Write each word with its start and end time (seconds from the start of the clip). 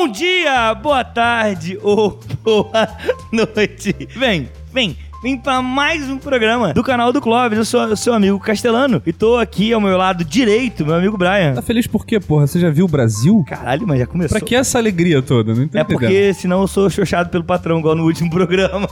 Bom 0.00 0.08
dia, 0.08 0.72
boa 0.72 1.04
tarde 1.04 1.78
ou 1.82 2.18
boa 2.42 2.88
noite. 3.30 3.94
Vem, 4.16 4.48
vem 4.72 4.96
vim 5.22 5.36
para 5.36 5.60
mais 5.60 6.08
um 6.08 6.16
programa 6.16 6.72
do 6.72 6.82
canal 6.82 7.12
do 7.12 7.20
Clóvis. 7.20 7.58
Eu 7.58 7.64
sou 7.64 7.94
seu 7.96 8.14
amigo 8.14 8.38
Castelano 8.40 9.02
e 9.04 9.12
tô 9.12 9.36
aqui 9.36 9.70
ao 9.72 9.80
meu 9.80 9.96
lado 9.98 10.24
direito, 10.24 10.84
meu 10.86 10.94
amigo 10.94 11.18
Brian. 11.18 11.52
Tá 11.54 11.60
feliz 11.62 11.86
por 11.86 12.06
quê, 12.06 12.18
porra? 12.18 12.46
Você 12.46 12.58
já 12.58 12.70
viu 12.70 12.86
o 12.86 12.88
Brasil? 12.88 13.44
Caralho, 13.46 13.86
mas 13.86 13.98
já 13.98 14.06
começou. 14.06 14.38
Pra 14.38 14.46
que 14.46 14.54
essa 14.54 14.78
alegria 14.78 15.20
toda? 15.20 15.54
Não 15.54 15.68
É 15.74 15.84
porque 15.84 16.32
senão 16.32 16.62
eu 16.62 16.66
sou 16.66 16.88
xoxado 16.88 17.28
pelo 17.28 17.44
patrão, 17.44 17.78
igual 17.80 17.94
no 17.94 18.04
último 18.04 18.30
programa. 18.30 18.88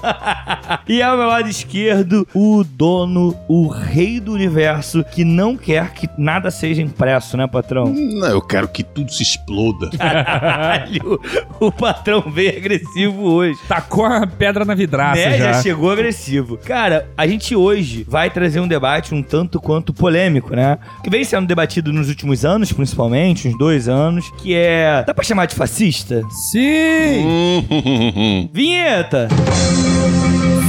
e 0.86 1.00
ao 1.02 1.16
meu 1.16 1.26
lado 1.26 1.48
esquerdo, 1.48 2.28
o 2.34 2.62
dono, 2.62 3.34
o 3.48 3.68
rei 3.68 4.20
do 4.20 4.32
universo, 4.32 5.02
que 5.04 5.24
não 5.24 5.56
quer 5.56 5.92
que 5.94 6.08
nada 6.18 6.50
seja 6.50 6.82
impresso, 6.82 7.38
né, 7.38 7.46
patrão? 7.46 7.86
Não, 7.86 8.28
eu 8.28 8.42
quero 8.42 8.68
que 8.68 8.82
tudo 8.84 9.10
se 9.10 9.22
exploda. 9.22 9.88
Caralho, 9.96 11.18
o 11.58 11.72
patrão 11.72 12.20
veio 12.30 12.54
agressivo 12.58 13.22
hoje. 13.22 13.58
Tacou 13.66 14.04
a 14.04 14.26
pedra 14.26 14.66
na 14.66 14.74
vidraça 14.74 15.14
Né, 15.20 15.38
já. 15.38 15.52
já 15.54 15.62
chegou 15.62 15.90
agressivo. 15.90 16.17
Cara, 16.64 17.08
a 17.16 17.26
gente 17.26 17.54
hoje 17.54 18.04
vai 18.08 18.30
trazer 18.30 18.60
um 18.60 18.68
debate 18.68 19.14
um 19.14 19.22
tanto 19.22 19.60
quanto 19.60 19.92
polêmico, 19.92 20.54
né? 20.54 20.78
Que 21.02 21.10
vem 21.10 21.24
sendo 21.24 21.46
debatido 21.46 21.92
nos 21.92 22.08
últimos 22.08 22.44
anos, 22.44 22.72
principalmente, 22.72 23.48
uns 23.48 23.56
dois 23.58 23.88
anos, 23.88 24.30
que 24.38 24.54
é... 24.54 25.04
Dá 25.06 25.14
pra 25.14 25.24
chamar 25.24 25.46
de 25.46 25.54
fascista? 25.54 26.22
Sim! 26.50 28.48
Vinheta! 28.52 29.28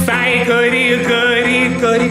Sai, 0.04 0.44
cori, 0.44 1.00
cori, 1.04 1.74
cori, 1.80 2.10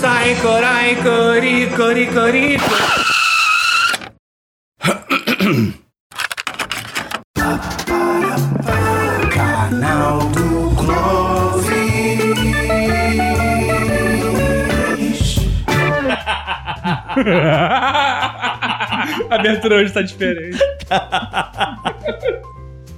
sai, 0.00 0.34
corai, 0.36 0.96
cori, 0.96 1.66
cori, 1.76 2.06
cori. 2.06 2.56
a 19.30 19.34
abertura 19.34 19.76
hoje 19.76 19.92
tá 19.92 20.02
diferente. 20.02 20.58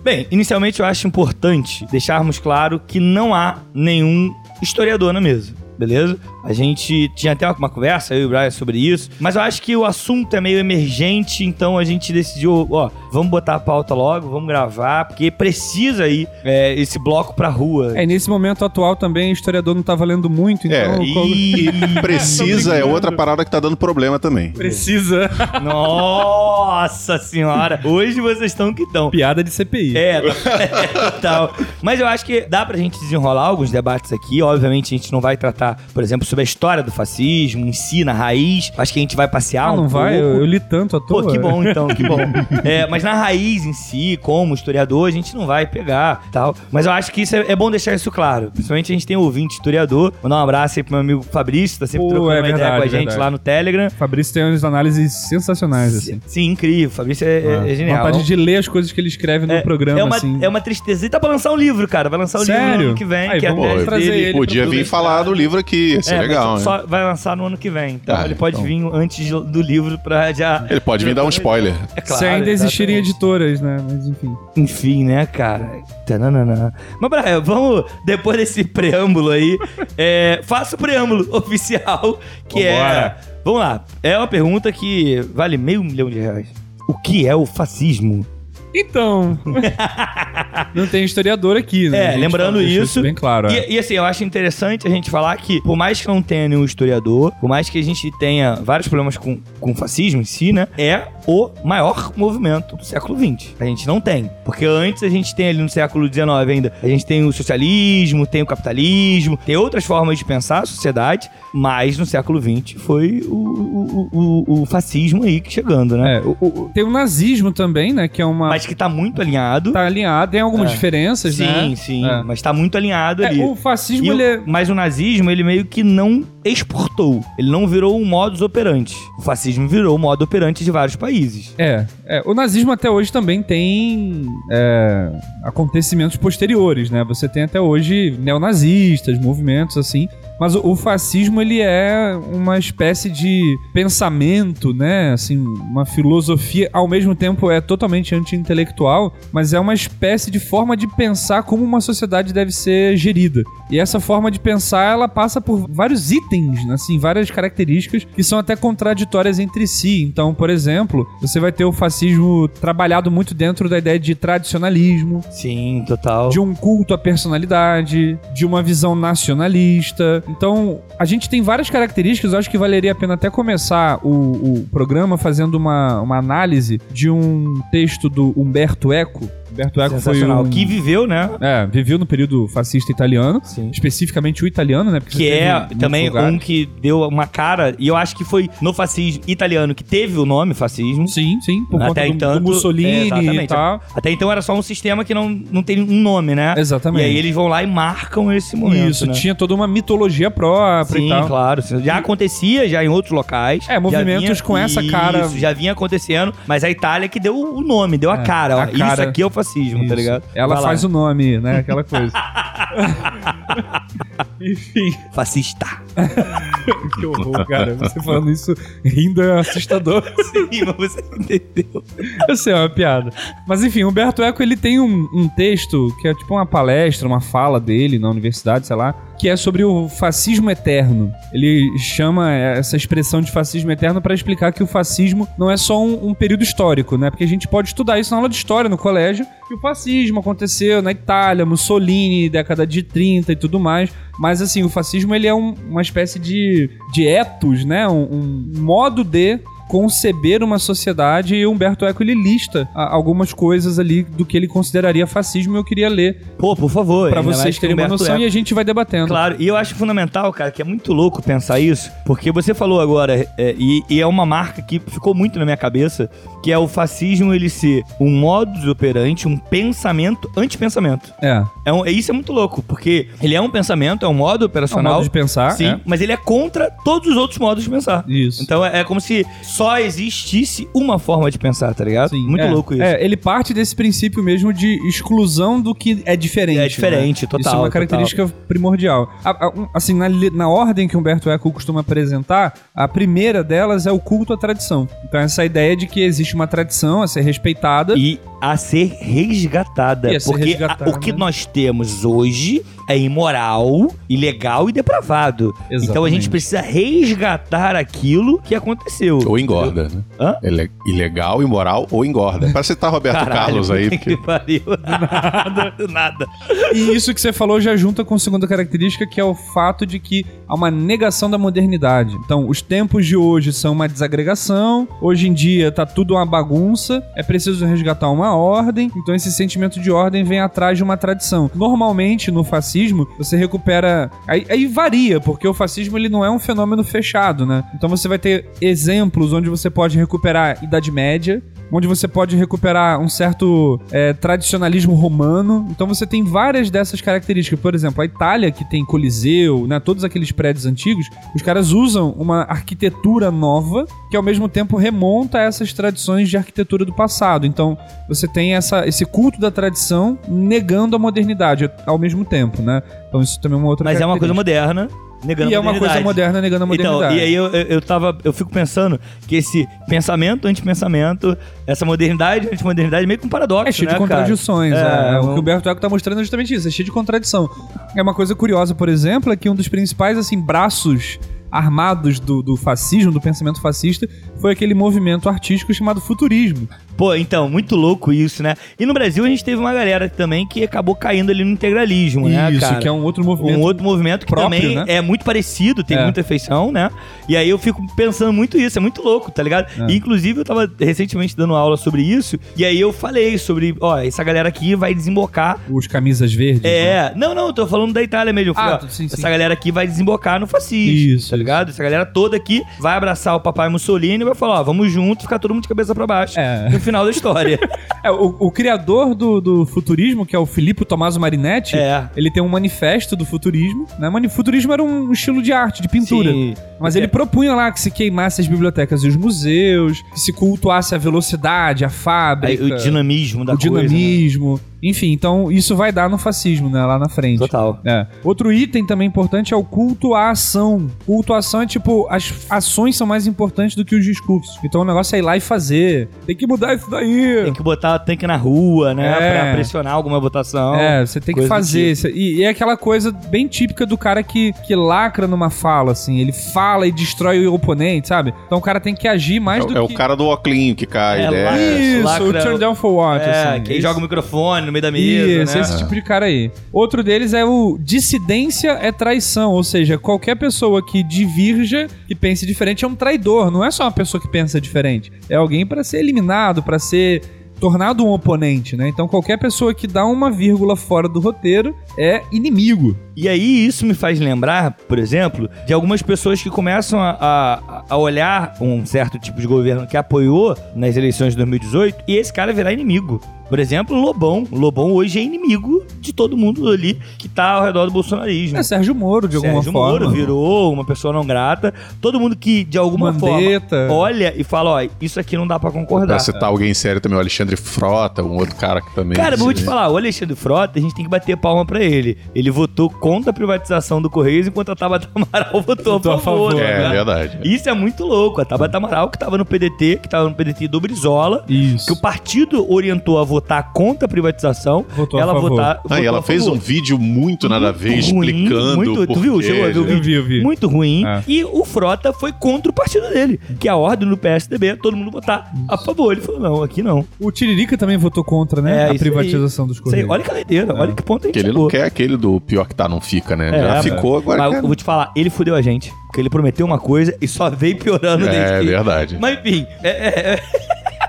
Bem, 0.02 0.26
inicialmente 0.30 0.80
eu 0.80 0.86
acho 0.86 1.06
importante 1.06 1.86
deixarmos 1.90 2.38
claro 2.38 2.78
que 2.78 3.00
não 3.00 3.34
há 3.34 3.58
nenhum 3.72 4.34
historiador 4.60 5.12
na 5.12 5.20
mesa. 5.20 5.54
Beleza? 5.78 6.18
A 6.44 6.52
gente 6.52 7.10
tinha 7.16 7.32
até 7.32 7.50
uma 7.50 7.70
conversa, 7.70 8.14
eu 8.14 8.22
e 8.22 8.24
o 8.26 8.28
Brian, 8.28 8.50
sobre 8.50 8.78
isso. 8.78 9.10
Mas 9.18 9.34
eu 9.34 9.42
acho 9.42 9.62
que 9.62 9.74
o 9.76 9.84
assunto 9.84 10.34
é 10.36 10.40
meio 10.40 10.58
emergente, 10.58 11.44
então 11.44 11.78
a 11.78 11.84
gente 11.84 12.12
decidiu, 12.12 12.68
ó, 12.70 12.90
vamos 13.10 13.30
botar 13.30 13.54
a 13.54 13.60
pauta 13.60 13.94
logo, 13.94 14.28
vamos 14.28 14.46
gravar, 14.46 15.06
porque 15.06 15.30
precisa 15.30 16.06
ir 16.06 16.28
é, 16.44 16.74
esse 16.74 16.98
bloco 16.98 17.34
pra 17.34 17.48
rua. 17.48 17.98
É, 17.98 18.04
nesse 18.04 18.28
momento 18.28 18.64
atual 18.64 18.94
também, 18.94 19.32
historiador 19.32 19.74
não 19.74 19.82
tá 19.82 19.94
valendo 19.94 20.28
muito, 20.28 20.66
então... 20.66 20.76
É, 20.78 20.96
como- 20.96 21.24
e 21.26 21.70
precisa 22.02 22.74
é 22.74 22.84
outra 22.84 23.10
parada 23.10 23.44
que 23.44 23.50
tá 23.50 23.58
dando 23.58 23.76
problema 23.76 24.18
também. 24.18 24.52
Precisa. 24.52 25.30
Nossa 25.62 27.18
senhora! 27.18 27.80
Hoje 27.84 28.20
vocês 28.20 28.52
estão 28.52 28.72
que 28.74 28.82
estão. 28.82 29.10
Piada 29.10 29.42
de 29.42 29.50
CPI. 29.50 29.96
É, 29.96 30.16
é, 30.18 30.86
total. 31.10 31.54
Mas 31.82 32.00
eu 32.00 32.06
acho 32.06 32.24
que 32.24 32.42
dá 32.42 32.64
pra 32.66 32.76
gente 32.76 32.98
desenrolar 33.00 33.46
alguns 33.46 33.70
debates 33.70 34.12
aqui. 34.12 34.42
Obviamente, 34.42 34.94
a 34.94 34.98
gente 34.98 35.12
não 35.12 35.20
vai 35.20 35.36
tratar, 35.36 35.78
por 35.92 36.02
exemplo, 36.02 36.26
sobre 36.34 36.42
a 36.42 36.44
história 36.44 36.82
do 36.82 36.90
fascismo 36.90 37.64
em 37.66 37.72
si, 37.72 38.04
na 38.04 38.12
raiz. 38.12 38.72
Acho 38.76 38.92
que 38.92 38.98
a 38.98 39.02
gente 39.02 39.14
vai 39.16 39.28
passear 39.28 39.68
Ah, 39.68 39.72
um 39.72 39.76
não 39.76 39.88
vai? 39.88 40.14
pouco. 40.14 40.28
Eu, 40.34 40.40
eu 40.40 40.44
li 40.44 40.58
tanto 40.58 40.96
à 40.96 41.00
toa. 41.00 41.22
Pô, 41.22 41.30
que 41.30 41.38
bom 41.38 41.62
então, 41.62 41.86
que 41.88 42.02
bom. 42.02 42.18
É, 42.64 42.86
mas 42.88 43.02
na 43.04 43.14
raiz 43.14 43.64
em 43.64 43.72
si, 43.72 44.18
como 44.22 44.54
historiador, 44.54 45.06
a 45.08 45.10
gente 45.10 45.34
não 45.36 45.46
vai 45.46 45.66
pegar 45.66 46.22
tal. 46.32 46.54
Mas 46.72 46.86
eu 46.86 46.92
acho 46.92 47.12
que 47.12 47.22
isso 47.22 47.36
é, 47.36 47.44
é 47.52 47.56
bom 47.56 47.70
deixar 47.70 47.94
isso 47.94 48.10
claro. 48.10 48.50
Principalmente 48.50 48.90
a 48.90 48.94
gente 48.94 49.06
tem 49.06 49.16
um 49.16 49.20
ouvinte 49.20 49.54
historiador. 49.54 50.12
Mandar 50.22 50.36
um 50.36 50.42
abraço 50.42 50.78
aí 50.78 50.82
pro 50.82 50.92
meu 50.92 51.00
amigo 51.00 51.22
Fabrício, 51.22 51.78
tá 51.78 51.86
sempre 51.86 52.06
Pô, 52.06 52.14
trocando 52.14 52.32
é 52.32 52.40
uma 52.40 52.48
ideia 52.48 52.56
verdade, 52.56 52.76
com 52.76 52.82
a 52.82 52.86
gente 52.88 52.98
verdade. 53.00 53.18
lá 53.20 53.30
no 53.30 53.38
Telegram. 53.38 53.90
Fabrício 53.90 54.34
tem 54.34 54.44
umas 54.44 54.64
análises 54.64 55.12
sensacionais, 55.28 55.96
assim. 55.96 56.20
Sim, 56.26 56.46
incrível. 56.50 56.90
Fabrício 56.90 57.26
é, 57.26 57.30
é- 57.66 57.72
é 57.72 57.74
genial. 57.74 58.04
Vontade 58.04 58.24
de 58.24 58.34
ler 58.36 58.56
as 58.56 58.68
coisas 58.68 58.90
que 58.90 59.00
ele 59.00 59.08
escreve 59.08 59.46
no 59.46 59.62
programa, 59.62 60.00
é 60.00 60.04
uma, 60.04 60.16
assim. 60.16 60.38
é 60.42 60.48
uma 60.48 60.60
tristeza. 60.60 61.06
E 61.06 61.08
tá 61.08 61.20
pra 61.20 61.28
lançar 61.30 61.52
um 61.52 61.56
livro, 61.56 61.86
cara. 61.86 62.08
Vai 62.08 62.18
lançar 62.18 62.40
o 62.40 62.42
livro 62.42 62.60
no 62.62 62.84
ano 62.86 62.94
que 62.94 63.04
vem. 63.04 63.28
Aí, 63.30 63.40
que 63.40 63.46
é 63.46 63.50
vamos 63.50 63.68
tese 63.68 63.84
trazer 63.84 64.14
ele 64.14 64.32
Podia 64.32 64.66
vir 64.66 64.84
falar 64.84 65.22
do 65.22 65.32
livro 65.32 65.58
aqui, 65.58 65.98
É, 66.06 66.23
legal, 66.28 66.58
só 66.58 66.78
né? 66.78 66.84
vai 66.86 67.04
lançar 67.04 67.36
no 67.36 67.46
ano 67.46 67.56
que 67.56 67.70
vem. 67.70 67.94
Então 67.94 68.16
Ah, 68.16 68.24
ele 68.24 68.34
pode 68.34 68.56
então. 68.56 68.66
vir 68.66 68.94
antes 68.94 69.28
do 69.30 69.60
livro 69.62 69.98
pra 69.98 70.32
já. 70.32 70.66
Ele 70.68 70.80
pode 70.80 71.04
vir 71.04 71.14
dar 71.14 71.24
um 71.24 71.28
spoiler. 71.28 71.74
É 71.96 72.00
claro, 72.00 72.18
Se 72.18 72.26
ainda 72.26 72.50
existirem 72.50 72.96
editoras, 72.96 73.60
né? 73.60 73.76
Mas 73.88 74.06
enfim. 74.06 74.36
Enfim, 74.56 75.04
né, 75.04 75.26
cara? 75.26 75.82
Tananana. 76.06 76.72
Mas, 77.00 77.10
Brian, 77.10 77.40
vamos, 77.40 77.84
depois 78.04 78.36
desse 78.36 78.64
preâmbulo 78.64 79.30
aí, 79.30 79.56
é, 79.96 80.40
faça 80.44 80.76
o 80.76 80.78
preâmbulo 80.78 81.26
oficial, 81.34 82.18
que 82.48 82.62
é. 82.62 82.72
Vambora. 82.72 83.16
Vamos 83.44 83.60
lá. 83.60 83.84
É 84.02 84.16
uma 84.16 84.26
pergunta 84.26 84.72
que 84.72 85.20
vale 85.34 85.56
meio 85.58 85.84
milhão 85.84 86.08
de 86.08 86.18
reais. 86.18 86.48
O 86.88 86.94
que 86.94 87.26
é 87.26 87.34
o 87.34 87.44
fascismo? 87.46 88.26
Então. 88.74 89.38
não 90.74 90.86
tem 90.86 91.04
historiador 91.04 91.56
aqui, 91.56 91.88
né? 91.88 92.14
É, 92.14 92.16
lembrando 92.16 92.58
deixa 92.58 92.82
isso. 92.82 93.02
Bem 93.02 93.14
claro. 93.14 93.48
é. 93.48 93.68
E, 93.68 93.74
e, 93.74 93.78
assim, 93.78 93.94
eu 93.94 94.04
acho 94.04 94.24
interessante 94.24 94.86
a 94.86 94.90
gente 94.90 95.10
falar 95.10 95.36
que, 95.36 95.60
por 95.62 95.76
mais 95.76 96.00
que 96.00 96.08
não 96.08 96.20
tenha 96.20 96.48
nenhum 96.48 96.64
historiador, 96.64 97.32
por 97.40 97.48
mais 97.48 97.70
que 97.70 97.78
a 97.78 97.82
gente 97.82 98.10
tenha 98.18 98.56
vários 98.56 98.88
problemas 98.88 99.16
com, 99.16 99.38
com 99.60 99.72
o 99.72 99.74
fascismo 99.74 100.20
em 100.20 100.24
si, 100.24 100.52
né? 100.52 100.66
É 100.76 101.02
o 101.26 101.50
maior 101.64 102.12
movimento 102.16 102.76
do 102.76 102.84
século 102.84 103.18
XX. 103.18 103.54
A 103.58 103.64
gente 103.64 103.86
não 103.86 104.00
tem. 104.00 104.30
Porque 104.44 104.64
antes 104.64 105.02
a 105.02 105.08
gente 105.08 105.34
tem 105.34 105.48
ali 105.48 105.58
no 105.62 105.68
século 105.68 106.06
XIX 106.12 106.28
ainda, 106.48 106.72
a 106.82 106.86
gente 106.88 107.04
tem 107.06 107.24
o 107.24 107.32
socialismo, 107.32 108.26
tem 108.26 108.42
o 108.42 108.46
capitalismo, 108.46 109.36
tem 109.44 109.56
outras 109.56 109.84
formas 109.84 110.18
de 110.18 110.24
pensar 110.24 110.60
a 110.62 110.66
sociedade, 110.66 111.30
mas 111.52 111.96
no 111.98 112.04
século 112.06 112.40
XX 112.40 112.80
foi 112.80 113.22
o, 113.26 113.34
o, 113.34 114.08
o, 114.12 114.62
o 114.62 114.66
fascismo 114.66 115.22
aí 115.24 115.40
que 115.40 115.52
chegando, 115.52 115.96
né? 115.96 116.18
É, 116.18 116.72
tem 116.74 116.84
o 116.84 116.90
nazismo 116.90 117.52
também, 117.52 117.92
né? 117.92 118.08
Que 118.08 118.20
é 118.22 118.26
uma. 118.26 118.48
Mas 118.48 118.66
que 118.66 118.74
tá 118.74 118.88
muito 118.88 119.20
alinhado. 119.22 119.72
Tá 119.72 119.86
alinhado, 119.86 120.32
tem 120.32 120.40
algumas 120.40 120.70
É. 120.70 120.74
diferenças, 120.74 121.38
né? 121.38 121.62
sim, 121.68 121.76
sim. 121.76 122.04
É. 122.06 122.22
Mas 122.22 122.42
tá 122.42 122.52
muito 122.52 122.76
alinhado 122.76 123.22
É, 123.22 123.28
ali. 123.28 123.42
o 123.42 123.54
fascismo, 123.54 124.06
E 124.06 124.10
ele 124.10 124.22
é. 124.22 124.40
Mas 124.46 124.68
o 124.68 124.74
nazismo, 124.74 125.30
ele 125.30 125.42
meio 125.44 125.64
que 125.64 125.82
não 125.82 126.22
exportou. 126.44 127.24
Ele 127.38 127.50
não 127.50 127.66
virou 127.66 127.98
um 127.98 128.04
modus 128.04 128.42
operandi. 128.42 128.94
O 129.18 129.22
fascismo 129.22 129.66
virou 129.66 129.96
o 129.96 129.98
modo 129.98 130.22
operante 130.22 130.64
de 130.64 130.70
vários 130.70 130.96
países. 130.96 131.54
É, 131.58 131.86
é, 132.04 132.22
o 132.26 132.34
nazismo 132.34 132.70
até 132.72 132.90
hoje 132.90 133.10
também 133.10 133.42
tem 133.42 134.26
é, 134.50 135.10
acontecimentos 135.42 136.16
posteriores, 136.16 136.90
né? 136.90 137.02
Você 137.04 137.28
tem 137.28 137.44
até 137.44 137.60
hoje 137.60 138.16
neonazistas, 138.20 139.18
movimentos 139.18 139.76
assim. 139.76 140.08
Mas 140.38 140.54
o, 140.54 140.66
o 140.66 140.76
fascismo, 140.76 141.40
ele 141.40 141.60
é 141.60 142.18
uma 142.32 142.58
espécie 142.58 143.08
de 143.08 143.56
pensamento, 143.72 144.72
né? 144.72 145.12
Assim, 145.12 145.36
uma 145.36 145.86
filosofia, 145.86 146.68
ao 146.72 146.88
mesmo 146.88 147.14
tempo 147.14 147.50
é 147.50 147.60
totalmente 147.60 148.14
anti-intelectual, 148.14 149.14
mas 149.32 149.52
é 149.52 149.60
uma 149.60 149.74
espécie 149.74 150.30
de 150.30 150.40
forma 150.40 150.76
de 150.76 150.86
pensar 150.86 151.42
como 151.42 151.64
uma 151.64 151.80
sociedade 151.80 152.32
deve 152.32 152.52
ser 152.52 152.96
gerida. 152.96 153.42
E 153.70 153.78
essa 153.78 154.00
forma 154.00 154.30
de 154.30 154.38
pensar, 154.38 154.92
ela 154.92 155.08
passa 155.08 155.40
por 155.40 155.66
vários 155.70 156.10
itens, 156.10 156.64
né? 156.66 156.74
assim, 156.74 156.98
várias 156.98 157.30
características 157.30 158.04
que 158.04 158.22
são 158.22 158.38
até 158.38 158.56
contraditórias 158.56 159.38
entre 159.38 159.66
si. 159.66 160.02
Então, 160.02 160.34
por 160.34 160.50
exemplo, 160.50 161.06
você 161.20 161.40
vai 161.40 161.52
ter 161.52 161.64
o 161.64 161.72
fascismo 161.72 162.48
trabalhado 162.48 163.10
muito 163.10 163.34
dentro 163.34 163.68
da 163.68 163.78
ideia 163.78 163.98
de 163.98 164.14
tradicionalismo, 164.14 165.22
Sim, 165.30 165.84
total. 165.86 166.28
de 166.28 166.40
um 166.40 166.54
culto 166.54 166.94
à 166.94 166.98
personalidade, 166.98 168.18
de 168.34 168.44
uma 168.44 168.62
visão 168.62 168.94
nacionalista. 168.94 170.23
Então, 170.28 170.80
a 170.98 171.04
gente 171.04 171.28
tem 171.28 171.42
várias 171.42 171.68
características. 171.70 172.32
Eu 172.32 172.38
acho 172.38 172.50
que 172.50 172.58
valeria 172.58 172.92
a 172.92 172.94
pena 172.94 173.14
até 173.14 173.30
começar 173.30 173.98
o, 174.04 174.10
o 174.58 174.68
programa 174.70 175.18
fazendo 175.18 175.54
uma, 175.54 176.00
uma 176.00 176.18
análise 176.18 176.80
de 176.90 177.10
um 177.10 177.60
texto 177.70 178.08
do 178.08 178.32
Humberto 178.36 178.92
Eco. 178.92 179.28
Humberto 179.54 179.80
Eco 179.80 180.00
foi 180.00 180.22
um... 180.24 180.44
Que 180.50 180.64
viveu, 180.64 181.06
né? 181.06 181.30
É, 181.40 181.66
viveu 181.66 181.98
no 181.98 182.04
período 182.06 182.48
fascista 182.48 182.90
italiano. 182.90 183.40
Sim. 183.44 183.70
Especificamente 183.72 184.42
o 184.42 184.46
italiano, 184.46 184.90
né? 184.90 185.00
Porque 185.00 185.16
Que 185.18 185.30
é 185.30 185.66
também 185.78 186.08
lugares. 186.08 186.34
um 186.34 186.38
que 186.38 186.68
deu 186.80 187.00
uma 187.02 187.26
cara, 187.26 187.74
e 187.78 187.86
eu 187.88 187.96
acho 187.96 188.16
que 188.16 188.24
foi 188.24 188.50
no 188.60 188.72
fascismo 188.74 189.22
italiano 189.26 189.74
que 189.74 189.84
teve 189.84 190.18
o 190.18 190.26
nome 190.26 190.54
fascismo. 190.54 191.06
Sim, 191.08 191.40
sim. 191.40 191.64
Por 191.66 191.80
Até 191.80 192.02
conta 192.02 192.06
então, 192.06 192.34
do 192.34 192.42
Mussolini 192.42 193.10
é, 193.10 193.44
e 193.44 193.46
tal. 193.46 193.80
Até 193.94 194.10
então 194.10 194.30
era 194.30 194.42
só 194.42 194.54
um 194.54 194.62
sistema 194.62 195.04
que 195.04 195.14
não, 195.14 195.28
não 195.50 195.62
tem 195.62 195.80
um 195.80 196.00
nome, 196.00 196.34
né? 196.34 196.54
Exatamente. 196.56 197.02
E 197.02 197.06
aí 197.06 197.16
eles 197.16 197.34
vão 197.34 197.46
lá 197.46 197.62
e 197.62 197.66
marcam 197.66 198.32
esse 198.32 198.56
momento. 198.56 198.90
Isso, 198.90 199.06
né? 199.06 199.12
tinha 199.12 199.34
toda 199.34 199.54
uma 199.54 199.68
mitologia 199.68 200.30
própria 200.30 200.98
Sim, 201.00 201.06
e 201.06 201.08
tal. 201.10 201.26
claro. 201.26 201.62
Já 201.82 201.96
acontecia 201.98 202.68
já 202.68 202.84
em 202.84 202.88
outros 202.88 203.12
locais. 203.12 203.64
É, 203.68 203.78
movimentos 203.78 204.40
com 204.40 204.56
essa 204.56 204.82
cara- 204.84 205.20
Isso, 205.26 205.38
já 205.38 205.52
vinha 205.52 205.72
acontecendo, 205.72 206.32
mas 206.46 206.64
a 206.64 206.70
Itália 206.70 207.08
que 207.08 207.20
deu 207.20 207.36
o 207.38 207.60
nome, 207.62 207.96
deu 207.98 208.10
a 208.10 208.14
É, 208.16 208.22
cara. 208.22 208.62
a 208.62 208.66
cara- 208.66 208.92
Isso 208.94 209.02
aqui 209.02 209.22
é 209.22 209.26
o 209.26 209.30
fascismo, 209.30 209.43
tá 209.52 209.60
Isso. 209.84 209.94
ligado? 209.94 210.24
Ela 210.34 210.54
Vai 210.54 210.62
lá. 210.62 210.68
faz 210.68 210.84
o 210.84 210.88
nome, 210.88 211.38
né? 211.40 211.58
Aquela 211.58 211.84
coisa. 211.84 212.12
Enfim, 214.40 214.94
Fascista. 215.12 215.66
que 216.98 217.06
horror, 217.06 217.46
cara. 217.46 217.74
Você 217.74 218.00
falando 218.02 218.30
isso 218.30 218.54
rindo 218.84 219.22
é 219.22 219.40
assustador. 219.40 220.02
Sim, 220.32 220.64
mas 220.78 220.92
você 220.92 221.04
entendeu. 221.18 221.84
Eu 222.28 222.36
sei, 222.36 222.52
é 222.52 222.56
uma 222.56 222.68
piada. 222.68 223.12
Mas 223.46 223.62
enfim, 223.62 223.84
Humberto 223.84 224.22
Eco 224.22 224.42
ele 224.42 224.56
tem 224.56 224.80
um, 224.80 225.08
um 225.14 225.28
texto 225.28 225.94
que 226.00 226.08
é 226.08 226.14
tipo 226.14 226.34
uma 226.34 226.46
palestra, 226.46 227.06
uma 227.06 227.20
fala 227.20 227.60
dele 227.60 227.98
na 227.98 228.10
universidade, 228.10 228.66
sei 228.66 228.76
lá, 228.76 228.94
que 229.18 229.28
é 229.28 229.36
sobre 229.36 229.64
o 229.64 229.88
fascismo 229.88 230.50
eterno. 230.50 231.12
Ele 231.32 231.70
chama 231.78 232.32
essa 232.32 232.76
expressão 232.76 233.20
de 233.20 233.30
fascismo 233.30 233.70
eterno 233.70 234.00
para 234.00 234.14
explicar 234.14 234.52
que 234.52 234.62
o 234.62 234.66
fascismo 234.66 235.28
não 235.38 235.50
é 235.50 235.56
só 235.56 235.82
um, 235.82 236.08
um 236.08 236.14
período 236.14 236.42
histórico, 236.42 236.98
né? 236.98 237.10
Porque 237.10 237.24
a 237.24 237.28
gente 237.28 237.46
pode 237.48 237.68
estudar 237.68 237.98
isso 237.98 238.10
na 238.10 238.16
aula 238.18 238.28
de 238.28 238.34
história 238.34 238.68
no 238.68 238.76
colégio, 238.76 239.26
que 239.46 239.54
o 239.54 239.58
fascismo 239.58 240.20
aconteceu 240.20 240.80
na 240.80 240.90
Itália, 240.92 241.44
Mussolini, 241.44 242.28
década 242.30 242.66
de 242.66 242.82
30 242.82 243.32
e 243.32 243.36
tudo 243.36 243.60
mais. 243.60 243.90
Mas 244.18 244.40
assim, 244.40 244.62
o 244.62 244.68
fascismo 244.68 245.14
ele 245.14 245.26
é 245.26 245.34
um- 245.34 245.54
uma 245.68 245.82
espécie 245.82 246.18
de, 246.18 246.70
de 246.92 247.06
etos, 247.06 247.64
né? 247.64 247.86
Um, 247.88 248.04
um 248.10 248.52
modo 248.62 249.04
de 249.04 249.38
conceber 249.68 250.42
uma 250.42 250.58
sociedade 250.58 251.34
e 251.34 251.46
Humberto 251.46 251.84
Eco 251.84 252.02
ele 252.02 252.14
lista 252.14 252.68
algumas 252.74 253.32
coisas 253.32 253.78
ali 253.78 254.02
do 254.02 254.24
que 254.24 254.36
ele 254.36 254.46
consideraria 254.46 255.06
fascismo 255.06 255.56
e 255.56 255.58
eu 255.58 255.64
queria 255.64 255.88
ler 255.88 256.22
Pô, 256.38 256.54
por 256.54 256.70
favor. 256.70 257.10
mais 257.10 257.24
vocês 257.24 257.58
terem 257.58 257.74
uma 257.74 257.88
noção 257.88 258.14
Eco. 258.14 258.22
e 258.22 258.26
a 258.26 258.30
gente 258.30 258.54
vai 258.54 258.64
debatendo. 258.64 259.08
Claro, 259.08 259.36
e 259.38 259.46
eu 259.46 259.56
acho 259.56 259.74
fundamental, 259.74 260.32
cara, 260.32 260.50
que 260.50 260.60
é 260.60 260.64
muito 260.64 260.92
louco 260.92 261.22
pensar 261.22 261.58
isso, 261.58 261.90
porque 262.04 262.30
você 262.30 262.54
falou 262.54 262.80
agora, 262.80 263.26
é, 263.38 263.54
e, 263.58 263.82
e 263.88 264.00
é 264.00 264.06
uma 264.06 264.26
marca 264.26 264.62
que 264.62 264.78
ficou 264.78 265.14
muito 265.14 265.38
na 265.38 265.44
minha 265.44 265.56
cabeça, 265.56 266.10
que 266.42 266.52
é 266.52 266.58
o 266.58 266.68
fascismo 266.68 267.32
ele 267.32 267.48
ser 267.48 267.82
um 268.00 268.10
modus 268.10 268.66
operandi, 268.66 269.26
um 269.26 269.36
pensamento 269.36 270.30
anti-pensamento. 270.36 271.12
É, 271.20 271.42
É 271.64 271.72
um, 271.72 271.86
isso 271.86 272.10
é 272.10 272.14
muito 272.14 272.32
louco, 272.32 272.62
porque 272.62 273.08
ele 273.22 273.34
é 273.34 273.40
um 273.40 273.50
pensamento, 273.50 274.04
é 274.04 274.08
um 274.08 274.14
modo 274.14 274.44
é 274.44 274.46
um 274.46 274.50
operacional. 274.50 274.94
modo 274.94 275.04
de 275.04 275.10
pensar. 275.10 275.52
Sim, 275.52 275.66
é. 275.66 275.80
mas 275.84 276.00
ele 276.00 276.12
é 276.12 276.16
contra 276.16 276.70
todos 276.84 277.08
os 277.08 277.16
outros 277.16 277.38
modos 277.38 277.64
de 277.64 277.70
pensar. 277.70 278.04
Isso. 278.08 278.42
Então 278.42 278.64
é, 278.64 278.80
é 278.80 278.84
como 278.84 279.00
se 279.00 279.24
só 279.54 279.78
existisse 279.78 280.68
uma 280.74 280.98
forma 280.98 281.30
de 281.30 281.38
pensar, 281.38 281.72
tá 281.74 281.84
ligado? 281.84 282.10
Sim, 282.10 282.26
muito 282.26 282.42
é. 282.44 282.50
louco 282.50 282.74
isso. 282.74 282.82
É, 282.82 283.02
ele 283.04 283.16
parte 283.16 283.54
desse 283.54 283.74
princípio 283.76 284.22
mesmo 284.22 284.52
de 284.52 284.76
exclusão 284.88 285.60
do 285.60 285.74
que 285.74 286.02
é 286.04 286.16
diferente. 286.16 286.58
É 286.58 286.68
diferente, 286.68 287.22
né? 287.22 287.28
total, 287.28 287.40
Isso 287.40 287.56
é 287.56 287.58
uma 287.58 287.70
característica 287.70 288.26
primordial. 288.48 289.08
A- 289.24 289.46
a- 289.46 289.48
um- 289.50 289.68
assim, 289.72 289.94
na, 289.94 290.08
na 290.08 290.48
ordem 290.48 290.88
que 290.88 290.96
Humberto 290.96 291.30
Eco 291.30 291.52
costuma 291.52 291.80
apresentar, 291.80 292.54
a 292.74 292.88
primeira 292.88 293.44
delas 293.44 293.86
é 293.86 293.92
o 293.92 293.98
culto 293.98 294.32
à 294.32 294.36
tradição. 294.36 294.88
Então, 295.04 295.20
essa 295.20 295.44
ideia 295.44 295.76
de 295.76 295.86
que 295.86 296.00
existe 296.00 296.34
uma 296.34 296.46
tradição 296.46 297.02
a 297.02 297.06
ser 297.06 297.20
respeitada. 297.20 297.94
E 297.96 298.18
a 298.52 298.56
ser 298.56 298.92
resgatada. 299.00 300.12
E 300.12 300.16
a 300.16 300.20
ser 300.20 300.30
porque 300.30 300.44
resgatada, 300.44 300.90
a- 300.90 300.94
o 300.94 300.98
que 301.00 301.12
né? 301.12 301.18
nós 301.18 301.46
temos 301.46 302.04
hoje 302.04 302.64
é 302.88 302.98
imoral, 302.98 303.90
ilegal 304.08 304.68
e 304.68 304.72
depravado. 304.72 305.54
Então 305.66 305.70
a 305.70 305.74
Exatamente. 305.74 306.14
gente 306.14 306.30
precisa 306.30 306.60
resgatar 306.60 307.74
aquilo 307.76 308.40
que 308.42 308.54
aconteceu. 308.54 309.20
Ou 309.26 309.38
engorda, 309.38 309.84
né? 309.88 310.02
Hã? 310.20 310.36
Ele 310.42 310.62
é 310.62 310.68
ilegal, 310.86 311.42
imoral 311.42 311.86
ou 311.90 312.04
engorda. 312.04 312.50
Pra 312.50 312.62
citar 312.62 312.90
Roberto 312.90 313.16
Caralho, 313.24 313.34
Carlos 313.46 313.70
aí, 313.70 313.88
porque 313.88 314.16
que 314.16 314.22
pariu. 314.22 314.62
nada. 314.86 315.86
nada. 315.88 316.26
E 316.74 316.94
isso 316.94 317.14
que 317.14 317.20
você 317.20 317.32
falou 317.32 317.60
já 317.60 317.74
junta 317.76 318.04
com 318.04 318.14
a 318.14 318.18
segunda 318.18 318.46
característica, 318.46 319.06
que 319.06 319.20
é 319.20 319.24
o 319.24 319.34
fato 319.34 319.86
de 319.86 319.98
que 319.98 320.24
há 320.48 320.54
uma 320.54 320.70
negação 320.70 321.30
da 321.30 321.38
modernidade. 321.38 322.14
Então, 322.24 322.48
os 322.48 322.60
tempos 322.60 323.06
de 323.06 323.16
hoje 323.16 323.52
são 323.52 323.72
uma 323.72 323.88
desagregação, 323.88 324.88
hoje 325.00 325.28
em 325.28 325.32
dia 325.32 325.70
tá 325.70 325.86
tudo 325.86 326.14
uma 326.14 326.26
bagunça, 326.26 327.02
é 327.16 327.22
preciso 327.22 327.64
resgatar 327.66 328.10
uma 328.10 328.34
ordem, 328.36 328.90
então 328.96 329.14
esse 329.14 329.32
sentimento 329.32 329.80
de 329.80 329.90
ordem 329.90 330.24
vem 330.24 330.40
atrás 330.40 330.76
de 330.76 330.84
uma 330.84 330.96
tradição. 330.96 331.50
Normalmente, 331.54 332.30
no 332.30 332.44
fascismo, 332.44 333.06
você 333.18 333.36
recupera... 333.36 334.10
Aí, 334.26 334.46
aí 334.48 334.66
varia, 334.66 335.20
porque 335.20 335.46
o 335.46 335.54
fascismo 335.54 335.98
ele 335.98 336.08
não 336.08 336.24
é 336.24 336.30
um 336.30 336.38
fenômeno 336.38 336.84
fechado, 336.84 337.46
né? 337.46 337.64
Então 337.74 337.88
você 337.88 338.08
vai 338.08 338.18
ter 338.18 338.50
exemplos 338.60 339.32
onde 339.32 339.48
você 339.48 339.70
pode 339.70 339.98
recuperar 339.98 340.62
Idade 340.62 340.90
Média, 340.90 341.42
onde 341.74 341.88
você 341.88 342.06
pode 342.06 342.36
recuperar 342.36 343.00
um 343.00 343.08
certo 343.08 343.80
é, 343.90 344.12
tradicionalismo 344.12 344.94
romano. 344.94 345.66
Então 345.70 345.88
você 345.88 346.06
tem 346.06 346.22
várias 346.22 346.70
dessas 346.70 347.00
características. 347.00 347.58
Por 347.58 347.74
exemplo, 347.74 348.00
a 348.00 348.04
Itália, 348.04 348.52
que 348.52 348.64
tem 348.64 348.84
Coliseu, 348.84 349.66
né, 349.66 349.80
todos 349.80 350.04
aqueles 350.04 350.30
prédios 350.30 350.66
antigos, 350.66 351.10
os 351.34 351.42
caras 351.42 351.72
usam 351.72 352.10
uma 352.10 352.42
arquitetura 352.42 353.28
nova 353.28 353.86
que 354.08 354.16
ao 354.16 354.22
mesmo 354.22 354.48
tempo 354.48 354.76
remonta 354.76 355.38
a 355.38 355.42
essas 355.42 355.72
tradições 355.72 356.30
de 356.30 356.36
arquitetura 356.36 356.84
do 356.84 356.92
passado. 356.92 357.44
Então 357.44 357.76
você 358.08 358.28
tem 358.28 358.54
essa, 358.54 358.86
esse 358.86 359.04
culto 359.04 359.40
da 359.40 359.50
tradição 359.50 360.16
negando 360.28 360.94
a 360.94 360.98
modernidade 360.98 361.68
ao 361.84 361.98
mesmo 361.98 362.24
tempo, 362.24 362.62
né? 362.62 362.82
Então 363.08 363.20
isso 363.20 363.40
também 363.40 363.58
é 363.58 363.60
uma 363.60 363.68
outra 363.68 363.82
Mas 363.82 364.00
é 364.00 364.06
uma 364.06 364.18
coisa 364.18 364.32
moderna, 364.32 364.88
negando 365.24 365.50
E 365.50 365.54
a 365.54 365.56
é 365.56 365.60
uma 365.60 365.70
coisa 365.72 366.00
modernidade. 366.00 366.04
moderna 366.04 366.40
negando 366.40 366.64
a 366.64 366.74
Então, 366.74 366.92
modernidade. 366.94 367.16
e 367.20 367.20
aí 367.24 367.34
eu, 367.34 367.46
eu, 367.46 367.62
eu 367.66 367.80
tava, 367.82 368.16
eu 368.24 368.32
fico 368.32 368.50
pensando 368.50 369.00
que 369.26 369.36
esse 369.36 369.66
pensamento, 369.88 370.46
antipensamento, 370.46 371.36
essa 371.66 371.84
modernidade, 371.84 372.48
antimodernidade, 372.52 373.04
é 373.04 373.06
meio 373.06 373.18
que 373.18 373.26
um 373.26 373.30
paradoxo, 373.30 373.68
É 373.68 373.72
cheio 373.72 373.86
né, 373.88 373.94
de 373.94 373.98
contradições. 373.98 374.72
é. 374.72 374.76
É, 375.14 375.18
O 375.20 375.24
um- 375.24 375.32
que 375.34 375.38
o 375.38 375.40
Humberto 375.40 375.68
Eco 375.68 375.80
tá 375.80 375.88
mostrando 375.88 376.18
é 376.18 376.22
justamente 376.22 376.52
isso, 376.54 376.68
é 376.68 376.70
cheio 376.70 376.84
de 376.84 376.92
contradição. 376.92 377.48
É 377.96 378.02
uma 378.02 378.14
coisa 378.14 378.34
curiosa, 378.34 378.74
por 378.74 378.88
exemplo, 378.88 379.32
é 379.32 379.36
que 379.36 379.48
um 379.48 379.54
dos 379.54 379.68
principais 379.68 380.16
assim 380.18 380.40
braços 380.40 381.18
armados 381.50 382.18
do, 382.18 382.42
do 382.42 382.56
fascismo, 382.56 383.12
do 383.12 383.20
pensamento 383.20 383.60
fascista, 383.60 384.08
foi 384.40 384.52
aquele 384.52 384.74
movimento 384.74 385.28
artístico 385.28 385.72
chamado 385.72 386.00
futurismo. 386.00 386.68
Pô, 386.96 387.14
então, 387.14 387.48
muito 387.48 387.74
louco 387.76 388.12
isso, 388.12 388.42
né? 388.42 388.54
E 388.78 388.86
no 388.86 388.94
Brasil 388.94 389.24
a 389.24 389.28
gente 389.28 389.44
teve 389.44 389.56
uma 389.60 389.72
galera 389.72 390.08
também 390.08 390.46
que 390.46 390.62
acabou 390.62 390.94
caindo 390.94 391.30
ali 391.30 391.42
no 391.44 391.50
integralismo, 391.50 392.28
né, 392.28 392.52
isso, 392.52 392.78
que 392.78 392.86
é 392.88 392.92
um 392.92 393.02
outro 393.02 393.24
movimento. 393.24 393.58
Um 393.58 393.62
outro 393.62 393.82
movimento 393.82 394.26
que 394.26 394.32
próprio, 394.32 394.60
também 394.60 394.76
né? 394.76 394.84
é 394.86 395.00
muito 395.00 395.24
parecido, 395.24 395.82
tem 395.82 395.96
É. 395.96 396.04
muita 396.04 396.22
feição, 396.22 396.70
né? 396.70 396.90
E 397.28 397.36
aí 397.36 397.48
eu 397.48 397.58
fico 397.58 397.82
pensando 397.96 398.32
muito 398.32 398.56
isso, 398.58 398.78
é 398.78 398.80
muito 398.80 399.02
louco, 399.02 399.30
tá 399.30 399.42
ligado? 399.42 399.66
É. 399.88 399.92
E, 399.92 399.96
inclusive 399.96 400.40
eu 400.40 400.44
tava 400.44 400.70
recentemente 400.78 401.36
dando 401.36 401.54
aula 401.54 401.76
sobre 401.76 402.02
isso, 402.02 402.38
e 402.56 402.64
aí 402.64 402.80
eu 402.80 402.92
falei 402.92 403.36
sobre, 403.38 403.74
ó, 403.80 403.98
essa 403.98 404.22
galera 404.22 404.48
aqui 404.48 404.74
vai 404.76 404.94
desembocar. 404.94 405.58
Os 405.68 405.86
camisas 405.86 406.32
verdes. 406.32 406.62
né? 406.62 406.68
É, 406.70 407.12
não, 407.16 407.34
não, 407.34 407.46
eu 407.48 407.52
tô 407.52 407.66
falando 407.66 407.92
da 407.92 408.02
Itália 408.02 408.32
mesmo. 408.32 408.50
Eu 408.50 408.54
falei, 408.54 408.74
Ah, 408.74 408.80
ó, 408.82 408.88
sim, 408.88 409.08
sim. 409.08 409.14
essa 409.16 409.28
galera 409.30 409.52
aqui 409.54 409.72
vai 409.72 409.86
desembocar 409.86 410.38
no 410.38 410.46
fascismo, 410.46 411.14
Isso, 411.16 411.30
tá 411.30 411.36
ligado? 411.36 411.70
Essa 411.70 411.82
galera 411.82 412.06
toda 412.06 412.36
aqui 412.36 412.62
vai 412.78 412.96
abraçar 412.96 413.34
o 413.34 413.40
papai 413.40 413.68
Mussolini 413.68 414.22
e 414.22 414.24
vai 414.24 414.34
falar, 414.34 414.60
ó, 414.60 414.62
vamos 414.62 414.92
junto, 414.92 415.22
ficar 415.22 415.38
todo 415.38 415.52
mundo 415.54 415.62
de 415.62 415.68
cabeça 415.68 415.94
pra 415.94 416.06
baixo. 416.06 416.38
É. 416.38 416.68
Final 416.84 417.04
da 417.04 417.10
história. 417.10 417.58
É, 418.04 418.10
o, 418.10 418.36
o 418.38 418.50
criador 418.50 419.14
do, 419.14 419.40
do 419.40 419.64
futurismo, 419.64 420.26
que 420.26 420.36
é 420.36 420.38
o 420.38 420.44
Filippo 420.44 420.84
Tommaso 420.84 421.18
Marinetti, 421.18 421.74
É. 421.74 422.06
ele 422.14 422.30
tem 422.30 422.42
um 422.42 422.48
manifesto 422.50 423.16
do 423.16 423.24
futurismo. 423.24 423.86
Né? 423.98 424.10
Mani- 424.10 424.28
Futurismo 424.28 424.74
era 424.74 424.82
um 424.82 425.10
estilo 425.10 425.42
de 425.42 425.54
arte, 425.54 425.80
de 425.80 425.88
pintura. 425.88 426.30
Sim. 426.30 426.52
Mas 426.78 426.96
ele 426.96 427.08
propunha 427.08 427.54
lá 427.54 427.72
que 427.72 427.80
se 427.80 427.90
queimasse 427.90 428.42
as 428.42 428.46
bibliotecas 428.46 429.02
e 429.04 429.08
os 429.08 429.16
museus, 429.16 430.02
que 430.12 430.20
se 430.20 430.34
cultuasse 430.34 430.94
a 430.94 430.98
velocidade, 430.98 431.82
a 431.82 431.86
Aí, 431.86 431.92
fábrica, 431.94 432.62
o 432.62 432.76
dinamismo 432.76 433.42
da 433.42 433.54
o 433.54 433.58
coisa. 433.58 433.74
né? 433.74 433.88
dinamismo. 433.88 434.60
Enfim, 434.84 435.12
então 435.12 435.50
isso 435.50 435.74
vai 435.74 435.90
dar 435.90 436.10
no 436.10 436.18
fascismo, 436.18 436.68
né? 436.68 436.84
Lá 436.84 436.98
na 436.98 437.08
frente. 437.08 437.38
Total. 437.38 437.78
É. 437.84 438.06
Outro 438.22 438.52
item 438.52 438.86
também 438.86 439.08
importante 439.08 439.54
é 439.54 439.56
o 439.56 439.64
culto 439.64 440.14
à 440.14 440.30
ação. 440.30 440.86
Culto 441.06 441.32
à 441.32 441.38
ação 441.38 441.62
é 441.62 441.66
tipo, 441.66 442.06
as 442.10 442.46
ações 442.50 442.96
são 442.96 443.06
mais 443.06 443.26
importantes 443.26 443.74
do 443.76 443.84
que 443.84 443.94
os 443.96 444.04
discursos. 444.04 444.58
Então 444.64 444.82
o 444.82 444.84
negócio 444.84 445.16
é 445.16 445.18
ir 445.18 445.22
lá 445.22 445.36
e 445.36 445.40
fazer. 445.40 446.08
Tem 446.26 446.36
que 446.36 446.46
mudar 446.46 446.74
isso 446.74 446.90
daí. 446.90 447.44
Tem 447.44 447.52
que 447.52 447.62
botar 447.62 447.98
tanque 448.00 448.26
na 448.26 448.36
rua, 448.36 448.92
né? 448.94 449.06
É. 449.20 449.40
Pra 449.42 449.52
pressionar 449.54 449.94
alguma 449.94 450.20
votação. 450.20 450.74
É, 450.74 451.04
você 451.06 451.20
tem 451.20 451.34
que 451.34 451.46
fazer. 451.46 451.96
tipo. 451.96 452.08
E, 452.08 452.40
e 452.40 452.44
é 452.44 452.48
aquela 452.48 452.76
coisa 452.76 453.10
bem 453.10 453.46
típica 453.48 453.86
do 453.86 453.96
cara 453.96 454.22
que, 454.22 454.52
que 454.66 454.74
lacra 454.74 455.26
numa 455.26 455.48
fala, 455.50 455.92
assim. 455.92 456.18
Ele 456.18 456.32
fala 456.32 456.86
e 456.86 456.92
destrói 456.92 457.46
o 457.46 457.54
oponente, 457.54 458.08
sabe? 458.08 458.34
Então 458.46 458.58
o 458.58 458.60
cara 458.60 458.80
tem 458.80 458.94
que 458.94 459.08
agir 459.08 459.40
mais 459.40 459.64
é, 459.64 459.66
do 459.68 459.76
é 459.76 459.80
o 459.80 459.88
que. 459.88 459.94
cara 459.94 460.14
do 460.16 460.26
oclinho 460.26 460.74
que 460.74 460.86
cai, 460.86 461.24
É, 461.24 461.30
né? 461.30 461.78
Isso, 461.80 462.04
lacra- 462.04 462.24
o 462.26 462.32
turn 462.32 462.58
down 462.58 462.74
for 462.74 462.92
what, 462.94 463.24
É, 463.24 463.30
assim. 463.30 463.62
quem 463.62 463.72
Esse- 463.76 463.82
joga 463.82 463.98
o 463.98 464.02
microfone 464.02 464.66
no 464.66 464.73
meio 464.74 464.82
da 464.82 464.90
mesa, 464.90 465.42
Isso, 465.42 465.54
né? 465.54 465.60
esse 465.62 465.78
tipo 465.78 465.94
de 465.94 466.02
cara 466.02 466.26
aí. 466.26 466.50
Outro 466.72 467.02
deles 467.02 467.32
é 467.32 467.44
o 467.44 467.78
dissidência 467.80 468.72
é 468.72 468.92
traição, 468.92 469.52
ou 469.52 469.64
seja, 469.64 469.96
qualquer 469.96 470.34
pessoa 470.36 470.84
que 470.84 471.02
divirja, 471.02 471.86
que 472.06 472.14
pense 472.14 472.44
diferente 472.44 472.84
é 472.84 472.88
um 472.88 472.94
traidor, 472.94 473.50
não 473.50 473.64
é 473.64 473.70
só 473.70 473.84
uma 473.84 473.92
pessoa 473.92 474.20
que 474.20 474.28
pensa 474.28 474.60
diferente, 474.60 475.10
é 475.28 475.36
alguém 475.36 475.66
pra 475.66 475.82
ser 475.82 475.98
eliminado, 475.98 476.62
pra 476.62 476.78
ser 476.78 477.22
tornado 477.60 478.04
um 478.04 478.10
oponente, 478.10 478.76
né? 478.76 478.88
Então 478.88 479.08
qualquer 479.08 479.38
pessoa 479.38 479.74
que 479.74 479.86
dá 479.86 480.04
uma 480.04 480.30
vírgula 480.30 480.76
fora 480.76 481.08
do 481.08 481.20
roteiro 481.20 481.74
é 481.98 482.20
inimigo. 482.32 482.96
E 483.16 483.28
aí 483.28 483.64
isso 483.64 483.86
me 483.86 483.94
faz 483.94 484.18
lembrar, 484.18 484.72
por 484.72 484.98
exemplo, 484.98 485.48
de 485.66 485.72
algumas 485.72 486.02
pessoas 486.02 486.42
que 486.42 486.50
começam 486.50 487.00
a, 487.00 487.16
a, 487.20 487.84
a 487.88 487.96
olhar 487.96 488.54
um 488.60 488.84
certo 488.84 489.18
tipo 489.18 489.40
de 489.40 489.46
governo 489.46 489.86
que 489.86 489.96
apoiou 489.96 490.56
nas 490.74 490.96
eleições 490.96 491.30
de 491.30 491.36
2018 491.36 492.04
e 492.08 492.16
esse 492.16 492.32
cara 492.32 492.52
virar 492.52 492.72
inimigo. 492.72 493.20
Por 493.48 493.58
exemplo, 493.58 493.96
o 493.96 494.00
Lobão. 494.00 494.46
O 494.50 494.58
Lobão 494.58 494.92
hoje 494.92 495.18
é 495.18 495.22
inimigo 495.22 495.84
de 496.00 496.12
todo 496.12 496.36
mundo 496.36 496.68
ali 496.68 496.98
que 497.18 497.28
tá 497.28 497.52
ao 497.52 497.64
redor 497.64 497.86
do 497.86 497.92
bolsonarismo. 497.92 498.58
É 498.58 498.62
Sérgio 498.62 498.94
Moro, 498.94 499.28
de 499.28 499.36
alguma 499.36 499.54
Sérgio 499.54 499.72
forma. 499.72 499.90
Moro 499.98 500.10
virou 500.10 500.72
uma 500.72 500.84
pessoa 500.84 501.12
não 501.12 501.24
grata. 501.26 501.72
Todo 502.00 502.18
mundo 502.18 502.36
que, 502.36 502.64
de 502.64 502.78
alguma 502.78 503.12
Mandetta. 503.12 503.76
forma, 503.88 503.94
olha 503.94 504.34
e 504.36 504.42
fala, 504.44 504.70
ó, 504.70 504.86
isso 505.00 505.20
aqui 505.20 505.36
não 505.36 505.46
dá 505.46 505.58
pra 505.58 505.70
concordar. 505.70 506.06
Pra 506.06 506.18
citar 506.18 506.44
alguém 506.44 506.72
sério 506.74 507.00
também, 507.00 507.16
o 507.16 507.20
Alexandre 507.20 507.56
Frota, 507.56 508.22
um 508.22 508.36
outro 508.36 508.54
cara 508.56 508.80
que 508.80 508.94
também. 508.94 509.16
Cara, 509.16 509.34
eu 509.34 509.38
vou 509.38 509.52
te 509.52 509.62
falar, 509.62 509.88
o 509.90 509.96
Alexandre 509.96 510.34
Frota, 510.34 510.78
a 510.78 510.82
gente 510.82 510.94
tem 510.94 511.04
que 511.04 511.10
bater 511.10 511.36
palma 511.36 511.64
pra 511.64 511.82
ele. 511.82 512.16
Ele 512.34 512.50
votou 512.50 512.88
contra 512.90 513.30
a 513.30 513.34
privatização 513.34 514.00
do 514.00 514.08
Correios, 514.10 514.46
enquanto 514.46 514.70
a 514.72 514.76
Tabata 514.76 515.08
Amaral 515.14 515.60
votou, 515.62 515.94
Votou 515.94 516.12
a 516.12 516.16
a 516.16 516.18
favor. 516.18 516.50
favor, 516.52 516.62
tá 516.62 516.68
É, 516.68 516.76
ligado? 516.88 517.06
verdade. 517.06 517.38
Isso 517.44 517.68
é 517.68 517.74
muito 517.74 518.04
louco. 518.04 518.40
A 518.40 518.44
Tabata 518.44 518.76
Amaral, 518.76 519.08
que 519.10 519.18
tava 519.18 519.36
no 519.38 519.44
PDT, 519.44 520.00
que 520.02 520.08
tava 520.08 520.28
no 520.28 520.34
PDT 520.34 520.68
do 520.68 520.80
Brizola, 520.80 521.44
Isso. 521.48 521.86
que 521.86 521.92
o 521.92 522.00
partido 522.00 522.70
orientou 522.72 523.18
a 523.18 523.24
votar 523.34 523.72
contra 523.72 524.06
a 524.06 524.08
privatização, 524.08 524.84
Votou 524.96 525.18
a 525.18 525.22
ela 525.22 525.32
favor. 525.34 525.50
votar. 525.50 525.80
Ah, 525.90 526.00
e 526.00 526.06
ela 526.06 526.18
a 526.18 526.22
fez 526.22 526.44
favor. 526.44 526.56
um 526.56 526.60
vídeo 526.60 526.98
muito 526.98 527.48
nada 527.48 527.68
a 527.68 527.72
ver, 527.72 527.90
Muito 527.90 528.10
ruim, 528.14 528.26
explicando 528.26 528.76
muito- 528.76 529.06
tu 529.06 529.20
viu? 529.20 529.42
Chegou 529.42 529.64
a 529.64 529.68
ver 529.68 529.78
o. 529.78 529.88
Eu 529.88 530.02
vi, 530.02 530.12
eu 530.12 530.24
vi. 530.24 530.42
muito 530.42 530.68
ruim. 530.68 531.04
É. 531.06 531.22
E 531.26 531.44
o 531.44 531.64
Frota 531.64 532.12
foi 532.12 532.32
contra 532.32 532.70
o 532.70 532.74
partido 532.74 533.08
dele, 533.10 533.40
que 533.58 533.68
é 533.68 533.70
a 533.70 533.76
ordem 533.76 534.08
do 534.08 534.16
PSDB, 534.16 534.68
é 534.68 534.76
todo 534.76 534.96
mundo 534.96 535.10
votar 535.10 535.52
a 535.68 535.76
favor. 535.78 536.12
Ele 536.12 536.20
falou: 536.20 536.40
não, 536.40 536.62
aqui 536.62 536.82
não. 536.82 537.04
O 537.20 537.30
Tiririca 537.30 537.76
também 537.76 537.96
votou 537.96 538.22
contra, 538.24 538.60
né? 538.62 538.88
É, 538.88 538.90
a 538.90 538.94
privatização 538.94 539.66
dos 539.66 539.78
aí, 539.78 539.82
Correios. 539.82 540.10
olha 540.10 540.22
que 540.22 540.30
doideira, 540.30 540.74
olha 540.74 540.92
que 540.92 541.02
ponto 541.02 541.24
a 541.24 541.26
gente 541.28 541.34
Porque 541.34 541.38
ele 541.40 541.48
chegou. 541.48 541.62
não 541.62 541.70
quer 541.70 541.84
aquele 541.84 542.16
do 542.16 542.40
pior 542.40 542.66
que 542.66 542.74
tá, 542.74 542.88
não 542.88 543.00
fica, 543.00 543.34
né? 543.36 543.48
É, 543.48 543.60
Já 543.62 543.74
é, 543.76 543.82
ficou, 543.82 544.16
agora 544.16 544.38
Mas 544.38 544.50
quer. 544.52 544.58
eu 544.62 544.66
vou 544.66 544.74
te 544.76 544.84
falar, 544.84 545.12
ele 545.16 545.30
fudeu 545.30 545.54
a 545.54 545.62
gente. 545.62 545.92
Porque 546.06 546.20
ele 546.20 546.30
prometeu 546.30 546.64
uma 546.64 546.78
coisa 546.78 547.16
e 547.20 547.26
só 547.26 547.50
veio 547.50 547.76
piorando 547.76 548.24
desde 548.24 548.38
É 548.38 548.60
que... 548.60 548.66
verdade. 548.66 549.18
Mas 549.20 549.38
enfim, 549.40 549.66
é, 549.82 549.88
é- 549.88 550.32
é- 550.34 550.42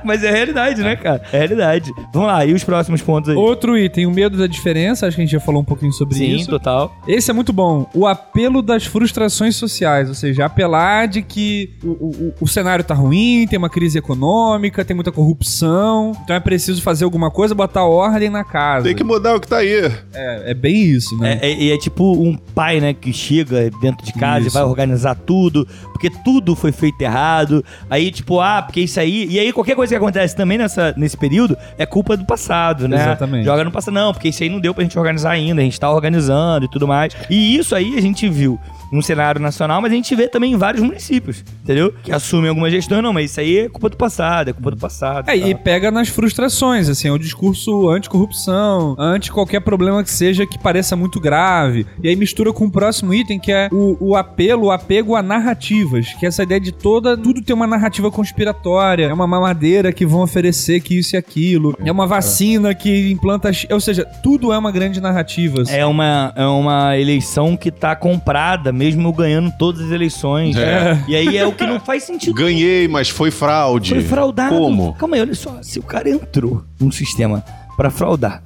mas 0.06 0.24
é 0.24 0.32
realidade, 0.32 0.82
né, 0.82 0.96
cara? 0.96 1.22
É 1.32 1.38
realidade. 1.38 1.92
Vamos 2.14 2.28
lá, 2.28 2.46
e 2.46 2.54
os 2.54 2.64
próximos 2.64 3.02
pontos 3.02 3.30
aí? 3.30 3.36
Outro 3.36 3.78
item, 3.78 4.06
o 4.06 4.12
medo 4.12 4.38
da 4.38 4.48
diferença, 4.48 5.08
acho 5.08 5.16
que 5.16 5.22
a 5.22 5.26
gente 5.26 5.32
já 5.34 5.40
falou 5.40 5.62
um 5.62 5.66
pouquinho 5.66 5.92
sobre 5.92 6.16
Sim, 6.16 6.36
isso. 6.36 6.50
total. 6.50 6.96
Esse 7.08 7.32
é 7.32 7.34
muito 7.34 7.52
bom. 7.52 7.90
O 7.94 8.06
apelo 8.08 8.62
das 8.62 8.86
frustrações 8.86 9.56
sociais, 9.56 10.08
ou 10.10 10.16
seja, 10.16 10.46
apelar 10.46 11.08
de 11.08 11.22
que 11.22 11.72
o, 11.84 11.90
o- 11.90 12.34
o 12.42 12.48
cenário 12.48 12.84
tá 12.84 12.94
ruim, 12.94 13.46
tem 13.50 13.58
uma 13.58 13.70
crise 13.70 13.98
econômica, 13.98 14.84
tem 14.86 14.96
muita 14.96 15.12
corrupção, 15.12 16.12
então 16.24 16.36
é 16.36 16.40
preciso 16.40 16.82
fazer 16.82 17.04
alguma 17.06 17.30
coisa, 17.32 17.54
botar 17.56 17.84
ordem 17.86 18.30
na 18.30 18.44
casa. 18.44 18.86
Tem 18.86 18.96
que 18.96 19.04
mudar 19.04 19.36
o 19.36 19.40
que 19.40 19.48
tá 19.48 19.58
aí. 19.58 19.92
É, 20.14 20.52
é 20.52 20.54
bem 20.54 20.76
isso, 20.84 21.18
né? 21.18 21.40
É, 21.42 21.52
é- 21.52 21.74
é 21.74 21.78
tipo 21.78 22.12
um 22.14 22.36
pai, 22.36 22.80
né, 22.80 22.94
que 22.94 23.12
chega 23.14 23.70
dentro 23.82 24.06
de 24.06 24.14
casa 24.14 24.48
Isso. 24.48 24.50
e 24.58 24.60
vai 24.60 24.64
organizar 24.64 25.16
tudo, 25.16 25.68
porque 25.92 26.10
tudo 26.10 26.56
foi 26.56 26.72
feito 26.72 27.02
errado. 27.02 27.64
Aí, 27.90 28.12
tipo, 28.12 28.40
ah, 28.40 28.62
porque 28.62 28.82
isso 28.82 29.00
aí. 29.00 29.28
E 29.30 29.40
aí, 29.40 29.52
qualquer 29.54 29.76
coisa 29.76 29.95
que 29.96 30.04
acontece 30.04 30.36
também 30.36 30.58
nessa, 30.58 30.94
nesse 30.98 31.16
período 31.18 31.58
é 31.78 31.86
culpa 31.86 32.18
do 32.18 32.26
passado, 32.26 32.88
né? 32.88 32.98
Exatamente. 32.98 33.46
Joga 33.46 33.64
no 33.64 33.72
passado, 33.72 33.94
não, 33.94 34.14
porque 34.14 34.30
isso 34.30 34.44
aí 34.44 34.50
não 34.50 34.60
deu 34.60 34.74
pra 34.74 34.84
gente 34.84 34.98
organizar 34.98 35.32
ainda, 35.32 35.62
a 35.62 35.64
gente 35.64 35.80
tá 35.80 35.90
organizando 35.90 36.66
e 36.66 36.70
tudo 36.70 36.88
mais. 36.88 37.16
E 37.30 37.58
isso 37.58 37.74
aí 37.74 37.98
a 37.98 38.02
gente 38.02 38.28
viu 38.28 38.60
num 38.92 39.02
cenário 39.02 39.42
nacional, 39.42 39.82
mas 39.82 39.92
a 39.92 39.96
gente 39.96 40.16
vê 40.16 40.28
também 40.28 40.54
em 40.54 40.58
vários 40.58 40.84
municípios, 40.84 41.44
entendeu? 41.64 41.94
Que 42.04 42.12
assumem 42.12 42.50
alguma 42.50 42.70
gestão, 42.70 43.02
não, 43.02 43.14
mas 43.14 43.32
isso 43.32 43.40
aí 43.40 43.58
é 43.60 43.70
culpa 43.70 43.90
do 43.90 43.98
passado, 43.98 44.50
é 44.50 44.54
culpa 44.54 44.72
do 44.72 44.78
passado. 44.78 45.30
É, 45.30 45.38
tal. 45.38 45.50
e 45.50 45.56
pega 45.56 45.92
nas 45.92 46.10
frustrações, 46.10 46.90
assim, 46.90 47.08
é 47.08 47.12
o 47.12 47.18
discurso 47.18 47.90
anticorrupção, 47.90 48.96
anti 48.98 49.32
qualquer 49.32 49.62
problema 49.62 50.04
que 50.04 50.12
seja 50.12 50.46
que 50.46 50.58
pareça 50.58 50.96
muito 50.96 51.20
grave. 51.20 51.86
E 52.02 52.10
aí 52.10 52.16
mistura 52.16 52.54
com 52.54 52.66
o 52.66 52.72
próximo 52.72 53.14
item, 53.14 53.40
que 53.40 53.52
é 53.52 53.70
o, 53.72 53.98
o 54.00 54.16
apelo, 54.16 54.68
o 54.68 54.72
apego 54.72 55.16
a 55.16 55.22
narrativas, 55.22 56.14
que 56.14 56.26
é 56.26 56.30
essa 56.30 56.44
ideia 56.44 56.60
de 56.60 56.72
toda, 56.72 57.18
tudo 57.18 57.42
tem 57.42 57.56
uma 57.56 57.68
narrativa 57.68 58.12
conspiratória, 58.12 59.06
é 59.06 59.14
uma 59.14 59.28
mamadeira 59.28 59.92
que 59.92 60.06
vão 60.06 60.22
oferecer 60.22 60.80
que 60.82 60.98
isso 60.98 61.16
e 61.16 61.18
aquilo, 61.18 61.76
é 61.84 61.92
uma 61.92 62.08
vacina 62.08 62.74
que 62.74 63.12
implanta, 63.12 63.52
ou 63.72 63.80
seja, 63.80 64.06
tudo 64.24 64.52
é 64.52 64.58
uma 64.58 64.72
grande 64.72 65.00
narrativa. 65.02 65.62
assim. 65.62 65.76
É 65.76 65.86
uma, 65.86 66.34
é 66.36 66.46
uma 66.46 66.98
eleição 66.98 67.56
que 67.58 67.72
tá 67.72 67.96
comprada, 67.96 68.72
mesmo 68.76 69.08
eu 69.08 69.14
ganhando 69.14 69.52
todas 69.58 69.82
as 69.82 69.92
eleições. 69.92 70.56
É. 70.56 71.04
E 71.08 71.16
aí 71.16 71.38
é 71.38 71.46
o 71.46 71.52
que 71.52 71.66
não 71.66 71.80
faz 71.80 72.04
sentido. 72.04 72.34
Ganhei, 72.36 72.88
mas 72.88 73.10
foi 73.10 73.32
fraude. 73.32 73.92
Foi 73.92 74.04
fraudado. 74.04 74.56
Como? 74.56 74.94
Calma 74.94 75.16
aí, 75.16 75.22
olha 75.22 75.34
só. 75.36 75.62
Se 75.64 75.80
o 75.80 75.84
cara 75.84 76.10
entrou 76.10 76.64
num 76.80 76.92
sistema 76.92 77.44
pra 77.78 77.90
fraudar 77.90 78.44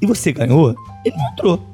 e 0.00 0.06
você 0.06 0.32
ganhou, 0.32 0.74
ele 1.04 1.16
não 1.16 1.32
entrou. 1.32 1.66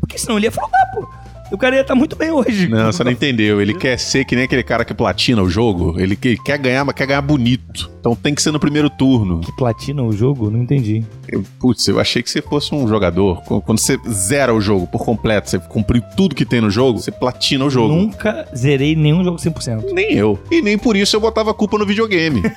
Porque 0.00 0.18
senão 0.18 0.36
ele 0.36 0.46
ia 0.46 0.52
fraudar, 0.52 0.90
pô. 0.92 1.08
O 1.50 1.58
cara 1.58 1.74
ia 1.76 1.80
estar 1.82 1.94
muito 1.96 2.14
bem 2.16 2.30
hoje. 2.30 2.68
Não, 2.68 2.92
você 2.92 3.02
não 3.02 3.10
entendeu. 3.10 3.60
Ele 3.60 3.74
quer 3.74 3.98
ser 3.98 4.24
que 4.24 4.36
nem 4.36 4.44
aquele 4.44 4.62
cara 4.62 4.84
que 4.84 4.94
platina 4.94 5.42
o 5.42 5.50
jogo. 5.50 5.98
Ele 5.98 6.14
que- 6.14 6.36
quer 6.36 6.58
ganhar, 6.58 6.84
mas 6.84 6.94
quer 6.94 7.06
ganhar 7.06 7.22
bonito. 7.22 7.90
Então 7.98 8.14
tem 8.14 8.34
que 8.34 8.40
ser 8.40 8.52
no 8.52 8.60
primeiro 8.60 8.88
turno. 8.88 9.40
Que 9.40 9.50
platina 9.56 10.02
o 10.02 10.12
jogo? 10.12 10.48
Não 10.50 10.62
entendi. 10.62 11.02
Eu- 11.28 11.42
Putz, 11.58 11.86
eu 11.88 11.98
achei 11.98 12.22
que 12.22 12.30
você 12.30 12.40
fosse 12.40 12.72
um 12.74 12.86
jogador. 12.86 13.42
Qu- 13.42 13.60
Quando 13.62 13.78
você 13.80 13.98
zera 14.08 14.54
o 14.54 14.60
jogo 14.60 14.86
por 14.86 15.04
completo, 15.04 15.50
você 15.50 15.58
cumpriu 15.58 16.02
tudo 16.16 16.34
que 16.34 16.44
tem 16.44 16.60
no 16.60 16.70
jogo, 16.70 17.00
você 17.00 17.10
platina 17.10 17.64
o 17.64 17.70
jogo. 17.70 17.92
Nunca 17.94 18.46
zerei 18.56 18.94
nenhum 18.94 19.24
jogo 19.24 19.38
100%. 19.38 19.92
Nem 19.92 20.12
eu. 20.14 20.38
E 20.50 20.62
nem 20.62 20.78
por 20.78 20.96
isso 20.96 21.16
eu 21.16 21.20
botava 21.20 21.50
a 21.50 21.54
culpa 21.54 21.76
no 21.76 21.84
videogame. 21.84 22.42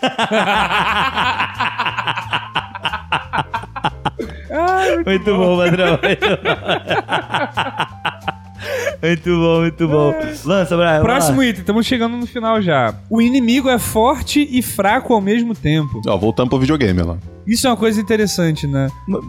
Muito 5.05 5.35
bom, 5.35 5.57
padrão. 5.57 5.99
Muito 6.03 6.27
bom, 6.27 6.37
muito 9.61 9.87
bom. 9.87 10.13
Lança, 10.45 10.77
Brian. 10.77 11.01
Próximo 11.01 11.39
lá. 11.39 11.45
item, 11.45 11.61
estamos 11.61 11.85
chegando 11.85 12.17
no 12.17 12.25
final 12.25 12.61
já. 12.61 12.93
O 13.09 13.21
inimigo 13.21 13.69
é 13.69 13.77
forte 13.77 14.47
e 14.51 14.61
fraco 14.61 15.13
ao 15.13 15.21
mesmo 15.21 15.53
tempo. 15.53 16.01
Ó, 16.07 16.17
voltando 16.17 16.49
pro 16.49 16.59
videogame 16.59 17.01
lá. 17.01 17.17
Isso 17.45 17.67
é 17.67 17.69
uma 17.69 17.77
coisa 17.77 17.99
interessante, 17.99 18.65
né? 18.65 18.87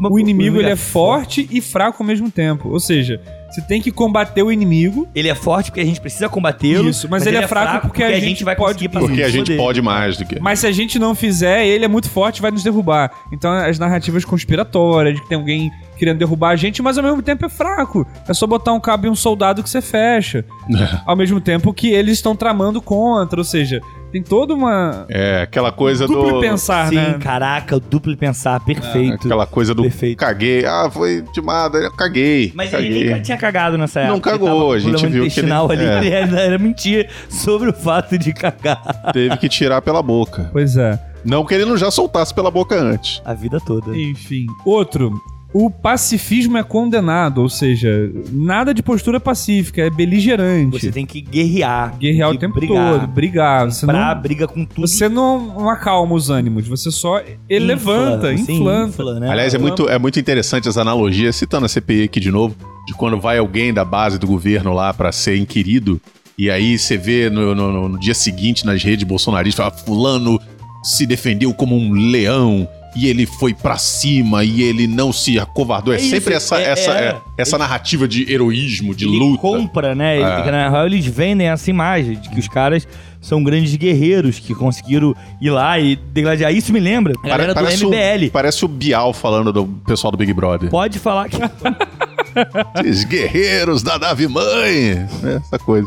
O 0.09 0.19
inimigo 0.19 0.59
ele 0.59 0.71
é 0.71 0.77
forte 0.77 1.49
e 1.51 1.61
fraco 1.61 2.03
ao 2.03 2.07
mesmo 2.07 2.31
tempo. 2.31 2.69
Ou 2.69 2.79
seja, 2.79 3.21
você 3.55 3.63
tem 3.63 3.81
que 3.81 3.91
combater 3.93 4.43
o 4.43 4.51
inimigo. 4.51 5.09
Ele 5.15 5.29
é 5.29 5.35
forte 5.35 5.71
porque 5.71 5.81
a 5.81 5.85
gente 5.85 6.01
precisa 6.01 6.29
combatê-lo. 6.29 6.89
Isso, 6.89 7.09
mas 7.09 7.25
ele 7.27 7.37
é 7.37 7.47
fraco 7.47 7.87
porque 7.89 8.03
a 8.03 8.19
gente 8.19 8.43
vai 8.45 8.57
pode- 8.57 8.89
conseguir 8.89 8.89
Porque 9.07 9.23
a 9.23 9.29
gente 9.29 9.47
dele. 9.49 9.59
pode 9.59 9.81
mais 9.81 10.17
do 10.17 10.25
que. 10.25 10.41
Mas 10.41 10.59
se 10.61 10.67
a 10.67 10.73
gente 10.73 10.99
não 10.99 11.15
fizer, 11.15 11.65
ele 11.67 11.85
é 11.85 11.89
muito 11.89 12.11
forte 12.11 12.39
e 12.39 12.43
vai 12.43 12.51
nos 12.51 12.63
derrubar. 12.65 13.11
Então 13.33 13.53
as 13.53 13.79
narrativas 13.79 14.25
conspiratórias 14.25 15.15
de 15.15 15.23
que 15.23 15.29
tem 15.29 15.39
alguém 15.39 15.71
querendo 15.97 16.19
derrubar 16.19 16.51
a 16.51 16.57
gente, 16.57 16.83
mas 16.83 16.99
ao 16.99 17.05
mesmo 17.05 17.23
tempo 17.23 17.47
é 17.47 17.49
fraco. 17.49 18.07
É 18.29 18.35
só 18.35 18.47
botar 18.47 18.73
um 18.73 18.81
cabo 18.81 19.07
e 19.07 19.11
um 19.11 19.15
soldado 19.15 19.63
que 19.63 19.71
você 19.71 19.81
fecha. 19.81 20.45
ao 21.07 21.15
mesmo 21.15 21.41
tempo 21.41 21.73
que 21.73 21.89
eles 21.89 22.15
estão 22.15 22.35
tramando 22.35 22.83
contra. 22.83 23.39
Ou 23.41 23.45
seja, 23.45 23.81
tem 24.15 24.23
toda 24.23 24.55
uma. 24.55 25.07
É, 25.09 25.43
aquela 25.43 25.73
coisa 25.73 26.07
duplo 26.07 26.35
do. 26.35 26.41
pensar, 26.41 26.89
Sim, 26.89 26.95
né? 26.95 27.17
caraca, 27.21 27.75
o 27.75 27.81
duplo 27.81 28.17
pensar, 28.17 28.61
perfeito. 28.61 29.27
Aquela 29.27 29.45
coisa 29.45 29.75
do 29.75 29.83
Perfeito. 29.83 30.17
caguei. 30.19 30.65
Ah, 30.65 30.89
foi 30.89 31.25
timada. 31.33 31.79
Eu 31.79 31.91
caguei. 31.91 32.53
Mas 32.55 32.71
caguei. 32.71 32.87
ele 32.93 33.11
nunca 33.11 33.21
tinha 33.23 33.37
cagado 33.37 33.77
nessa 33.77 33.99
época. 34.01 34.13
Não 34.15 34.21
cagou, 34.21 34.73
a 34.73 34.79
gente 34.79 35.05
viu 35.09 35.29
que 35.29 35.41
ele- 35.41 35.51
ali. 35.53 35.85
é. 35.85 35.99
Ele 35.99 36.11
era, 36.15 36.41
era 36.41 36.59
mentir 36.59 37.11
sobre 37.29 37.71
o 37.71 37.73
fato 37.73 38.17
de 38.17 38.33
cagar 38.33 39.11
Teve 39.13 39.37
que 39.37 39.49
tirar 39.49 39.83
pela 39.83 40.01
boca. 40.01 40.49
Pois 40.53 40.77
é. 40.77 40.97
Não 41.25 41.45
que 41.45 41.55
ele 41.55 41.65
não 41.65 41.77
já 41.77 41.91
soltasse 41.91 42.33
pela 42.33 42.51
boca 42.53 42.77
antes. 42.81 43.21
a 43.25 43.35
vida 43.35 43.59
toda. 43.67 43.97
Enfim. 43.97 44.47
Outro. 44.65 45.11
O 45.57 45.71
pacifismo 45.71 46.59
é 46.59 46.65
condenado, 46.65 47.39
ou 47.41 47.49
seja, 47.49 48.11
nada 48.33 48.75
de 48.75 48.83
postura 48.83 49.21
pacífica, 49.21 49.83
é 49.83 49.89
beligerante. 49.89 50.81
Você 50.81 50.91
tem 50.91 51.07
que 51.07 51.21
guerrear. 51.21 51.97
Guerrear 51.97 52.31
o 52.31 52.37
tempo 52.37 52.55
brigar. 52.57 52.99
todo, 52.99 53.07
brigar. 53.07 53.71
Você 53.71 53.87
Pra 53.87 54.13
não, 54.17 54.21
briga 54.21 54.49
com 54.49 54.65
tudo. 54.65 54.89
você 54.89 55.09
não, 55.09 55.47
não 55.55 55.71
acalma 55.71 56.13
os 56.13 56.29
ânimos, 56.29 56.67
você 56.67 56.91
só 56.91 57.23
ele 57.49 57.67
levanta, 57.67 58.33
Infla, 58.33 58.53
inflanta. 58.55 58.89
infla, 58.89 59.21
né? 59.21 59.31
Aliás, 59.31 59.55
é 59.55 59.59
muito, 59.59 59.89
é 59.89 59.97
muito 59.97 60.19
interessante 60.19 60.69
as 60.69 60.77
analogias, 60.77 61.37
citando 61.37 61.67
a 61.67 61.69
CPI 61.69 62.03
aqui 62.03 62.19
de 62.19 62.33
novo, 62.33 62.57
de 62.85 62.93
quando 62.93 63.21
vai 63.21 63.39
alguém 63.39 63.73
da 63.73 63.85
base 63.85 64.19
do 64.19 64.27
governo 64.27 64.73
lá 64.73 64.93
pra 64.93 65.13
ser 65.13 65.37
inquirido, 65.37 66.01
e 66.37 66.51
aí 66.51 66.77
você 66.77 66.97
vê 66.97 67.31
no, 67.31 67.55
no- 67.55 67.89
no 67.91 68.01
dia 68.01 68.13
seguinte 68.15 68.67
nas 68.67 68.83
redes 68.83 69.07
bolsonaristas, 69.07 69.65
fala, 69.65 69.77
fulano 69.85 70.37
se 70.83 71.07
defendeu 71.07 71.55
como 71.55 71.77
um 71.79 71.93
leão, 71.93 72.67
e 72.97 73.07
ele 73.09 73.27
foi 73.27 73.53
pra 73.55 73.77
cima, 73.77 74.45
e 74.45 74.63
ele 74.63 74.87
não 74.87 75.13
se 75.13 75.39
acovardou. 75.39 75.93
É, 75.93 75.97
É 75.97 76.01
isso, 76.01 76.11
sempre 76.11 76.35
essa, 76.35 76.59
é- 76.61 76.71
essa, 76.71 76.91
é. 76.93 77.05
é- 77.09 77.17
essa 77.39 77.59
narrativa 77.59 78.07
de 78.07 78.31
heroísmo, 78.33 78.95
de 78.95 79.07
ele 79.07 79.19
luta. 79.19 79.41
compra, 79.43 79.95
né? 79.95 80.17
Ele- 80.17 80.25
É. 80.25 80.51
Na 80.51 80.69
real, 80.71 80.87
eles 80.87 81.05
vendem 81.07 81.49
essa 81.49 81.69
imagem 81.71 82.17
de 82.21 82.29
que 82.29 82.39
os 82.39 82.49
caras 82.49 82.87
são 83.21 83.43
grandes 83.43 83.75
guerreiros 83.75 84.39
que 84.39 84.55
conseguiram 84.55 85.15
ir 85.41 85.51
lá 85.51 85.79
e 85.79 85.97
degladiar. 85.97 86.53
Isso 86.53 86.73
me 86.73 86.79
lembra 86.81 87.15
a 87.25 87.29
Pare- 87.29 87.55
parece, 87.55 87.85
MBL. 87.87 88.27
O, 88.27 88.31
parece 88.31 88.65
o 88.65 88.69
Bial 88.69 89.13
falando 89.15 89.53
do 89.53 89.67
pessoal 89.87 90.11
do 90.11 90.17
Big 90.19 90.33
Brother. 90.33 90.69
Pode 90.71 90.99
falar 90.99 91.29
que. 91.29 91.39
Esses 92.85 93.05
guerreiros 93.05 93.83
da 93.83 93.99
nave 93.99 94.27
mãe. 94.29 95.07
É, 95.25 95.37
essa 95.37 95.59
coisa. 95.59 95.87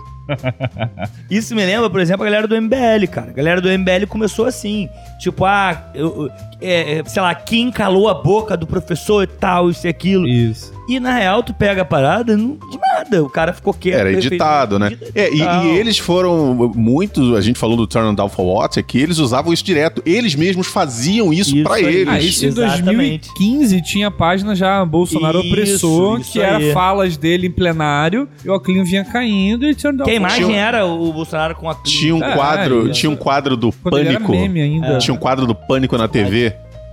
Isso 1.29 1.55
me 1.55 1.65
lembra, 1.65 1.89
por 1.89 1.99
exemplo, 1.99 2.23
a 2.23 2.25
galera 2.25 2.47
do 2.47 2.55
MBL, 2.55 3.07
cara. 3.11 3.29
A 3.29 3.33
galera 3.33 3.61
do 3.61 3.69
MBL 3.69 4.05
começou 4.07 4.45
assim. 4.45 4.89
Tipo, 5.19 5.45
ah, 5.45 5.89
eu- 5.93 6.29
é, 6.61 6.99
é, 6.99 7.03
sei 7.05 7.21
lá, 7.21 7.33
quem 7.35 7.71
calou 7.71 8.09
a 8.09 8.13
boca 8.13 8.55
do 8.57 8.65
professor 8.67 9.23
e 9.23 9.27
tal, 9.27 9.69
isso 9.69 9.85
e 9.85 9.89
aquilo. 9.89 10.27
Isso. 10.27 10.75
E 10.89 11.01
na 11.01 11.13
real, 11.17 11.43
tu 11.43 11.53
pega 11.53 11.81
a 11.81 11.85
parada, 11.85 12.37
não 12.37 12.51
de 12.71 12.77
nada. 12.79 13.21
O 13.21 13.29
cara 13.29 13.51
ficou 13.51 13.73
quieto. 13.73 13.99
Era 13.99 14.11
editado, 14.13 14.79
né? 14.79 14.97
É, 15.13 15.29
e, 15.33 15.41
e 15.41 15.77
eles 15.77 15.97
foram 15.97 16.71
muito. 16.73 17.35
A 17.35 17.41
gente 17.41 17.59
falou 17.59 17.75
do 17.75 17.85
Turn 17.85 18.15
Down 18.15 18.29
for 18.29 18.43
What, 18.45 18.79
é 18.79 18.83
que 18.83 18.97
eles 18.97 19.17
usavam 19.17 19.51
isso 19.51 19.65
direto. 19.65 20.01
Eles 20.05 20.33
mesmos 20.33 20.65
faziam 20.67 21.33
isso, 21.33 21.53
Isso 21.53 21.63
pra 21.65 21.75
aí. 21.75 21.83
eles. 21.85 22.07
Ah, 22.13 22.19
isso 22.21 22.45
em 22.45 22.47
Exatamente. 22.47 23.27
2015 23.37 23.81
tinha 23.81 24.07
a 24.07 24.11
página 24.11 24.55
já 24.55 24.85
Bolsonaro 24.85 25.39
Isso, 25.39 25.47
opressor, 25.49 26.19
isso 26.21 26.31
que 26.31 26.39
era 26.39 26.57
aí. 26.57 26.71
falas 26.71 27.17
dele 27.17 27.47
em 27.47 27.51
plenário, 27.51 28.27
e 28.45 28.49
o 28.49 28.55
Oclinho 28.55 28.85
vinha 28.85 29.03
caindo 29.03 29.65
e 29.65 29.75
tinha 29.75 29.93
Que 29.93 30.11
a 30.11 30.13
imagem 30.15 30.45
Tinha 30.47 30.57
era 30.57 30.85
o 30.85 31.11
Bolsonaro 31.11 31.53
com 31.55 31.69
a 31.69 31.75
Tinha 31.75 32.15
um 32.15 32.23
É, 32.23 32.33
quadro, 32.33 32.87
é, 32.87 32.91
tinha 32.91 33.09
um 33.09 33.15
quadro 33.17 33.57
do 33.57 33.73
Quando 33.83 33.97
era 33.97 34.11
Pânico. 34.13 34.31
meme 34.31 34.61
ainda. 34.61 34.97
Tinha 34.99 35.13
um 35.13 35.17
quadro 35.17 35.45
do 35.45 35.53
Pânico 35.53 35.97
na 35.97 36.07
TV. 36.07 36.46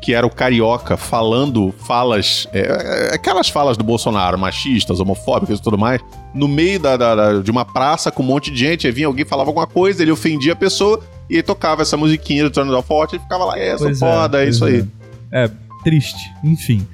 Que 0.05 0.13
era 0.13 0.27
o 0.27 0.31
Carioca 0.31 0.99
falando 0.99 1.73
falas, 1.79 2.47
é, 2.53 3.09
é, 3.11 3.15
aquelas 3.15 3.49
falas 3.49 3.77
do 3.79 3.83
Bolsonaro, 3.83 4.39
machistas, 4.39 5.01
homofóbicas 5.01 5.59
e 5.59 5.63
tudo 5.63 5.79
mais, 5.79 5.99
no 6.35 6.47
meio 6.47 6.79
da, 6.79 6.95
da- 6.97 7.15
da- 7.15 7.41
de 7.41 7.51
uma 7.51 7.65
praça 7.65 8.11
com 8.11 8.23
um 8.23 8.27
monte 8.27 8.51
de 8.51 8.59
gente. 8.59 8.87
Aí 8.87 8.93
vinha 8.93 9.07
alguém, 9.07 9.25
falava 9.25 9.49
alguma 9.49 9.67
coisa, 9.67 10.03
ele 10.03 10.11
ofendia 10.13 10.53
a 10.53 10.57
pessoa 10.57 11.01
e 11.31 11.35
ele 11.37 11.43
tocava 11.43 11.81
essa 11.81 11.97
musiquinha 11.97 12.45
do 12.45 12.51
Turn 12.51 12.71
for 12.83 12.99
What 13.01 13.17
e 13.17 13.19
ficava 13.19 13.47
lá, 13.47 13.59
é, 13.59 13.79
sou 13.79 13.87
Pois 13.87 13.99
foda, 13.99 14.39
é, 14.41 14.45
pois 14.45 14.55
isso 14.57 14.65
aí. 14.67 14.85
É, 15.33 15.51
triste. 15.83 16.31
Enfim. 16.45 16.87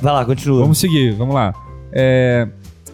Vai 0.00 0.12
lá, 0.14 0.24
continua. 0.24 0.60
Vamos 0.60 0.78
seguir, 0.78 1.12
vamos 1.12 1.34
lá. 1.34 1.54
É, 1.92 2.48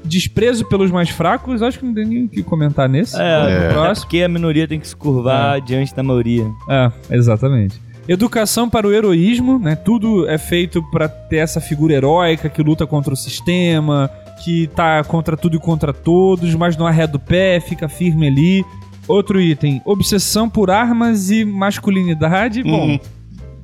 desprezo 0.05 0.65
pelos 0.65 0.91
mais 0.91 1.09
fracos, 1.09 1.63
acho 1.63 1.79
que 1.79 1.85
não 1.85 1.95
tem 1.95 2.05
nem 2.05 2.25
o 2.25 2.29
que 2.29 2.43
comentar 2.43 2.89
nesse. 2.89 3.17
É, 3.17 3.67
é 3.67 3.69
próximo. 3.73 4.07
porque 4.07 4.23
a 4.23 4.29
minoria 4.29 4.67
tem 4.67 4.81
que 4.81 4.89
se 4.89 4.97
curvar 4.97 5.61
diante 5.61 5.95
da 5.95 6.03
maioria. 6.03 6.45
É, 6.69 6.91
exatamente. 7.17 7.81
Educação 8.09 8.69
para 8.69 8.87
o 8.87 8.93
heroísmo, 8.93 9.59
né? 9.59 9.77
Tudo 9.77 10.29
é 10.29 10.37
feito 10.39 10.83
para 10.91 11.09
ter 11.09 11.37
essa 11.37 11.61
figura 11.61 11.95
heróica 11.95 12.49
que 12.49 12.63
luta 12.63 12.87
contra 12.87 13.13
o 13.15 13.17
sistema, 13.17 14.11
que 14.45 14.67
tá 14.69 15.05
contra 15.05 15.37
tudo 15.37 15.57
e 15.57 15.61
contra 15.61 15.93
todos, 15.93 16.55
mas 16.55 16.77
não 16.77 16.87
arreda 16.87 17.17
o 17.17 17.21
pé, 17.21 17.61
fica 17.61 17.89
firme 17.89 18.27
ali. 18.27 18.65
Outro 19.07 19.41
item, 19.41 19.81
obsessão 19.85 20.49
por 20.49 20.71
armas 20.71 21.31
e 21.31 21.45
masculinidade. 21.45 22.63
Bom, 22.63 22.87
Uhum. 22.93 23.01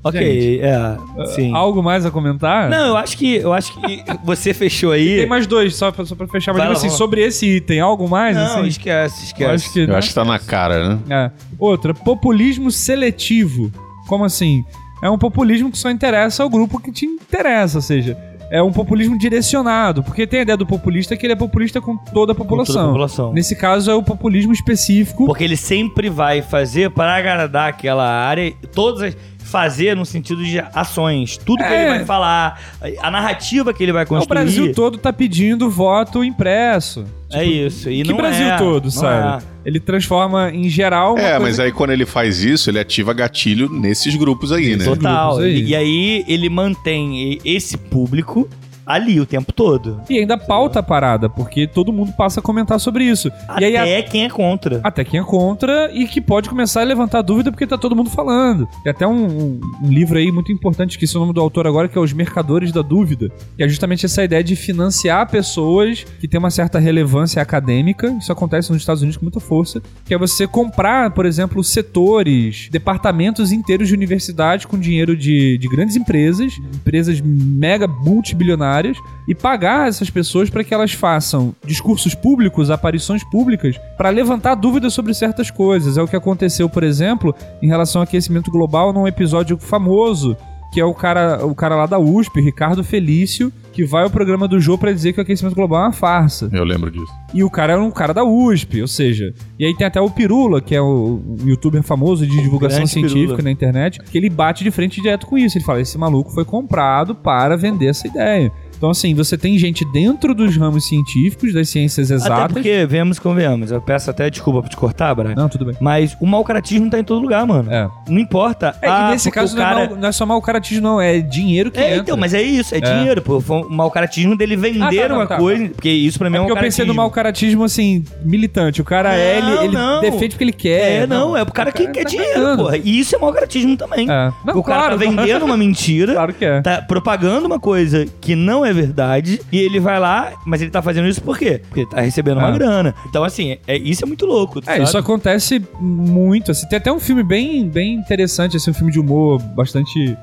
Ok, 0.04 0.61
é, 0.62 0.97
sim. 1.35 1.52
algo 1.52 1.83
mais 1.83 2.07
a 2.07 2.11
comentar? 2.11 2.71
Não, 2.71 2.87
eu 2.88 2.97
acho 2.97 3.18
que 3.18 3.35
eu 3.37 3.52
acho 3.52 3.73
que 3.80 4.04
você 4.25 4.54
fechou 4.54 4.92
aí. 4.92 5.18
Tem 5.18 5.26
mais 5.26 5.45
dois, 5.47 5.75
só 5.75 5.90
pra, 5.90 6.04
só 6.07 6.14
pra 6.14 6.26
fechar. 6.28 6.54
Mas 6.54 6.71
assim, 6.71 6.88
sobre 6.88 7.21
esse 7.21 7.45
item, 7.57 7.80
algo 7.80 8.09
mais? 8.09 8.37
Não, 8.37 8.61
assim? 8.61 8.68
esquece, 8.68 9.21
Eu 9.21 9.25
esquece. 9.26 9.50
acho 9.52 9.73
que, 9.73 9.80
Eu 9.80 9.88
né? 9.88 9.97
acho 9.97 10.09
que 10.09 10.14
tá 10.14 10.25
na 10.25 10.38
cara, 10.38 10.88
né? 10.95 10.99
É. 11.11 11.30
Outra, 11.59 11.92
populismo 11.92 12.71
seletivo. 12.71 13.73
Como 14.09 14.25
assim? 14.25 14.65
É 15.03 15.09
um 15.09 15.19
populismo 15.19 15.71
que 15.71 15.79
só 15.79 15.91
interessa 15.91 16.43
ao 16.43 16.50
grupo 16.50 16.81
que 16.81 16.91
te 16.91 17.07
interessa, 17.07 17.79
ou 17.79 17.83
seja, 17.83 18.17
é 18.50 18.62
um 18.62 18.73
populismo 18.73 19.17
direcionado, 19.19 20.03
porque 20.03 20.27
tem 20.27 20.41
a 20.41 20.43
ideia 20.43 20.57
do 20.57 20.67
populista 20.67 21.17
que 21.17 21.27
ele 21.27 21.35
é 21.35 21.37
populista 21.37 21.81
com 21.81 21.97
toda 21.97 22.33
a 22.33 22.35
população. 22.35 22.75
toda 22.75 22.87
a 22.87 22.88
população. 22.88 23.33
Nesse 23.33 23.55
caso 23.55 23.91
é 23.91 23.95
o 23.95 24.03
populismo 24.03 24.53
específico. 24.53 25.27
Porque 25.27 25.45
ele 25.45 25.57
sempre 25.57 26.09
vai 26.09 26.41
fazer 26.41 26.91
para 26.91 27.15
agradar 27.15 27.69
aquela 27.69 28.09
área, 28.09 28.53
todas 28.75 29.03
as, 29.03 29.17
fazer 29.50 29.97
no 29.97 30.05
sentido 30.05 30.45
de 30.45 30.59
ações. 30.75 31.37
Tudo 31.38 31.59
que 31.59 31.64
É. 31.64 31.81
ele 31.88 31.97
vai 31.99 32.05
falar, 32.05 32.61
a 33.00 33.11
narrativa 33.11 33.73
que 33.73 33.83
ele 33.83 33.93
vai 33.93 34.05
o 34.05 34.07
construir. 34.07 34.28
Brasil 34.40 34.73
todo 34.75 34.99
tá 34.99 35.12
pedindo 35.12 35.71
voto 35.71 36.23
impresso. 36.23 37.05
É 37.33 37.45
isso. 37.45 37.90
E 37.90 38.02
que 38.02 38.09
não 38.11 38.17
Brasil 38.17 38.47
é, 38.47 38.57
todo, 38.57 38.85
não 38.85 38.90
sabe? 38.90 39.45
é. 39.45 39.49
Ele 39.69 39.81
transforma 39.81 40.50
em 40.50 40.69
geral 40.69 41.12
uma 41.14 41.21
É, 41.23 41.31
coisa 41.33 41.43
mas 41.43 41.61
aí 41.61 41.73
quando 41.73 41.90
ele 41.90 42.07
faz 42.07 42.43
isso, 42.43 42.71
ele 42.71 42.78
ativa 42.78 43.12
gatilho 43.12 43.69
nesses 43.71 44.14
grupos 44.17 44.50
aí, 44.52 44.76
né? 44.76 44.85
Total. 44.85 45.38
aí. 45.38 45.61
E, 45.62 45.67
e 45.69 45.76
aí 45.76 46.25
ele 46.26 46.49
mantém 46.49 47.38
esse 47.45 47.76
público 47.76 48.49
ali 48.88 49.21
o 49.21 49.26
tempo 49.26 49.52
todo. 49.52 50.00
E 50.09 50.18
ainda 50.18 50.38
pauta 50.38 50.78
a 50.80 50.83
parada, 50.83 51.28
porque 51.28 51.66
todo 51.66 51.92
mundo 51.92 52.12
passa 52.16 52.40
a 52.40 52.42
comentar 52.42 52.80
sobre 52.80 53.04
isso. 53.04 53.30
e 53.61 53.64
aí 53.64 53.76
Até 53.76 54.02
quem 54.02 54.25
é 54.25 54.28
contra. 54.30 54.80
até 54.83 55.04
quem 55.04 55.21
é 55.21 55.23
contra 55.23 55.90
e 55.92 56.07
que 56.07 56.21
pode 56.21 56.49
começar 56.49 56.80
a 56.80 56.85
levantar 56.85 57.23
dúvida 57.23 57.50
porque 57.50 57.66
tá 57.66 57.76
todo 57.76 57.95
mundo 57.95 58.11
falando. 58.11 58.66
Tem 58.83 58.90
até 58.90 59.07
um, 59.07 59.26
um- 59.26 59.61
um 59.83 59.88
livro 59.88 60.18
aí 60.18 60.33
muito 60.33 60.50
importante, 60.50 60.92
esqueci 60.92 61.16
o 61.16 61.21
nome 61.21 61.33
do 61.33 61.40
autor 61.40 61.66
agora, 61.66 61.88
que 61.88 61.99
é 61.99 62.00
Os 62.00 62.12
Mercadores 62.12 62.73
da 62.73 62.83
Dúvida, 62.83 63.30
que 63.57 63.62
é 63.62 63.68
justamente 63.68 64.07
essa 64.07 64.25
ideia 64.25 64.42
de 64.42 64.57
financiar 64.57 65.28
pessoas 65.30 66.04
que 66.21 66.26
têm 66.26 66.38
uma 66.38 66.50
certa 66.50 66.78
relevância 66.78 67.42
acadêmica, 67.42 68.09
isso 68.18 68.33
acontece 68.33 68.71
nos 68.73 68.80
Estados 68.83 69.02
Unidos 69.02 69.16
com 69.18 69.25
muita 69.25 69.40
força, 69.40 69.83
que 70.07 70.14
é 70.14 70.18
você 70.18 70.47
comprar, 70.47 71.11
por 71.11 71.26
exemplo, 71.26 71.62
setores, 71.62 72.68
departamentos 72.71 73.52
inteiros 73.52 73.88
de 73.88 73.95
universidade 73.95 74.66
com 74.66 74.78
dinheiro 74.78 75.16
de, 75.16 75.59
de 75.59 75.68
grandes 75.68 75.97
empresas, 75.97 76.52
empresas 76.75 77.21
mega 77.21 77.87
multibilionárias, 77.87 78.77
e 79.26 79.35
pagar 79.35 79.88
essas 79.88 80.11
pessoas 80.11 80.50
para 80.50 80.64
que 80.64 80.73
elas 80.75 80.92
façam 80.92 81.54
discursos 81.64 82.14
públicos, 82.14 82.70
aparições 82.70 83.23
públicas, 83.25 83.78
para 83.97 84.11
levantar 84.11 84.54
dúvidas 84.54 84.92
sobre 84.94 85.14
certas 85.14 85.50
coisas. 85.50 85.97
É 85.97 86.02
o 86.02 86.08
que 86.08 86.16
aconteceu, 86.16 86.68
por 86.68 86.82
exemplo, 86.82 87.35
em 87.62 87.68
relação 87.68 88.00
ao 88.00 88.04
aquecimento 88.04 88.50
global 88.50 88.92
num 88.92 89.06
episódio 89.06 89.58
famoso, 89.58 90.37
que 90.73 90.80
é 90.80 90.85
o 90.85 90.94
cara, 90.94 91.44
o 91.47 91.54
cara 91.54 91.76
lá 91.76 91.87
da 91.87 91.99
USP, 91.99 92.40
Ricardo 92.40 92.85
Felício, 92.85 93.52
que 93.73 93.85
vai 93.85 94.02
ao 94.02 94.11
programa 94.11 94.49
do 94.49 94.61
Jô 94.61 94.76
para 94.76 94.92
dizer 94.92 95.12
que 95.12 95.20
o 95.20 95.23
aquecimento 95.23 95.54
global 95.54 95.82
é 95.82 95.87
uma 95.87 95.92
farsa. 95.92 96.50
Eu 96.53 96.64
lembro 96.64 96.90
disso. 96.90 97.12
E 97.33 97.42
o 97.42 97.50
cara 97.50 97.74
era 97.74 97.83
um 97.83 97.90
cara 97.90 98.12
da 98.12 98.24
USP, 98.24 98.83
ou 98.83 98.88
seja, 98.88 99.33
e 99.59 99.64
aí 99.64 99.74
tem 99.76 99.87
até 99.87 100.00
o 100.00 100.11
Pirula, 100.11 100.61
que 100.61 100.74
é 100.74 100.81
o 100.81 101.20
youtuber 101.44 101.83
famoso 101.83 102.26
de 102.26 102.42
divulgação 102.42 102.79
grande 102.79 102.90
científica 102.90 103.20
Pirula. 103.20 103.42
na 103.42 103.50
internet, 103.50 104.00
que 104.00 104.18
ele 104.18 104.29
bate 104.29 104.64
de 104.64 104.70
frente 104.70 105.00
direto 105.00 105.26
com 105.26 105.38
isso. 105.38 105.57
Ele 105.57 105.64
fala: 105.64 105.81
esse 105.81 105.96
maluco 105.96 106.31
foi 106.33 106.44
comprado 106.44 107.14
para 107.14 107.57
vender 107.57 107.87
essa 107.87 108.07
ideia. 108.07 108.53
Então, 108.79 108.91
assim, 108.91 109.14
você 109.14 109.37
tem 109.37 109.59
gente 109.59 109.85
dentro 109.93 110.35
dos 110.35 110.57
ramos 110.57 110.87
científicos, 110.88 111.53
das 111.53 111.69
ciências 111.69 112.11
Até 112.11 112.25
exatas. 112.25 112.53
porque, 112.53 112.87
vemos 112.87 113.19
como 113.19 113.35
vemos. 113.35 113.71
Eu 113.71 113.81
peço 113.83 114.11
até 114.11 114.31
desculpa 114.31 114.62
por 114.62 114.69
te 114.69 114.77
cortar, 114.77 115.14
Brian. 115.14 115.35
Não, 115.35 115.49
tudo 115.49 115.64
bem. 115.67 115.75
Mas 115.81 116.17
o 116.21 116.27
mau 116.27 116.45
caratismo 116.45 116.88
tá 116.88 116.99
em 116.99 117.05
todo 117.05 117.21
lugar, 117.21 117.45
mano. 117.47 117.71
É. 117.73 117.88
Não 118.09 118.19
importa. 118.19 118.75
É, 118.81 118.88
ah, 118.88 119.09
e 119.09 119.11
nesse 119.12 119.31
caso 119.31 119.55
o 119.55 119.59
não, 119.59 119.64
cara... 119.64 119.81
é 119.85 119.88
mal- 119.88 119.97
não 119.97 120.09
é 120.09 120.12
só 120.12 120.25
mau 120.25 120.41
caratismo, 120.41 120.83
não, 120.83 121.01
é 121.01 121.19
dinheiro 121.21 121.71
que 121.71 121.79
É, 121.81 121.88
entra. 121.91 122.03
então, 122.03 122.17
mas 122.17 122.33
é 122.35 122.43
isso, 122.43 122.75
é, 122.75 122.81
dinheiro, 122.81 123.21
pô. 123.21 123.41
Foi 123.41 123.59
um 123.62 123.69
mau 123.69 123.91
caratismo 123.91 124.37
dele 124.37 124.57
vender 124.57 124.83
Ah, 125.01 125.03
tá, 125.03 125.09
não, 125.09 125.17
uma 125.17 125.27
tá, 125.27 125.37
coisa, 125.37 125.69
porque 125.71 125.91
isso 125.91 126.19
pra 126.19 126.31
mim 126.31 126.37
é, 126.37 126.38
É 126.38 126.43
um 126.43 126.47
porque 126.47 126.59
eu 126.59 126.62
pensei 126.62 126.85
no 126.85 126.95
mau 126.95 127.11
caratismo, 127.11 127.64
assim, 127.64 128.05
militante. 128.23 128.81
O 128.81 128.85
cara 128.85 129.12
é, 129.14 129.41
Não, 129.41 129.49
ele, 129.55 129.64
ele 129.67 129.75
não. 129.77 130.01
defende 130.01 130.29
porque 130.31 130.45
ele 130.45 130.53
quer. 130.53 131.03
É, 131.03 131.07
não, 131.07 131.37
é 131.37 131.45
pro 131.45 131.53
cara 131.53 131.73
que 131.73 131.87
quer 131.88 132.05
tá 132.05 132.09
dinheiro, 132.11 132.41
ganhando. 132.41 132.62
porra. 132.62 132.77
E 132.77 132.99
isso 133.01 133.14
é 133.14 133.19
mau 133.19 133.33
caratismo 133.33 133.77
também. 133.77 134.09
É. 134.11 134.33
Não, 134.45 134.57
o 134.59 134.62
cara 134.62 134.81
claro, 134.83 134.99
tá 134.99 135.05
vendendo 135.05 135.45
uma 135.45 135.57
mentira, 135.59 136.12
Claro 136.14 136.33
que 136.33 136.45
é. 136.45 136.61
tá 136.61 136.83
propagando 136.83 137.47
uma 137.47 137.59
coisa 137.59 138.07
que 138.21 138.37
não 138.37 138.64
é 138.64 138.67
verdade, 138.72 139.40
e 139.52 139.59
ele 139.59 139.81
vai 139.81 139.98
lá, 140.00 140.33
mas 140.46 140.61
ele 140.62 140.70
tá 140.70 140.81
fazendo 140.83 141.09
isso 141.09 141.20
por 141.22 141.38
quê? 141.38 141.61
Porque 141.68 141.81
ele 141.81 141.90
tá 141.90 142.00
recebendo 142.00 142.38
uma 142.38 142.48
É. 142.50 142.52
grana. 142.52 142.94
Então, 143.09 143.24
assim, 143.24 143.57
é, 143.66 143.76
isso 143.76 144.04
é 144.04 144.07
muito 144.07 144.26
louco. 144.26 144.59
É, 144.61 144.62
sabe? 144.62 144.83
isso 144.85 144.98
acontece 144.98 145.62
muito. 145.81 146.50
Assim, 146.50 146.66
tem 146.68 146.76
até 146.78 146.92
um 146.92 147.00
filme 147.00 147.22
bem, 147.22 147.68
bem 147.68 147.94
interessante, 147.94 148.57
assim, 148.57 148.70
um 148.70 148.74
filme 148.74 148.92
de 148.92 149.00
humor 149.00 149.40
bastante. 149.54 150.16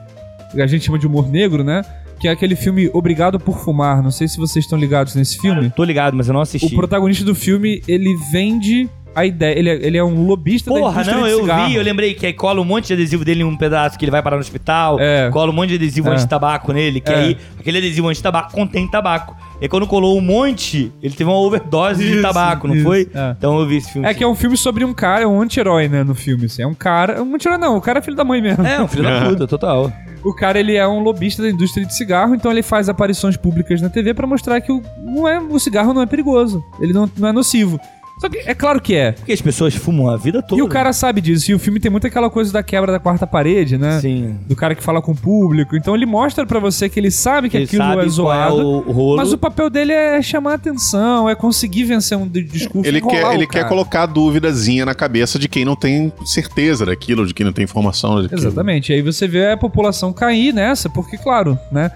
A 0.58 0.68
gente 0.68 0.86
chama 0.86 0.98
de 1.00 1.08
humor 1.08 1.28
negro, 1.30 1.64
né? 1.64 1.82
Que 2.20 2.28
é 2.30 2.32
aquele 2.32 2.56
filme 2.56 2.90
Obrigado 2.94 3.40
por 3.40 3.58
Fumar. 3.60 4.02
Não 4.02 4.12
sei 4.12 4.28
se 4.28 4.38
vocês 4.38 4.64
estão 4.64 4.80
ligados 4.80 5.16
nesse 5.16 5.38
filme. 5.38 5.70
Tô 5.76 5.84
ligado, 5.84 6.16
mas 6.16 6.28
eu 6.30 6.34
não 6.34 6.42
assisti. 6.42 6.74
O 6.74 6.78
protagonista 6.78 7.26
do 7.26 7.36
filme, 7.36 7.82
ele 7.88 8.16
vende 8.32 8.90
a 9.16 9.26
ideia. 9.26 9.58
Ele 9.58 9.70
é, 9.70 9.74
ele 9.88 9.98
é 9.98 10.04
um 10.04 10.26
lobista 10.26 10.70
da 10.70 10.78
Porra, 10.80 10.92
indústria 11.02 11.18
não, 11.18 11.24
de 11.26 11.32
eu 11.32 11.40
cigarro. 11.42 11.70
vi, 11.70 11.76
eu 11.76 11.84
lembrei 11.84 12.14
que 12.14 12.26
aí 12.26 12.34
cola 12.34 12.60
um 12.62 12.66
monte 12.66 12.88
de 12.88 12.94
adesivo 12.94 13.24
dele 13.26 13.42
em 13.42 13.46
um 13.46 13.56
pedaço 13.56 13.98
que 13.98 14.06
ele 14.06 14.12
vai 14.12 14.22
parar 14.22 14.36
no 14.36 14.42
hospital, 14.42 15.00
É. 15.00 15.30
cola 15.32 15.52
um 15.52 15.56
monte 15.56 15.70
de 15.70 15.76
adesivo 15.76 16.10
É. 16.10 16.14
anti-tabaco 16.14 16.72
nele, 16.74 17.00
que 17.00 17.12
É. 17.12 17.16
aí 17.16 17.38
aquele 17.60 17.78
adesivo 17.78 18.08
anti-tabaco 18.10 18.52
contém 18.52 18.88
tabaco. 18.88 19.36
E 19.62 19.70
quando 19.70 19.88
colou 19.88 20.18
um 20.18 20.22
monte, 20.22 20.92
ele 21.02 21.14
teve 21.16 21.30
uma 21.30 21.40
overdose 21.40 22.04
de 22.04 22.14
Isso, 22.16 22.22
tabaco, 22.22 22.68
não 22.68 22.76
isso, 22.76 22.84
foi? 22.84 23.08
é. 23.14 23.36
Então 23.38 23.58
eu 23.58 23.66
vi 23.66 23.78
esse 23.78 23.92
filme. 23.94 24.06
É 24.08 24.14
que 24.14 24.22
é 24.24 24.28
um 24.28 24.36
filme 24.36 24.58
sobre 24.58 24.84
um 24.84 24.94
cara, 24.94 25.24
é 25.24 25.28
um 25.28 25.42
anti-herói, 25.42 25.88
né, 25.88 26.04
no 26.04 26.14
filme. 26.14 26.46
Assim. 26.46 26.62
É 26.62 26.68
um 26.68 26.74
cara. 26.74 27.24
Um 27.24 27.34
anti-herói 27.36 27.58
não, 27.58 27.78
o 27.78 27.82
cara 27.82 28.00
é 28.00 28.02
filho 28.02 28.18
da 28.18 28.26
mãe 28.26 28.42
mesmo. 28.42 28.66
É, 28.68 28.82
um 28.82 28.88
filho 28.88 29.04
da 29.04 29.22
puta, 29.30 29.48
total. 29.48 29.92
O 30.26 30.34
cara, 30.34 30.60
ele 30.60 30.76
é 30.76 30.86
um 30.88 31.00
lobista 31.04 31.44
da 31.44 31.50
indústria 31.50 31.86
de 31.86 31.94
cigarro, 31.96 32.34
então 32.34 32.52
ele 32.52 32.64
faz 32.64 32.90
aparições 32.90 33.38
públicas 33.38 33.80
na 33.80 33.90
TV 33.90 34.12
pra 34.14 34.26
mostrar 34.26 34.60
que 34.60 34.72
o, 34.72 34.82
não 35.00 35.28
é, 35.28 35.40
o 35.40 35.60
cigarro 35.60 35.94
não 35.94 36.02
é 36.02 36.06
perigoso. 36.08 36.64
Ele 36.82 36.92
não, 36.94 37.08
não 37.16 37.30
é 37.30 37.32
nocivo. 37.32 37.80
Só 38.20 38.30
que 38.30 38.38
é 38.38 38.54
claro 38.54 38.82
que 38.82 38.96
é. 38.96 39.12
Porque 39.12 39.34
as 39.34 39.42
pessoas 39.42 39.76
fumam 39.76 40.10
a 40.10 40.16
vida 40.16 40.42
toda. 40.42 40.60
E 40.60 40.64
o 40.64 40.70
cara 40.70 40.94
sabe 40.94 41.20
disso. 41.20 41.52
E 41.52 41.54
o 41.54 41.60
filme 41.60 41.80
tem 41.82 41.92
muito 41.92 42.08
aquela 42.08 42.30
coisa 42.30 42.52
da 42.54 42.64
quebra 42.64 42.92
da 42.92 43.00
quarta 43.00 43.28
parede, 43.28 43.78
né? 43.78 44.00
Sim. 44.00 44.38
Do 44.48 44.56
cara 44.56 44.74
que 44.74 44.82
fala 44.82 45.02
com 45.02 45.12
o 45.12 45.16
público. 45.16 45.76
Então 45.76 45.94
ele 45.94 46.06
mostra 46.06 46.46
pra 46.46 46.60
você 46.60 46.88
que 46.88 46.98
ele 47.00 47.12
sabe 47.12 47.50
que 47.50 47.58
Ele 47.58 47.66
aquilo 47.66 47.84
sabe 47.84 47.94
é 47.94 47.96
qual 48.04 48.10
zoado. 48.10 48.60
é 48.62 48.64
o 48.64 48.80
rolo. 48.92 49.18
Mas 49.18 49.34
o 49.34 49.38
papel 49.38 49.70
dele 49.70 49.92
é 49.92 50.22
chamar 50.22 50.54
atenção, 50.54 51.30
é 51.30 51.36
conseguir 51.36 51.84
vencer 51.84 52.18
um 52.18 52.28
di- 52.28 52.44
discurso. 52.44 52.88
Ele, 52.88 53.02
quer, 53.02 53.34
ele 53.34 53.46
quer 53.48 53.68
colocar 53.68 54.04
a 54.04 54.06
duvidazinha 54.06 54.86
na 54.86 54.96
cabeça 54.96 55.38
de 55.38 55.50
quem 55.50 55.66
não 55.66 55.76
tem 55.76 56.12
certeza 56.26 56.86
daquilo, 56.86 57.26
de 57.28 57.34
quem 57.34 57.46
não 57.46 57.54
tem 57.54 57.64
informação 57.66 58.22
daquilo. 58.22 58.40
Exatamente. 58.40 58.92
E 58.92 58.96
aí 58.96 59.02
você 59.02 59.28
vê 59.28 59.52
a 59.52 59.58
população 59.58 60.14
cair 60.14 60.54
nessa, 60.54 60.90
porque, 60.90 61.18
claro, 61.18 61.60
né? 61.72 61.92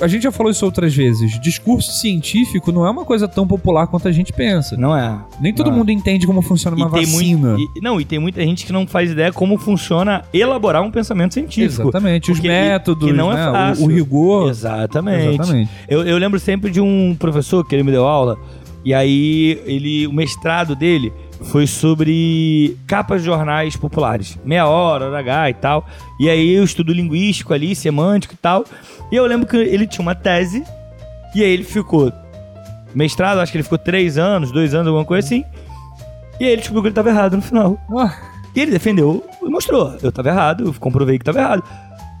A 0.00 0.06
gente 0.08 0.22
já 0.22 0.32
falou 0.32 0.50
isso 0.50 0.64
outras 0.64 0.94
vezes. 0.94 1.38
Discurso 1.40 1.92
científico 1.92 2.72
não 2.72 2.86
é 2.86 2.90
uma 2.90 3.04
coisa 3.04 3.26
tão 3.28 3.46
popular 3.46 3.86
quanto 3.86 4.08
a 4.08 4.12
gente 4.12 4.32
pensa. 4.32 4.76
Não 4.76 4.96
é. 4.96 5.18
Nem 5.40 5.52
todo 5.52 5.66
Não 5.68 5.74
é. 5.74 5.78
mundo 5.78 5.90
entende 5.90 6.26
como 6.26 6.40
funciona 6.42 6.76
uma 6.76 6.86
e 6.86 6.90
vacina. 7.04 7.54
muito, 7.56 7.60
e- 7.76 7.80
não, 7.80 8.00
e 8.00 8.04
tem 8.04 8.18
muita 8.18 8.40
gente 8.42 8.64
que 8.64 8.72
não 8.72 8.86
faz 8.86 9.10
ideia 9.10 9.32
como 9.32 9.58
funciona 9.58 10.22
elaborar 10.32 10.82
um 10.82 10.90
pensamento 10.90 11.34
científico. 11.34 11.82
Exatamente. 11.82 12.30
Os 12.32 12.40
métodos, 12.40 13.08
que 13.10 13.12
não 13.16 13.30
é 13.32 13.34
né? 13.36 13.48
o- 13.48 13.52
fácil. 13.52 13.84
o, 13.84 13.88
rigor. 13.88 14.50
Exatamente. 14.50 15.34
Exatamente. 15.34 15.70
Eu, 15.88 16.02
eu 16.04 16.18
lembro 16.18 16.38
sempre 16.40 16.70
de 16.70 16.80
um 16.80 17.14
professor 17.18 17.64
que 17.66 17.74
ele 17.74 17.82
me 17.82 17.90
deu 17.90 18.04
aula 18.06 18.38
E 18.84 18.92
aí, 18.92 19.62
ele, 19.64 20.06
o 20.06 20.12
mestrado 20.12 20.76
dele 20.76 21.12
foi 21.42 21.66
sobre 21.66 22.76
capas 22.86 23.20
de 23.20 23.26
jornais 23.26 23.76
populares. 23.76 24.38
Meia 24.44 24.66
hora, 24.66 25.06
hora 25.06 25.18
H 25.18 25.50
e 25.50 25.54
tal. 25.54 25.86
E 26.20 26.28
aí, 26.30 26.58
o 26.58 26.64
estudo 26.64 26.92
linguístico 26.92 27.52
ali, 27.52 27.74
semântico 27.74 28.34
e 28.34 28.36
tal. 28.36 28.64
E 29.10 29.16
eu 29.16 29.26
lembro 29.26 29.46
que 29.46 29.56
ele 29.56 29.86
tinha 29.86 30.02
uma 30.02 30.14
tese. 30.14 30.64
E 31.34 31.42
aí, 31.42 31.50
ele 31.50 31.64
ficou 31.64 32.12
mestrado, 32.94 33.40
acho 33.40 33.50
que 33.52 33.58
ele 33.58 33.64
ficou 33.64 33.78
três 33.78 34.16
anos, 34.18 34.52
dois 34.52 34.74
anos, 34.74 34.86
alguma 34.86 35.04
coisa 35.04 35.26
assim. 35.26 35.44
E 36.40 36.44
aí, 36.44 36.50
ele 36.50 36.58
descobriu 36.58 36.82
que 36.82 36.88
ele 36.88 36.94
tava 36.94 37.10
errado 37.10 37.36
no 37.36 37.42
final. 37.42 37.78
Ah, 37.96 38.14
E 38.54 38.60
ele 38.60 38.70
defendeu 38.70 39.24
e 39.42 39.48
mostrou. 39.48 39.96
Eu 40.02 40.12
tava 40.12 40.28
errado, 40.28 40.64
eu 40.66 40.74
comprovei 40.78 41.18
que 41.18 41.24
tava 41.24 41.40
errado. 41.40 41.62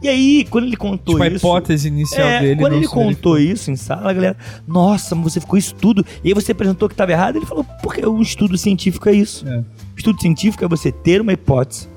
E 0.04 0.08
aí, 0.08 0.44
quando 0.50 0.64
ele 0.66 0.76
contou 0.76 1.14
tipo, 1.14 1.22
a 1.22 1.26
isso. 1.28 1.36
hipótese 1.36 1.88
inicial 1.88 2.28
É, 2.28 2.40
dele. 2.40 2.60
quando 2.60 2.74
ele 2.74 2.86
contou 2.86 3.38
isso 3.38 3.70
em 3.70 3.76
sala, 3.76 4.10
a 4.10 4.12
galera, 4.12 4.36
nossa, 4.68 5.14
mas 5.14 5.32
você 5.32 5.40
ficou 5.40 5.58
isso 5.58 5.74
tudo. 5.74 6.04
E 6.22 6.28
aí 6.28 6.34
você 6.34 6.52
apresentou 6.52 6.88
que 6.88 6.94
estava 6.94 7.10
errado. 7.12 7.36
Ele 7.36 7.46
falou, 7.46 7.64
porque 7.82 8.06
um 8.06 8.20
estudo 8.20 8.58
científico 8.58 9.08
é 9.08 9.12
isso. 9.14 9.48
É. 9.48 9.62
Estudo 9.96 10.20
científico 10.20 10.64
é 10.64 10.68
você 10.68 10.92
ter 10.92 11.20
uma 11.22 11.32
hipótese, 11.32 11.88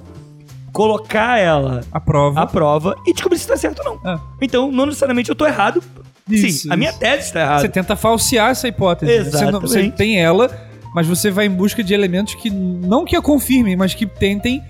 colocar 0.71 1.37
ela 1.39 1.81
A 1.91 1.99
prova. 1.99 2.41
à 2.41 2.45
prova 2.45 2.95
e 3.05 3.13
descobrir 3.13 3.37
se 3.37 3.43
está 3.43 3.57
certo 3.57 3.79
ou 3.85 3.99
não. 4.01 4.13
É. 4.13 4.19
Então, 4.41 4.71
não 4.71 4.85
necessariamente 4.85 5.29
eu 5.29 5.35
tô 5.35 5.45
errado. 5.45 5.83
Isso, 6.29 6.63
Sim, 6.63 6.71
a 6.71 6.77
minha 6.77 6.89
isso. 6.91 6.99
tese 6.99 7.23
está 7.27 7.41
errada. 7.41 7.61
Você 7.61 7.69
tenta 7.69 7.95
falsear 7.95 8.51
essa 8.51 8.67
hipótese. 8.67 9.11
Você, 9.31 9.45
não- 9.45 9.59
você 9.61 9.79
Exatamente. 9.79 9.95
tem 9.95 10.19
ela, 10.21 10.49
mas 10.93 11.07
você 11.07 11.31
vai 11.31 11.45
em 11.45 11.49
busca 11.49 11.83
de 11.83 11.93
elementos 11.93 12.35
que 12.35 12.49
não 12.49 13.05
que 13.05 13.15
a 13.15 13.21
confirmem, 13.21 13.75
mas 13.77 13.93
que 13.93 14.05
tentem 14.05 14.61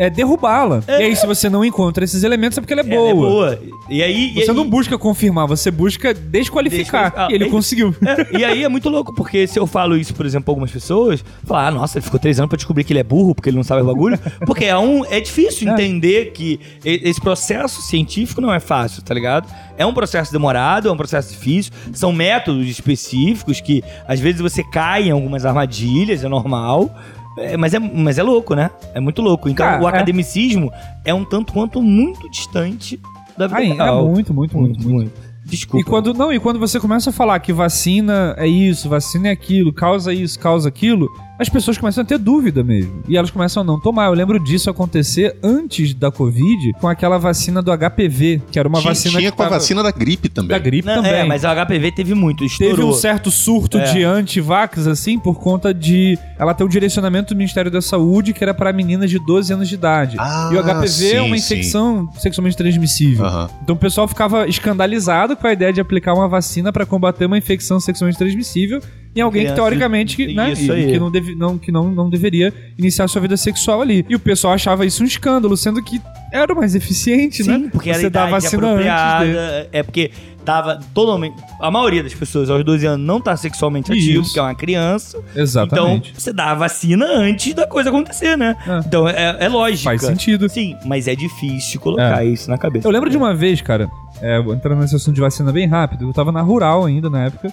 é, 0.00 0.08
derrubá-la. 0.08 0.82
É. 0.86 1.00
E 1.00 1.04
aí, 1.04 1.16
se 1.16 1.26
você 1.26 1.48
não 1.50 1.64
encontra 1.64 2.02
esses 2.04 2.22
elementos, 2.22 2.56
é 2.56 2.60
porque 2.60 2.72
ela 2.72 2.82
é 2.82 2.86
Ela 2.94 3.14
boa. 3.14 3.52
é 3.52 3.56
boa. 3.56 3.58
E 3.90 4.02
aí. 4.02 4.30
e 4.30 4.34
Você 4.44 4.50
aí- 4.50 4.56
não 4.56 4.68
busca 4.68 4.96
confirmar, 4.96 5.46
você 5.46 5.70
busca 5.70 6.14
desqualificar. 6.14 7.04
Desqualificar. 7.10 7.30
E 7.30 7.34
ele 7.34 7.44
É 7.44 7.46
isso. 7.46 7.54
conseguiu. 7.56 7.94
É, 8.32 8.38
e 8.38 8.44
aí 8.44 8.64
é 8.64 8.68
muito 8.68 8.88
louco, 8.88 9.14
porque 9.14 9.46
se 9.46 9.58
eu 9.58 9.66
falo 9.66 9.96
isso, 9.96 10.14
por 10.14 10.24
exemplo, 10.24 10.44
pra 10.46 10.52
algumas 10.52 10.70
pessoas, 10.70 11.22
falar, 11.44 11.68
ah, 11.68 11.70
nossa, 11.70 11.98
ele 11.98 12.04
ficou 12.04 12.18
três 12.18 12.38
anos 12.38 12.48
pra 12.48 12.56
descobrir 12.56 12.84
que 12.84 12.92
ele 12.92 13.00
é 13.00 13.04
burro, 13.04 13.34
porque 13.34 13.50
ele 13.50 13.56
não 13.56 13.64
sabe 13.64 13.82
o 13.82 13.86
bagulho. 13.86 14.18
Porque 14.46 14.64
é 14.64 14.76
um. 14.78 15.04
É 15.04 15.20
difícil 15.20 15.68
É. 15.68 15.72
entender 15.72 16.32
que 16.32 16.58
e- 16.84 17.00
esse 17.04 17.20
processo 17.20 17.82
científico 17.82 18.40
não 18.40 18.52
é 18.52 18.58
fácil, 18.60 19.02
tá 19.02 19.12
ligado? 19.12 19.48
É 19.76 19.84
um 19.84 19.92
processo 19.92 20.32
demorado, 20.32 20.88
é 20.88 20.92
um 20.92 20.96
processo 20.96 21.30
difícil, 21.30 21.72
são 21.92 22.12
métodos 22.12 22.66
específicos 22.66 23.60
que 23.60 23.82
às 24.08 24.18
vezes 24.20 24.40
você 24.40 24.62
cai 24.64 25.08
em 25.08 25.10
algumas 25.10 25.44
armadilhas, 25.44 26.24
é 26.24 26.28
normal. 26.28 26.90
É, 27.36 27.56
mas, 27.56 27.74
é, 27.74 27.78
mas 27.78 28.18
é 28.18 28.22
louco, 28.22 28.54
né? 28.54 28.70
É 28.94 29.00
muito 29.00 29.22
louco. 29.22 29.48
Então 29.48 29.66
Cara, 29.66 29.82
o 29.82 29.86
é. 29.86 29.88
academicismo 29.88 30.70
é. 31.04 31.14
um 31.14 31.24
tanto 31.24 31.52
quanto 31.52 31.80
muito 31.82 32.28
distante 32.30 33.00
da 33.36 33.46
vida 33.46 33.60
Aí, 33.60 33.70
é 33.70 33.74
real. 33.74 34.08
muito, 34.08 34.34
muito, 34.34 34.58
muito, 34.58 34.88
muito. 34.88 35.30
Desculpa. 35.44 35.80
E 35.80 35.88
quando, 35.88 36.14
não, 36.14 36.32
e 36.32 36.38
quando 36.38 36.58
você 36.58 36.78
começa 36.78 37.10
a 37.10 37.12
falar 37.12 37.40
que 37.40 37.52
vacina 37.52 38.34
é 38.38 38.46
isso, 38.46 38.88
vacina 38.88 39.28
é 39.28 39.30
aquilo, 39.32 39.72
causa 39.72 40.12
isso, 40.12 40.38
causa 40.38 40.68
aquilo, 40.68 41.08
as 41.40 41.48
pessoas 41.48 41.78
começam 41.78 42.02
a 42.02 42.04
ter 42.06 42.18
dúvida 42.18 42.62
mesmo. 42.62 43.02
E 43.08 43.16
elas 43.16 43.30
começam 43.30 43.62
a 43.62 43.64
não 43.64 43.80
tomar. 43.80 44.06
Eu 44.06 44.12
lembro 44.12 44.38
disso 44.38 44.68
acontecer 44.68 45.36
antes 45.42 45.94
da 45.94 46.10
Covid, 46.10 46.72
com 46.80 46.86
aquela 46.86 47.16
vacina 47.18 47.62
do 47.62 47.72
HPV, 47.72 48.42
que 48.52 48.58
era 48.58 48.68
uma 48.68 48.78
tinha 48.80 48.90
vacina 48.92 49.18
tinha 49.18 49.30
que 49.30 49.36
com 49.36 49.42
a 49.42 49.46
tava- 49.46 49.56
vacina 49.58 49.82
da 49.82 49.90
gripe 49.90 50.28
também. 50.28 50.50
da 50.50 50.58
gripe 50.58 50.86
Não, 50.86 50.96
também. 50.96 51.12
É, 51.12 51.24
mas 51.24 51.42
o 51.42 51.46
HPV 51.48 51.92
teve 51.92 52.14
muito, 52.14 52.44
estourou. 52.44 52.74
Teve 52.76 52.86
um 52.86 52.92
certo 52.92 53.30
surto 53.30 53.78
É. 53.78 53.92
de 53.92 54.04
anti-vax, 54.04 54.86
assim, 54.86 55.18
por 55.18 55.40
conta 55.40 55.72
de 55.72 56.18
ela 56.38 56.52
ter 56.54 56.62
o 56.64 56.68
direcionamento 56.68 57.34
do 57.34 57.38
Ministério 57.38 57.70
da 57.70 57.80
Saúde, 57.80 58.32
que 58.32 58.44
era 58.44 58.52
para 58.52 58.72
meninas 58.72 59.10
de 59.10 59.18
12 59.18 59.52
anos 59.52 59.68
de 59.68 59.74
idade. 59.76 60.16
Ah, 60.18 60.50
e 60.52 60.56
o 60.56 60.60
HPV 60.62 60.84
é 60.84 60.86
sim, 60.86 61.18
uma 61.20 61.38
sim. 61.38 61.54
infecção 61.54 62.10
sexualmente 62.18 62.56
transmissível. 62.56 63.24
Aham. 63.24 63.48
Então 63.62 63.74
o 63.74 63.78
pessoal 63.78 64.06
ficava 64.06 64.46
escandalizado 64.46 65.36
com 65.36 65.46
a 65.46 65.52
ideia 65.52 65.72
de 65.72 65.80
aplicar 65.80 66.14
uma 66.14 66.28
vacina 66.28 66.72
para 66.72 66.84
combater 66.84 67.24
uma 67.26 67.38
infecção 67.38 67.80
sexualmente 67.80 68.18
transmissível 68.18 68.80
em 69.14 69.20
alguém 69.20 69.46
que 69.46 69.52
teoricamente 69.52 70.16
que, 70.16 70.32
né, 70.34 70.52
Isso 70.52 70.70
e- 70.72 70.72
aí. 70.72 70.92
que, 70.92 70.98
não, 70.98 71.10
deve, 71.10 71.34
não, 71.34 71.58
que 71.58 71.72
não, 71.72 71.90
não 71.90 72.08
deveria 72.08 72.52
iniciar 72.78 73.08
sua 73.08 73.20
vida 73.20 73.36
sexual 73.36 73.82
ali. 73.82 74.04
E 74.08 74.14
o 74.14 74.20
pessoal 74.20 74.54
achava 74.54 74.86
isso 74.86 75.02
um 75.02 75.06
escândalo, 75.06 75.56
sendo 75.56 75.82
que 75.82 76.00
era 76.32 76.52
o 76.52 76.56
mais 76.56 76.74
eficiente, 76.74 77.42
Sim, 77.42 77.58
né? 77.58 77.68
porque 77.72 77.90
era 77.90 77.98
a 77.98 78.00
Você 78.02 78.10
dá 78.10 78.24
a 78.24 78.28
idade 78.28 78.44
vacina 78.44 78.66
antes 78.68 78.86
apropriada. 78.86 79.24
dele. 79.24 79.68
É 79.72 79.82
porque 79.82 80.10
tava 80.44 80.78
totalmente. 80.94 81.34
A 81.60 81.70
maioria 81.70 82.02
das 82.02 82.14
pessoas 82.14 82.48
aos 82.48 82.64
12 82.64 82.86
anos 82.86 83.04
não 83.06 83.20
tá 83.20 83.36
sexualmente 83.36 83.90
ativo, 83.92 84.20
Isso. 84.20 84.22
porque 84.30 84.38
é 84.38 84.42
uma 84.42 84.54
criança. 84.54 85.20
Exatamente. 85.34 86.10
Então, 86.10 86.20
você 86.20 86.32
dá 86.32 86.52
a 86.52 86.54
vacina 86.54 87.04
antes 87.06 87.52
da 87.52 87.66
coisa 87.66 87.90
acontecer, 87.90 88.36
né? 88.36 88.56
É. 88.66 88.78
Então, 88.86 89.08
é, 89.08 89.36
é 89.40 89.48
lógico. 89.48 89.84
Faz 89.84 90.02
sentido. 90.02 90.48
Sim, 90.48 90.76
mas 90.86 91.08
é 91.08 91.14
difícil 91.16 91.80
colocar 91.80 92.24
isso 92.24 92.48
na 92.48 92.56
cabeça. 92.56 92.86
Eu 92.86 92.92
lembro 92.92 93.10
de 93.10 93.16
uma 93.16 93.34
vez, 93.34 93.60
cara, 93.60 93.90
é, 94.22 94.38
entrando 94.38 94.80
nesse 94.80 94.94
assunto 94.94 95.14
de 95.16 95.20
vacina 95.20 95.52
bem 95.52 95.66
rápido, 95.66 96.08
eu 96.08 96.12
tava 96.12 96.30
na 96.30 96.40
rural 96.40 96.84
ainda 96.86 97.10
na 97.10 97.24
época, 97.26 97.52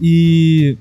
e 0.00 0.76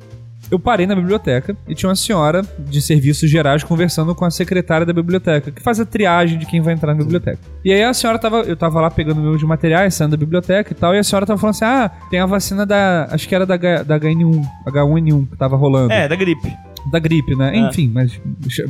eu 0.52 0.60
parei 0.60 0.86
na 0.86 0.94
biblioteca 0.96 1.58
e 1.68 1.74
tinha 1.74 1.90
uma 1.90 1.96
senhora 1.96 2.44
de 2.60 2.80
serviços 2.80 3.28
gerais 3.30 3.64
conversando 3.64 4.14
com 4.14 4.26
a 4.26 4.30
secretária 4.30 4.86
da 4.86 4.94
biblioteca, 4.94 5.50
que 5.50 5.62
faz 5.62 5.80
a 5.80 5.86
triagem 5.86 6.38
de 6.38 6.46
quem 6.46 6.62
vai 6.62 6.74
entrar 6.76 6.94
na 6.94 7.00
biblioteca. 7.02 7.40
E 7.64 7.74
aí 7.74 7.84
a 7.84 7.94
senhora 7.96 8.20
tava, 8.20 8.42
eu 8.42 8.56
tava 8.56 8.80
lá 8.80 8.92
pegando 8.92 9.20
meus 9.22 9.42
materiais, 9.42 9.96
saindo 9.96 10.12
da 10.12 10.18
biblioteca 10.18 10.72
e 10.72 10.76
tal, 10.76 10.94
e 10.94 11.00
a 11.00 11.04
senhora 11.04 11.26
tava 11.26 11.40
falando 11.40 11.56
assim: 11.56 11.66
ah, 11.66 11.90
tem 12.12 12.20
a 12.20 12.26
vacina 12.28 12.66
da. 12.66 13.08
Acho 13.10 13.28
que 13.28 13.34
era 13.34 13.46
da, 13.46 13.56
H- 13.56 13.84
da 13.84 14.00
HN1, 14.00 14.42
H1N1 14.68 15.30
que 15.32 15.36
tava 15.38 15.56
rolando 15.56 15.92
É, 15.92 16.08
da 16.08 16.16
gripe. 16.16 16.54
da 16.92 17.00
gripe, 17.00 17.36
né? 17.36 17.58
É. 17.58 17.60
Enfim, 17.68 17.90
mas 17.92 18.22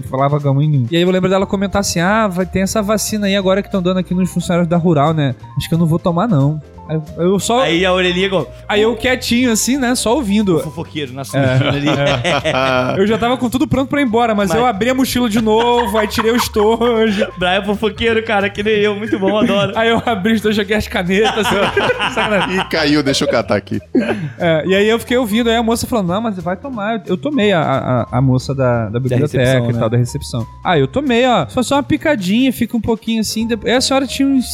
falava 0.10 0.40
H1N1. 0.40 0.88
E 0.92 0.96
aí 0.96 1.02
eu 1.04 1.12
lembro 1.12 1.30
dela 1.30 1.46
comentar 1.46 1.82
assim: 1.82 2.00
ah, 2.00 2.26
vai 2.30 2.46
ter 2.46 2.60
essa 2.60 2.82
vacina 2.82 3.28
aí 3.28 3.36
agora 3.36 3.62
que 3.62 3.68
estão 3.68 3.82
dando 3.82 3.98
aqui 3.98 4.14
nos 4.16 4.32
funcionários 4.32 4.70
da 4.70 4.78
Rural, 4.78 5.14
né? 5.14 5.36
Acho 5.58 5.68
que 5.68 5.76
eu 5.76 5.80
não 5.80 5.86
vou 5.88 6.00
tomar, 6.00 6.26
não. 6.26 6.62
Aí 6.88 7.00
eu- 7.17 7.39
só. 7.39 7.62
Aí, 7.62 7.78
Aí 7.78 7.86
a 7.86 7.93
orelhinha 7.93 8.28
igual. 8.28 8.48
eu 8.78 8.95
quietinho, 8.95 9.52
assim, 9.52 9.78
né? 9.78 9.95
Só 9.95 10.13
O 10.13 10.17
ouvindo. 10.17 10.60
fofoqueiro 10.60 11.13
na 11.13 11.24
É. 11.34 11.67
ali. 11.69 11.88
Eu 12.98 13.08
já 13.08 13.17
tava 13.17 13.38
com 13.38 13.50
tudo 13.50 13.67
pronto 13.67 13.89
pra 13.89 14.02
ir 14.02 14.06
embora, 14.06 14.34
mas, 14.34 14.50
Mas- 14.50 14.58
eu 14.58 14.65
abri 14.65 14.89
a 14.89 14.93
mochila 14.93 15.30
de 15.30 15.41
novo, 15.41 15.98
aí 15.98 16.08
tirei 16.08 16.32
o 16.32 16.36
estojo. 16.36 17.28
Brian 17.38 17.52
é 17.52 17.65
fofoqueiro, 17.65 18.24
cara, 18.24 18.50
que 18.50 18.63
nem 18.63 18.74
eu. 18.76 18.95
Muito 18.95 19.17
bom, 19.19 19.38
adoro. 19.38 19.74
Aí 19.76 19.89
eu 19.89 20.02
abri 20.06 20.34
o 20.34 20.36
estojo, 20.36 20.56
joguei 20.56 20.76
as 20.78 20.88
canetas. 20.88 21.45
Assim. 21.45 21.56
Ih, 22.58 22.63
caiu, 22.69 23.04
deixa 23.04 23.26
eu 23.26 23.30
catar 23.30 23.56
aqui. 23.56 23.80
É, 24.39 24.63
e 24.65 24.76
aí 24.76 24.88
eu 24.88 25.00
fiquei 25.00 25.17
ouvindo, 25.17 25.50
aí 25.50 25.56
a 25.56 25.63
moça 25.63 25.86
falando, 25.88 26.08
não, 26.10 26.21
mas 26.21 26.38
vai 26.41 26.56
tomar. 26.56 27.02
Eu 27.06 27.17
tomei 27.17 27.52
a, 27.52 27.62
a, 28.12 28.17
a 28.17 28.21
moça 28.21 28.54
da, 28.56 28.89
da 28.89 29.00
biblioteca 29.00 29.38
recepção, 29.38 29.69
e 29.69 29.74
né? 29.74 29.80
tal, 29.80 29.89
da 29.89 29.98
recepção. 29.98 30.48
Ah, 30.63 30.78
eu 30.78 30.88
tomei, 30.88 31.26
ó. 31.28 31.48
Só 31.48 31.62
só 31.63 31.76
uma 31.76 31.84
picadinha, 31.84 32.52
fica 32.54 32.76
um 32.78 32.82
pouquinho 32.82 33.21
assim. 33.21 33.48
Depois... 33.48 33.71
Aí 33.71 33.78
a 33.78 33.82
senhora 33.82 34.08
tinha 34.08 34.28
uns 34.28 34.45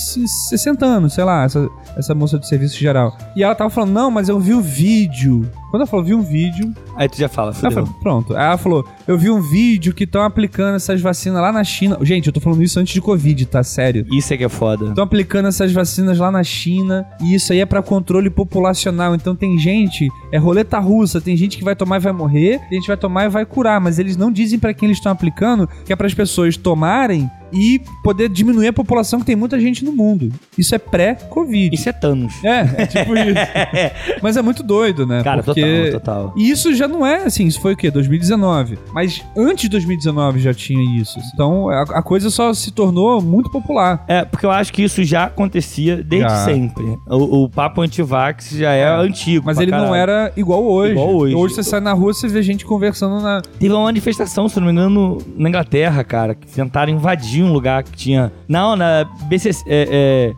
60 0.49 0.85
anos, 0.85 1.13
sei 1.13 1.23
lá, 1.23 1.43
essa, 1.43 1.67
essa 1.97 2.15
moça 2.21 2.37
do 2.37 2.45
serviço 2.45 2.77
geral. 2.77 3.17
E 3.35 3.43
ela 3.43 3.55
tava 3.55 3.69
falando, 3.69 3.91
não, 3.91 4.11
mas 4.11 4.29
eu 4.29 4.39
vi 4.39 4.53
o 4.53 4.61
vídeo. 4.61 5.49
Quando 5.71 5.81
ela 5.83 5.87
falou, 5.87 6.05
vi 6.05 6.13
um 6.13 6.21
vídeo. 6.21 6.73
Aí 6.97 7.07
tu 7.07 7.17
já 7.17 7.29
fala, 7.29 7.51
Ela 7.51 7.55
fudeu. 7.55 7.71
falou, 7.71 7.99
pronto. 8.01 8.35
Aí 8.35 8.45
ela 8.45 8.57
falou, 8.57 8.85
eu 9.07 9.17
vi 9.17 9.29
um 9.31 9.41
vídeo 9.41 9.93
que 9.93 10.03
estão 10.03 10.21
aplicando 10.21 10.75
essas 10.75 10.99
vacinas 11.01 11.41
lá 11.41 11.51
na 11.51 11.63
China. 11.63 11.97
Gente, 12.01 12.27
eu 12.27 12.33
tô 12.33 12.39
falando 12.41 12.61
isso 12.61 12.79
antes 12.79 12.93
de 12.93 12.99
Covid, 13.01 13.45
tá? 13.45 13.63
Sério. 13.63 14.05
Isso 14.11 14.33
é 14.33 14.37
que 14.37 14.43
é 14.43 14.49
foda. 14.49 14.89
Estão 14.89 15.03
aplicando 15.03 15.47
essas 15.47 15.71
vacinas 15.71 16.17
lá 16.19 16.29
na 16.29 16.43
China 16.43 17.05
e 17.21 17.33
isso 17.33 17.53
aí 17.53 17.59
é 17.61 17.65
pra 17.65 17.81
controle 17.81 18.29
populacional. 18.29 19.15
Então 19.15 19.35
tem 19.35 19.57
gente, 19.57 20.07
é 20.31 20.37
roleta 20.37 20.77
russa, 20.77 21.21
tem 21.21 21.35
gente 21.37 21.57
que 21.57 21.63
vai 21.63 21.75
tomar 21.75 21.97
e 21.97 21.99
vai 22.01 22.11
morrer, 22.13 22.59
tem 22.69 22.73
gente 22.73 22.81
que 22.81 22.87
vai 22.87 22.97
tomar 22.97 23.25
e 23.25 23.29
vai 23.29 23.45
curar, 23.45 23.79
mas 23.79 23.97
eles 23.97 24.17
não 24.17 24.31
dizem 24.31 24.59
pra 24.59 24.73
quem 24.73 24.87
eles 24.87 24.97
estão 24.97 25.11
aplicando 25.11 25.67
que 25.85 25.93
é 25.93 25.95
para 25.95 26.07
as 26.07 26.13
pessoas 26.13 26.57
tomarem 26.57 27.29
e 27.53 27.81
poder 28.01 28.29
diminuir 28.29 28.67
a 28.67 28.73
população 28.73 29.19
que 29.19 29.25
tem 29.25 29.35
muita 29.35 29.59
gente 29.59 29.83
no 29.83 29.91
mundo. 29.91 30.31
Isso 30.57 30.73
é 30.73 30.77
pré-Covid. 30.77 31.75
Isso 31.75 31.89
é 31.89 31.91
Thanos. 31.91 32.33
É, 32.45 32.83
é 32.83 32.85
tipo 32.85 33.13
isso. 33.13 33.35
Mas 34.23 34.37
é 34.37 34.41
muito 34.41 34.63
doido, 34.63 35.05
né? 35.05 35.21
Cara, 35.21 35.43
Porque... 35.43 35.60
total, 35.61 35.91
total. 35.99 36.33
E 36.37 36.49
isso 36.49 36.73
já 36.73 36.87
não 36.87 37.05
é 37.05 37.23
assim, 37.25 37.45
isso 37.45 37.61
foi 37.61 37.73
o 37.73 37.77
quê? 37.77 37.89
2019. 37.91 38.77
Mas 38.93 39.23
antes 39.37 39.63
de 39.63 39.69
2019 39.69 40.39
já 40.39 40.53
tinha 40.53 41.01
isso. 41.01 41.19
Então 41.33 41.69
a, 41.69 41.81
a 41.83 42.01
coisa 42.01 42.29
só 42.29 42.53
se 42.53 42.71
tornou 42.71 43.21
muito 43.21 43.49
popular. 43.49 44.03
É, 44.07 44.25
porque 44.25 44.45
eu 44.45 44.51
acho 44.51 44.71
que 44.73 44.83
isso 44.83 45.03
já 45.03 45.25
acontecia 45.25 46.01
desde 46.03 46.29
Já. 46.29 46.45
sempre. 46.45 46.97
O, 47.07 47.43
o 47.43 47.49
papo 47.49 47.81
antivax 47.81 48.51
já 48.51 48.71
é, 48.71 48.87
antigo. 48.87 49.45
Mas 49.45 49.59
ele 49.59 49.71
não 49.71 49.91
caralho. 49.91 49.95
era 49.95 50.33
igual 50.35 50.63
hoje. 50.63 50.91
Igual 50.93 51.15
hoje. 51.15 51.55
você 51.55 51.63
sai 51.63 51.79
na 51.79 51.93
rua, 51.93 52.13
você 52.13 52.27
vê 52.27 52.41
gente 52.41 52.65
conversando 52.65 53.21
na. 53.21 53.41
Teve 53.59 53.73
uma 53.73 53.83
manifestação, 53.83 54.47
se 54.47 54.59
não 54.59 54.67
me 54.67 54.73
engano, 54.73 55.17
na 55.35 55.49
Inglaterra, 55.49 56.03
cara, 56.03 56.35
que 56.35 56.47
tentaram 56.47 56.91
invadir 56.91 57.43
um 57.43 57.51
lugar 57.51 57.83
que 57.83 57.91
tinha. 57.91 58.31
Não, 58.47 58.75
na 58.75 59.05
BCC. 59.27 59.63
É, 59.67 59.87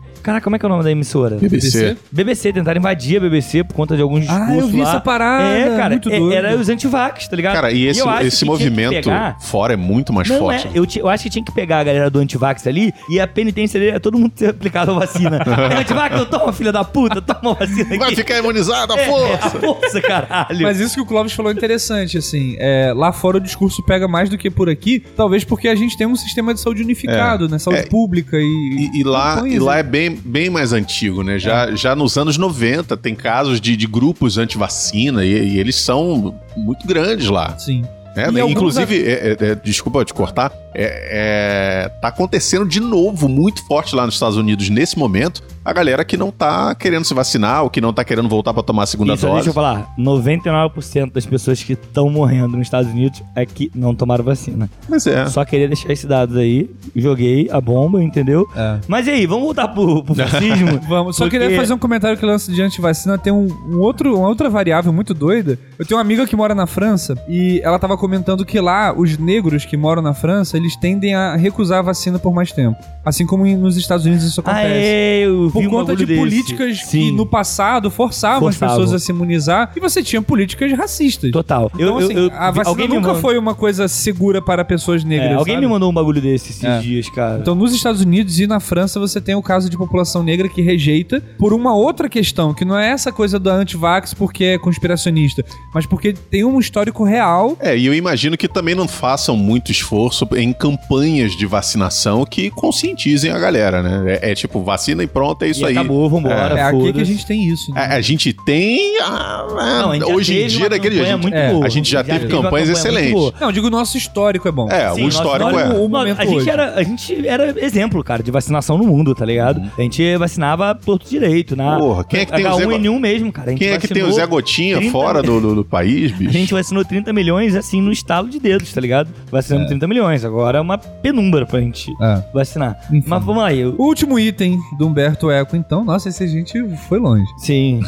é... 0.00 0.13
Caraca, 0.24 0.42
como 0.42 0.56
é 0.56 0.58
que 0.58 0.64
é 0.64 0.68
o 0.68 0.70
nome 0.70 0.82
da 0.82 0.90
emissora? 0.90 1.36
BBC. 1.36 1.96
BBC, 2.10 2.52
tentaram 2.52 2.78
invadir 2.80 3.18
a 3.18 3.20
BBC 3.20 3.62
por 3.62 3.74
conta 3.74 3.94
de 3.94 4.00
alguns 4.02 4.20
discursos 4.22 4.48
Ah, 4.48 4.56
eu 4.56 4.66
vi 4.66 4.80
lá. 4.80 4.88
essa 4.88 5.00
parada. 5.00 5.44
É, 5.44 5.76
cara, 5.76 5.90
muito 5.90 6.08
é- 6.10 6.18
doido. 6.18 6.32
era 6.34 6.56
os 6.56 6.68
antivax, 6.70 7.28
tá 7.28 7.36
ligado? 7.36 7.52
Cara, 7.54 7.70
e 7.70 7.84
esse, 7.86 8.00
eu 8.00 8.08
acho 8.08 8.26
esse 8.26 8.38
que 8.38 8.44
tinha 8.46 8.56
que 8.58 8.64
movimento 8.70 9.04
pegar- 9.04 9.36
fora 9.40 9.74
é 9.74 9.76
muito 9.76 10.12
mais 10.14 10.26
Não 10.28 10.38
forte. 10.38 10.66
é, 10.66 10.70
eu, 10.74 10.86
ti- 10.86 10.98
eu 10.98 11.08
acho 11.08 11.22
que 11.24 11.28
tinha 11.30 11.44
que 11.44 11.52
pegar 11.52 11.80
a 11.80 11.84
galera 11.84 12.08
do 12.10 12.18
antivax 12.18 12.66
ali 12.66 12.92
e 13.10 13.20
a 13.20 13.26
penitência 13.28 13.78
dele 13.78 13.92
é 13.96 13.98
todo 13.98 14.18
mundo 14.18 14.32
ter 14.34 14.48
aplicado 14.48 14.92
a 14.92 14.94
vacina. 15.00 15.38
é 15.72 15.80
antivax, 15.80 16.18
eu 16.18 16.24
toma, 16.26 16.52
filha 16.54 16.72
da 16.72 16.82
puta, 16.82 17.20
toma 17.20 17.50
a 17.52 17.54
vacina 17.54 17.82
aqui. 17.82 17.98
Vai 17.98 18.14
ficar 18.16 18.38
imunizado, 18.38 18.94
a 18.94 18.98
É, 18.98 19.04
força! 19.06 19.46
a 19.46 19.50
força, 19.50 20.00
caralho. 20.00 20.62
Mas 20.62 20.80
isso 20.80 20.94
que 20.94 21.00
o 21.02 21.06
Clóvis 21.06 21.34
falou 21.34 21.52
é 21.52 21.54
interessante, 21.54 22.16
assim. 22.16 22.56
é, 22.58 22.94
lá 22.96 23.12
fora 23.12 23.36
o 23.36 23.40
discurso 23.40 23.82
pega 23.84 24.08
mais 24.08 24.30
do 24.30 24.38
que 24.38 24.50
por 24.50 24.70
aqui, 24.70 25.00
talvez 25.14 25.44
porque 25.44 25.68
a 25.68 25.74
gente 25.74 25.98
tem 25.98 26.06
um 26.06 26.16
sistema 26.16 26.54
de 26.54 26.60
saúde 26.60 26.82
unificado, 26.82 27.46
né? 27.46 27.58
Saúde 27.58 27.80
É. 27.80 27.86
pública 27.86 28.38
e. 28.38 28.90
E, 28.94 29.00
e 29.00 29.04
lá, 29.04 29.36
Põe 29.38 29.52
e 29.52 29.58
lá 29.58 29.76
é 29.78 29.82
bem, 29.82 30.13
bem, 30.14 30.20
bem 30.24 30.50
mais 30.50 30.72
antigo, 30.72 31.22
né? 31.22 31.38
Já, 31.38 31.74
já 31.74 31.94
nos 31.94 32.16
anos 32.16 32.36
90 32.38 32.96
tem 32.96 33.14
casos 33.14 33.60
de, 33.60 33.76
de 33.76 33.86
grupos 33.86 34.38
anti-vacina 34.38 35.24
e, 35.24 35.54
e 35.54 35.58
eles 35.58 35.76
são 35.76 36.38
muito 36.56 36.86
grandes 36.86 37.28
lá. 37.28 37.56
Sim. 37.58 37.84
É, 38.16 38.28
E 38.28 38.32
né? 38.32 38.40
Inclusive, 38.42 39.04
é- 39.04 39.36
é- 39.40 39.44
é, 39.50 39.54
desculpa 39.56 40.04
te 40.04 40.14
cortar, 40.14 40.52
é, 40.74 41.84
é, 41.84 41.88
tá 42.00 42.08
acontecendo 42.08 42.66
de 42.66 42.80
novo 42.80 43.28
muito 43.28 43.64
forte 43.66 43.94
lá 43.94 44.04
nos 44.04 44.14
Estados 44.14 44.36
Unidos 44.36 44.68
nesse 44.68 44.98
momento 44.98 45.42
a 45.64 45.72
galera 45.72 46.04
que 46.04 46.16
não 46.16 46.30
tá 46.30 46.74
querendo 46.74 47.04
se 47.04 47.14
vacinar 47.14 47.62
ou 47.62 47.70
que 47.70 47.80
não 47.80 47.90
tá 47.92 48.04
querendo 48.04 48.28
voltar 48.28 48.52
pra 48.52 48.62
tomar 48.62 48.82
a 48.82 48.86
segunda 48.86 49.14
Isso, 49.14 49.22
dose. 49.26 49.36
deixa 49.36 49.50
eu 49.50 49.54
falar. 49.54 49.94
99% 49.98 51.12
das 51.12 51.24
pessoas 51.24 51.62
que 51.62 51.72
estão 51.72 52.10
morrendo 52.10 52.56
nos 52.56 52.66
Estados 52.66 52.90
Unidos 52.90 53.22
é 53.34 53.46
que 53.46 53.70
não 53.74 53.94
tomaram 53.94 54.22
vacina. 54.22 54.68
Mas 54.88 55.06
é. 55.06 55.24
Só 55.26 55.42
queria 55.44 55.66
deixar 55.66 55.90
esses 55.90 56.04
dados 56.04 56.36
aí. 56.36 56.68
Joguei 56.94 57.48
a 57.50 57.60
bomba, 57.62 58.02
entendeu? 58.02 58.46
É. 58.54 58.78
Mas 58.86 59.06
e 59.06 59.10
aí, 59.10 59.26
vamos 59.26 59.44
voltar 59.44 59.68
pro, 59.68 60.04
pro 60.04 60.14
fascismo? 60.14 60.78
Vamos, 60.86 61.16
só 61.16 61.24
Porque- 61.24 61.38
queria 61.38 61.56
fazer 61.56 61.72
um 61.72 61.78
comentário 61.78 62.18
que 62.18 62.24
o 62.24 62.28
lance 62.28 62.52
de 62.52 62.60
antivacina 62.60 63.16
tem 63.16 63.32
um, 63.32 63.46
um 63.66 63.78
outro, 63.78 64.18
uma 64.18 64.28
outra 64.28 64.50
variável 64.50 64.92
muito 64.92 65.14
doida. 65.14 65.58
Eu 65.78 65.86
tenho 65.86 65.96
uma 65.96 66.02
amiga 66.02 66.26
que 66.26 66.36
mora 66.36 66.54
na 66.54 66.66
França 66.66 67.14
e 67.26 67.60
ela 67.64 67.78
tava 67.78 67.96
comentando 67.96 68.44
que 68.44 68.60
lá 68.60 68.92
os 68.94 69.16
negros 69.16 69.64
que 69.64 69.76
moram 69.76 70.02
na 70.02 70.12
França, 70.12 70.58
eles 70.64 70.76
tendem 70.76 71.14
a 71.14 71.36
recusar 71.36 71.80
a 71.80 71.82
vacina 71.82 72.18
por 72.18 72.32
mais 72.34 72.50
tempo. 72.50 72.76
Assim 73.04 73.26
como 73.26 73.44
nos 73.46 73.76
Estados 73.76 74.06
Unidos 74.06 74.24
isso 74.24 74.40
Ah, 74.46 74.50
acontece. 74.50 74.72
é, 74.74 75.18
eu 75.26 75.50
Por 75.52 75.68
conta 75.68 75.94
de 75.94 76.06
desse. 76.06 76.18
políticas 76.18 76.78
que 76.80 76.86
Sim, 76.86 77.12
no 77.12 77.26
passado 77.26 77.90
forçavam, 77.90 78.40
Forçavam. 78.50 78.74
as 78.74 78.80
pessoas 78.80 79.02
a 79.02 79.04
se 79.04 79.12
imunizar 79.12 79.70
e 79.76 79.80
você 79.80 80.02
tinha 80.02 80.22
políticas 80.22 80.72
racistas. 80.72 81.30
Total. 81.30 81.70
Então, 81.74 81.86
eu, 81.86 82.00
eu- 82.00 82.06
assim, 82.06 82.14
eu- 82.14 82.30
a 82.32 82.50
vacina 82.50 82.86
nunca 82.86 83.08
mandou- 83.08 83.16
foi 83.20 83.36
uma 83.36 83.54
coisa 83.54 83.86
segura 83.88 84.40
para 84.40 84.64
pessoas 84.64 85.04
negras. 85.04 85.32
É, 85.32 85.34
alguém 85.34 85.54
sabe? 85.56 85.66
me 85.66 85.70
mandou 85.72 85.90
um 85.90 85.92
bagulho 85.94 86.20
desse 86.22 86.50
esses 86.52 86.64
É. 86.64 86.78
dias, 86.80 87.10
cara. 87.10 87.40
Então, 87.40 87.54
nos 87.54 87.74
Estados 87.74 88.00
Unidos 88.00 88.40
e 88.40 88.46
na 88.46 88.58
França, 88.58 88.98
você 88.98 89.20
tem 89.20 89.34
o 89.34 89.42
caso 89.42 89.68
de 89.68 89.76
população 89.76 90.22
negra 90.22 90.48
que 90.48 90.62
rejeita 90.62 91.20
por 91.38 91.52
uma 91.52 91.74
outra 91.74 92.08
questão, 92.08 92.54
que 92.54 92.64
não 92.64 92.78
é 92.78 92.88
essa 92.88 93.12
coisa 93.12 93.38
da 93.38 93.52
anti-vax 93.54 94.14
porque 94.14 94.44
é 94.44 94.58
conspiracionista, 94.58 95.44
mas 95.74 95.84
porque 95.84 96.14
tem 96.14 96.42
um 96.42 96.58
histórico 96.58 97.04
real. 97.04 97.54
É, 97.60 97.76
e 97.76 97.84
eu 97.84 97.92
imagino 97.92 98.34
que 98.34 98.48
também 98.48 98.74
não 98.74 98.88
façam 98.88 99.36
muito 99.36 99.70
esforço 99.70 100.26
em 100.36 100.53
campanhas 100.54 101.32
de 101.36 101.46
vacinação 101.46 102.24
que 102.24 102.50
conscientizem 102.50 103.30
a 103.30 103.38
galera, 103.38 103.82
né? 103.82 104.18
É, 104.22 104.30
é 104.32 104.34
tipo, 104.34 104.62
vacina 104.62 105.02
e 105.02 105.06
pronto, 105.06 105.42
é 105.44 105.48
isso 105.48 105.62
e 105.62 105.66
aí. 105.66 105.72
acabou, 105.72 106.08
vambora, 106.08 106.58
É, 106.58 106.62
aqui 106.62 106.92
que 106.92 107.00
a 107.00 107.04
gente 107.04 107.26
tem 107.26 107.46
isso. 107.48 107.72
né? 107.72 107.80
A, 107.80 107.94
a 107.96 108.00
gente 108.00 108.32
tem. 108.32 108.98
Não, 108.98 109.90
a 109.90 109.94
gente 109.94 110.06
já 110.08 110.14
hoje 110.14 110.32
em 110.32 110.36
teve 110.36 110.48
dia, 110.48 110.68
daquele 110.68 110.96
jeito. 110.96 111.18
muito 111.18 111.34
é, 111.34 111.50
boa. 111.52 111.66
a 111.66 111.68
gente 111.68 111.90
já 111.90 112.02
teve 112.02 112.26
uma 112.26 112.42
campanhas 112.42 112.68
campanha 112.68 112.72
excelentes. 112.72 113.40
Não, 113.40 113.52
digo, 113.52 113.66
o 113.66 113.70
nosso 113.70 113.96
histórico 113.96 114.48
é 114.48 114.52
bom. 114.52 114.68
É, 114.70 114.92
Sim, 114.92 115.00
o 115.02 115.04
nosso 115.04 115.08
histórico 115.18 115.50
histórico- 115.50 115.74
é. 115.74 115.78
o 115.80 115.88
momento 115.88 116.20
a 116.20 116.24
gente, 116.24 116.36
hoje. 116.36 116.50
era, 116.50 116.74
a 116.74 116.82
gente 116.82 117.28
era 117.28 117.64
exemplo, 117.64 118.02
cara, 118.04 118.22
de 118.22 118.30
vacinação 118.30 118.78
no 118.78 118.84
mundo, 118.84 119.14
tá 119.14 119.24
ligado? 119.24 119.60
A 119.76 119.82
gente 119.82 120.16
vacinava 120.16 120.74
torto 120.74 121.08
direito, 121.08 121.56
né? 121.56 121.76
Porra, 121.78 122.04
quem 122.04 122.20
é 122.20 122.24
que 122.26 122.32
tem 122.32 122.46
o 122.46 122.56
Zé 122.56 122.64
H1N1 122.66 123.00
mesmo, 123.00 123.32
cara. 123.32 123.48
A 123.48 123.50
gente 123.50 123.58
Quem 123.60 123.68
é 123.68 123.78
que 123.78 123.88
tem 123.88 124.02
o 124.02 124.12
Zé 124.12 124.26
Gotinha 124.26 124.76
30 124.78 124.92
fora 124.92 125.22
do, 125.22 125.40
do, 125.40 125.54
do 125.56 125.64
país, 125.64 126.12
bicho? 126.12 126.30
A 126.34 126.38
gente 126.38 126.52
vacinou 126.52 126.84
30 126.84 127.12
milhões, 127.12 127.54
assim, 127.54 127.80
no 127.80 127.92
estalo 127.92 128.28
de 128.28 128.38
dedos, 128.38 128.72
tá 128.72 128.80
ligado? 128.80 129.08
Vacinamos 129.30 129.68
30 129.68 129.86
milhões. 129.86 130.24
Agora 130.24 130.43
é 130.52 130.60
uma 130.60 130.76
penumbra 130.78 131.46
pra 131.46 131.60
gente 131.60 131.90
É. 132.00 132.22
vacinar. 132.32 132.78
Enfim. 132.92 133.08
Mas 133.08 133.24
vamos 133.24 133.42
lá, 133.42 133.52
eu... 133.52 133.74
O 133.78 133.84
último 133.84 134.18
item 134.18 134.58
do 134.78 134.86
Humberto 134.86 135.30
Eco, 135.30 135.56
então, 135.56 135.84
nossa, 135.84 136.08
esse 136.08 136.22
a 136.24 136.26
gente 136.26 136.52
foi 136.88 136.98
longe. 136.98 137.24
Sim. 137.38 137.80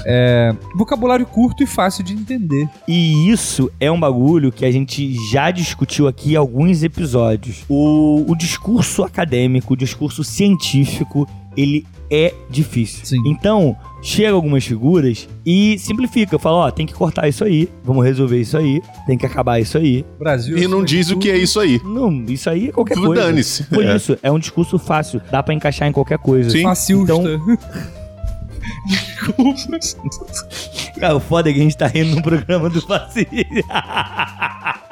Vocabulário 0.74 1.26
curto 1.26 1.62
e 1.62 1.66
fácil 1.66 2.04
de 2.04 2.12
entender. 2.12 2.68
E 2.86 3.28
isso 3.30 3.70
é 3.80 3.90
um 3.90 3.98
bagulho 3.98 4.50
que 4.52 4.64
a 4.64 4.70
gente 4.70 5.14
já 5.30 5.50
discutiu 5.50 6.06
aqui 6.08 6.32
em 6.32 6.36
alguns 6.36 6.82
episódios. 6.82 7.64
O, 7.68 8.24
o 8.30 8.36
discurso 8.36 9.02
acadêmico, 9.02 9.74
o 9.74 9.76
discurso 9.76 10.22
científico, 10.24 11.28
ele 11.56 11.86
é 12.10 12.32
difícil. 12.50 13.04
Sim. 13.04 13.22
Então, 13.26 13.76
chega 14.02 14.32
algumas 14.32 14.64
figuras 14.64 15.28
e 15.44 15.78
simplifica. 15.78 16.38
Fala, 16.38 16.66
ó, 16.66 16.70
tem 16.70 16.86
que 16.86 16.94
cortar 16.94 17.28
isso 17.28 17.44
aí, 17.44 17.68
vamos 17.84 18.04
resolver 18.04 18.40
isso 18.40 18.56
aí, 18.56 18.80
tem 19.06 19.16
que 19.18 19.26
acabar 19.26 19.58
isso 19.60 19.76
aí. 19.78 20.04
Brasil. 20.18 20.56
E 20.58 20.66
não 20.68 20.84
diz 20.84 21.10
o 21.10 21.18
que 21.18 21.30
é 21.30 21.36
isso 21.38 21.58
aí. 21.60 21.80
Não, 21.84 22.24
isso 22.28 22.48
aí 22.48 22.68
é 22.68 22.72
qualquer 22.72 22.94
Tudo 22.94 23.06
coisa. 23.08 23.22
dane-se. 23.24 23.64
Por 23.64 23.84
É. 23.84 23.96
isso, 23.96 24.16
é 24.22 24.30
um 24.30 24.38
discurso 24.38 24.78
fácil, 24.78 25.20
dá 25.30 25.42
pra 25.42 25.52
encaixar 25.54 25.88
em 25.88 25.92
qualquer 25.92 26.18
coisa. 26.18 26.50
Sim. 26.50 26.62
Facilsta. 26.62 27.12
Então- 27.14 27.40
Cara, 30.98 31.16
o 31.16 31.20
foda 31.20 31.50
é 31.50 31.52
que 31.52 31.60
a 31.60 31.62
gente 31.62 31.76
tá 31.76 31.86
rindo 31.86 32.16
no 32.16 32.22
programa 32.22 32.68
do 32.70 32.80
Facilha. 32.80 33.26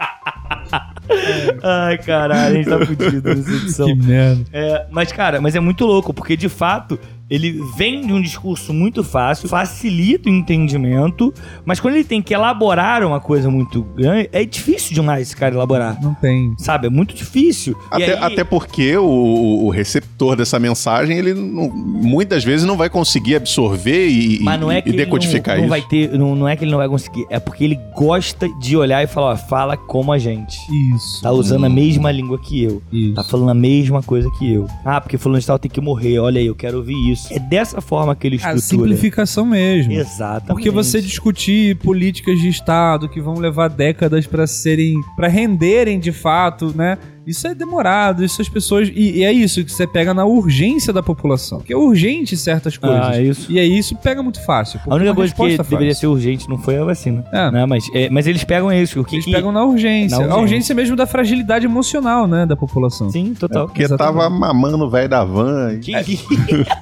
Ai, 1.62 1.98
caralho, 1.98 2.52
a 2.52 2.54
gente 2.54 2.68
tá 2.68 2.84
fudido 2.84 3.34
nessa 3.34 3.50
edição. 3.50 3.86
que 3.86 3.94
merda. 3.94 4.44
É, 4.52 4.86
mas, 4.90 5.12
cara, 5.12 5.40
mas 5.40 5.54
é 5.54 5.60
muito 5.60 5.84
louco, 5.84 6.12
porque 6.12 6.36
de 6.36 6.48
fato 6.48 6.98
ele 7.30 7.58
vem 7.76 8.06
de 8.06 8.12
um 8.12 8.20
discurso 8.20 8.72
muito 8.72 9.02
fácil, 9.02 9.48
facilita 9.48 10.28
o 10.28 10.32
entendimento, 10.32 11.32
mas 11.64 11.80
quando 11.80 11.94
ele 11.94 12.04
tem 12.04 12.20
que 12.20 12.34
elaborar 12.34 13.02
uma 13.04 13.20
coisa 13.20 13.50
muito 13.50 13.82
grande, 13.82 14.28
é 14.32 14.44
difícil 14.44 14.94
demais 14.94 15.22
esse 15.22 15.36
cara 15.36 15.54
elaborar. 15.54 15.98
Não 16.02 16.14
tem. 16.14 16.54
Sabe? 16.58 16.86
É 16.86 16.90
muito 16.90 17.14
difícil. 17.14 17.74
E 17.92 18.02
Até, 18.02 18.12
aí- 18.14 18.22
até 18.32 18.44
porque 18.44 18.96
o, 18.96 19.64
o 19.66 19.70
receptor 19.70 20.36
dessa 20.36 20.58
mensagem, 20.58 21.16
ele 21.18 21.34
não- 21.34 21.70
muitas 21.70 22.44
vezes 22.44 22.66
não 22.66 22.76
vai 22.76 22.90
conseguir 22.90 23.36
absorver 23.36 24.08
e, 24.08 24.40
Mas 24.42 24.60
não 24.60 24.70
é 24.70 24.78
e 24.78 24.82
que 24.82 24.88
ele 24.90 24.96
decodificar 24.98 25.58
não, 25.58 25.68
não 25.68 25.76
isso. 25.76 25.88
ter, 25.88 26.18
não, 26.18 26.34
não 26.36 26.48
é 26.48 26.56
que 26.56 26.64
ele 26.64 26.70
não 26.70 26.78
vai 26.78 26.88
conseguir, 26.88 27.24
é 27.30 27.38
porque 27.40 27.64
ele 27.64 27.78
gosta 27.96 28.48
de 28.60 28.76
olhar 28.76 29.02
e 29.02 29.06
falar, 29.06 29.32
ó, 29.32 29.36
fala 29.36 29.76
como 29.76 30.12
a 30.12 30.18
gente. 30.18 30.56
Isso. 30.94 31.22
Tá 31.22 31.30
usando 31.32 31.64
a 31.64 31.68
mesma 31.68 32.10
língua 32.12 32.38
que 32.38 32.62
eu. 32.64 32.82
Isso. 32.92 33.14
Tá 33.14 33.24
falando 33.24 33.50
a 33.50 33.54
mesma 33.54 34.02
coisa 34.02 34.30
que 34.38 34.52
eu. 34.52 34.66
Ah, 34.84 35.00
porque 35.00 35.16
fulano 35.16 35.40
de 35.40 35.46
tal 35.46 35.58
tem 35.58 35.70
que 35.70 35.80
morrer. 35.80 36.18
Olha 36.18 36.38
aí, 36.40 36.46
eu 36.46 36.54
quero 36.54 36.78
ouvir 36.78 36.94
isso. 37.10 37.13
É 37.30 37.38
dessa 37.38 37.80
forma 37.80 38.14
que 38.14 38.26
ele 38.26 38.36
A 38.42 38.54
estrutura. 38.54 38.88
simplificação 38.88 39.44
mesmo. 39.46 39.92
Exatamente. 39.92 40.46
Porque 40.48 40.70
você 40.70 41.00
discutir 41.00 41.76
políticas 41.76 42.38
de 42.40 42.48
Estado 42.48 43.08
que 43.08 43.20
vão 43.20 43.34
levar 43.34 43.68
décadas 43.68 44.26
pra 44.26 44.46
serem. 44.46 44.94
pra 45.16 45.28
renderem 45.28 45.98
de 45.98 46.12
fato, 46.12 46.72
né? 46.76 46.98
Isso 47.26 47.46
é 47.46 47.54
demorado, 47.54 48.24
isso 48.24 48.40
as 48.42 48.48
pessoas. 48.48 48.88
E, 48.94 49.18
e 49.18 49.24
é 49.24 49.32
isso 49.32 49.64
que 49.64 49.72
você 49.72 49.86
pega 49.86 50.12
na 50.12 50.24
urgência 50.24 50.92
da 50.92 51.02
população. 51.02 51.58
Porque 51.58 51.72
é 51.72 51.76
urgente 51.76 52.36
certas 52.36 52.76
coisas. 52.76 53.00
Ah, 53.02 53.20
isso. 53.20 53.50
E 53.50 53.58
aí 53.58 53.78
isso 53.78 53.96
pega 53.96 54.22
muito 54.22 54.44
fácil. 54.44 54.78
porque 54.78 54.90
A 54.92 54.94
única 54.96 55.14
coisa 55.14 55.34
que 55.34 55.42
resposta 55.42 55.70
deveria 55.70 55.94
ser 55.94 56.06
urgente 56.06 56.48
não 56.48 56.58
foi 56.58 56.76
a 56.78 56.84
vacina. 56.84 57.24
É. 57.32 57.50
Né? 57.50 57.66
Mas, 57.66 57.84
é, 57.94 58.08
mas 58.10 58.26
eles 58.26 58.44
pegam 58.44 58.72
isso. 58.72 59.00
O 59.00 59.04
que 59.04 59.16
Eles 59.16 59.24
que- 59.24 59.32
pegam 59.32 59.50
na 59.52 59.64
urgência. 59.64 60.16
Na 60.18 60.24
urgência. 60.24 60.34
A 60.38 60.42
urgência 60.42 60.74
mesmo 60.74 60.96
da 60.96 61.06
fragilidade 61.06 61.64
emocional, 61.64 62.26
né? 62.26 62.44
Da 62.46 62.56
população. 62.56 63.10
Sim, 63.10 63.34
total. 63.34 63.66
Porque 63.68 63.82
Exatamente. 63.84 64.16
tava 64.18 64.30
mamando 64.30 64.84
o 64.84 64.90
velho 64.90 65.08
da 65.08 65.24
van. 65.24 65.74
e- 65.74 65.78
Que, 65.78 66.02
que... 66.04 66.18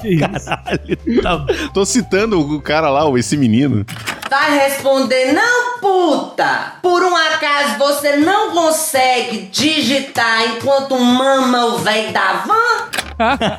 Que 0.00 0.10
isso? 0.14 0.22
Caralho, 0.22 1.22
tá- 1.22 1.46
Tô 1.74 1.84
citando 1.84 2.38
o 2.38 2.60
cara 2.60 2.88
lá, 2.88 3.02
esse 3.18 3.36
menino. 3.36 3.84
Vai 4.28 4.58
responder, 4.58 5.32
não, 5.32 5.78
puta! 5.78 6.74
Por 6.82 7.02
um 7.02 7.16
acaso 7.16 7.78
você 7.78 8.16
não 8.16 8.50
consegue 8.50 9.46
digitar 9.46 10.42
enquanto 10.50 10.98
mama 10.98 11.64
o 11.66 11.78
velho 11.78 12.12
da 12.12 12.44
van? 12.46 13.07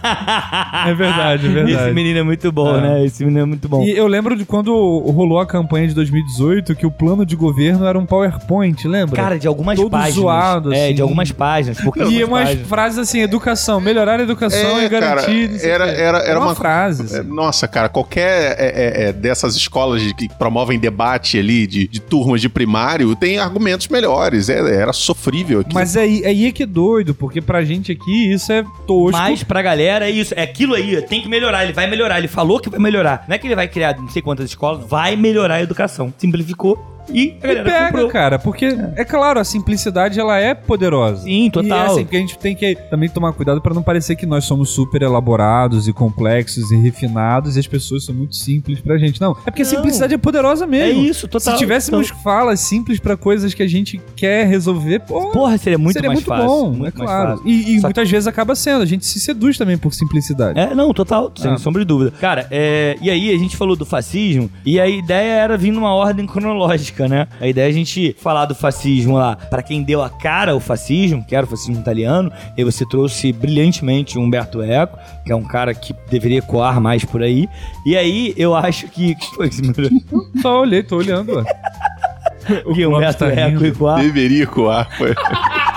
É 0.85 0.93
verdade, 0.93 1.45
é 1.47 1.49
verdade. 1.49 1.71
Esse 1.73 1.93
menino 1.93 2.19
é 2.19 2.23
muito 2.23 2.51
bom, 2.51 2.75
É. 2.77 2.81
né? 2.81 3.05
Esse 3.05 3.23
menino 3.23 3.41
é 3.41 3.45
muito 3.45 3.67
bom. 3.67 3.83
E 3.83 3.91
eu 3.91 4.07
lembro 4.07 4.35
de 4.35 4.45
quando 4.45 4.71
rolou 5.11 5.39
a 5.39 5.45
campanha 5.45 5.87
de 5.87 5.93
2018 5.93 6.75
que 6.75 6.85
o 6.85 6.91
plano 6.91 7.25
de 7.25 7.35
governo 7.35 7.85
era 7.85 7.97
um 7.97 8.05
PowerPoint, 8.05 8.87
lembra? 8.87 9.15
Cara, 9.15 9.37
de 9.39 9.47
algumas 9.47 9.77
Todo 9.77 9.89
páginas. 9.91 10.13
zoado, 10.15 10.73
É, 10.73 10.85
assim. 10.85 10.95
de 10.95 11.01
algumas 11.01 11.31
páginas. 11.31 11.79
Porque 11.81 11.99
e 11.99 12.03
algumas 12.03 12.27
umas 12.29 12.43
páginas. 12.49 12.67
frases 12.67 12.99
assim, 12.99 13.19
educação, 13.21 13.79
melhorar 13.81 14.19
a 14.19 14.23
educação 14.23 14.79
É, 14.79 14.85
e 14.85 14.89
garantir. 14.89 15.49
cara, 15.59 15.67
era- 15.67 15.87
era- 15.91 16.17
era 16.19 16.39
uma- 16.39 16.55
frase. 16.55 17.01
É, 17.15 17.19
assim. 17.19 17.29
Nossa, 17.29 17.67
cara, 17.67 17.89
qualquer 17.89 18.55
é, 18.59 18.65
é, 19.05 19.09
é, 19.09 19.13
dessas 19.13 19.55
escolas 19.55 20.01
de- 20.01 20.13
que 20.13 20.27
promovem 20.29 20.79
debate 20.79 21.37
ali, 21.37 21.67
de, 21.67 21.87
de 21.87 21.99
turmas 21.99 22.41
de 22.41 22.49
primário, 22.49 23.15
tem 23.15 23.37
argumentos 23.39 23.87
melhores. 23.87 24.49
É, 24.49 24.59
era 24.81 24.93
sofrível 24.93 25.59
aqui. 25.61 25.73
Mas 25.73 25.95
aí, 25.97 26.25
aí 26.25 26.47
é 26.47 26.51
que 26.51 26.63
é 26.63 26.65
doido, 26.65 27.13
porque 27.13 27.41
pra 27.41 27.63
gente 27.63 27.91
aqui 27.91 28.31
isso 28.33 28.51
é 28.51 28.63
tosco. 28.87 29.11
Mas 29.17 29.43
pra 29.49 29.63
galera 29.63 30.07
é 30.07 30.11
isso, 30.11 30.31
é 30.37 30.43
aquilo 30.43 30.75
aí, 30.75 31.01
tem 31.01 31.23
que 31.23 31.27
melhorar, 31.27 31.63
ele 31.63 31.73
vai 31.73 31.89
melhorar, 31.89 32.19
ele 32.19 32.27
falou 32.27 32.59
que 32.59 32.69
vai 32.69 32.79
melhorar. 32.79 33.25
Não 33.27 33.33
é 33.35 33.37
que 33.39 33.47
ele 33.47 33.55
vai 33.55 33.67
criar 33.67 33.97
não 33.97 34.07
sei 34.07 34.21
quantas 34.21 34.45
escolas, 34.45 34.85
vai 34.85 35.15
melhorar 35.15 35.55
a 35.55 35.61
educação. 35.61 36.13
Simplificou 36.19 36.98
e 37.11 37.37
a 37.41 37.47
E 37.51 37.55
galera 37.55 37.63
pega, 37.63 37.85
comprou. 37.91 38.09
cara, 38.09 38.39
porque 38.39 38.65
é. 38.95 39.05
claro, 39.05 39.39
a 39.39 39.43
simplicidade 39.43 40.19
ela 40.19 40.37
é 40.39 40.53
poderosa. 40.53 41.23
Sim, 41.23 41.45
E 41.45 41.47
é 41.47 41.51
total. 41.51 41.85
assim, 41.87 42.03
porque 42.03 42.17
a 42.17 42.19
gente 42.19 42.37
tem 42.37 42.55
que 42.55 42.75
também 42.89 43.09
tomar 43.09 43.33
cuidado 43.33 43.61
pra 43.61 43.73
não 43.73 43.81
parecer 43.83 44.15
que 44.15 44.25
nós 44.25 44.45
somos 44.45 44.69
super 44.69 45.01
elaborados 45.01 45.87
e 45.87 45.93
complexos 45.93 46.71
e 46.71 46.75
refinados 46.77 47.55
e 47.55 47.59
as 47.59 47.67
pessoas 47.67 48.05
são 48.05 48.13
muito 48.15 48.35
simples 48.35 48.79
pra 48.79 48.97
gente. 48.97 49.19
Não, 49.21 49.31
é 49.45 49.51
porque 49.51 49.61
a 49.61 49.65
Não. 49.65 49.71
simplicidade 49.71 50.13
é 50.13 50.17
poderosa 50.17 50.63
é 50.65 50.67
mesmo. 50.67 51.01
isso, 51.03 51.27
total. 51.27 51.53
Se 51.53 51.59
tivéssemos 51.59 52.07
Então, 52.07 52.19
falas 52.23 52.59
simples 52.59 52.99
pra 52.99 53.15
coisas 53.17 53.53
que 53.53 53.63
a 53.63 53.67
gente 53.67 53.99
quer 54.15 54.45
resolver, 54.47 54.99
pô, 54.99 55.31
porra, 55.31 55.57
seria 55.57 55.77
muito 55.77 55.93
seria 55.93 56.09
mais 56.09 56.19
muito 56.19 56.27
fácil. 56.27 56.47
bom, 56.47 56.71
muito 56.71 56.87
é 56.87 56.91
claro. 57.05 57.29
fácil. 57.37 57.47
E, 57.47 57.75
e 57.75 57.79
muitas 57.81 58.09
vezes 58.09 58.27
acaba 58.27 58.55
sendo, 58.55 58.81
a 58.81 58.85
gente 58.85 59.05
se 59.05 59.19
seduz 59.19 59.57
também 59.57 59.77
por 59.77 59.93
simplicidade. 59.93 60.59
É, 60.59 60.73
não, 60.75 60.93
total, 60.93 61.31
sem 61.35 61.51
Ah. 61.51 61.57
sombra 61.57 61.81
de 61.81 61.87
dúvida. 61.87 62.11
Cara, 62.19 62.47
é, 62.51 62.95
e 63.01 63.09
aí 63.09 63.33
a 63.33 63.37
gente 63.37 63.55
falou 63.57 63.75
do 63.75 63.85
fascismo, 63.85 64.49
e 64.65 64.79
a 64.79 64.87
ideia 64.87 65.33
era 65.33 65.57
vir 65.57 65.71
numa 65.71 65.93
ordem 65.93 66.25
cronológica. 66.25 66.98
Né? 67.07 67.27
A 67.39 67.47
ideia 67.47 67.65
é 67.65 67.69
a 67.69 67.73
gente 67.73 68.15
falar 68.19 68.45
do 68.45 68.55
fascismo 68.55 69.17
lá 69.17 69.35
para 69.35 69.61
quem 69.61 69.83
deu 69.83 70.01
a 70.01 70.09
cara 70.09 70.51
ao 70.51 70.59
fascismo, 70.59 71.23
que 71.23 71.35
era 71.35 71.45
o 71.45 71.49
fascismo 71.49 71.79
italiano, 71.79 72.31
e 72.57 72.63
você 72.63 72.85
trouxe 72.87 73.31
brilhantemente 73.31 74.17
o 74.17 74.21
Humberto 74.21 74.61
Eco, 74.61 74.97
que 75.25 75.31
é 75.31 75.35
um 75.35 75.43
cara 75.43 75.73
que 75.73 75.93
deveria 76.09 76.41
coar 76.41 76.81
mais 76.81 77.05
por 77.05 77.21
aí. 77.21 77.47
E 77.85 77.95
aí 77.95 78.33
eu 78.37 78.55
acho 78.55 78.87
que. 78.87 79.15
que 79.15 79.35
foi 79.35 79.49
que 79.49 79.55
você 79.55 79.61
me 79.61 80.03
Só 80.41 80.61
olhei, 80.61 80.83
tô 80.83 80.97
olhando, 80.97 81.35
ué. 81.35 81.43
O 82.65 82.73
que 82.73 82.85
Humberto 82.85 83.25
tá 83.25 83.31
Eco 83.31 83.63
e 83.63 83.71
coar? 83.71 84.01
Deveria 84.01 84.47
coar. 84.47 84.89
Foi. 84.97 85.13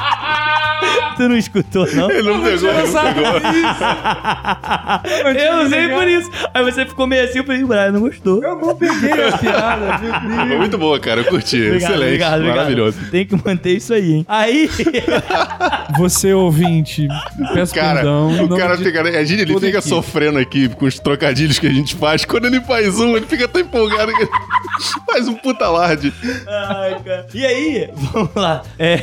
Tu 1.16 1.28
não 1.28 1.36
escutou, 1.36 1.86
não? 1.94 2.10
Ele 2.10 2.22
não 2.22 2.42
pegou, 2.42 2.70
ele 2.70 2.82
não 2.90 3.14
pegou. 3.14 3.40
Eu 5.34 5.62
usei 5.66 5.88
por 5.88 6.08
isso. 6.08 6.30
Aí 6.54 6.64
você 6.64 6.86
ficou 6.86 7.06
meio 7.06 7.24
assim, 7.24 7.38
eu 7.38 7.44
falei, 7.44 7.62
o 7.62 7.66
Brian 7.66 7.92
não 7.92 8.00
gostou. 8.00 8.42
Eu 8.42 8.56
não 8.56 8.74
peguei 8.76 9.12
a 9.28 9.38
piada, 9.38 9.98
meu 9.98 10.12
Deus. 10.12 10.46
Foi 10.48 10.58
muito 10.58 10.78
boa, 10.78 10.98
cara. 10.98 11.20
Eu 11.20 11.24
curti. 11.26 11.56
Obrigado, 11.56 11.76
Excelente. 11.76 12.04
obrigado, 12.06 12.34
obrigado. 12.34 12.56
Maravilhoso. 12.56 12.98
Tem 13.10 13.26
que 13.26 13.36
manter 13.44 13.76
isso 13.76 13.92
aí, 13.94 14.12
hein? 14.12 14.26
Aí, 14.28 14.68
Você, 15.98 16.32
ouvinte, 16.32 17.06
peço 17.54 17.74
Cara, 17.74 17.96
perdão. 17.96 18.44
o 18.44 18.56
cara 18.56 18.76
de 18.76 18.84
fica, 18.84 19.02
a 19.02 19.24
gente, 19.24 19.42
ele 19.42 19.54
fica 19.54 19.66
equipe. 19.78 19.88
sofrendo 19.88 20.38
aqui 20.38 20.68
com 20.68 20.86
os 20.86 20.98
trocadilhos 20.98 21.58
que 21.58 21.66
a 21.66 21.72
gente 21.72 21.94
faz. 21.94 22.24
Quando 22.24 22.46
ele 22.46 22.60
faz 22.62 22.98
um, 22.98 23.16
ele 23.16 23.26
fica 23.26 23.46
tão 23.46 23.60
empolgado 23.60 24.12
que 24.12 24.22
ele 24.22 24.30
faz 25.10 25.28
um 25.28 25.34
puta 25.34 25.64
alarde. 25.66 26.12
Ai, 26.48 26.96
cara. 27.04 27.26
E 27.34 27.44
aí, 27.46 27.90
vamos 28.12 28.30
lá. 28.34 28.62
É, 28.78 28.96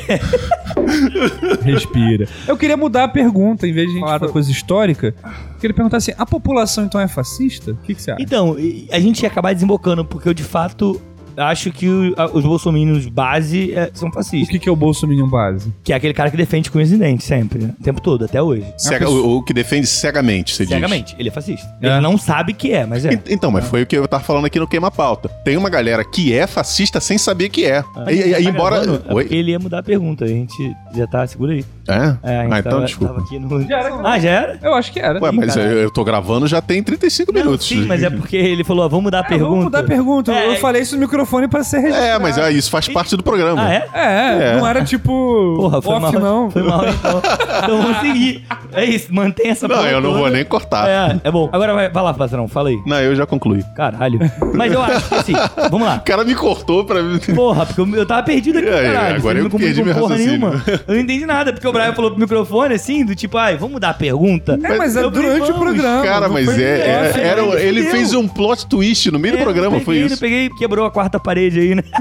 Respira. 1.63 1.99
Eu 2.48 2.58
queria 2.58 2.78
mudar 2.78 3.06
a 3.06 3.08
pergunta, 3.08 3.68
em 3.68 3.74
vez 3.74 3.88
de 3.88 3.92
a 3.92 3.96
gente 3.96 4.06
falar 4.06 4.18
da 4.18 4.30
coisa 4.30 4.52
histórica. 4.52 5.14
Eu 5.24 5.60
queria 5.60 5.74
perguntar 5.74 5.98
assim: 5.98 6.12
a 6.18 6.26
população 6.26 6.86
então 6.86 7.00
é 7.00 7.08
fascista? 7.08 7.72
O 7.72 7.78
que, 7.78 7.96
que 7.96 8.02
você 8.02 8.12
acha? 8.12 8.22
então, 8.22 8.56
a 8.92 9.00
gente 9.00 9.22
ia 9.22 9.28
acabar 9.28 9.54
desembocando, 9.54 10.06
porque 10.06 10.28
eu 10.28 10.34
de 10.34 10.44
fato 10.44 11.02
acho 11.39 11.71
que 11.71 11.88
o- 11.88 12.13
a- 12.17 12.25
os 12.28 12.43
bolsominions 12.43 13.06
base 13.08 13.73
é, 13.73 13.89
são 13.93 14.10
O 14.10 14.12
fascistas. 14.12 14.49
que, 14.49 14.60
que 14.60 14.69
é 14.69 14.71
o 14.71 14.75
Bolsominion 14.75 15.28
base? 15.28 15.71
Que 15.84 15.93
é 15.93 15.95
aquele 15.95 16.13
cara 16.13 16.30
que 16.32 16.38
defende 16.38 16.69
com 16.71 16.80
os 16.80 16.89
dentes 16.89 17.25
sempre, 17.25 17.60
né? 17.63 17.73
O 17.80 17.84
tempo 17.84 18.02
todo, 18.02 18.25
até 18.25 18.41
hoje. 18.41 18.65
Cega- 18.78 19.10
o, 19.10 19.38
o 19.38 19.43
que 19.43 19.54
defende 19.54 19.88
cegamente, 19.88 20.54
você 20.56 20.63
diz. 20.65 20.73
Cegamente, 20.73 21.15
ele 21.19 21.30
é 21.30 21.32
fascista. 21.32 21.67
É. 21.82 21.88
Ele 21.88 22.02
não 22.02 22.17
sabe 22.17 22.54
que 22.54 22.71
é, 22.71 22.86
mas 22.86 23.06
é. 23.06 23.13
En- 23.13 23.21
Então, 23.30 23.52
mas 23.52 23.65
foi 23.67 23.84
o 23.84 23.86
que 23.88 23.97
eu 23.97 24.08
tava 24.08 24.23
falando 24.23 24.45
aqui 24.45 24.60
no 24.60 24.67
Queima 24.67 24.91
Pauta. 24.91 25.30
Tem 25.43 25.58
uma 25.58 25.69
galera 25.69 26.04
que 26.04 26.34
é 26.34 26.45
fascista 26.47 26.99
sem 26.99 27.17
saber 27.17 27.49
que 27.49 27.65
é. 27.65 27.84
E, 28.08 28.13
e- 28.13 28.32
Tá 28.34 28.39
e 28.39 28.45
embora. 28.47 28.80
gravando? 28.80 29.19
É 29.21 29.34
ele 29.34 29.52
ia 29.52 29.60
mudar 29.60 29.80
a 29.80 29.84
pergunta, 29.84 30.25
a 30.25 30.28
gente 30.28 30.54
já 30.95 31.08
tá, 31.08 31.25
segura 31.28 31.54
aí. 31.54 31.65
É? 31.88 31.93
É, 31.93 32.39
a 32.39 32.43
gente 32.43 32.54
ah, 32.54 32.60
então 32.60 32.71
tava, 32.73 32.86
desculpa. 32.86 33.13
tava 33.15 33.25
aqui 33.25 33.39
no... 33.39 33.62
Já 33.67 33.80
era. 33.80 33.95
Ah, 34.04 34.19
já 34.19 34.30
era? 34.30 34.60
Eu 34.62 34.73
acho 34.75 34.91
que 34.91 34.99
era. 34.99 35.19
Ué, 35.23 35.32
mas 35.32 35.56
eu, 35.56 35.62
caralho. 35.63 35.80
eu 35.80 35.91
tô 35.91 36.04
gravando 36.04 36.47
já 36.47 36.62
tem 36.62 36.84
35 36.84 37.32
Não, 37.32 37.41
minutos. 37.41 37.67
sim, 37.67 37.86
mas 37.86 38.04
é 38.04 38.10
porque 38.10 38.38
ele 38.38 38.63
falou, 38.63 38.86
ó, 38.86 38.88
vamos 38.88 39.06
mudar 39.06 39.19
a 39.19 39.21
É, 39.21 39.28
pergunta. 39.28 39.49
Vamos 39.49 39.63
mudar 39.65 39.80
a 39.80 39.84
pergunta. 39.84 40.32
É, 40.34 40.47
eu 40.52 40.56
falei 40.58 40.82
isso 40.84 40.95
no 40.95 41.02
microfone 41.02 41.29
pra 41.50 41.63
ser 41.63 41.80
registrado. 41.80 42.06
É, 42.08 42.20
mas 42.20 42.38
é, 42.38 42.52
isso 42.52 42.70
faz 42.70 42.88
parte 42.88 43.15
do 43.15 43.24
programa. 43.24 43.62
Ah, 43.63 43.74
é? 43.74 43.88
É, 43.94 44.50
É. 44.54 44.58
não 44.58 44.68
era 44.68 44.84
tipo 44.84 45.56
Porra, 45.58 45.82
foi 45.82 45.94
off, 45.96 46.02
mal. 46.13 46.22
não. 46.22 46.52
Foi 46.52 46.63
mal, 46.63 46.86
então. 46.88 47.22
então 47.63 47.82
vamos 47.82 47.98
seguir. 48.00 48.44
É 48.74 48.84
isso, 48.86 49.13
mantém 49.13 49.50
essa 49.50 49.68
Não, 49.68 49.76
porra 49.78 49.89
eu 49.89 50.02
não 50.02 50.10
toda. 50.12 50.22
vou 50.22 50.30
nem 50.30 50.46
cortar. 50.46 50.88
É, 50.89 51.20
é 51.24 51.32
bom. 51.32 51.50
Agora 51.52 51.74
vai, 51.74 51.89
vai 51.89 52.04
lá, 52.04 52.13
patrão, 52.13 52.48
fala 52.48 52.70
aí. 52.70 52.78
Não, 52.86 53.00
eu 53.00 53.15
já 53.15 53.26
concluí. 53.26 53.63
Caralho. 53.76 54.20
Mas 54.54 54.72
eu 54.74 54.82
acho 54.82 55.10
que 55.10 55.15
assim, 55.15 55.34
vamos 55.70 55.88
lá. 55.88 55.96
O 55.98 56.02
cara 56.02 56.24
me 56.24 56.36
cortou 56.36 56.84
pra. 56.86 57.00
Porra, 57.36 57.65
porque 57.65 57.82
eu, 57.82 57.96
eu 57.96 58.06
tava 58.06 58.24
perdido 58.24 58.60
aqui, 58.60 58.68
É, 58.68 58.72
é, 58.88 58.94
caralho. 58.94 59.15
agora 59.18 59.20
Você 59.36 59.39
eu 59.39 59.44
não 59.44 59.50
comunicou 59.50 59.60
perdi 59.60 59.84
meu 59.84 59.94
porra 59.96 60.10
raciocínio. 60.10 60.39
nenhuma. 60.39 60.63
Eu 60.88 60.94
não 60.96 61.02
entendi 61.02 61.26
nada, 61.26 61.54
porque 61.54 61.68
o 61.68 61.72
Brian 61.72 61.94
falou 61.94 62.12
pro 62.12 62.20
microfone 62.20 62.74
assim, 62.76 63.06
do 63.06 63.15
tipo, 63.15 63.38
ai, 63.38 63.56
vamos 63.58 63.74
mudar 63.74 63.89
a 63.89 63.94
pergunta. 63.94 64.58
É, 64.63 64.78
mas 64.78 64.96
é 64.96 65.04
Eu 65.04 65.12
falei, 65.12 65.28
durante 65.30 65.52
o 65.52 65.54
vamos. 65.54 65.60
programa. 65.60 66.04
Cara, 66.04 66.28
não 66.28 66.34
mas 66.34 66.46
foi 66.46 66.63
é, 66.63 67.12
no 67.13 67.20
era, 67.20 67.62
ele 67.62 67.84
fez 67.84 68.13
um 68.13 68.28
plot 68.28 68.68
twist 68.68 69.12
no 69.12 69.20
meio 69.20 69.36
do 69.36 69.39
É, 69.39 69.44
programa, 69.44 69.78
eu 69.78 69.82
foi 69.82 69.96
peguei, 69.96 70.06
isso. 70.06 70.15
Eu 70.15 70.20
peguei, 70.20 70.50
quebrou 70.58 70.86
a 70.86 70.92
quarta 70.92 71.18
parede 71.19 71.60
aí, 71.60 71.75
né? 71.75 71.84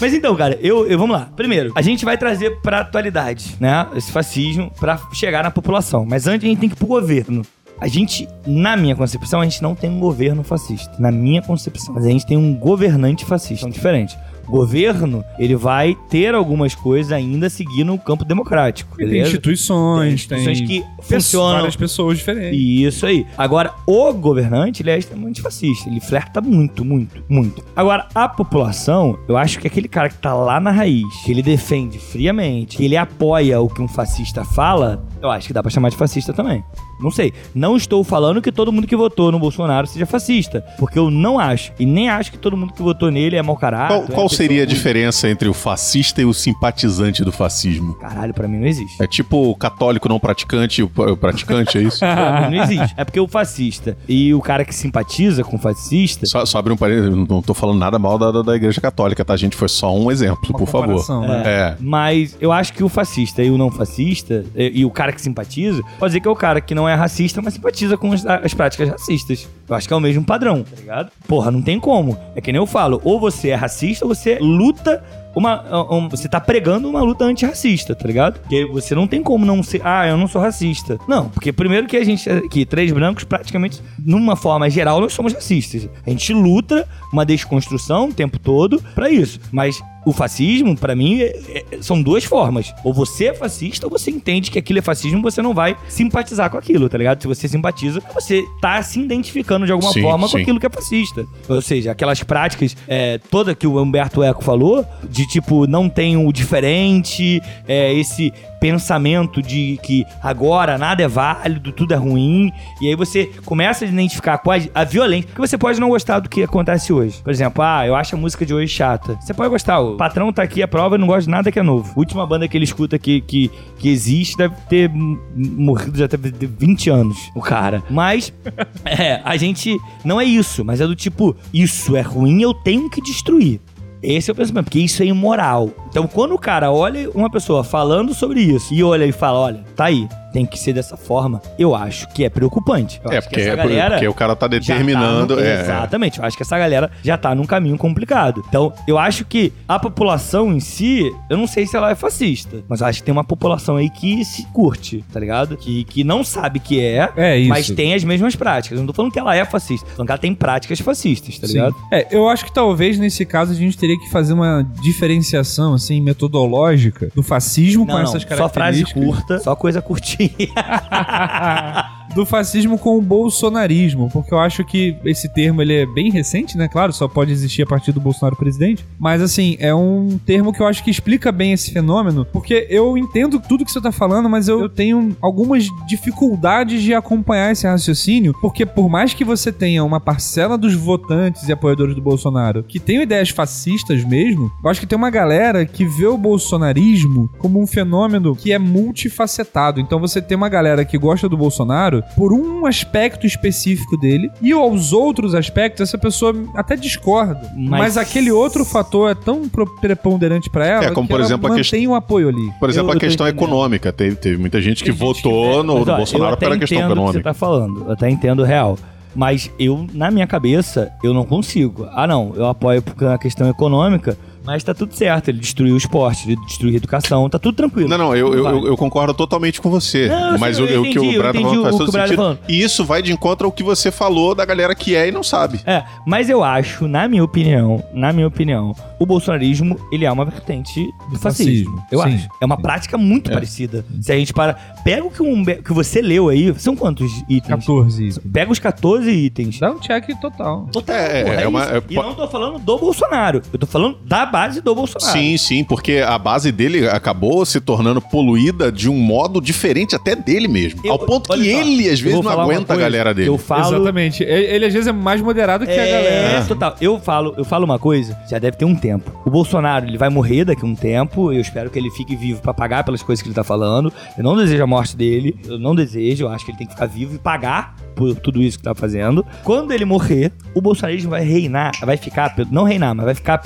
Mas 0.00 0.14
então, 0.14 0.34
cara, 0.34 0.58
eu, 0.60 0.86
eu 0.86 0.98
vamos 0.98 1.16
lá. 1.16 1.28
Primeiro, 1.36 1.72
a 1.74 1.82
gente 1.82 2.04
vai 2.04 2.16
trazer 2.16 2.60
pra 2.60 2.80
atualidade, 2.80 3.56
né? 3.60 3.86
Esse 3.94 4.10
fascismo 4.10 4.70
pra 4.78 4.98
chegar 5.12 5.42
na 5.42 5.50
população. 5.50 6.04
Mas 6.04 6.26
antes 6.26 6.44
a 6.44 6.48
gente 6.48 6.60
tem 6.60 6.68
que 6.68 6.74
ir 6.74 6.78
pro 6.78 6.86
governo. 6.86 7.42
A 7.80 7.88
gente, 7.88 8.28
na 8.46 8.76
minha 8.76 8.94
concepção, 8.94 9.40
a 9.40 9.44
gente 9.44 9.60
não 9.60 9.74
tem 9.74 9.90
um 9.90 9.98
governo 9.98 10.44
fascista. 10.44 10.94
Na 11.00 11.10
minha 11.10 11.42
concepção. 11.42 11.94
Mas 11.94 12.06
a 12.06 12.10
gente 12.10 12.24
tem 12.24 12.36
um 12.36 12.54
governante 12.54 13.24
fascista. 13.24 13.62
São 13.62 13.70
diferentes. 13.70 14.16
Governo, 14.46 15.24
ele 15.38 15.56
vai 15.56 15.96
ter 16.10 16.34
algumas 16.34 16.74
coisas 16.74 17.12
ainda 17.12 17.48
seguindo 17.50 17.92
o 17.94 17.98
campo 17.98 18.24
democrático. 18.24 18.96
Tem 18.96 19.20
instituições, 19.20 20.26
tem, 20.26 20.38
instituições 20.38 20.60
que 20.60 20.80
pessoas- 20.96 21.06
funcionam. 21.24 21.56
várias 21.56 21.76
pessoas 21.76 22.18
diferentes. 22.18 22.58
Isso 22.94 23.06
aí. 23.06 23.26
Agora, 23.36 23.72
o 23.86 24.12
governante, 24.12 24.82
ele 24.82 24.90
é 24.90 24.98
extremamente 24.98 25.40
fascista. 25.42 25.88
Ele 25.88 26.00
flerta 26.00 26.40
muito, 26.40 26.84
muito, 26.84 27.22
muito. 27.28 27.62
Agora, 27.74 28.06
a 28.14 28.28
população, 28.28 29.18
eu 29.28 29.36
acho 29.36 29.58
que 29.58 29.66
aquele 29.66 29.88
cara 29.88 30.08
que 30.08 30.16
tá 30.18 30.34
lá 30.34 30.60
na 30.60 30.70
raiz, 30.70 31.06
que 31.24 31.30
ele 31.30 31.42
defende 31.42 31.98
friamente, 31.98 32.76
que 32.76 32.84
ele 32.84 32.96
apoia 32.96 33.60
o 33.60 33.68
que 33.68 33.80
um 33.82 33.88
fascista 33.88 34.44
fala, 34.44 35.04
eu 35.20 35.30
acho 35.30 35.46
que 35.46 35.52
dá 35.52 35.62
pra 35.62 35.70
chamar 35.70 35.88
de 35.90 35.96
fascista 35.96 36.32
também. 36.32 36.62
Não 37.02 37.10
sei. 37.10 37.32
Não 37.54 37.76
estou 37.76 38.02
falando 38.04 38.40
que 38.40 38.52
todo 38.52 38.72
mundo 38.72 38.86
que 38.86 38.96
votou 38.96 39.32
no 39.32 39.38
Bolsonaro 39.38 39.86
seja 39.86 40.06
fascista. 40.06 40.64
Porque 40.78 40.98
eu 40.98 41.10
não 41.10 41.38
acho. 41.38 41.72
E 41.78 41.86
nem 41.86 42.08
acho 42.08 42.30
que 42.30 42.38
todo 42.38 42.56
mundo 42.56 42.72
que 42.72 42.82
votou 42.82 43.10
nele 43.10 43.36
é 43.36 43.42
mau 43.42 43.56
caráter. 43.56 43.94
Qual, 43.94 44.02
é 44.04 44.06
qual 44.06 44.28
pessoa 44.28 44.36
seria 44.36 44.62
a 44.62 44.66
diferença 44.66 45.28
entre 45.28 45.48
o 45.48 45.54
fascista 45.54 46.20
e 46.20 46.24
o 46.24 46.32
simpatizante 46.32 47.24
do 47.24 47.32
fascismo? 47.32 47.94
Caralho, 47.94 48.32
pra 48.32 48.46
mim 48.48 48.58
não 48.58 48.66
existe. 48.66 49.02
É 49.02 49.06
tipo 49.06 49.50
o 49.50 49.54
católico 49.54 50.08
não 50.08 50.18
praticante 50.18 50.80
e 50.80 50.84
o 50.84 51.16
praticante, 51.16 51.78
é 51.78 51.82
isso? 51.82 51.98
Pra 52.22 52.48
mim 52.48 52.56
não 52.56 52.64
existe. 52.64 52.94
É 52.96 53.04
porque 53.04 53.20
o 53.20 53.26
fascista 53.26 53.96
e 54.08 54.32
o 54.34 54.40
cara 54.40 54.64
que 54.64 54.74
simpatiza 54.74 55.42
com 55.44 55.56
o 55.56 55.58
fascista. 55.58 56.26
Só, 56.26 56.44
só 56.44 56.58
abrir 56.58 56.72
um 56.72 56.76
parênteses, 56.76 57.10
não 57.10 57.42
tô 57.42 57.54
falando 57.54 57.78
nada 57.78 57.98
mal 57.98 58.18
da, 58.18 58.30
da, 58.30 58.42
da 58.42 58.56
igreja 58.56 58.80
católica, 58.80 59.24
tá, 59.24 59.36
gente? 59.36 59.56
Foi 59.56 59.68
só 59.68 59.94
um 59.94 60.10
exemplo, 60.10 60.50
Uma 60.50 60.58
por 60.58 60.68
favor. 60.68 61.20
né? 61.20 61.42
É. 61.44 61.76
Mas 61.80 62.36
eu 62.40 62.52
acho 62.52 62.72
que 62.72 62.84
o 62.84 62.88
fascista 62.88 63.42
e 63.42 63.50
o 63.50 63.58
não 63.58 63.70
fascista, 63.70 64.44
e, 64.54 64.80
e 64.80 64.84
o 64.84 64.90
cara 64.90 65.12
que 65.12 65.20
simpatiza, 65.20 65.82
pode 65.98 66.10
dizer 66.10 66.20
que 66.20 66.28
é 66.28 66.30
o 66.30 66.36
cara 66.36 66.60
que 66.60 66.74
não 66.74 66.88
é 66.88 66.91
racista, 66.96 67.40
mas 67.42 67.54
simpatiza 67.54 67.96
com 67.96 68.12
as, 68.12 68.24
as 68.26 68.54
práticas 68.54 68.88
racistas. 68.88 69.48
Eu 69.68 69.74
acho 69.76 69.86
que 69.88 69.94
é 69.94 69.96
o 69.96 70.00
mesmo 70.00 70.24
padrão, 70.24 70.62
tá 70.62 70.76
ligado? 70.76 71.10
Porra, 71.26 71.50
não 71.50 71.62
tem 71.62 71.78
como. 71.80 72.16
É 72.34 72.40
que 72.40 72.52
nem 72.52 72.60
eu 72.60 72.66
falo, 72.66 73.00
ou 73.04 73.18
você 73.20 73.48
é 73.50 73.54
racista, 73.54 74.04
ou 74.04 74.14
você 74.14 74.38
luta 74.40 75.02
uma, 75.34 75.62
um- 75.90 76.08
você 76.10 76.28
tá 76.28 76.38
pregando 76.38 76.88
uma 76.88 77.00
luta 77.02 77.24
antirracista, 77.24 77.94
tá 77.94 78.06
ligado? 78.06 78.38
Porque 78.40 78.66
você 78.66 78.94
não 78.94 79.06
tem 79.06 79.22
como 79.22 79.46
não 79.46 79.62
ser, 79.62 79.80
ah, 79.84 80.06
eu 80.06 80.16
não 80.18 80.26
sou 80.28 80.42
racista. 80.42 80.98
Não, 81.08 81.28
porque 81.30 81.52
primeiro 81.52 81.86
que 81.86 81.96
a 81.96 82.04
gente 82.04 82.28
aqui, 82.28 82.66
três 82.66 82.92
brancos, 82.92 83.24
praticamente, 83.24 83.80
numa 83.98 84.36
forma 84.36 84.68
geral, 84.68 85.00
nós 85.00 85.12
somos 85.14 85.32
racistas. 85.32 85.88
A 86.06 86.10
gente 86.10 86.34
luta 86.34 86.86
uma 87.12 87.24
desconstrução 87.24 88.08
o 88.10 88.12
tempo 88.12 88.38
todo 88.38 88.82
pra 88.94 89.08
isso. 89.10 89.40
Mas 89.50 89.82
o 90.04 90.12
fascismo, 90.12 90.76
pra 90.76 90.94
mim, 90.96 91.20
é- 91.20 91.64
é- 91.72 91.82
são 91.82 92.02
duas 92.02 92.24
formas. 92.24 92.74
Ou 92.84 92.92
você 92.92 93.26
é 93.26 93.34
fascista, 93.34 93.86
ou 93.86 93.90
você 93.90 94.10
entende 94.10 94.50
que 94.50 94.58
aquilo 94.58 94.78
é 94.78 94.82
fascismo, 94.82 95.22
você 95.22 95.40
não 95.40 95.54
vai 95.54 95.76
simpatizar 95.88 96.50
com 96.50 96.58
aquilo, 96.58 96.88
tá 96.88 96.98
ligado? 96.98 97.20
Se 97.22 97.28
você 97.28 97.46
simpatiza, 97.48 98.02
você 98.14 98.42
tá 98.60 98.82
se 98.82 99.00
identificando 99.00 99.66
de 99.66 99.72
alguma 99.72 99.92
Sim, 99.92 100.02
forma 100.02 100.28
com 100.28 100.36
sim. 100.36 100.42
aquilo 100.42 100.58
que 100.60 100.66
é 100.66 100.70
fascista. 100.70 101.26
Ou 101.48 101.62
seja, 101.62 101.92
aquelas 101.92 102.22
práticas 102.22 102.76
é, 102.88 103.18
toda 103.30 103.54
que 103.54 103.66
o 103.66 103.80
Humberto 103.80 104.22
Eco 104.22 104.42
falou, 104.42 104.84
de 105.08 105.26
tipo, 105.26 105.66
não 105.66 105.88
tem 105.88 106.16
o 106.16 106.32
diferente, 106.32 107.40
é, 107.66 107.92
esse 107.94 108.32
pensamento 108.62 109.42
de 109.42 109.76
que 109.82 110.06
agora 110.22 110.78
nada 110.78 111.02
é 111.02 111.08
válido, 111.08 111.72
tudo 111.72 111.92
é 111.94 111.96
ruim, 111.96 112.52
e 112.80 112.88
aí 112.88 112.94
você 112.94 113.26
começa 113.44 113.84
a 113.84 113.88
identificar 113.88 114.38
quais 114.38 114.70
a 114.72 114.84
violência, 114.84 115.28
que 115.34 115.40
você 115.40 115.58
pode 115.58 115.80
não 115.80 115.88
gostar 115.88 116.20
do 116.20 116.28
que 116.28 116.44
acontece 116.44 116.92
hoje. 116.92 117.20
Por 117.24 117.30
exemplo, 117.32 117.60
ah, 117.60 117.84
eu 117.84 117.96
acho 117.96 118.14
a 118.14 118.18
música 118.18 118.46
de 118.46 118.54
hoje 118.54 118.72
chata. 118.72 119.18
Você 119.20 119.34
pode 119.34 119.50
gostar, 119.50 119.80
o 119.80 119.96
patrão 119.96 120.32
tá 120.32 120.44
aqui 120.44 120.62
a 120.62 120.68
prova 120.68 120.96
não 120.96 121.08
gosta 121.08 121.22
de 121.22 121.30
nada 121.30 121.50
que 121.50 121.58
é 121.58 121.62
novo. 121.62 121.92
A 121.96 121.98
última 121.98 122.24
banda 122.24 122.46
que 122.46 122.56
ele 122.56 122.64
escuta 122.64 122.96
que, 123.00 123.20
que, 123.22 123.50
que 123.80 123.88
existe 123.88 124.36
deve 124.36 124.54
ter 124.68 124.88
morrido 125.34 125.98
já 125.98 126.06
ter 126.06 126.16
20 126.16 126.88
anos, 126.88 127.18
o 127.34 127.40
cara. 127.40 127.82
Mas, 127.90 128.32
é, 128.86 129.20
a 129.24 129.36
gente 129.36 129.76
não 130.04 130.20
é 130.20 130.24
isso, 130.24 130.64
mas 130.64 130.80
é 130.80 130.86
do 130.86 130.94
tipo, 130.94 131.34
isso 131.52 131.96
é 131.96 132.00
ruim, 132.00 132.40
eu 132.42 132.54
tenho 132.54 132.88
que 132.88 133.02
destruir. 133.02 133.60
Esse 134.02 134.30
é 134.30 134.32
o 134.32 134.34
pensamento, 134.34 134.64
porque 134.64 134.80
isso 134.80 135.02
é 135.02 135.06
imoral. 135.06 135.70
Então, 135.88 136.06
quando 136.06 136.34
o 136.34 136.38
cara 136.38 136.72
olha 136.72 137.08
uma 137.10 137.30
pessoa 137.30 137.62
falando 137.62 138.12
sobre 138.12 138.40
isso 138.40 138.74
e 138.74 138.82
olha 138.82 139.04
e 139.04 139.12
fala: 139.12 139.38
olha, 139.38 139.64
tá 139.76 139.84
aí, 139.84 140.08
tem 140.32 140.46
que 140.46 140.58
ser 140.58 140.72
dessa 140.72 140.96
forma, 140.96 141.40
eu 141.58 141.74
acho 141.74 142.08
que 142.08 142.24
é 142.24 142.30
preocupante. 142.30 143.00
Eu 143.04 143.12
É, 143.12 143.18
acho 143.18 143.28
que 143.28 143.34
porque, 143.34 143.40
essa 143.48 143.52
é 143.52 143.56
galera 143.56 143.90
porque 143.96 144.08
o 144.08 144.14
cara 144.14 144.34
tá 144.36 144.46
determinando. 144.46 145.36
tá 145.36 145.40
no- 145.42 145.46
é, 145.46 145.56
é. 145.56 145.60
Exatamente. 145.60 146.18
Eu 146.18 146.24
acho 146.24 146.36
que 146.36 146.42
essa 146.42 146.58
galera 146.58 146.90
já 147.02 147.16
tá 147.16 147.34
num 147.34 147.44
caminho 147.44 147.76
complicado. 147.78 148.42
Então, 148.48 148.72
eu 148.86 148.98
acho 148.98 149.24
que 149.24 149.52
a 149.68 149.78
população 149.78 150.52
em 150.52 150.60
si, 150.60 151.10
eu 151.30 151.36
não 151.36 151.46
sei 151.46 151.66
se 151.66 151.76
ela 151.76 151.90
é 151.90 151.94
fascista, 151.94 152.62
mas 152.68 152.80
eu 152.80 152.86
acho 152.86 152.98
que 153.00 153.04
tem 153.04 153.12
uma 153.12 153.24
população 153.24 153.76
aí 153.76 153.90
que 153.90 154.24
se 154.24 154.44
curte, 154.52 155.04
tá 155.12 155.20
ligado? 155.20 155.56
Que, 155.56 155.84
que 155.84 156.04
não 156.04 156.24
sabe 156.24 156.58
que 156.60 156.80
é, 156.80 157.10
É 157.16 157.38
isso. 157.38 157.48
mas 157.48 157.68
tem 157.70 157.94
as 157.94 158.04
mesmas 158.04 158.34
práticas. 158.36 158.78
Eu 158.78 158.82
não 158.84 158.86
tô 158.86 158.92
falando 158.94 159.12
que 159.12 159.18
ela 159.18 159.34
é 159.36 159.44
fascista, 159.44 159.86
tô 159.86 159.92
falando 159.96 160.06
que 160.06 160.12
ela 160.12 160.18
tem 160.18 160.34
práticas 160.34 160.80
fascistas, 160.80 161.38
tá 161.38 161.46
Sim. 161.46 161.54
ligado? 161.54 161.74
É, 161.90 162.06
eu 162.10 162.28
acho 162.28 162.44
que 162.44 162.52
talvez 162.52 162.98
nesse 162.98 163.24
caso 163.26 163.52
a 163.52 163.54
gente 163.54 163.76
teria 163.76 163.98
que 163.98 164.10
fazer 164.10 164.32
uma 164.32 164.66
diferenciação 164.82 165.74
assim 165.74 166.00
metodológica 166.00 167.10
do 167.14 167.22
fascismo 167.22 167.84
com 167.86 167.92
Não, 167.92 167.98
não, 168.02 168.04
essas 168.04 168.22
só 168.22 168.48
frase 168.48 168.82
características. 168.84 169.04
curta, 169.04 169.38
só 169.40 169.54
coisa 169.56 169.82
curtinha. 169.82 170.21
yeah. 170.38 171.88
Do 172.14 172.26
fascismo 172.26 172.78
com 172.78 172.96
o 172.96 173.02
bolsonarismo, 173.02 174.10
porque 174.12 174.32
eu 174.32 174.38
acho 174.38 174.64
que 174.64 174.96
esse 175.04 175.28
termo 175.32 175.62
ele 175.62 175.74
é 175.74 175.86
bem 175.86 176.10
recente, 176.10 176.56
né? 176.56 176.68
Claro, 176.68 176.92
só 176.92 177.08
pode 177.08 177.32
existir 177.32 177.62
a 177.62 177.66
partir 177.66 177.92
do 177.92 178.00
Bolsonaro 178.00 178.36
presidente, 178.36 178.84
mas 178.98 179.22
assim, 179.22 179.56
é 179.58 179.74
um 179.74 180.18
termo 180.24 180.52
que 180.52 180.60
eu 180.60 180.66
acho 180.66 180.82
que 180.84 180.90
explica 180.90 181.32
bem 181.32 181.52
esse 181.52 181.72
fenômeno, 181.72 182.24
porque 182.24 182.66
eu 182.70 182.96
entendo 182.96 183.40
tudo 183.40 183.64
que 183.64 183.72
você 183.72 183.80
tá 183.80 183.92
falando, 183.92 184.28
mas 184.28 184.48
eu, 184.48 184.60
eu 184.60 184.68
tenho 184.68 185.16
algumas 185.20 185.66
dificuldades 185.86 186.82
de 186.82 186.94
acompanhar 186.94 187.52
esse 187.52 187.66
raciocínio, 187.66 188.34
porque 188.40 188.66
por 188.66 188.88
mais 188.88 189.14
que 189.14 189.24
você 189.24 189.52
tenha 189.52 189.84
uma 189.84 190.00
parcela 190.00 190.58
dos 190.58 190.74
votantes 190.74 191.48
e 191.48 191.52
apoiadores 191.52 191.94
do 191.94 192.02
Bolsonaro 192.02 192.62
que 192.62 192.80
tenham 192.80 193.02
ideias 193.02 193.30
fascistas 193.30 194.04
mesmo, 194.04 194.50
eu 194.62 194.70
acho 194.70 194.80
que 194.80 194.86
tem 194.86 194.98
uma 194.98 195.10
galera 195.10 195.64
que 195.64 195.84
vê 195.84 196.06
o 196.06 196.16
bolsonarismo 196.16 197.30
como 197.38 197.60
um 197.60 197.66
fenômeno 197.66 198.36
que 198.36 198.52
é 198.52 198.58
multifacetado. 198.58 199.80
Então 199.80 199.98
você 199.98 200.20
tem 200.20 200.36
uma 200.36 200.48
galera 200.48 200.84
que 200.84 200.98
gosta 200.98 201.28
do 201.28 201.36
Bolsonaro 201.36 202.01
por 202.16 202.32
um 202.32 202.66
aspecto 202.66 203.26
específico 203.26 203.96
dele 203.96 204.30
e 204.40 204.52
aos 204.52 204.92
outros 204.92 205.34
aspectos 205.34 205.80
essa 205.88 205.98
pessoa 205.98 206.34
até 206.54 206.76
discorda. 206.76 207.50
Mas, 207.56 207.80
Mas- 207.80 207.96
aquele 207.98 208.30
outro 208.30 208.64
fator 208.64 209.10
é 209.10 209.14
tão 209.14 209.48
preponderante 209.80 210.50
pra 210.50 210.66
ela 210.66 210.84
É, 210.86 210.90
como, 210.90 211.06
que 211.06 211.12
por 211.12 211.20
ela 211.20 211.26
exemplo, 211.28 211.46
a 211.46 211.50
mantém 211.50 211.62
questão- 211.64 211.92
o 211.92 211.94
apoio 211.94 212.28
ali. 212.28 212.50
Por 212.60 212.68
exemplo, 212.70 212.90
Eu- 212.92 212.96
a 212.96 213.00
questão 213.00 213.26
econômica. 213.28 213.92
Teve, 213.92 214.16
teve 214.16 214.36
muita 214.38 214.60
gente 214.60 214.82
que 214.82 214.90
Tem 214.90 214.92
gente 214.92 215.00
votou 215.22 215.62
no, 215.62 215.74
Mas, 215.78 215.86
no 215.86 215.92
ó, 215.92 215.96
Bolsonaro 215.96 216.30
eu 216.30 216.34
até 216.34 216.46
pela 216.46 216.58
questão 216.58 216.78
entendo 216.78 216.90
o 216.90 216.94
que 216.94 216.98
econômica. 216.98 217.18
você 217.18 217.22
tá 217.24 217.34
falando, 217.34 217.84
eu 217.86 217.92
até 217.92 218.10
entendo 218.10 218.42
real. 218.42 218.78
Mas 219.14 219.50
eu, 219.58 219.86
na 219.92 220.10
minha 220.10 220.26
cabeça, 220.26 220.90
eu 221.04 221.12
não 221.12 221.24
consigo. 221.24 221.86
Ah, 221.92 222.06
não, 222.06 222.32
eu 222.34 222.46
apoio 222.46 222.80
porque 222.80 223.04
é 223.04 223.08
uma 223.08 223.18
questão 223.18 223.46
econômica, 223.48 224.16
mas 224.44 224.62
tá 224.64 224.74
tudo 224.74 224.94
certo. 224.94 225.28
Ele 225.28 225.38
destruiu 225.38 225.74
o 225.74 225.76
esporte, 225.76 226.28
ele 226.30 226.36
destruiu 226.46 226.74
a 226.74 226.76
educação, 226.76 227.28
tá 227.28 227.38
tudo 227.38 227.54
tranquilo. 227.56 227.88
Não, 227.88 227.98
não, 227.98 228.16
eu, 228.16 228.34
eu, 228.34 228.46
eu- 228.48 228.66
eu 228.68 228.76
concordo 228.76 229.14
totalmente 229.14 229.60
com 229.60 229.70
você. 229.70 230.08
Não, 230.08 230.32
eu 230.32 230.38
mas 230.38 230.58
o, 230.58 230.64
eu 230.64 230.80
o 230.80 230.84
que 230.84 230.90
entendi, 230.90 231.08
o 231.08 231.12
eu 231.12 231.18
Brad 231.22 231.32
tá 231.34 231.40
entendi 231.40 231.54
falando 231.56 231.62
faz 231.64 231.74
o 231.74 231.78
todo 231.78 231.86
que 231.86 231.90
o 231.90 231.92
Brad 231.92 232.02
tá 232.04 232.08
sentido. 232.08 232.22
falando. 232.22 232.38
E 232.48 232.62
isso 232.62 232.84
vai 232.84 233.02
de 233.02 233.12
encontro 233.12 233.46
ao 233.46 233.52
que 233.52 233.62
você 233.62 233.90
falou 233.90 234.34
da 234.34 234.44
galera 234.44 234.74
que 234.74 234.94
é 234.96 235.08
e 235.08 235.12
não 235.12 235.22
sabe. 235.22 235.60
É, 235.66 235.82
mas 236.06 236.28
eu 236.30 236.42
acho, 236.42 236.86
na 236.88 237.06
minha 237.08 237.22
opinião, 237.24 237.82
na 237.92 238.12
minha 238.12 238.26
opinião, 238.26 238.74
o 238.98 239.06
bolsonarismo, 239.06 239.78
ele 239.92 240.04
é 240.04 240.12
uma 240.12 240.24
vertente 240.24 240.80
do 241.10 241.18
fascismo. 241.18 241.76
Fascismo, 241.76 241.86
Eu 241.90 242.02
sim. 242.02 242.14
acho. 242.16 242.28
É 242.40 242.44
uma 242.44 242.56
prática 242.56 242.96
muito 242.98 243.30
parecida. 243.30 243.84
Se 244.00 244.12
a 244.12 244.16
gente 244.16 244.32
para... 244.32 244.54
Pega 244.84 245.04
o 245.04 245.10
que, 245.10 245.22
um, 245.22 245.44
que 245.44 245.72
você 245.72 246.00
leu 246.02 246.28
aí, 246.28 246.52
são 246.58 246.74
quantos 246.76 247.10
itens? 247.28 247.48
14 247.48 248.06
isso. 248.06 248.20
Pega 248.20 248.50
os 248.50 248.58
14 248.58 249.10
itens. 249.10 249.58
Dá 249.58 249.70
um 249.70 249.78
check 249.78 250.06
total. 250.20 250.68
Total, 250.72 250.96
É, 250.96 251.24
porra, 251.24 251.34
é 251.36 251.48
uma- 251.48 251.62
isso. 251.64 251.74
é- 251.74 251.82
E 251.90 251.94
não 251.94 252.14
tô 252.14 252.26
falando 252.28 252.58
do 252.58 252.78
Bolsonaro. 252.78 253.42
Eu 253.52 253.58
tô 253.58 253.66
falando 253.66 253.98
da 254.04 254.26
base 254.32 254.60
do 254.60 254.74
Bolsonaro. 254.74 255.12
Sim, 255.12 255.36
sim, 255.36 255.62
porque 255.62 256.02
a 256.04 256.18
base 256.18 256.50
dele 256.50 256.88
acabou 256.88 257.44
se 257.44 257.60
tornando 257.60 258.00
poluída 258.00 258.72
de 258.72 258.88
um 258.88 258.96
modo 258.96 259.40
diferente 259.40 259.94
até 259.94 260.16
dele 260.16 260.48
mesmo. 260.48 260.80
Eu- 260.84 260.92
ao 260.92 260.98
ponto 260.98 261.30
que 261.32 261.36
só, 261.36 261.60
ele, 261.60 261.88
às 261.88 262.00
vezes, 262.00 262.20
não 262.20 262.30
aguenta 262.30 262.72
a 262.74 262.76
galera 262.76 263.12
dele. 263.14 263.28
Eu 263.28 263.38
falo... 263.38 263.76
Exatamente. 263.76 264.22
Ele, 264.22 264.44
ele, 264.46 264.64
às 264.66 264.72
vezes 264.72 264.88
é 264.88 264.92
mais 264.92 265.20
moderado 265.20 265.64
que 265.66 265.70
a 265.70 265.74
É, 265.74 265.92
galera. 265.92 266.44
total. 266.46 266.76
Eu 266.80 266.98
falo, 266.98 267.34
eu 267.36 267.44
falo 267.44 267.64
uma 267.64 267.78
coisa, 267.78 268.18
já 268.30 268.38
deve 268.38 268.56
ter 268.56 268.64
um 268.64 268.74
tempo. 268.74 269.12
O 269.24 269.30
Bolsonaro, 269.30 269.86
ele 269.86 269.98
vai 269.98 270.08
morrer 270.08 270.44
daqui 270.44 270.64
a 270.64 270.66
um 270.66 270.74
tempo. 270.74 271.32
Eu 271.32 271.40
espero 271.40 271.70
que 271.70 271.78
ele 271.78 271.90
fique 271.90 272.16
vivo 272.16 272.40
pra 272.40 272.54
pagar 272.54 272.82
pelas 272.84 273.02
coisas 273.02 273.22
que 273.22 273.28
ele 273.28 273.34
tá 273.34 273.44
falando. 273.44 273.92
Eu 274.16 274.24
não 274.24 274.36
desejo 274.36 274.62
a 274.62 274.66
morte 274.66 274.96
dele. 274.96 275.36
Eu 275.46 275.58
não 275.58 275.74
desejo. 275.74 276.24
Eu 276.24 276.28
acho 276.30 276.44
que 276.44 276.50
ele 276.50 276.58
tem 276.58 276.66
que 276.66 276.72
ficar 276.72 276.86
vivo 276.86 277.14
e 277.14 277.18
pagar 277.18 277.74
por 277.94 278.14
tudo 278.16 278.42
isso 278.42 278.56
que 278.58 278.64
tá 278.64 278.74
fazendo. 278.74 279.24
Quando 279.44 279.72
ele 279.72 279.84
morrer, 279.84 280.32
o 280.54 280.60
bolsonarismo 280.60 281.10
vai 281.10 281.22
reinar, 281.24 281.72
vai 281.82 281.96
ficar, 281.96 282.34
não 282.50 282.64
reinar, 282.64 282.94
mas 282.94 283.04
vai 283.04 283.14
ficar, 283.14 283.42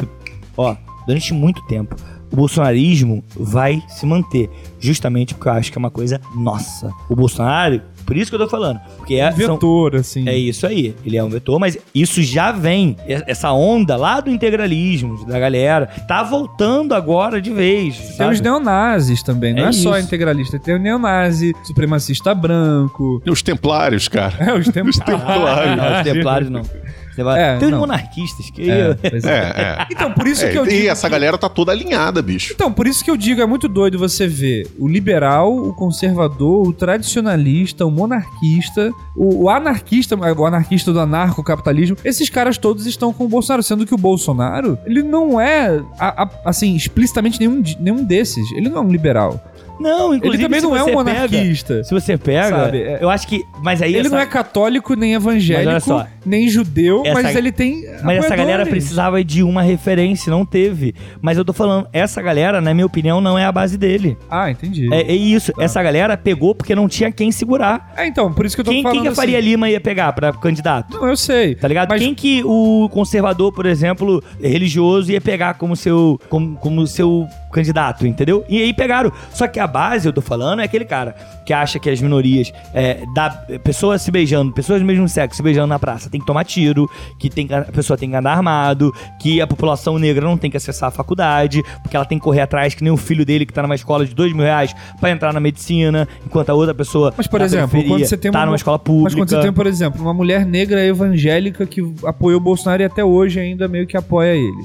ó, 0.57 0.77
durante 1.07 1.33
muito 1.35 1.63
tempo. 1.67 1.95
O 2.33 2.35
bolsonarismo 2.35 3.23
vai 3.37 3.81
se 3.89 4.05
manter, 4.05 4.51
justamente 4.81 5.33
porque 5.33 5.49
eu 5.49 5.53
acho 5.53 5.71
que 5.71 5.79
é 5.79 5.81
uma 5.81 5.93
coisa 5.93 6.21
nossa. 6.35 6.91
O 7.09 7.15
Bolsonaro, 7.15 7.81
por 8.05 8.17
isso 8.17 8.31
que 8.31 8.35
eu 8.35 8.41
tô 8.41 8.49
falando, 8.49 8.81
porque 8.97 9.15
é, 9.15 9.31
são- 9.31 9.55
Vetor, 9.55 9.95
assim. 9.95 10.29
é 10.29 10.37
isso 10.37 10.67
aí, 10.67 10.93
ele 11.05 11.17
é 11.17 11.23
um 11.23 11.29
vetor, 11.29 11.61
mas 11.61 11.79
isso 11.95 12.21
já 12.25 12.51
vem, 12.51 12.97
e- 13.07 13.23
essa 13.29 13.53
onda 13.53 13.97
lá 13.97 14.21
do 14.21 14.29
integralismo, 14.29 15.25
da 15.25 15.39
galera, 15.39 15.87
tá 16.09 16.25
voltando 16.25 16.95
agora 16.97 17.41
de 17.41 17.53
vez. 17.53 17.97
Tem 17.97 18.17
sabe? 18.17 18.35
os 18.35 18.41
neonazis 18.41 19.23
também, 19.23 19.55
não 19.55 19.67
é, 19.67 19.69
É 19.69 19.73
só 19.73 19.97
integralista. 19.97 20.59
Tem 20.59 20.75
o 20.75 20.81
neonazi, 20.81 21.55
supremacista 21.63 22.35
branco. 22.35 23.23
E 23.25 23.31
os 23.31 23.41
templários, 23.41 24.09
cara. 24.09 24.35
É, 24.45 24.53
os 24.53 24.67
tempos. 24.73 24.99
templários. 24.99 25.77
Não, 25.77 25.97
os 25.99 26.03
templários 26.03 26.51
não. 26.51 26.63
É, 27.37 27.59
Tem 27.59 27.73
os 27.73 27.79
monarquistas 27.79 28.51
que. 28.51 28.71
É, 28.71 28.97
é. 29.03 29.09
É, 29.29 29.31
é. 29.83 29.87
Então, 29.91 30.13
por 30.13 30.27
isso 30.27 30.45
É, 30.45 30.51
que 30.51 30.59
eu 30.59 30.67
e 30.67 30.69
digo. 30.69 30.89
essa 30.89 31.07
que- 31.07 31.13
galera 31.13 31.37
tá 31.39 31.49
toda 31.49 31.73
alinhada, 31.73 32.21
bicho. 32.23 32.53
Então, 32.55 32.73
por 32.73 32.87
isso 32.87 33.05
que 33.05 33.11
eu 33.11 33.17
digo, 33.17 33.41
é 33.41 33.47
muito 33.47 33.69
doido 33.69 33.99
você 33.99 34.27
ver 34.27 34.69
o 34.79 34.87
liberal, 34.89 35.57
o 35.57 35.73
conservador, 35.75 36.69
o 36.69 36.73
tradicionalista, 36.73 37.85
o 37.87 37.91
monarquista, 37.91 38.91
o, 39.17 39.45
o 39.45 39.51
anarquista, 39.51 40.17
o 40.17 40.47
anarquista 40.47 40.93
do 40.93 41.01
anarcocapitalismo. 41.01 41.97
Esses 42.05 42.29
caras 42.31 42.59
todos 42.59 42.87
estão 42.87 43.13
com 43.13 43.25
o 43.25 43.29
Bolsonaro, 43.29 43.63
sendo 43.63 43.87
que 43.87 43.95
o 43.95 43.99
Bolsonaro, 43.99 44.79
ele 44.87 45.03
não 45.03 45.41
é, 45.41 45.81
a- 45.99 46.23
a- 46.25 46.31
assim, 46.45 46.75
explicitamente 46.75 47.39
nenhum, 47.41 47.63
nenhum 47.81 48.05
desses. 48.05 48.51
Ele 48.53 48.69
não 48.69 48.79
é 48.79 48.81
um 48.81 48.91
liberal. 48.91 49.41
Não, 49.81 50.09
Ele 50.09 50.17
inclusive. 50.19 50.43
também 50.45 50.61
se 50.61 50.67
não 50.67 50.77
é 50.77 50.85
um 50.85 50.93
monarquista. 50.95 51.75
Pega, 51.75 51.85
se 51.85 51.95
você 51.95 52.17
pega, 52.17 52.49
Sabe, 52.65 52.83
é- 52.83 52.99
eu 53.01 53.11
acho 53.11 53.27
que. 53.29 53.45
Mas 53.63 53.83
aí. 53.83 53.91
Ele 53.95 54.01
essa- 54.07 54.11
não 54.11 54.19
é 54.19 54.27
católico, 54.27 54.95
nem 54.95 55.15
evangélico, 55.15 55.81
só, 55.81 56.07
nem 56.25 56.49
judeu, 56.49 57.03
essa- 57.05 57.23
mas 57.23 57.37
ele 57.37 57.53
tem. 57.53 57.85
Mas 58.03 58.25
essa 58.25 58.35
galera 58.37 58.65
precisava 58.67 59.23
de 59.23 59.43
uma 59.43 59.63
referência, 59.63 60.31
não 60.31 60.45
teve. 60.45 60.95
Mas 61.21 61.37
eu 61.39 61.45
tô 61.45 61.53
falando, 61.53 61.87
essa 61.93 62.21
galera, 62.23 62.61
na 62.61 62.73
minha 62.75 62.87
opinião, 62.87 63.21
não 63.21 63.39
é 63.39 63.45
a 63.45 63.53
base 63.53 63.77
dele. 63.77 64.17
Ah, 64.31 64.51
entendi. 64.51 64.93
É, 64.93 65.03
é 65.03 65.15
isso. 65.15 65.53
Essa 65.59 65.83
galera 65.83 66.17
pegou 66.17 66.55
porque 66.55 66.75
não 66.75 66.89
tinha 66.89 67.11
quem 67.13 67.31
segurar. 67.31 67.93
É, 67.97 68.07
então, 68.07 68.33
por 68.33 68.47
isso 68.47 68.57
que 68.57 68.61
eu 68.61 68.65
tô 68.65 68.71
Quem, 68.71 68.83
falando 68.83 68.95
quem 68.95 69.03
que 69.03 69.09
a 69.09 69.13
assim. 69.13 69.21
Faria 69.21 69.41
Lima 69.41 69.69
ia 69.69 69.81
pegar 69.81 70.13
pra 70.13 70.33
candidato? 70.33 70.97
Não, 70.97 71.09
eu 71.09 71.17
sei. 71.17 71.55
Tá 71.55 71.69
ligado? 71.69 71.89
Mas 71.91 72.01
Quem 72.01 72.15
que 72.15 72.43
o 72.45 72.89
conservador, 72.93 73.53
por 73.53 73.67
exemplo, 73.67 74.23
religioso, 74.41 75.11
ia 75.13 75.21
pegar 75.21 75.55
como 75.55 75.77
seu, 75.77 76.19
como, 76.29 76.57
como 76.57 76.87
seu 76.87 77.27
candidato, 77.53 78.07
entendeu? 78.07 78.45
E 78.49 78.61
aí 78.63 78.73
pegaram. 78.75 79.11
Só 79.31 79.47
que 79.49 79.59
a 79.59 79.66
base, 79.67 80.07
eu 80.07 80.13
tô 80.13 80.21
falando, 80.21 80.61
é 80.61 80.65
aquele 80.65 80.85
cara 80.85 81.15
que 81.45 81.53
acha 81.53 81.79
que 81.79 81.89
as 81.89 82.01
minorias, 82.01 82.53
é, 82.75 83.05
da, 83.15 83.31
pessoas 83.63 84.03
se 84.03 84.11
beijando, 84.11 84.53
pessoas 84.53 84.81
do 84.81 84.87
mesmo 84.87 85.09
sexo 85.09 85.37
se 85.37 85.43
beijando 85.43 85.67
na 85.69 85.79
praça, 85.79 86.09
tem 86.11 86.21
que 86.21 86.27
tomar 86.27 86.45
tiro, 86.45 86.89
que 87.19 87.29
tem, 87.31 87.49
a 87.53 87.63
pessoa 87.63 87.97
tem 87.97 88.11
que 88.11 88.17
andar 88.17 88.33
armado, 88.33 88.93
que 89.21 89.41
a 89.41 89.47
população 89.47 89.99
negra 89.99 90.27
não 90.27 90.37
tem 90.37 90.51
que 90.51 90.57
acessar 90.57 90.89
a 90.89 90.91
faculdade, 90.93 91.63
porque 91.83 91.97
ela 91.97 92.05
tem 92.05 92.19
que 92.19 92.25
correr 92.25 92.41
atrás, 92.43 92.75
que 92.75 92.83
nem 92.83 92.93
o 92.93 92.97
filho 92.97 93.25
dele 93.25 93.47
que 93.47 93.53
tá 93.53 93.63
numa 93.63 93.75
escola 93.75 94.05
de 94.05 94.15
dois 94.15 94.33
mil 94.33 94.43
reais 94.45 94.75
pra 95.01 95.11
entrar 95.11 95.33
na 95.33 95.41
medicina, 95.41 96.07
enquanto 96.25 96.51
a 96.51 96.55
outra 96.55 96.75
pessoa 96.75 97.13
Mas, 97.17 97.27
por 97.27 97.41
exemplo, 97.41 97.83
quando 97.85 98.05
você 98.05 98.17
tem 98.17 98.31
tá 98.31 98.39
uma- 98.41 98.47
numa 98.47 98.57
escola 98.57 98.79
pública. 98.79 99.05
Mas 99.05 99.15
quando 99.15 99.29
você 99.31 99.41
tem, 99.41 99.53
por 99.53 99.67
exemplo, 99.67 100.03
uma 100.03 100.15
mulher 100.15 100.45
negra 100.45 100.85
evangélica 100.85 101.67
que 101.67 101.81
apoiou 102.05 102.41
o 102.41 102.43
Bolsonaro 102.43 102.83
e 102.83 102.85
até 102.85 103.05
hoje 103.05 103.41
ainda 103.41 103.69
meio 103.69 103.87
que 103.87 103.97
apoia 103.97 104.35
ele. 104.35 104.65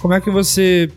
Como 0.00 0.12
é 0.14 0.20
que 0.20 0.30
você 0.30 0.90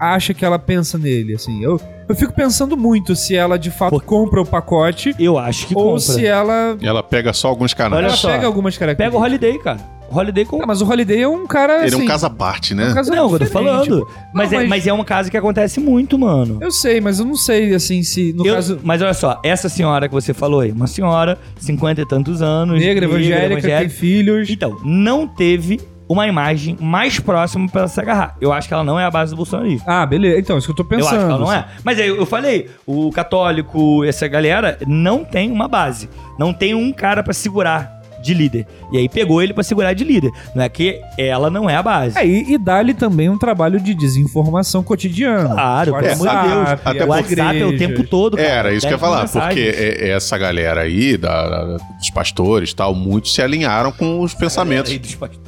acha 0.00 0.32
que 0.32 0.44
ela 0.44 0.58
pensa 0.58 0.96
nele, 0.96 1.34
assim? 1.34 1.62
Eu, 1.62 1.78
eu 2.08 2.14
fico 2.16 2.32
pensando 2.32 2.76
muito 2.76 3.14
se 3.14 3.36
ela 3.36 3.58
de 3.58 3.70
fato 3.70 3.90
Por- 3.90 4.02
compra 4.02 4.40
o 4.40 4.46
pacote 4.46 5.14
Eu 5.18 5.36
acho 5.38 5.66
que 5.66 5.74
ou 5.76 5.82
compra. 5.84 6.00
se 6.00 6.26
ela, 6.26 6.76
Ela 6.80 7.02
pega 7.02 7.32
só 7.32 7.48
alguns 7.48 7.74
canais. 7.74 7.98
Olha 7.98 8.06
ela 8.08 8.16
só. 8.16 8.28
pega 8.30 8.46
algumas 8.46 8.76
Pega 8.78 8.92
o 8.92 8.96
características. 8.96 9.22
Holiday, 9.22 9.58
cara. 9.58 10.00
O 10.10 10.18
Holiday 10.18 10.44
com. 10.44 10.60
Ah, 10.60 10.66
mas 10.66 10.82
o 10.82 10.90
Holiday 10.90 11.22
é 11.22 11.28
um 11.28 11.46
cara 11.46 11.84
Ele 11.86 11.94
é 11.94 11.96
um 11.96 12.00
assim, 12.00 12.06
caso 12.08 12.26
à 12.26 12.30
parte, 12.30 12.74
né? 12.74 12.88
um 12.90 12.94
caso 12.94 13.10
Não, 13.12 13.30
eu 13.32 13.38
tô 13.38 13.46
falando. 13.46 14.00
pô. 14.00 14.08
Mas, 14.34 14.50
Não, 14.50 14.58
é, 14.60 14.66
mas 14.66 14.84
é 14.86 14.92
um 14.92 15.04
caso 15.04 15.30
que 15.30 15.36
acontece 15.36 15.78
muito, 15.78 16.18
mano. 16.18 16.58
Eu 16.60 16.72
sei, 16.72 17.00
mas 17.00 17.20
eu 17.20 17.24
não 17.26 17.36
sei, 17.36 17.72
assim, 17.74 18.02
se 18.02 18.32
no 18.32 18.44
Eu- 18.44 18.54
caso... 18.56 18.80
Mas 18.82 19.00
olha 19.02 19.14
só, 19.14 19.40
essa 19.44 19.68
senhora 19.68 20.08
que 20.08 20.14
você 20.14 20.34
falou 20.34 20.60
aí, 20.60 20.72
uma 20.72 20.88
senhora, 20.88 21.38
50 21.60 22.00
e 22.00 22.06
tantos 22.06 22.42
anos. 22.42 22.80
Negra, 22.80 23.04
evangélica, 23.04 23.68
tem 23.68 23.88
filhos... 23.88 24.50
Então, 24.50 24.76
não 24.84 25.28
teve 25.28 25.80
uma 26.12 26.26
imagem 26.26 26.76
mais 26.80 27.20
próxima 27.20 27.68
pra 27.68 27.82
ela 27.82 27.88
se 27.88 28.00
agarrar. 28.00 28.34
Eu 28.40 28.52
acho 28.52 28.66
que 28.66 28.74
ela 28.74 28.82
não 28.82 28.98
é 28.98 29.04
a 29.04 29.10
base 29.12 29.30
do 29.30 29.36
bolsonarismo. 29.36 29.84
Ah, 29.88 30.04
beleza. 30.04 30.40
Então, 30.40 30.58
isso 30.58 30.66
que 30.66 30.72
eu 30.72 30.76
tô 30.76 30.82
Eu 30.82 30.98
pensando. 30.98 31.16
acho 31.16 31.26
que 31.26 31.30
ela 31.32 31.38
não 31.38 31.52
é. 31.52 31.66
Mas 31.84 32.00
aí 32.00 32.08
eu 32.08 32.26
falei, 32.26 32.68
o 32.84 33.12
católico, 33.12 34.02
essa 34.04 34.26
galera, 34.26 34.76
não 34.88 35.24
tem 35.24 35.52
uma 35.52 35.68
base. 35.68 36.10
Não 36.36 36.52
tem 36.52 36.74
um 36.74 36.92
cara 36.92 37.22
pra 37.22 37.32
segurar 37.32 37.99
de 38.22 38.34
líder. 38.34 38.66
E 38.92 38.98
aí 38.98 39.08
pegou 39.08 39.42
ele 39.42 39.52
pra 39.54 39.62
segurar 39.62 39.92
de 39.94 40.04
líder. 40.04 40.30
Não 40.54 40.62
é 40.62 40.68
que 40.68 41.00
ela 41.18 41.50
não 41.50 41.68
é 41.68 41.76
a 41.76 41.82
base. 41.82 42.18
É, 42.18 42.26
e, 42.26 42.52
e 42.54 42.58
dá-lhe 42.58 42.94
também 42.94 43.28
um 43.28 43.38
trabalho 43.38 43.80
de 43.80 43.94
desinformação 43.94 44.82
cotidiano. 44.82 45.50
Claro, 45.50 45.92
pelo 45.94 46.06
amor 46.12 46.28
de 46.28 46.48
Deus. 46.48 46.80
até 46.84 47.04
o 47.04 47.08
WhatsApp 47.08 47.58
é 47.60 47.66
o 47.66 47.76
tempo 47.78 48.04
todo. 48.04 48.36
cara. 48.36 48.48
Era 48.48 48.72
isso 48.72 48.86
que 48.86 48.92
eu 48.92 48.96
ia 48.96 48.98
falar, 48.98 49.20
mensagens. 49.22 49.54
porque 49.74 50.04
essa 50.04 50.36
galera 50.38 50.80
aí, 50.82 51.16
da, 51.16 51.48
da- 51.48 51.76
dos 51.98 52.10
pastores 52.10 52.70
e 52.70 52.76
tal, 52.76 52.94
muitos 52.94 53.34
se 53.34 53.40
alinharam 53.42 53.92
com 53.92 54.20
os 54.20 54.34
pensamentos. 54.34 54.90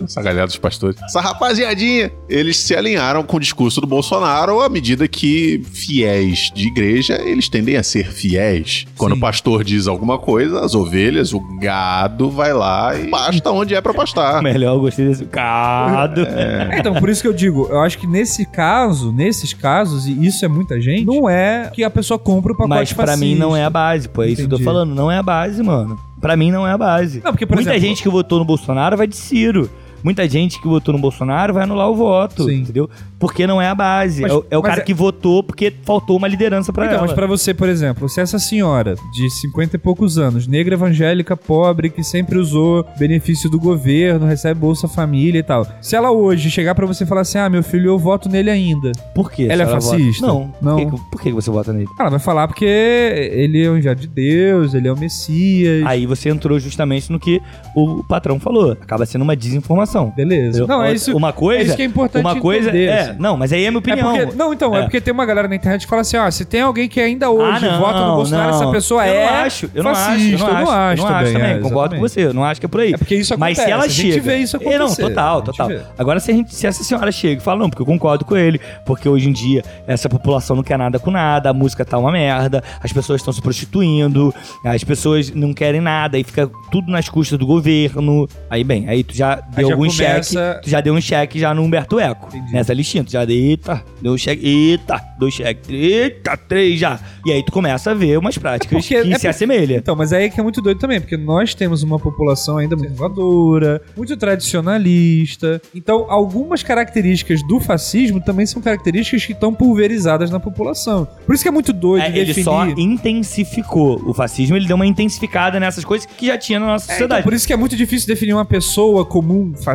Essa 0.05 0.23
galera 0.23 0.47
dos 0.47 0.57
pastores. 0.57 1.01
Essa 1.03 1.21
rapaziadinha, 1.21 2.11
eles 2.29 2.59
se 2.59 2.75
alinharam 2.75 3.23
com 3.23 3.37
o 3.37 3.41
discurso 3.41 3.81
do 3.81 3.87
Bolsonaro 3.87 4.61
à 4.61 4.69
medida 4.69 5.07
que 5.09 5.63
fiéis 5.73 6.51
de 6.55 6.69
igreja, 6.69 7.21
eles 7.23 7.49
tendem 7.49 7.77
a 7.77 7.83
ser 7.83 8.11
fiéis. 8.13 8.85
Quando 8.97 9.13
Sim. 9.13 9.19
o 9.19 9.21
pastor 9.21 9.65
diz 9.65 9.87
alguma 9.87 10.19
coisa, 10.19 10.61
as 10.61 10.75
ovelhas, 10.75 11.33
o 11.33 11.41
gado 11.59 12.31
vai 12.31 12.53
lá 12.53 12.62
e 12.97 13.09
pasta 13.09 13.51
onde 13.51 13.75
é 13.75 13.81
pra 13.81 13.93
pastar. 13.95 14.41
Melhor, 14.43 14.75
eu 14.75 14.81
gostei 14.81 15.07
desse 15.09 15.25
cado. 15.27 16.23
É, 16.23 16.79
Então, 16.79 16.95
por 16.95 17.09
isso 17.09 17.23
que 17.23 17.29
eu 17.29 17.33
digo, 17.33 17.67
eu 17.71 17.81
acho 17.81 17.99
que 17.99 18.07
nesse 18.07 18.45
caso, 18.47 19.13
nesses 19.13 19.53
casos, 19.53 20.07
e 20.07 20.27
isso 20.27 20.45
é 20.45 20.49
muita 20.49 20.81
gente, 20.81 21.05
não 21.05 21.29
é 21.29 21.71
que 21.73 21.83
a 21.85 21.91
pessoa 21.91 22.19
compra 22.19 22.53
o 22.53 22.57
pacote 22.57 22.71
Mas 22.79 22.93
pra 22.93 23.17
mim 23.17 23.35
não 23.35 23.57
é 23.57 23.65
a 23.65 23.71
base, 23.71 24.09
pô. 24.09 24.23
É 24.23 24.29
isso 24.29 24.47
que 24.47 24.53
eu 24.55 24.59
tô 24.59 24.65
falando. 24.65 24.95
Não 24.95 25.11
é 25.11 25.19
a 25.19 25.23
base, 25.23 25.63
mano. 25.63 25.99
Pra 26.21 26.37
mim 26.37 26.51
não 26.53 26.67
é 26.67 26.71
a 26.73 26.79
base. 26.79 27.21
Não, 27.25 27.33
porque, 27.33 27.45
por 27.47 27.57
Muita 27.57 27.71
exemplo- 27.71 27.89
gente 27.89 28.03
que 28.03 28.09
votou 28.09 28.39
no 28.39 28.45
Bolsonaro 28.45 28.97
vai 28.97 29.07
de 29.09 29.17
Ciro. 29.17 29.69
Muita 30.03 30.29
gente 30.29 30.61
que 30.61 30.67
votou 30.69 30.93
no 30.95 31.01
Bolsonaro 31.01 31.55
vai 31.55 31.65
anular 31.65 31.89
o 31.91 31.95
voto, 31.95 32.45
Sim. 32.45 32.61
entendeu? 32.61 32.89
Porque 33.19 33.47
não 33.47 33.61
é 33.63 33.69
a 33.69 33.75
base. 33.75 34.23
Mas- 34.23 34.33
é 34.33 34.35
o, 34.35 34.45
é 34.51 34.59
o 34.59 34.63
cara 34.63 34.81
é- 34.81 34.85
que 34.85 34.93
votou 34.95 35.43
porque 35.43 35.73
faltou 35.85 36.17
uma 36.17 36.27
liderança 36.29 36.73
pra 36.73 36.85
Então, 36.87 36.97
ela. 36.99 37.07
mas 37.07 37.13
pra 37.15 37.27
você, 37.27 37.55
por 37.55 37.69
exemplo, 37.69 38.09
se 38.09 38.21
essa 38.21 38.39
senhora 38.39 38.97
de 39.13 39.31
50 39.31 39.77
e 39.77 39.79
poucos 39.79 40.19
anos, 40.19 40.47
negra 40.47 40.75
evangélica, 40.75 41.37
pobre, 41.37 41.89
que 41.91 42.03
sempre 42.03 42.39
usou 42.39 42.85
benefício 42.99 43.49
do 43.51 43.59
governo, 43.61 44.27
recebe 44.27 44.59
Bolsa 44.59 44.89
Família 44.89 45.39
e 45.39 45.43
tal, 45.43 45.67
se 45.81 45.95
ela 45.95 46.11
hoje 46.11 46.51
chegar 46.51 46.75
pra 46.75 46.87
você 46.87 47.05
e 47.05 47.07
falar 47.07 47.21
assim: 47.23 47.39
ah, 47.39 47.49
meu 47.49 47.63
filho, 47.63 47.87
eu 47.91 47.99
voto 47.99 48.29
nele 48.29 48.51
ainda. 48.51 48.91
Por 49.15 49.31
quê? 49.31 49.47
Ela 49.49 49.63
é 49.63 49.67
vota- 49.67 49.81
fascista? 49.81 50.27
Não. 50.27 50.53
Não. 50.61 50.77
Por, 50.77 50.91
que, 51.01 51.11
por 51.13 51.21
que 51.23 51.33
você 51.33 51.51
vota 51.51 51.73
nele? 51.73 51.89
Ela 51.99 52.11
vai 52.11 52.19
falar 52.19 52.49
porque 52.49 52.65
ele 52.65 53.63
é 53.65 53.71
o 53.71 53.77
enviado 53.77 54.01
de 54.01 54.09
Deus, 54.09 54.75
ele 54.75 54.89
é 54.89 54.93
o 54.93 54.99
Messias. 54.99 55.85
Aí 55.87 56.07
você 56.07 56.29
entrou 56.29 56.59
justamente 56.59 57.11
no 57.11 57.21
que 57.21 57.41
o 57.75 58.03
patrão 58.05 58.41
falou. 58.41 58.73
Acaba 58.73 59.07
sendo 59.07 59.23
uma 59.23 59.37
desinformação. 59.37 59.92
Beleza. 60.17 60.59
Entendeu? 60.59 60.67
Não, 60.67 60.83
é 60.83 60.93
isso. 60.93 61.17
Uma 61.17 61.33
coisa. 61.33 61.63
é 61.63 61.65
isso 61.67 61.77
que 61.77 61.83
é 61.83 61.85
importante 61.85 62.25
Uma 62.25 62.41
coisa. 62.41 62.69
entender, 62.69 62.87
é, 62.87 63.01
assim. 63.01 63.15
não, 63.19 63.37
mas 63.37 63.53
aí 63.53 63.65
é 63.65 63.71
minha 63.71 63.79
É 63.79 63.81
opinião. 63.81 64.13
porque, 64.17 64.37
não, 64.37 64.53
então, 64.53 64.75
é. 64.75 64.79
É. 64.79 64.83
porque 64.83 65.01
tem 65.01 65.13
uma 65.13 65.25
galera 65.27 65.49
na 65.49 65.55
internet 65.55 65.83
que 65.83 65.89
fala 65.91 66.03
assim: 66.03 66.17
ó, 66.17 66.31
se 66.31 66.45
tem 66.45 66.61
alguém 66.63 66.89
que 66.89 67.01
ainda 67.01 67.31
hoje 67.31 67.67
Ah, 67.67 67.71
não, 67.73 67.79
vota 67.81 68.07
no 68.07 68.15
Bolsonaro, 68.17 68.51
não. 68.51 68.63
essa 68.63 68.71
pessoa 68.71 69.07
eu 69.07 69.15
é. 69.15 69.27
Não 69.27 69.35
acho, 69.47 69.71
eu 69.75 69.83
não 69.85 69.95
fascista. 69.95 70.35
acho, 70.35 70.45
eu 70.45 70.49
não 70.49 70.57
acho, 70.57 70.63
eu 70.63 70.71
não 70.71 70.77
acho, 70.77 71.01
eu 71.01 71.05
não 71.07 71.19
também. 71.19 71.33
também. 71.35 71.51
é, 71.51 71.59
concordo 71.59 71.95
com 71.97 72.01
você, 72.01 72.21
eu 72.27 72.35
não 72.35 72.45
acho 72.45 72.61
que 72.61 72.67
é 72.67 72.69
por 72.69 72.81
aí. 72.81 72.93
É 72.95 72.97
porque 72.99 73.15
isso 73.15 73.35
Mas 73.39 73.57
se 73.57 73.63
acontece, 73.63 73.73
ela 73.73 73.85
a 73.85 73.89
gente 73.89 74.13
chega. 74.15 74.23
vê 74.25 74.37
isso 74.39 74.57
É, 74.57 74.65
não, 74.79 74.87
acontecer, 74.87 75.03
a 75.03 75.09
total, 75.09 75.43
total. 75.43 75.69
Agora, 75.99 76.21
se, 76.21 76.31
a 76.31 76.35
gente, 76.35 76.55
se 76.55 76.67
essa 76.67 76.83
senhora 76.85 77.11
chega 77.13 77.41
e 77.41 77.45
fala, 77.45 77.59
não, 77.61 77.69
porque 77.71 77.83
eu 77.83 77.87
concordo 77.87 78.25
com 78.25 78.37
ele, 78.37 78.61
porque 78.87 79.09
hoje 79.09 79.29
em 79.29 79.33
dia 79.33 79.63
essa 79.87 80.09
população 80.09 80.57
não 80.57 80.63
quer 80.63 80.79
nada 80.79 80.99
com 80.99 81.11
nada, 81.11 81.51
a 81.51 81.53
música 81.53 81.85
tá 81.85 81.99
uma 81.99 82.11
merda, 82.13 82.63
as 82.83 82.93
pessoas 82.93 83.21
estão 83.21 83.33
se 83.33 83.41
prostituindo, 83.43 84.35
as 84.65 84.85
pessoas 84.85 85.31
não 85.35 85.53
querem 85.53 85.81
nada, 85.81 86.19
e 86.19 86.25
fica 86.25 86.51
tudo 86.71 86.91
nas 86.91 87.09
custas 87.09 87.39
do 87.39 87.47
governo. 87.47 88.29
Aí, 88.51 88.63
bem, 88.65 88.89
aí 88.89 89.03
tu 89.03 89.15
já 89.17 89.37
deu 89.37 89.69
já 89.69 89.75
algum 89.85 89.97
começa- 89.97 90.53
cheque, 90.55 90.63
tu 90.65 90.71
já 90.71 90.81
deu 90.81 90.95
um 90.95 91.01
cheque 91.01 91.39
já 91.39 91.55
no 91.55 91.63
Humberto 91.63 91.99
Eco. 92.01 92.29
Entendi. 92.29 92.53
Nessa 92.53 92.73
listinha, 92.75 93.05
tu 93.05 93.11
já 93.13 93.25
deu, 93.25 93.37
eita, 93.37 93.83
deu 94.01 94.13
um 94.13 94.19
cheque, 94.19 94.47
eita, 94.47 95.01
dois 95.19 95.35
cheques, 95.35 95.69
eita, 95.71 96.37
três 96.37 96.79
já. 96.79 96.99
E 97.25 97.33
aí 97.33 97.43
tu 97.45 97.53
começa 97.53 97.91
a 97.91 97.95
ver 97.95 98.19
umas 98.19 98.37
práticas 98.39 98.71
porque- 98.79 98.89
que 98.89 98.95
é 98.97 99.03
se 99.05 99.11
porque- 99.11 99.27
assemelham. 99.29 99.79
Então, 99.79 99.95
mas 99.97 100.13
aí 100.13 100.25
é 100.25 100.29
que 100.29 100.39
é 100.41 100.43
muito 100.43 100.61
doido 100.61 100.79
também, 100.79 101.01
porque 101.01 101.17
nós 101.17 101.55
temos 101.55 101.83
uma 101.83 101.99
população 101.99 102.59
ainda 102.59 102.75
muito 102.77 102.91
conservadora, 102.91 103.81
muito 103.97 104.17
tradicionalista. 104.17 105.61
Então, 105.75 106.07
algumas 106.09 106.63
características 106.63 107.43
do 107.47 107.61
fascismo 107.61 108.21
também 108.21 108.47
são 108.47 108.61
características 108.63 109.25
que 109.25 109.33
estão 109.33 109.53
pulverizadas 109.55 110.31
na 110.31 110.41
população. 110.41 111.07
Por 111.27 111.35
isso 111.35 111.43
que 111.45 111.49
é 111.49 111.53
muito 111.53 111.73
doido 111.73 112.03
É, 112.05 112.11
definir. 112.11 112.31
ele 112.31 112.43
só 112.45 112.67
intensificou 112.67 114.01
o 114.07 114.15
fascismo, 114.15 114.57
ele 114.57 114.67
deu 114.67 114.77
uma 114.77 114.87
intensificada 114.87 115.59
nessas 115.61 115.85
coisas 115.85 116.07
que 116.07 116.27
já 116.27 116.39
tinha 116.39 116.59
na 116.59 116.67
nossa 116.67 116.85
É, 116.85 116.97
então, 116.97 116.97
sociedade. 117.07 117.23
por 117.23 117.33
isso 117.35 117.47
que 117.47 117.53
é 117.53 117.57
muito 117.57 117.77
difícil 117.77 118.07
definir 118.09 118.33
uma 118.33 118.45
pessoa 118.45 119.05
comum 119.05 119.53
fascista, 119.55 119.72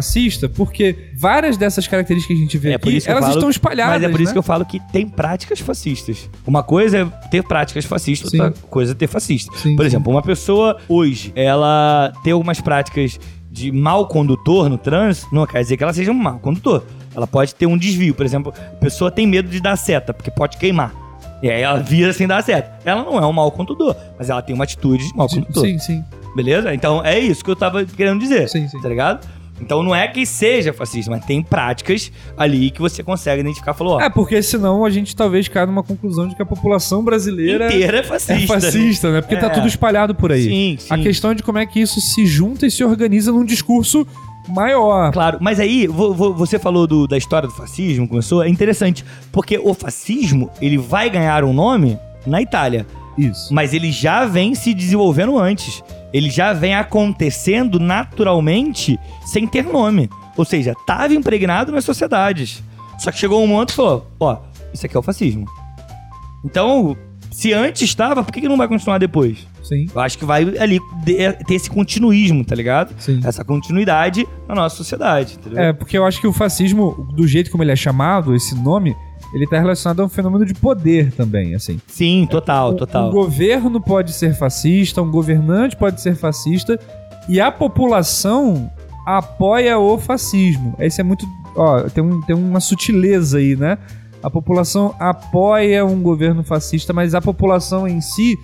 porque 0.49 1.09
várias 1.15 1.57
dessas 1.57 1.87
características 1.87 2.35
que 2.37 2.41
a 2.41 2.45
gente 2.45 2.57
vê 2.57 2.71
É 2.73 2.77
por 2.77 2.89
aqui, 2.89 3.01
elas 3.05 3.21
falo- 3.23 3.33
estão 3.35 3.49
espalhadas. 3.49 4.01
Mas 4.01 4.03
é 4.03 4.09
por 4.09 4.19
isso 4.21 4.29
né? 4.29 4.33
que 4.33 4.37
eu 4.39 4.43
falo 4.43 4.65
que 4.65 4.79
tem 4.91 5.07
práticas 5.07 5.59
fascistas. 5.59 6.29
Uma 6.45 6.63
coisa 6.63 6.99
é 6.99 7.05
ter 7.29 7.43
práticas 7.43 7.85
fascistas, 7.85 8.31
Sim. 8.31 8.41
outra 8.41 8.61
coisa 8.69 8.91
é 8.91 8.95
ter 8.95 9.07
fascista. 9.07 9.55
Sim, 9.57 9.75
por 9.75 9.85
exemplo, 9.85 10.11
uma 10.11 10.21
pessoa 10.21 10.77
hoje, 10.87 11.31
ela 11.35 12.11
tem 12.23 12.33
algumas 12.33 12.59
práticas 12.61 13.19
de 13.51 13.71
mau 13.71 14.07
condutor 14.07 14.69
no 14.69 14.77
trânsito, 14.77 15.33
não 15.33 15.45
quer 15.47 15.61
dizer 15.61 15.77
que 15.77 15.83
ela 15.83 15.93
seja 15.93 16.11
um 16.11 16.15
mau 16.15 16.37
condutor. 16.39 16.83
Ela 17.15 17.25
pode 17.25 17.55
ter 17.55 17.65
um 17.65 17.75
desvio. 17.77 18.13
Por 18.13 18.25
exemplo, 18.25 18.53
a 18.55 18.75
pessoa 18.75 19.09
tem 19.09 19.25
medo 19.25 19.49
de 19.49 19.59
dar 19.59 19.75
seta, 19.75 20.13
porque 20.13 20.29
pode 20.29 20.57
queimar. 20.57 20.93
E 21.41 21.49
aí 21.49 21.61
ela 21.61 21.79
vira 21.79 22.13
sem 22.13 22.27
dar 22.27 22.43
seta. 22.43 22.79
Ela 22.85 23.03
não 23.03 23.17
é 23.17 23.25
um 23.25 23.33
mau 23.33 23.51
condutor, 23.51 23.95
mas 24.17 24.29
ela 24.29 24.41
tem 24.41 24.53
uma 24.53 24.63
atitude 24.63 25.07
de 25.07 25.15
mau 25.15 25.27
condutor. 25.27 25.65
Sim, 25.65 25.79
sim. 25.79 26.03
Beleza? 26.35 26.71
Então 26.73 27.03
é 27.03 27.17
isso 27.19 27.43
que 27.43 27.49
eu 27.49 27.55
tava 27.55 27.83
querendo 27.85 28.19
dizer. 28.19 28.47
Sim, 28.49 28.67
sim. 28.67 28.79
Tá 28.79 28.89
ligado? 28.89 29.27
Então 29.59 29.81
não 29.81 29.93
é 29.95 30.07
que 30.07 30.25
seja 30.25 30.71
fascista, 30.71 31.09
mas 31.09 31.25
tem 31.25 31.41
práticas 31.41 32.11
ali 32.37 32.69
que 32.69 32.79
você 32.79 33.01
consegue 33.03 33.41
identificar. 33.41 33.73
Falou, 33.73 33.95
ó, 33.97 34.01
É, 34.01 34.09
porque 34.09 34.41
senão 34.43 34.85
a 34.85 34.89
gente 34.89 35.15
talvez 35.15 35.47
caia 35.47 35.65
numa 35.65 35.83
conclusão 35.83 36.27
de 36.27 36.35
que 36.35 36.41
a 36.41 36.45
população 36.45 37.03
brasileira 37.03 37.67
inteira 37.67 37.97
é 37.99 38.03
fascista. 38.03 38.33
é 38.33 38.47
fascista, 38.61 39.11
né? 39.11 39.21
Porque 39.21 39.35
tá 39.35 39.47
É. 39.47 39.49
tudo 39.49 39.67
espalhado 39.67 40.13
por 40.13 40.31
aí. 40.31 40.43
Sim, 40.43 40.75
sim. 40.79 40.93
A 40.93 40.97
questão 40.97 41.31
é 41.31 41.33
de 41.35 41.41
como 41.43 41.57
é 41.57 41.65
que 41.65 41.79
isso 41.79 41.99
se 41.99 42.25
junta 42.25 42.65
e 42.67 42.71
se 42.71 42.83
organiza 42.83 43.31
num 43.31 43.43
discurso 43.43 44.05
maior. 44.47 45.11
Claro, 45.11 45.39
mas 45.41 45.59
aí 45.59 45.87
vo- 45.87 46.13
vo- 46.13 46.33
você 46.33 46.57
falou 46.57 46.87
do- 46.87 47.07
da 47.07 47.17
história 47.17 47.47
do 47.49 47.53
fascismo, 47.53 48.07
começou, 48.07 48.43
é 48.43 48.47
interessante, 48.49 49.03
porque 49.31 49.57
o 49.57 49.73
fascismo, 49.73 50.49
ele 50.61 50.77
vai 50.77 51.09
ganhar 51.09 51.43
um 51.43 51.51
nome 51.51 51.97
na 52.25 52.41
Itália, 52.41 52.85
Isso. 53.17 53.53
mas 53.53 53.73
ele 53.73 53.91
já 53.91 54.25
vem 54.25 54.55
se 54.55 54.73
desenvolvendo 54.73 55.37
antes. 55.37 55.83
Ele 56.13 56.29
já 56.29 56.53
vem 56.53 56.73
acontecendo 56.75 57.79
naturalmente 57.79 58.99
sem 59.25 59.45
ter 59.47 59.63
nome. 59.65 60.09
Ou 60.35 60.45
seja, 60.45 60.71
estava 60.71 61.13
impregnado 61.13 61.71
nas 61.71 61.83
sociedades. 61.83 62.61
Só 62.99 63.11
que 63.11 63.17
chegou 63.19 63.43
um 63.43 63.47
momento 63.47 63.71
e 63.71 63.73
falou: 63.75 64.07
ó, 64.19 64.37
isso 64.73 64.85
aqui 64.85 64.95
é 64.95 64.99
o 64.99 65.03
fascismo. 65.03 65.45
Então, 66.45 66.95
se 67.31 67.53
antes 67.53 67.81
estava, 67.83 68.23
por 68.23 68.31
que, 68.31 68.41
que 68.41 68.47
não 68.47 68.57
vai 68.57 68.67
continuar 68.67 68.97
depois? 68.97 69.45
Sim. 69.63 69.87
Eu 69.93 69.99
acho 70.01 70.17
que 70.17 70.23
vai 70.25 70.43
ali 70.57 70.79
de- 71.03 71.33
ter 71.45 71.55
esse 71.55 71.69
continuismo, 71.69 72.43
tá 72.45 72.55
ligado? 72.55 72.93
Sim. 72.99 73.19
Essa 73.23 73.43
continuidade 73.43 74.25
na 74.47 74.55
nossa 74.55 74.75
sociedade, 74.77 75.35
entendeu? 75.35 75.59
É, 75.61 75.73
porque 75.73 75.97
eu 75.97 76.05
acho 76.05 76.21
que 76.21 76.27
o 76.27 76.31
fascismo, 76.31 77.07
do 77.13 77.27
jeito 77.27 77.51
como 77.51 77.63
ele 77.63 77.71
é 77.71 77.75
chamado, 77.75 78.33
esse 78.33 78.55
nome, 78.55 78.95
ele 79.33 79.45
tá 79.47 79.57
relacionado 79.59 80.01
a 80.01 80.05
um 80.05 80.09
fenômeno 80.09 80.45
de 80.45 80.53
poder 80.53 81.11
também, 81.13 81.53
assim. 81.55 81.79
Sim, 81.87 82.27
total, 82.29 82.71
Um- 82.71 82.75
total. 82.75 83.07
Um 83.09 83.11
governo 83.11 83.79
pode 83.81 84.13
ser 84.13 84.33
fascista, 84.35 85.01
um 85.01 85.11
governante 85.11 85.75
pode 85.75 86.01
ser 86.01 86.15
fascista, 86.15 86.79
e 87.29 87.39
a 87.41 87.51
população 87.51 88.71
apoia 89.05 89.77
o 89.79 89.97
fascismo. 89.97 90.75
Esse 90.79 91.01
é 91.01 91.03
muito. 91.03 91.25
Ó, 91.55 91.81
tem, 91.89 92.03
um, 92.03 92.21
tem 92.21 92.35
uma 92.35 92.59
sutileza 92.59 93.37
aí, 93.37 93.55
né? 93.55 93.77
A 94.21 94.29
população 94.29 94.93
apoia 94.99 95.85
um 95.85 96.01
governo 96.01 96.43
fascista, 96.43 96.91
mas 96.93 97.13
a 97.15 97.21
população 97.21 97.87
em 97.87 98.01
si, 98.01 98.35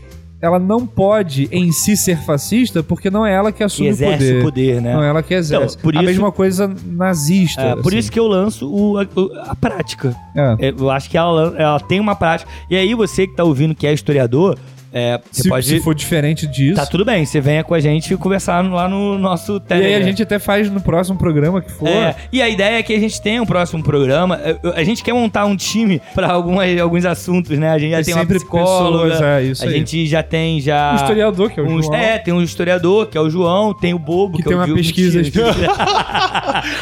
ela 0.44 0.60
não 0.60 0.86
pode 0.86 1.48
em 1.52 1.72
si 1.72 1.96
ser 1.96 2.18
fascista, 2.18 2.84
porque 2.84 3.10
não 3.10 3.26
é 3.26 3.32
ela 3.34 3.50
que 3.50 3.60
que 3.60 3.64
assume 3.64 3.88
o 3.88 3.92
exerce 3.92 4.18
poder. 4.26 4.40
o 4.40 4.44
poder, 4.44 4.82
né? 4.82 4.94
Não 4.94 5.02
é 5.04 5.08
ela 5.08 5.24
que 5.24 5.34
exerce. 5.34 5.76
Então, 5.78 5.82
por 5.84 5.94
A 5.96 6.00
isso- 6.02 6.06
mesma 6.06 6.32
coisa 6.34 6.76
nazista. 6.86 7.62
É, 7.62 7.76
por 7.78 7.88
assim. 7.88 7.98
isso 7.98 8.12
que 8.12 8.20
eu 8.20 8.28
lanço 8.28 8.70
o- 8.70 8.98
a, 9.00 9.04
o- 9.16 9.32
a 9.50 9.56
prática. 9.56 10.14
É. 10.36 10.68
É, 10.68 10.74
Eu 10.78 10.90
acho 10.92 11.10
que 11.10 11.18
ela, 11.18 11.56
ela 11.58 11.80
tem 11.80 12.00
uma 12.00 12.14
prática. 12.16 12.52
E 12.70 12.76
aí, 12.76 12.94
você 12.94 13.26
que 13.26 13.36
tá 13.36 13.44
ouvindo 13.46 13.74
que 13.74 13.88
é 13.88 13.94
historiador, 13.94 14.58
é, 14.94 15.20
você 15.32 15.44
Se, 15.44 15.50
pode. 15.50 15.66
se 15.66 15.80
for 15.82 15.96
diferente 15.96 16.46
disso. 16.48 16.76
Tá 16.76 16.86
tudo 16.86 17.04
bem, 17.04 17.26
você 17.26 17.42
venha 17.42 17.64
com 17.64 17.74
a 17.74 17.80
gente 17.80 18.16
conversar 18.18 18.64
lá 18.72 18.88
no 18.88 19.18
nosso 19.18 19.58
e 19.58 19.60
Telegram. 19.62 19.96
aí 19.96 20.02
a 20.02 20.06
gente 20.06 20.22
até 20.24 20.38
faz 20.40 20.70
no 20.70 20.80
próximo 20.80 21.18
programa 21.18 21.62
que 21.62 21.72
for. 21.72 21.88
É, 21.88 22.16
e 22.32 22.42
a 22.42 22.48
ideia 22.48 22.78
é 22.80 22.84
que 22.84 22.94
a 22.94 23.00
gente 23.00 23.22
tenha 23.22 23.42
um 23.42 23.46
próximo 23.46 23.82
programa. 23.84 24.40
É, 24.44 24.58
A 24.76 24.84
gente 24.84 25.04
quer 25.04 25.14
montar 25.14 25.46
um 25.46 25.56
time 25.56 26.00
pra 26.14 26.32
algumas, 26.32 26.80
alguns 26.80 27.06
assuntos, 27.06 27.58
né? 27.58 27.72
A 27.72 27.78
gente 27.80 27.92
já 27.92 27.98
Tem 27.98 28.06
tem 28.06 28.14
uma 28.16 28.26
psicóloga. 28.26 29.10
pessoas, 29.12 29.22
é, 29.22 29.44
isso 29.44 29.64
a 29.64 29.68
aí. 29.68 29.74
gente 29.74 30.06
já 30.06 30.22
tem 30.24 30.62
já. 30.62 30.92
Um 30.94 30.96
historiador, 30.96 31.50
que 31.52 31.60
é 31.60 31.64
o 31.64 31.66
um- 31.68 31.82
João. 31.82 31.96
É, 31.96 32.18
tem 32.20 32.34
um 32.34 32.42
historiador, 32.42 33.08
que 33.08 33.18
é 33.18 33.22
o 33.22 33.30
João, 33.30 33.74
tem 33.74 33.94
o 33.94 34.00
Bobo, 34.00 34.38
Que 34.38 34.44
que, 34.44 34.50
tem 34.50 34.54
é 34.54 34.56
o 34.56 34.60
uma 34.60 34.66
Diogo. 34.66 34.80
pesquisa 34.82 35.18
Mentira. 35.24 35.54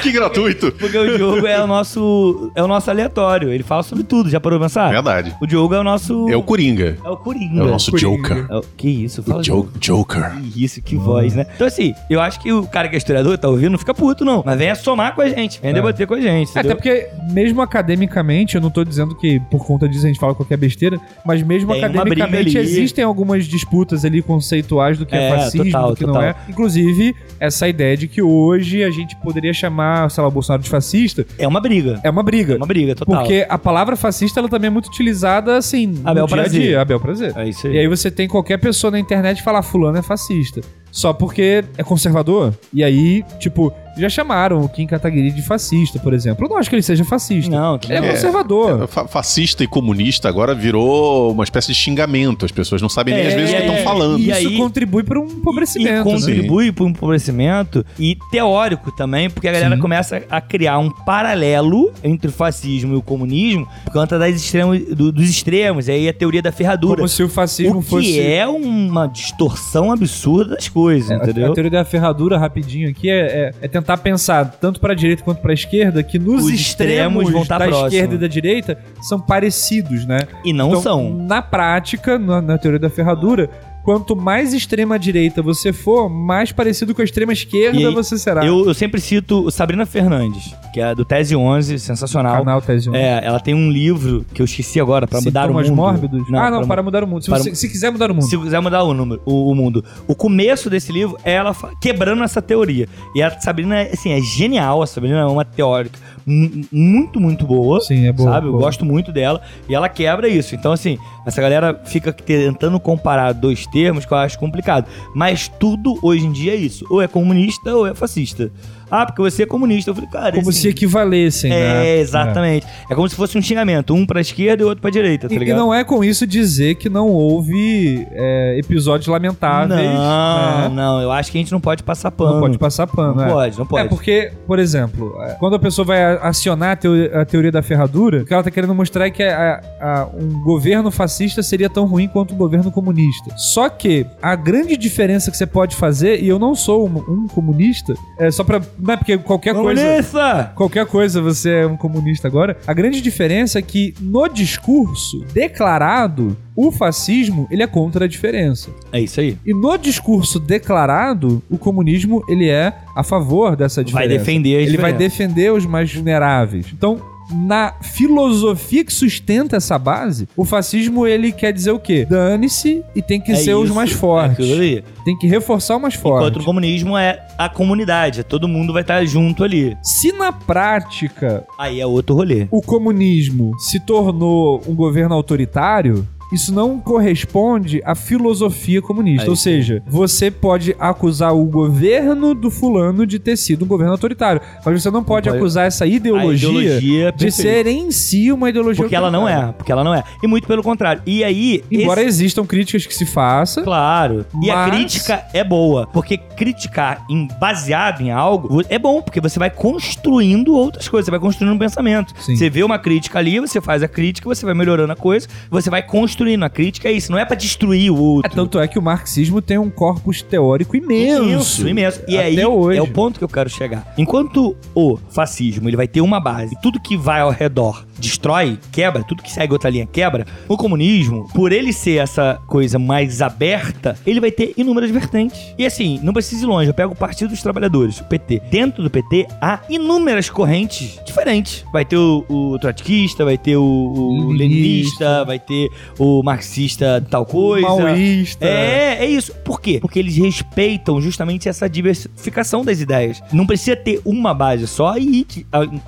Que 0.01 0.11
gratuito. 0.11 0.71
Porque 0.73 0.97
o 0.97 1.17
Diogo 1.17 1.47
é 1.47 1.61
o 1.63 1.67
nosso. 1.67 2.51
É 2.55 2.63
o 2.63 2.67
nosso 2.67 2.89
aleatório. 2.89 3.51
Ele 3.53 3.63
fala 3.63 3.83
sobre 3.83 4.03
tudo, 4.03 4.29
já 4.29 4.39
parou 4.39 4.59
pra 4.59 4.67
pensar? 4.67 4.89
Verdade. 4.89 5.35
O 5.41 5.47
Diogo 5.47 5.73
é 5.73 5.79
o 5.79 5.83
nosso. 5.83 6.27
É 6.29 6.35
o 6.35 6.43
Coringa. 6.43 6.97
É 7.03 7.09
o 7.09 7.17
Coringa. 7.17 7.59
É 7.61 7.63
o 7.63 7.67
nosso 7.67 7.91
Coringa. 7.91 8.00
Joker. 8.01 8.45
É 8.49 8.61
Que 8.77 8.89
isso? 8.89 9.23
Fala 9.23 9.39
O 9.39 9.43
Jo- 9.43 9.69
Joker. 9.79 10.31
Que 10.53 10.63
isso, 10.65 10.81
que 10.81 10.95
voz, 10.95 11.35
né? 11.35 11.45
Então, 11.55 11.67
assim, 11.67 11.93
eu 12.09 12.19
acho 12.21 12.39
que 12.39 12.51
o 12.51 12.65
cara 12.67 12.87
que 12.89 12.95
é 12.95 12.97
historiador, 12.97 13.37
tá 13.37 13.47
ouvindo, 13.47 13.71
não 13.71 13.79
fica 13.79 13.93
puto, 13.93 14.23
não. 14.25 14.43
Mas 14.45 14.57
venha 14.57 14.75
somar 14.75 15.13
com 15.15 15.21
a 15.21 15.29
gente, 15.29 15.59
venha 15.61 15.71
É. 15.71 15.75
debater 15.75 16.07
com 16.07 16.13
a 16.15 16.21
gente. 16.21 16.49
Até 16.51 16.59
entendeu? 16.59 16.75
porque, 16.77 17.07
mesmo 17.33 17.61
academicamente, 17.61 18.55
eu 18.55 18.61
não 18.61 18.69
tô 18.69 18.83
dizendo 18.83 19.15
que 19.15 19.39
por 19.51 19.65
conta 19.65 19.87
disso 19.87 20.05
a 20.05 20.07
gente 20.07 20.19
fala 20.19 20.33
qualquer 20.35 20.57
besteira, 20.57 20.99
mas 21.25 21.41
mesmo 21.43 21.73
Tem 21.73 21.83
academicamente 21.83 22.57
existem 22.57 23.03
algumas 23.03 23.45
disputas 23.45 24.03
ali 24.05 24.21
conceituais 24.21 24.97
do 24.97 25.05
que 25.05 25.15
é, 25.15 25.29
É, 25.29 25.37
fascismo, 25.37 25.65
total, 25.65 25.89
do 25.89 25.95
que 25.95 26.05
total. 26.05 26.21
não 26.21 26.27
é. 26.29 26.35
Inclusive, 26.49 27.15
essa 27.39 27.67
ideia 27.67 27.95
de 27.97 28.07
que 28.07 28.21
hoje 28.21 28.83
a 28.83 28.89
gente 28.91 29.15
poderia 29.17 29.53
chamar, 29.53 30.09
sei 30.11 30.21
lá, 30.21 30.27
o 30.27 30.31
Bolsonaro 30.31 30.61
de 30.63 30.69
fascista, 30.69 31.25
É 31.37 31.47
uma 31.47 31.59
briga. 31.59 31.99
é 32.03 32.09
uma 32.09 32.23
briga. 32.23 32.53
É 32.53 32.57
uma 32.57 32.65
briga, 32.65 32.95
total. 32.95 33.19
Porque 33.19 33.45
a 33.49 33.57
palavra 33.57 33.95
fascista 33.95 34.39
ela 34.39 34.49
também 34.49 34.67
é 34.67 34.71
muito 34.71 34.87
utilizada 34.87 35.57
assim 35.57 35.95
Abel 36.03 36.23
no 36.23 36.27
dia 36.27 36.35
a 36.35 36.41
prazer. 36.43 36.61
dia, 36.61 36.81
Abel 36.81 36.99
prazer. 36.99 37.33
É 37.35 37.47
isso 37.49 37.67
aí. 37.67 37.73
E 37.75 37.79
aí 37.79 37.87
você 37.97 38.09
tem 38.09 38.27
qualquer 38.27 38.57
pessoa 38.57 38.91
na 38.91 38.99
internet 38.99 39.43
falar 39.43 39.61
fulano 39.61 39.97
é 39.97 40.01
fascista. 40.01 40.61
Só 40.91 41.13
porque 41.13 41.63
é 41.77 41.83
conservador. 41.83 42.53
E 42.73 42.83
aí, 42.83 43.23
tipo, 43.39 43.73
já 43.97 44.09
chamaram 44.09 44.61
o 44.61 44.69
Kim 44.69 44.85
Kataguiri 44.87 45.31
de 45.31 45.41
fascista, 45.41 45.99
por 45.99 46.13
exemplo. 46.13 46.45
Eu 46.45 46.49
não 46.49 46.57
acho 46.57 46.69
que 46.69 46.75
ele 46.75 46.81
seja 46.83 47.03
fascista. 47.03 47.51
Não, 47.51 47.79
Ele 47.83 47.93
é, 47.93 48.09
É. 48.09 48.11
conservador. 48.13 48.87
Fa- 48.87 49.07
Fascista 49.07 49.63
e 49.63 49.67
comunista 49.67 50.27
agora 50.29 50.53
virou 50.55 51.31
uma 51.31 51.43
espécie 51.43 51.67
de 51.69 51.75
xingamento. 51.75 52.45
As 52.45 52.51
pessoas 52.51 52.81
não 52.81 52.89
sabem 52.89 53.13
nem 53.13 53.23
É, 53.23 53.27
às 53.27 53.33
vezes 53.33 53.49
o 53.49 53.53
que 53.53 53.57
é, 53.57 53.65
estão 53.65 53.75
é. 53.75 53.83
falando. 53.83 54.19
E 54.19 54.29
Isso 54.29 54.37
aí- 54.47 54.57
contribui 54.57 55.03
para 55.03 55.19
um 55.19 55.27
E 55.27 55.31
empobrecimento. 55.33 55.91
né? 55.93 56.03
contribui 56.03 56.71
para 56.71 56.83
um 56.85 56.89
empobrecimento 56.89 57.85
e 57.99 58.17
teórico 58.31 58.91
também, 58.91 59.29
porque 59.29 59.47
a 59.47 59.51
galera 59.51 59.75
Sim. 59.75 59.81
começa 59.81 60.23
a 60.29 60.39
criar 60.41 60.77
um 60.79 60.89
paralelo 60.89 61.91
entre 62.03 62.29
o 62.29 62.31
fascismo 62.31 62.93
e 62.93 62.97
o 62.97 63.01
comunismo 63.01 63.67
por 63.85 63.93
conta 63.93 64.17
das 64.17 64.35
extremos, 64.35 64.79
do- 64.95 65.11
dos 65.11 65.29
extremos. 65.29 65.87
E 65.87 65.91
aí 65.91 66.09
a 66.09 66.13
teoria 66.13 66.41
da 66.41 66.51
ferradura. 66.51 66.97
Como 66.97 67.07
se 67.07 67.23
o 67.23 67.29
fascismo 67.29 67.79
o 67.79 67.83
que 67.83 67.89
fosse. 67.89 68.19
é 68.19 68.47
uma 68.47 69.07
distorção 69.07 69.91
absurda 69.91 70.55
das 70.55 70.67
coisas, 70.69 71.09
É, 71.11 71.15
a- 71.15 71.17
entendeu? 71.17 71.51
A, 71.51 71.53
teoria 71.53 71.71
da 71.71 71.85
ferradura, 71.85 72.37
rapidinho 72.37 72.89
aqui, 72.89 73.09
é, 73.09 73.51
é- 73.61 73.67
tentar 73.91 73.97
pensar 73.97 74.45
tanto 74.59 74.79
pra 74.79 74.93
direita 74.93 75.23
quanto 75.23 75.41
pra 75.41 75.53
esquerda 75.53 76.01
que 76.03 76.17
nos 76.19 76.45
Os 76.45 76.51
extremos, 76.51 77.23
extremos 77.23 77.47
tá 77.47 77.57
da 77.57 77.65
próximo. 77.67 77.87
esquerda 77.87 78.15
e 78.15 78.17
da 78.17 78.27
direita 78.27 78.77
são 79.01 79.19
parecidos, 79.19 80.05
né? 80.05 80.19
E 80.43 80.53
não 80.53 80.69
Então, 80.69 80.81
são. 80.81 81.09
Na 81.13 81.41
prática, 81.41 82.17
na, 82.17 82.41
na 82.41 82.57
teoria 82.57 82.79
da 82.79 82.89
ferradura, 82.89 83.49
quanto 83.83 84.15
mais 84.15 84.53
extrema 84.53 84.97
direita 84.99 85.41
você 85.41 85.73
for, 85.73 86.09
mais 86.09 86.51
parecido 86.51 86.93
com 86.93 87.01
a 87.01 87.05
extrema 87.05 87.33
esquerda 87.33 87.77
aí, 87.77 87.93
você 87.93 88.17
será. 88.17 88.45
Eu, 88.45 88.65
eu 88.65 88.73
sempre 88.73 88.99
cito 89.01 89.49
Sabrina 89.51 89.85
Fernandes, 89.85 90.55
que 90.73 90.79
é 90.79 90.93
do 90.95 91.03
Tese 91.03 91.35
11, 91.35 91.79
sensacional. 91.79 92.37
Canal 92.37 92.61
Tese 92.61 92.89
1. 92.89 92.95
É, 92.95 93.25
ela 93.25 93.39
tem 93.39 93.53
um 93.53 93.69
livro 93.71 94.25
que 94.33 94.41
eu 94.41 94.45
esqueci 94.45 94.79
agora, 94.79 95.07
pra 95.07 95.19
mudar 95.21 95.49
o 95.49 95.53
mundo. 95.53 95.75
mórbidos? 95.75 96.21
ah, 96.33 96.49
não, 96.51 96.59
pra- 96.59 96.67
para 96.67 96.83
mudar 96.83 97.03
o 97.03 97.07
mundo. 97.07 97.23
Se, 97.23 97.29
para- 97.29 97.43
você- 97.43 97.55
se 97.55 97.69
quiser 97.69 97.91
mudar 97.91 98.11
o 98.11 98.13
mundo. 98.13 98.25
Se 98.25 98.37
quiser 98.37 98.59
mudar 98.59 98.83
o, 98.83 98.93
número, 98.93 99.21
o, 99.25 99.51
o 99.51 99.55
mundo. 99.55 99.83
O 100.07 100.15
começo 100.15 100.69
desse 100.69 100.91
livro 100.91 101.17
é 101.23 101.33
ela 101.33 101.55
quebrando 101.81 102.23
essa 102.23 102.41
teoria. 102.41 102.87
E 103.15 103.21
a 103.21 103.39
Sabrina, 103.39 103.79
é, 103.81 103.91
assim, 103.93 104.11
é 104.11 104.21
genial. 104.21 104.81
A 104.81 104.87
Sabrina 104.87 105.19
é 105.19 105.25
uma 105.25 105.43
teórica 105.45 105.97
muito, 106.25 107.19
muito 107.19 107.45
boa. 107.45 107.81
Sim, 107.81 108.07
é 108.07 108.11
boa, 108.11 108.31
Sabe? 108.31 108.47
Eu 108.47 108.51
boa. 108.51 108.63
gosto 108.63 108.85
muito 108.85 109.11
dela. 109.11 109.41
E 109.67 109.75
ela 109.75 109.89
quebra 109.89 110.27
isso. 110.27 110.55
Então, 110.55 110.71
assim, 110.71 110.97
essa 111.25 111.41
galera 111.41 111.79
fica 111.85 112.11
tentando 112.13 112.79
comparar 112.79 113.33
dois 113.33 113.65
termos 113.67 114.05
que 114.05 114.13
eu 114.13 114.17
acho 114.17 114.37
complicado. 114.39 114.87
Mas 115.15 115.47
tudo 115.47 115.97
hoje 116.01 116.25
em 116.25 116.31
dia 116.31 116.53
é 116.53 116.57
isso. 116.57 116.85
Ou 116.89 117.01
é 117.01 117.07
comunista 117.07 117.75
ou 117.75 117.87
é 117.87 117.93
fascista. 117.93 118.51
Ah, 118.91 119.05
porque 119.05 119.21
você 119.21 119.43
é 119.43 119.45
comunista. 119.45 119.89
Eu 119.91 119.95
falei, 119.95 120.09
cara... 120.09 120.35
Como 120.35 120.51
se 120.51 120.67
equivalessem, 120.67 121.49
né? 121.49 121.87
É, 121.87 121.99
exatamente. 121.99 122.67
É. 122.89 122.93
como 122.93 123.07
se 123.07 123.15
fosse 123.15 123.37
um 123.37 123.41
xingamento. 123.41 123.93
Um 123.93 124.05
pra 124.05 124.19
esquerda 124.19 124.63
e 124.63 124.65
outro 124.65 124.81
pra 124.81 124.91
direita, 124.91 125.27
tá 125.29 125.33
E, 125.33 125.37
e 125.37 125.39
ligado? 125.39 125.57
não 125.57 125.73
é 125.73 125.83
com 125.83 126.03
isso 126.03 126.27
dizer 126.27 126.75
que 126.75 126.89
não 126.89 127.07
houve 127.07 128.05
é, 128.11 128.57
episódios 128.59 129.07
lamentáveis. 129.07 129.79
Não, 129.89 130.69
né? 130.69 130.69
não, 130.73 131.01
eu 131.01 131.11
acho 131.11 131.31
que 131.31 131.37
a 131.37 131.41
gente 131.41 131.51
não 131.51 131.61
pode 131.61 131.83
passar 131.83 132.11
pano. 132.11 132.33
Não 132.33 132.39
pode 132.41 132.57
passar 132.57 132.85
pano. 132.87 133.15
Não 133.15 133.25
é. 133.25 133.29
pode, 133.29 133.57
não 133.57 133.65
pode. 133.65 133.85
É 133.85 133.89
porque, 133.89 134.31
por 134.45 134.59
exemplo, 134.59 135.15
é, 135.23 135.35
quando 135.39 135.55
a 135.55 135.59
pessoa 135.59 135.85
vai 135.85 136.03
acionar 136.17 136.71
a, 136.71 136.75
teo- 136.75 137.09
a 137.17 137.23
teoria 137.25 137.51
da 137.51 137.61
ferradura, 137.61 138.21
o 138.21 138.25
que 138.25 138.33
ela 138.33 138.43
tá 138.43 138.51
querendo 138.51 138.75
mostrar 138.75 139.07
é 139.07 139.09
que 139.11 139.23
a- 139.23 139.61
a- 139.79 140.07
um 140.13 140.41
governo 140.41 140.91
fascista 140.91 141.41
seria 141.41 141.69
tão 141.69 141.85
ruim 141.85 142.07
quanto 142.07 142.33
um 142.33 142.37
governo 142.37 142.71
comunista. 142.71 143.33
Só 143.37 143.69
que 143.69 144.05
a 144.21 144.35
grande 144.35 144.75
diferença 144.75 145.31
que 145.31 145.37
você 145.37 145.45
pode 145.45 145.75
fazer, 145.75 146.21
e 146.21 146.27
eu 146.27 146.37
não 146.37 146.53
sou 146.55 146.87
um, 146.87 146.97
um 147.23 147.27
comunista, 147.27 147.93
é 148.19 148.29
só 148.29 148.43
pra. 148.43 148.61
Não 148.81 148.93
é 148.93 148.97
porque 148.97 149.17
qualquer 149.17 149.53
coisa. 149.53 149.81
Comunista! 149.81 150.51
Qualquer 150.55 150.85
coisa 150.85 151.21
você 151.21 151.49
é 151.61 151.67
um 151.67 151.77
comunista 151.77 152.27
agora. 152.27 152.57
A 152.65 152.73
grande 152.73 152.99
diferença 153.01 153.59
é 153.59 153.61
que 153.61 153.93
no 154.01 154.27
discurso 154.27 155.23
declarado, 155.33 156.35
o 156.55 156.71
fascismo 156.71 157.47
ele 157.51 157.63
é 157.63 157.67
contra 157.67 158.05
a 158.05 158.07
diferença. 158.07 158.69
É 158.91 158.99
isso 158.99 159.19
aí. 159.19 159.37
E 159.45 159.53
no 159.53 159.77
discurso 159.77 160.39
declarado, 160.39 161.41
o 161.49 161.57
comunismo 161.57 162.23
ele 162.27 162.49
é 162.49 162.73
a 162.95 163.03
favor 163.03 163.55
dessa 163.55 163.81
Vai 163.81 163.85
diferença. 163.85 164.19
defender 164.19 164.57
a 164.57 164.61
Ele 164.61 164.77
vai 164.77 164.93
defender 164.93 165.53
os 165.53 165.65
mais 165.65 165.93
vulneráveis. 165.93 166.67
Então, 166.73 166.99
na 167.33 167.73
filosofia 167.81 168.83
que 168.83 168.93
sustenta 168.93 169.55
essa 169.57 169.77
base, 169.79 170.27
o 170.35 170.43
fascismo 170.45 171.05
ele 171.07 171.31
quer 171.31 171.51
dizer 171.53 171.71
o 171.71 171.79
quê? 171.79 172.05
Dane-se 172.09 172.83
e 172.95 173.01
tem 173.01 173.19
que 173.21 173.31
É 173.31 173.35
ser 173.35 173.53
os 173.53 173.65
isso, 173.65 173.75
mais 173.75 173.91
é 173.91 173.95
fortes. 173.95 174.51
ali. 174.51 174.83
tem 175.05 175.17
que 175.17 175.27
reforçar 175.27 175.75
o 175.77 175.79
mais 175.79 175.93
forte. 175.95 176.27
Enquanto 176.27 176.41
o 176.41 176.45
comunismo 176.45 176.97
é 176.97 177.25
a 177.37 177.49
comunidade, 177.49 178.19
é 178.19 178.23
todo 178.23 178.47
mundo 178.47 178.73
vai 178.73 178.81
estar 178.81 179.03
junto 179.05 179.43
ali. 179.43 179.75
Se 179.81 180.11
na 180.11 180.31
prática 180.31 181.43
Aí 181.57 181.79
é 181.79 181.85
outro 181.85 182.15
rolê. 182.15 182.47
o 182.51 182.61
comunismo 182.61 183.57
se 183.59 183.79
tornou 183.79 184.61
um 184.67 184.75
governo 184.75 185.15
autoritário, 185.15 186.07
isso 186.31 186.53
não 186.53 186.79
corresponde 186.79 187.81
à 187.85 187.95
filosofia 187.95 188.81
comunista. 188.81 189.27
É 189.27 189.29
Ou 189.29 189.35
seja, 189.35 189.81
você 189.87 190.29
pode 190.31 190.75
acusar 190.79 191.35
o 191.35 191.43
governo 191.45 192.33
do 192.33 192.49
fulano 192.49 193.05
de 193.05 193.19
ter 193.19 193.35
sido 193.37 193.65
um 193.65 193.67
governo 193.67 193.91
autoritário, 193.93 194.41
mas 194.65 194.81
você 194.81 194.89
não 194.89 195.03
pode, 195.03 195.27
pode. 195.27 195.37
acusar 195.37 195.65
essa 195.67 195.85
ideologia, 195.85 196.49
ideologia 196.49 197.07
é 197.09 197.11
de 197.11 197.31
ser 197.31 197.67
em 197.67 197.91
si 197.91 198.31
uma 198.31 198.49
ideologia 198.49 198.83
Porque 198.83 198.95
ela 198.95 199.11
não 199.11 199.27
é, 199.27 199.51
porque 199.51 199.71
ela 199.71 199.83
não 199.83 199.93
é. 199.93 200.03
E 200.23 200.27
muito 200.27 200.47
pelo 200.47 200.63
contrário. 200.63 201.01
E 201.05 201.23
aí. 201.23 201.63
Embora 201.71 202.01
esse- 202.01 202.09
existam 202.21 202.45
críticas 202.45 202.85
que 202.85 202.93
se 202.93 203.05
façam, 203.05 203.63
Claro. 203.63 204.25
E 204.41 204.49
a 204.49 204.55
Mas- 204.55 204.71
crítica 204.71 205.25
é 205.33 205.43
boa. 205.43 205.87
Porque 205.87 206.17
criticar 206.17 207.03
em, 207.09 207.27
baseado 207.39 208.01
em 208.01 208.11
algo 208.11 208.61
é 208.69 208.77
bom, 208.79 209.01
porque 209.01 209.19
você 209.19 209.37
vai 209.39 209.49
construindo 209.49 210.53
outras 210.53 210.87
coisas, 210.87 211.05
você 211.05 211.11
vai 211.11 211.19
construindo 211.19 211.53
um 211.53 211.57
pensamento. 211.57 212.13
Sim. 212.21 212.35
Você 212.35 212.49
vê 212.49 212.63
uma 212.63 212.79
crítica 212.79 213.19
ali, 213.19 213.39
você 213.39 213.59
faz 213.59 213.83
a 213.83 213.87
crítica, 213.87 214.27
você 214.27 214.45
vai 214.45 214.53
melhorando 214.55 214.93
a 214.93 214.95
coisa, 214.95 215.27
você 215.49 215.69
vai 215.69 215.81
construindo. 215.81 216.20
A 216.21 216.49
crítica 216.49 216.87
é 216.87 216.91
isso, 216.91 217.11
não 217.11 217.17
é 217.17 217.25
pra 217.25 217.35
destruir 217.35 217.91
o 217.91 217.95
é, 217.95 217.99
outro. 217.99 218.31
tanto 218.31 218.59
é 218.59 218.67
que 218.67 218.77
o 218.77 218.81
marxismo 218.81 219.41
tem 219.41 219.57
um 219.57 219.69
corpus 219.69 220.21
teórico 220.21 220.75
imenso. 220.75 221.23
Imenso, 221.23 221.67
imenso. 221.67 222.01
E 222.07 222.17
Até 222.17 222.25
aí 222.25 222.45
hoje. 222.45 222.77
é 222.77 222.81
o 222.81 222.87
ponto 222.87 223.17
que 223.17 223.23
eu 223.23 223.29
quero 223.29 223.49
chegar. 223.49 223.93
Enquanto 223.97 224.55
o 224.75 224.97
fascismo 225.09 225.67
ele 225.67 225.75
vai 225.75 225.87
ter 225.87 226.01
uma 226.01 226.19
base, 226.19 226.53
e 226.53 226.61
tudo 226.61 226.79
que 226.79 226.95
vai 226.95 227.21
ao 227.21 227.31
redor 227.31 227.85
destrói, 228.01 228.59
quebra, 228.71 229.03
tudo 229.03 229.23
que 229.23 229.31
segue 229.31 229.53
outra 229.53 229.69
linha 229.69 229.85
quebra, 229.85 230.25
o 230.47 230.57
comunismo, 230.57 231.29
por 231.33 231.51
ele 231.51 231.71
ser 231.71 232.01
essa 232.01 232.41
coisa 232.47 232.77
mais 232.77 233.21
aberta, 233.21 233.97
ele 234.05 234.19
vai 234.19 234.31
ter 234.31 234.53
inúmeras 234.57 234.91
vertentes. 234.91 235.39
E 235.57 235.65
assim, 235.65 235.99
não 236.03 236.13
precisa 236.13 236.43
ir 236.43 236.47
longe, 236.47 236.69
eu 236.69 236.73
pego 236.73 236.93
o 236.93 236.95
Partido 236.95 237.29
dos 237.29 237.41
Trabalhadores, 237.41 237.99
o 237.99 238.05
PT. 238.05 238.41
Dentro 238.49 238.83
do 238.83 238.89
PT 238.89 239.27
há 239.41 239.59
inúmeras 239.69 240.29
correntes 240.29 240.99
diferentes. 241.05 241.63
Vai 241.71 241.85
ter 241.85 241.97
o, 241.97 242.25
o 242.27 242.59
trotskista, 242.59 243.23
vai 243.23 243.37
ter 243.37 243.55
o, 243.55 243.63
o 243.63 244.31
Leninista. 244.31 245.23
vai 245.25 245.39
ter 245.39 245.69
o 245.97 246.23
marxista 246.23 247.05
tal 247.09 247.25
coisa. 247.25 247.67
Maoísta. 247.67 248.45
É, 248.45 248.97
é 248.99 249.05
isso. 249.05 249.33
Por 249.45 249.61
quê? 249.61 249.79
Porque 249.79 249.99
eles 249.99 250.15
respeitam 250.17 251.01
justamente 251.01 251.47
essa 251.47 251.69
diversificação 251.69 252.63
das 252.63 252.79
ideias. 252.79 253.21
Não 253.31 253.45
precisa 253.45 253.75
ter 253.75 254.01
uma 254.05 254.33
base 254.33 254.67
só 254.67 254.97
e 254.97 255.27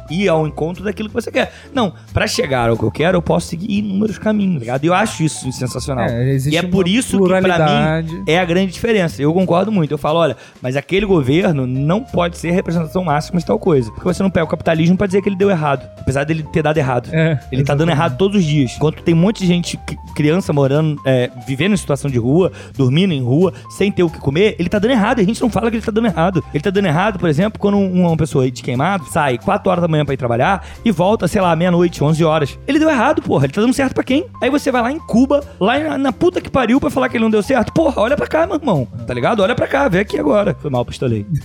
ir 0.09 0.29
ao 0.29 0.47
encontro 0.47 0.83
daquilo 0.83 1.09
que 1.09 1.15
você 1.15 1.31
quer. 1.31 1.53
Não, 1.73 1.93
pra 2.13 2.27
chegar 2.27 2.69
ao 2.69 2.77
que 2.77 2.83
eu 2.83 2.91
quero, 2.91 3.17
eu 3.17 3.21
posso 3.21 3.47
seguir 3.47 3.77
inúmeros 3.79 4.17
caminhos, 4.17 4.55
tá 4.55 4.59
ligado? 4.59 4.83
E 4.83 4.87
eu 4.87 4.93
acho 4.93 5.23
isso 5.23 5.51
sensacional. 5.51 6.05
É, 6.05 6.35
e 6.51 6.57
é 6.57 6.61
por 6.63 6.87
isso 6.87 7.17
que 7.17 7.29
pra 7.29 7.41
mim 7.41 7.43
é 8.27 8.39
a 8.39 8.45
grande 8.45 8.71
diferença. 8.73 9.21
Eu 9.21 9.33
concordo 9.33 9.71
muito. 9.71 9.91
Eu 9.91 9.97
falo, 9.97 10.19
olha, 10.19 10.35
mas 10.61 10.75
aquele 10.75 11.05
governo 11.05 11.65
não 11.67 12.01
pode 12.01 12.37
ser 12.37 12.51
representação 12.51 13.03
máxima 13.03 13.39
de 13.39 13.45
tal 13.45 13.57
coisa. 13.59 13.89
Porque 13.91 14.03
você 14.05 14.21
não 14.23 14.29
pega 14.29 14.45
o 14.45 14.49
capitalismo 14.49 14.97
pra 14.97 15.07
dizer 15.07 15.21
que 15.21 15.29
ele 15.29 15.35
deu 15.35 15.49
errado. 15.49 15.87
Apesar 15.99 16.23
dele 16.23 16.43
ter 16.51 16.61
dado 16.63 16.77
errado. 16.77 17.09
É, 17.11 17.39
Ele 17.51 17.63
tá 17.63 17.75
dando 17.75 17.89
errado 17.89 18.17
todos 18.17 18.37
os 18.37 18.43
dias. 18.45 18.73
Enquanto 18.75 19.01
tem 19.03 19.13
um 19.13 19.17
monte 19.17 19.39
de 19.39 19.47
gente, 19.47 19.77
cri- 19.77 19.97
criança 20.15 20.51
morando, 20.53 20.99
é, 21.05 21.29
vivendo 21.47 21.73
em 21.73 21.77
situação 21.77 22.09
de 22.09 22.17
rua, 22.17 22.51
dormindo 22.77 23.13
em 23.13 23.21
rua, 23.21 23.53
sem 23.69 23.91
ter 23.91 24.03
o 24.03 24.09
que 24.09 24.19
comer, 24.19 24.55
ele 24.59 24.69
tá 24.69 24.79
dando 24.79 24.91
errado. 24.91 25.19
E 25.19 25.21
a 25.21 25.25
gente 25.25 25.41
não 25.41 25.49
fala 25.49 25.69
que 25.69 25.77
ele 25.77 25.85
tá 25.85 25.91
dando 25.91 26.07
errado. 26.07 26.43
Ele 26.53 26.63
tá 26.63 26.69
dando 26.69 26.85
errado, 26.85 27.19
por 27.19 27.27
exemplo, 27.29 27.59
quando 27.59 27.77
um- 27.77 28.05
uma 28.07 28.17
pessoa 28.17 28.49
de 28.49 28.61
queimado 28.61 29.05
sai 29.11 29.37
4 29.37 29.69
horas 29.69 29.81
da 29.81 29.87
manhã 29.87 30.05
pra 30.05 30.13
ir 30.13 30.17
trabalhar 30.17 30.65
e 30.85 30.91
volta, 30.91 31.27
sei 31.27 31.41
lá, 31.41 31.55
meia-noite, 31.55 31.92
11 32.01 32.23
horas. 32.23 32.57
Ele 32.67 32.79
deu 32.79 32.89
errado, 32.89 33.21
porra. 33.21 33.45
Ele 33.45 33.53
tá 33.53 33.61
dando 33.61 33.73
certo 33.73 33.93
pra 33.93 34.03
quem? 34.03 34.25
Aí 34.41 34.49
você 34.49 34.71
vai 34.71 34.81
lá 34.81 34.91
em 34.91 34.99
Cuba, 34.99 35.41
lá 35.59 35.77
na, 35.79 35.97
na 35.97 36.13
puta 36.13 36.39
que 36.39 36.49
pariu 36.49 36.79
pra 36.79 36.89
falar 36.89 37.09
que 37.09 37.17
ele 37.17 37.23
não 37.23 37.31
deu 37.31 37.43
certo. 37.43 37.73
Porra, 37.73 38.01
olha 38.01 38.15
pra 38.15 38.27
cá, 38.27 38.45
meu 38.47 38.55
irmão. 38.55 38.87
Tá 39.05 39.13
ligado? 39.13 39.41
Olha 39.41 39.53
pra 39.55 39.67
cá, 39.67 39.87
vê 39.87 39.99
aqui 39.99 40.17
agora. 40.17 40.55
Foi 40.61 40.71
mal, 40.71 40.85
pistolei. 40.85 41.25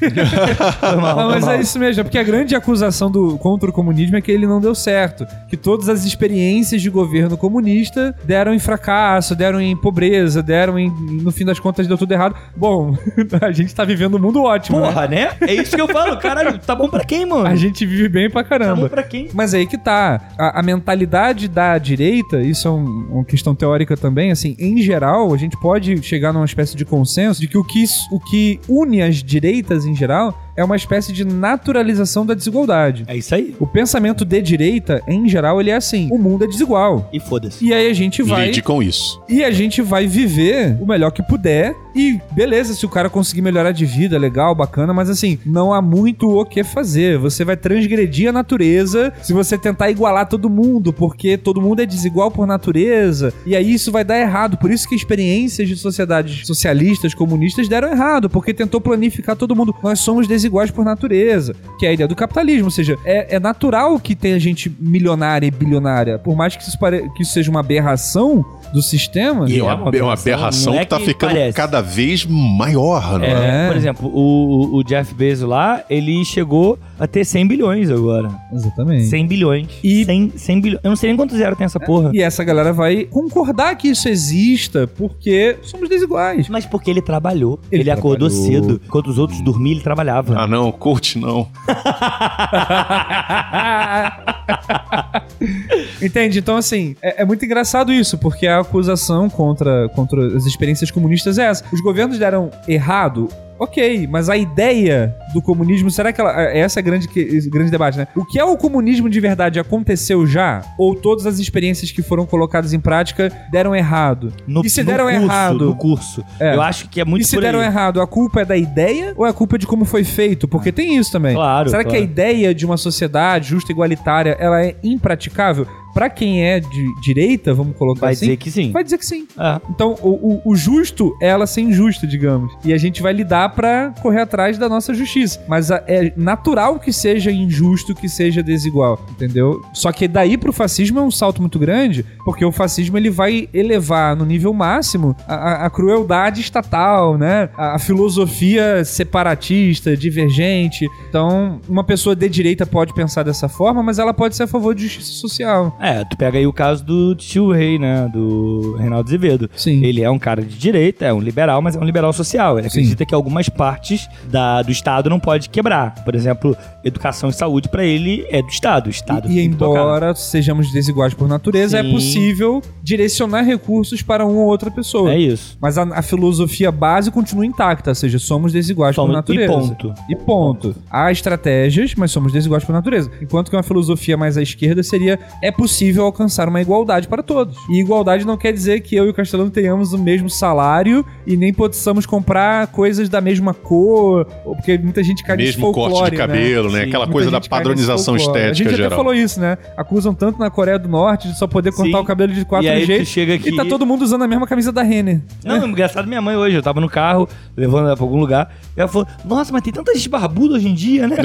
foi 0.80 0.96
mal, 0.96 1.16
Não, 1.16 1.30
mas 1.30 1.44
mal. 1.44 1.54
é 1.54 1.60
isso 1.60 1.78
mesmo, 1.78 2.00
é 2.00 2.04
porque 2.04 2.18
a 2.18 2.22
grande 2.22 2.54
acusação 2.54 3.10
do, 3.10 3.36
contra 3.38 3.68
o 3.68 3.72
comunismo 3.72 4.16
é 4.16 4.20
que 4.20 4.30
ele 4.30 4.46
não 4.46 4.60
deu 4.60 4.74
certo. 4.74 5.26
Que 5.48 5.56
todas 5.56 5.88
as 5.88 6.04
experiências 6.04 6.80
de 6.82 6.90
governo 6.90 7.36
comunista 7.36 8.14
deram 8.24 8.54
em 8.54 8.58
fracasso, 8.58 9.34
deram 9.34 9.60
em 9.60 9.76
pobreza, 9.76 10.42
deram 10.42 10.78
em. 10.78 10.90
No 11.22 11.30
fim 11.32 11.44
das 11.44 11.58
contas, 11.58 11.86
deu 11.86 11.96
tudo 11.98 12.12
errado. 12.12 12.34
Bom, 12.56 12.96
a 13.40 13.50
gente 13.52 13.74
tá 13.74 13.84
vivendo 13.84 14.16
um 14.16 14.20
mundo 14.20 14.42
ótimo. 14.42 14.80
né? 14.80 14.86
Porra, 14.86 15.06
né? 15.08 15.30
É 15.40 15.54
isso 15.54 15.74
que 15.74 15.80
eu 15.80 15.88
falo. 15.88 16.16
Caralho, 16.18 16.58
tá 16.58 16.74
bom 16.74 16.88
pra 16.88 17.04
quem, 17.04 17.26
mano? 17.26 17.46
A 17.46 17.54
gente 17.56 17.84
vive 17.86 18.08
bem 18.08 18.30
pra 18.30 18.42
Tá 18.42 18.48
caramba. 18.50 18.82
bom 18.82 18.88
pra 18.88 19.02
quem? 19.02 19.28
Mas 19.34 19.52
aí 19.54 19.66
que 19.66 19.76
tá. 19.76 20.20
A, 20.38 20.60
a 20.60 20.62
mentalidade 20.62 21.48
da 21.48 21.76
direita, 21.78 22.40
isso 22.40 22.68
é 22.68 22.70
um- 22.70 23.06
uma 23.10 23.24
questão 23.24 23.54
teórica 23.54 23.96
também, 23.96 24.30
assim, 24.30 24.54
em 24.58 24.80
geral, 24.80 25.34
a 25.34 25.36
gente 25.36 25.56
pode 25.60 26.00
chegar 26.02 26.32
numa 26.32 26.44
espécie 26.44 26.76
de 26.76 26.84
consenso 26.84 27.40
de 27.40 27.48
que 27.48 27.58
o 27.58 27.64
que, 27.64 27.84
o 28.12 28.20
que 28.20 28.60
une 28.68 29.02
as 29.02 29.16
direitas 29.16 29.84
em 29.84 29.94
geral 29.96 30.38
é 30.58 30.64
uma 30.64 30.74
espécie 30.74 31.12
de 31.12 31.24
naturalização 31.24 32.26
da 32.26 32.34
desigualdade. 32.34 33.04
É 33.06 33.16
isso 33.16 33.32
aí. 33.32 33.54
O 33.60 33.66
pensamento 33.66 34.24
de 34.24 34.42
direita, 34.42 35.00
em 35.06 35.28
geral, 35.28 35.60
ele 35.60 35.70
é 35.70 35.76
assim: 35.76 36.08
o 36.10 36.18
mundo 36.18 36.44
é 36.44 36.48
desigual. 36.48 37.08
E 37.12 37.20
foda-se. 37.20 37.64
E 37.64 37.72
aí 37.72 37.88
a 37.88 37.94
gente 37.94 38.24
vai. 38.24 38.46
Lide 38.46 38.60
com 38.60 38.82
isso. 38.82 39.22
E 39.28 39.44
a 39.44 39.52
gente 39.52 39.80
vai 39.80 40.08
viver 40.08 40.76
o 40.80 40.86
melhor 40.86 41.12
que 41.12 41.22
puder. 41.22 41.76
E 41.94 42.20
beleza, 42.32 42.74
se 42.74 42.84
o 42.84 42.88
cara 42.88 43.08
conseguir 43.08 43.40
melhorar 43.40 43.70
de 43.70 43.86
vida, 43.86 44.18
legal, 44.18 44.54
bacana, 44.54 44.92
mas 44.92 45.08
assim, 45.08 45.38
não 45.46 45.72
há 45.72 45.80
muito 45.80 46.28
o 46.28 46.44
que 46.44 46.64
fazer. 46.64 47.18
Você 47.18 47.44
vai 47.44 47.56
transgredir 47.56 48.28
a 48.28 48.32
natureza 48.32 49.12
se 49.22 49.32
você 49.32 49.56
tentar 49.56 49.90
igualar 49.90 50.28
todo 50.28 50.50
mundo, 50.50 50.92
porque 50.92 51.38
todo 51.38 51.62
mundo 51.62 51.82
é 51.82 51.86
desigual 51.86 52.32
por 52.32 52.48
natureza. 52.48 53.32
E 53.46 53.54
aí 53.54 53.72
isso 53.72 53.92
vai 53.92 54.02
dar 54.02 54.18
errado. 54.18 54.56
Por 54.56 54.72
isso 54.72 54.88
que 54.88 54.94
experiências 54.96 55.68
de 55.68 55.76
sociedades 55.76 56.44
socialistas, 56.46 57.14
comunistas 57.14 57.68
deram 57.68 57.92
errado, 57.92 58.28
porque 58.28 58.52
tentou 58.52 58.80
planificar 58.80 59.36
todo 59.36 59.54
mundo. 59.54 59.74
Nós 59.82 60.00
somos 60.00 60.26
desiguais 60.26 60.47
por 60.70 60.84
natureza, 60.84 61.54
que 61.78 61.86
é 61.86 61.90
a 61.90 61.92
ideia 61.92 62.08
do 62.08 62.16
capitalismo. 62.16 62.66
Ou 62.66 62.70
seja, 62.70 62.96
é, 63.04 63.36
é 63.36 63.40
natural 63.40 63.98
que 63.98 64.14
tenha 64.14 64.38
gente 64.38 64.74
milionária 64.78 65.46
e 65.46 65.50
bilionária. 65.50 66.18
Por 66.18 66.36
mais 66.36 66.56
que 66.56 66.62
isso, 66.62 66.78
pare... 66.78 67.08
que 67.16 67.22
isso 67.22 67.32
seja 67.32 67.50
uma 67.50 67.60
aberração 67.60 68.44
do 68.72 68.82
sistema. 68.82 69.48
E 69.48 69.58
é 69.58 69.62
uma, 69.62 69.74
uma 69.74 69.96
é 69.96 70.02
uma 70.02 70.12
aberração, 70.12 70.74
é 70.74 70.80
que 70.80 70.86
tá 70.86 70.98
que 70.98 71.06
ficando 71.06 71.30
parece. 71.30 71.56
cada 71.56 71.80
vez 71.80 72.26
maior, 72.26 73.18
não 73.18 73.24
é? 73.24 73.68
Por 73.68 73.76
exemplo, 73.76 74.08
o, 74.12 74.76
o 74.76 74.82
Jeff 74.84 75.14
Bezos 75.14 75.48
lá, 75.48 75.82
ele 75.88 76.24
chegou 76.24 76.78
a 76.98 77.06
ter 77.06 77.24
100 77.24 77.46
bilhões 77.46 77.90
agora. 77.90 78.28
Exatamente. 78.52 79.04
100 79.06 79.26
bilhões. 79.26 79.68
E- 79.82 80.04
100, 80.04 80.32
100 80.36 80.60
bilhões. 80.60 80.80
Eu 80.84 80.90
não 80.90 80.96
sei 80.96 81.10
nem 81.10 81.16
quanto 81.16 81.36
zero 81.36 81.56
tem 81.56 81.64
essa 81.64 81.80
porra. 81.80 82.10
E 82.12 82.20
essa 82.20 82.42
galera 82.44 82.72
vai 82.72 83.04
concordar 83.04 83.74
que 83.76 83.88
isso 83.88 84.08
exista 84.08 84.86
porque 84.86 85.56
somos 85.62 85.88
desiguais. 85.88 86.48
Mas 86.48 86.66
porque 86.66 86.90
ele 86.90 87.00
trabalhou. 87.02 87.58
Ele, 87.70 87.82
Ele 87.82 87.90
acordou 87.90 88.28
trabalhou. 88.28 88.62
cedo. 88.62 88.80
Enquanto 88.84 89.08
os 89.08 89.18
outros 89.18 89.40
dormiam, 89.40 89.72
ele 89.74 89.82
trabalhava. 89.82 90.34
Ah, 90.38 90.46
não, 90.46 90.70
coach 90.72 91.18
não. 91.18 91.48
Entende? 96.02 96.38
Então, 96.38 96.56
assim, 96.56 96.96
é, 97.02 97.22
é 97.22 97.24
muito 97.24 97.44
engraçado 97.44 97.92
isso, 97.92 98.18
porque 98.18 98.46
a 98.46 98.57
acusação 98.60 99.28
contra, 99.28 99.88
contra 99.90 100.36
as 100.36 100.46
experiências 100.46 100.90
comunistas 100.90 101.38
é 101.38 101.44
essa. 101.44 101.64
Os 101.72 101.80
governos 101.80 102.18
deram 102.18 102.50
errado. 102.66 103.28
Ok, 103.58 104.06
mas 104.06 104.28
a 104.28 104.36
ideia 104.36 105.16
do 105.34 105.42
comunismo, 105.42 105.90
será 105.90 106.12
que 106.12 106.20
ela. 106.20 106.32
é 106.40 106.60
Essa 106.60 106.78
é 106.78 106.80
a 106.80 106.84
grande, 106.84 107.08
grande 107.48 107.70
debate, 107.72 107.98
né? 107.98 108.06
O 108.14 108.24
que 108.24 108.38
é 108.38 108.44
o 108.44 108.56
comunismo 108.56 109.10
de 109.10 109.18
verdade 109.18 109.58
aconteceu 109.58 110.24
já? 110.26 110.62
Ou 110.78 110.94
todas 110.94 111.26
as 111.26 111.40
experiências 111.40 111.90
que 111.90 112.00
foram 112.00 112.24
colocadas 112.24 112.72
em 112.72 112.78
prática 112.78 113.32
deram 113.50 113.74
errado? 113.74 114.32
No, 114.46 114.64
e 114.64 114.70
se 114.70 114.84
deram 114.84 115.06
curso, 115.06 115.24
errado? 115.24 115.64
No 115.66 115.74
curso. 115.76 116.24
É. 116.38 116.54
Eu 116.54 116.62
acho 116.62 116.88
que 116.88 117.00
é 117.00 117.04
muito 117.04 117.22
e 117.22 117.26
se 117.26 117.40
deram 117.40 117.60
errado, 117.60 118.00
a 118.00 118.06
culpa 118.06 118.42
é 118.42 118.44
da 118.44 118.56
ideia 118.56 119.12
ou 119.16 119.26
é 119.26 119.30
a 119.30 119.32
culpa 119.32 119.58
de 119.58 119.66
como 119.66 119.84
foi 119.84 120.04
feito? 120.04 120.46
Porque 120.46 120.70
tem 120.70 120.96
isso 120.96 121.10
também. 121.10 121.34
Claro, 121.34 121.68
Será 121.68 121.82
que 121.82 121.88
a 121.88 121.92
claro. 121.92 122.04
ideia 122.04 122.54
de 122.54 122.64
uma 122.64 122.76
sociedade 122.76 123.48
justa 123.48 123.72
e 123.72 123.74
igualitária 123.74 124.36
ela 124.38 124.62
é 124.64 124.76
impraticável? 124.84 125.66
Pra 125.94 126.08
quem 126.10 126.44
é 126.44 126.60
de 126.60 126.94
direita, 127.00 127.52
vamos 127.54 127.76
colocar 127.76 128.00
Vai 128.02 128.12
assim, 128.12 128.26
dizer 128.26 128.36
que 128.36 128.50
sim. 128.50 128.70
vai 128.72 128.84
dizer 128.84 128.98
que 128.98 129.06
sim. 129.06 129.26
Ah, 129.36 129.60
Então, 129.70 129.96
o, 130.02 130.34
o- 130.34 130.42
o 130.52 130.56
justo 130.56 131.16
é 131.20 131.28
ela 131.28 131.46
ser 131.46 131.62
injusta, 131.62 132.06
digamos. 132.06 132.52
E 132.64 132.72
a 132.72 132.78
gente 132.78 133.02
vai 133.02 133.12
lidar 133.12 133.48
pra 133.54 133.92
correr 134.02 134.20
atrás 134.20 134.56
da 134.58 134.68
nossa 134.68 134.94
justiça. 134.94 135.40
Mas 135.48 135.70
a- 135.70 135.82
é 135.86 136.12
natural 136.16 136.78
que 136.78 136.92
seja 136.92 137.30
injusto, 137.30 137.94
que 137.94 138.08
seja 138.08 138.42
desigual, 138.42 139.00
entendeu? 139.10 139.60
Só 139.72 139.90
que 139.92 140.06
daí 140.06 140.36
pro 140.36 140.52
fascismo 140.52 140.98
é 140.98 141.02
um 141.02 141.10
salto 141.10 141.40
muito 141.40 141.58
grande, 141.58 142.04
porque 142.24 142.44
o 142.44 142.52
fascismo 142.52 142.96
ele 142.96 143.10
vai 143.10 143.48
elevar 143.52 144.14
no 144.16 144.24
nível 144.24 144.52
máximo 144.52 145.16
a, 145.26 145.34
a- 145.34 145.66
a 145.66 145.70
crueldade 145.70 146.40
estatal, 146.40 147.16
né? 147.18 147.48
A, 147.56 147.74
a 147.74 147.78
filosofia 147.78 148.84
separatista, 148.84 149.96
divergente. 149.96 150.86
Então, 151.08 151.60
uma 151.68 151.82
pessoa 151.84 152.14
de 152.14 152.28
direita 152.28 152.66
pode 152.66 152.94
pensar 152.94 153.22
dessa 153.22 153.48
forma, 153.48 153.82
mas 153.82 153.98
ela 153.98 154.14
pode 154.14 154.36
ser 154.36 154.44
a 154.44 154.46
favor 154.46 154.74
de 154.74 154.82
justiça 154.84 155.12
social. 155.12 155.76
É, 155.80 156.04
tu 156.04 156.16
pega 156.16 156.38
aí 156.38 156.46
o 156.46 156.52
caso 156.52 156.84
do 156.84 157.14
tio 157.14 157.52
Rei, 157.52 157.78
né? 157.78 158.08
Do 158.12 158.76
Reinaldo 158.78 159.08
Azevedo. 159.08 159.48
Sim. 159.56 159.84
Ele 159.84 160.02
é 160.02 160.10
um 160.10 160.18
cara 160.18 160.42
de 160.42 160.56
direita, 160.58 161.04
é 161.04 161.12
um 161.12 161.20
liberal, 161.20 161.62
mas 161.62 161.76
é 161.76 161.78
um 161.80 161.84
liberal 161.84 162.12
social. 162.12 162.58
Ele 162.58 162.68
Sim. 162.68 162.80
acredita 162.80 163.06
que 163.06 163.14
algumas 163.14 163.48
partes 163.48 164.08
da, 164.30 164.60
do 164.62 164.72
Estado 164.72 165.08
não 165.08 165.20
pode 165.20 165.48
quebrar. 165.48 165.94
Por 166.04 166.14
exemplo, 166.14 166.56
educação 166.84 167.30
e 167.30 167.32
saúde 167.32 167.68
pra 167.68 167.84
ele 167.84 168.26
é 168.28 168.42
do 168.42 168.48
Estado. 168.48 168.88
O 168.88 168.90
Estado 168.90 169.30
E 169.30 169.34
tem 169.36 169.50
que 169.50 169.56
tocar. 169.56 169.80
embora 169.80 170.14
sejamos 170.14 170.72
desiguais 170.72 171.14
por 171.14 171.28
natureza, 171.28 171.80
Sim. 171.80 171.88
é 171.88 171.92
possível 171.92 172.62
direcionar 172.82 173.42
recursos 173.42 174.02
para 174.02 174.26
uma 174.26 174.40
ou 174.40 174.46
outra 174.46 174.70
pessoa. 174.70 175.12
É 175.12 175.18
isso. 175.18 175.56
Mas 175.60 175.78
a, 175.78 175.82
a 175.84 176.02
filosofia 176.02 176.72
base 176.72 177.10
continua 177.10 177.46
intacta, 177.46 177.90
ou 177.90 177.94
seja, 177.94 178.18
somos 178.18 178.52
desiguais 178.52 178.96
Somos- 178.96 179.10
por 179.10 179.16
natureza. 179.16 179.52
e 179.52 179.56
ponto. 179.56 179.94
E 180.10 180.16
ponto. 180.16 180.74
Há 180.90 181.12
estratégias, 181.12 181.94
mas 181.94 182.10
somos 182.10 182.32
desiguais 182.32 182.64
por 182.64 182.72
natureza. 182.72 183.10
Enquanto 183.22 183.48
que 183.50 183.56
uma 183.56 183.62
filosofia 183.62 184.16
mais 184.16 184.36
à 184.36 184.42
esquerda 184.42 184.82
seria 184.82 185.18
é 185.40 185.52
possível 185.52 185.67
alcançar 186.02 186.48
uma 186.48 186.60
igualdade 186.60 187.06
para 187.08 187.22
todos. 187.22 187.56
E 187.70 187.80
igualdade 187.80 188.24
não 188.26 188.36
quer 188.36 188.52
dizer 188.52 188.80
que 188.80 188.96
eu 188.96 189.06
e 189.06 189.10
o 189.10 189.14
Castelano 189.14 189.50
tenhamos 189.50 189.92
o 189.92 189.98
mesmo 189.98 190.28
salário 190.30 191.04
e 191.26 191.36
nem 191.36 191.52
possamos 191.52 192.06
comprar 192.06 192.66
coisas 192.68 193.08
da 193.08 193.20
mesma 193.20 193.52
cor, 193.54 194.26
ou 194.44 194.54
porque 194.56 194.78
muita 194.78 195.02
gente 195.02 195.22
cai 195.24 195.36
Mesmo 195.36 195.72
corte 195.72 195.90
folclore, 195.90 196.10
de 196.10 196.16
né? 196.16 196.26
cabelo, 196.26 196.70
né? 196.72 196.82
Sim. 196.82 196.88
Aquela 196.88 197.06
coisa 197.06 197.30
da 197.30 197.40
padronização 197.40 198.16
estética 198.16 198.50
A 198.50 198.52
gente 198.54 198.66
até 198.68 198.76
geral. 198.76 198.96
falou 198.98 199.14
isso, 199.14 199.40
né? 199.40 199.58
Acusam 199.76 200.14
tanto 200.14 200.38
na 200.38 200.50
Coreia 200.50 200.78
do 200.78 200.88
Norte 200.88 201.28
de 201.28 201.38
só 201.38 201.46
poder 201.46 201.72
cortar 201.72 201.98
Sim. 201.98 202.02
o 202.02 202.06
cabelo 202.06 202.32
de 202.32 202.44
quatro 202.44 202.68
E 202.68 202.84
jeitos. 202.84 203.08
chega 203.08 203.34
aqui- 203.34 203.50
E 203.50 203.56
tá 203.56 203.64
todo 203.64 203.84
mundo 203.86 204.02
usando 204.02 204.22
a 204.22 204.28
mesma 204.28 204.46
camisa 204.46 204.72
da 204.72 204.82
Renner. 204.82 205.20
Não, 205.44 205.66
engraçado 205.66 206.06
minha 206.08 206.20
mãe 206.22 206.36
hoje. 206.36 206.56
Eu 206.56 206.62
tava 206.62 206.80
no 206.80 206.88
carro, 206.88 207.28
levando 207.56 207.86
ela 207.86 207.96
pra 207.96 208.04
algum 208.04 208.18
lugar. 208.18 208.52
Ela 208.78 208.88
falou: 208.88 209.06
Nossa, 209.24 209.52
mas 209.52 209.62
tem 209.62 209.72
tanta 209.72 209.92
gente 209.94 210.08
barbuda 210.08 210.54
hoje 210.54 210.68
em 210.68 210.74
dia, 210.74 211.06
né? 211.08 211.16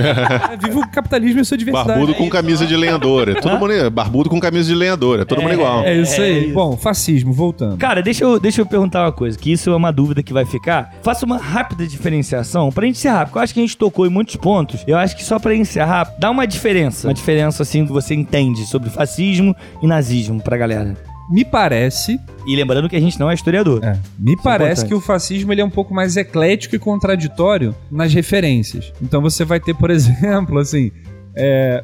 É, 0.51 0.57
Viva 0.57 0.79
o 0.79 0.89
capitalismo 0.89 1.39
e 1.41 1.45
sua 1.45 1.57
diversidade. 1.57 1.89
Barbudo 1.89 2.15
com 2.15 2.29
camisa 2.29 2.65
de 2.65 2.75
lenhadora. 2.75 3.39
Todo 3.39 3.57
mundo, 3.59 3.91
barbudo 3.91 4.29
com 4.29 4.39
camisa 4.39 4.67
de 4.67 4.75
lenhadora. 4.75 5.25
Todo 5.25 5.41
mundo 5.41 5.53
igual. 5.53 5.83
É 5.83 5.95
isso 5.95 6.19
É 6.19 6.25
aí. 6.25 6.45
isso. 6.45 6.53
Bom, 6.53 6.75
fascismo, 6.75 7.31
voltando. 7.31 7.77
Cara, 7.77 8.01
deixa 8.01 8.23
eu, 8.23 8.39
deixa 8.39 8.61
eu 8.61 8.65
perguntar 8.65 9.03
uma 9.03 9.11
coisa, 9.11 9.37
que 9.37 9.51
isso 9.51 9.69
é 9.69 9.75
uma 9.75 9.91
dúvida 9.91 10.23
que 10.23 10.33
vai 10.33 10.45
ficar. 10.45 10.91
Faça 11.03 11.25
uma 11.25 11.37
rápida 11.37 11.85
diferenciação 11.85 12.71
pra 12.71 12.85
gente 12.85 12.95
encerrar, 12.97 13.25
porque 13.25 13.37
eu 13.37 13.41
acho 13.43 13.53
que 13.53 13.59
a 13.59 13.63
gente 13.63 13.77
tocou 13.77 14.07
em 14.07 14.09
muitos 14.09 14.35
pontos. 14.35 14.83
Eu 14.87 14.97
acho 14.97 15.15
que 15.15 15.23
só 15.23 15.37
pra 15.37 15.55
encerrar, 15.55 16.11
dá 16.19 16.31
uma 16.31 16.47
diferença. 16.47 17.07
Uma 17.07 17.13
diferença, 17.13 17.63
assim, 17.63 17.85
que 17.85 17.91
você 17.91 18.13
entende 18.15 18.65
sobre 18.65 18.89
fascismo 18.89 19.55
e 19.81 19.87
nazismo 19.87 20.41
pra 20.41 20.57
galera. 20.57 20.95
Me 21.29 21.45
parece, 21.45 22.19
E 22.45 22.55
lembrando 22.55 22.89
que 22.89 22.95
a 22.95 22.99
gente 22.99 23.19
não 23.19 23.29
é 23.29 23.33
historiador. 23.33 23.83
é, 23.83 23.97
me 24.19 24.35
parece 24.35 24.81
importante. 24.83 24.87
que 24.89 24.93
o 24.95 24.99
fascismo 24.99 25.53
ele 25.53 25.61
é 25.61 25.65
um 25.65 25.69
pouco 25.69 25.93
mais 25.93 26.17
eclético 26.17 26.75
e 26.75 26.79
contraditório 26.79 27.73
nas 27.89 28.13
referências. 28.13 28.91
Então 29.01 29.21
você 29.21 29.45
vai 29.45 29.59
ter, 29.59 29.73
por 29.73 29.89
exemplo, 29.91 30.59
assim, 30.59 30.91
é, 31.35 31.83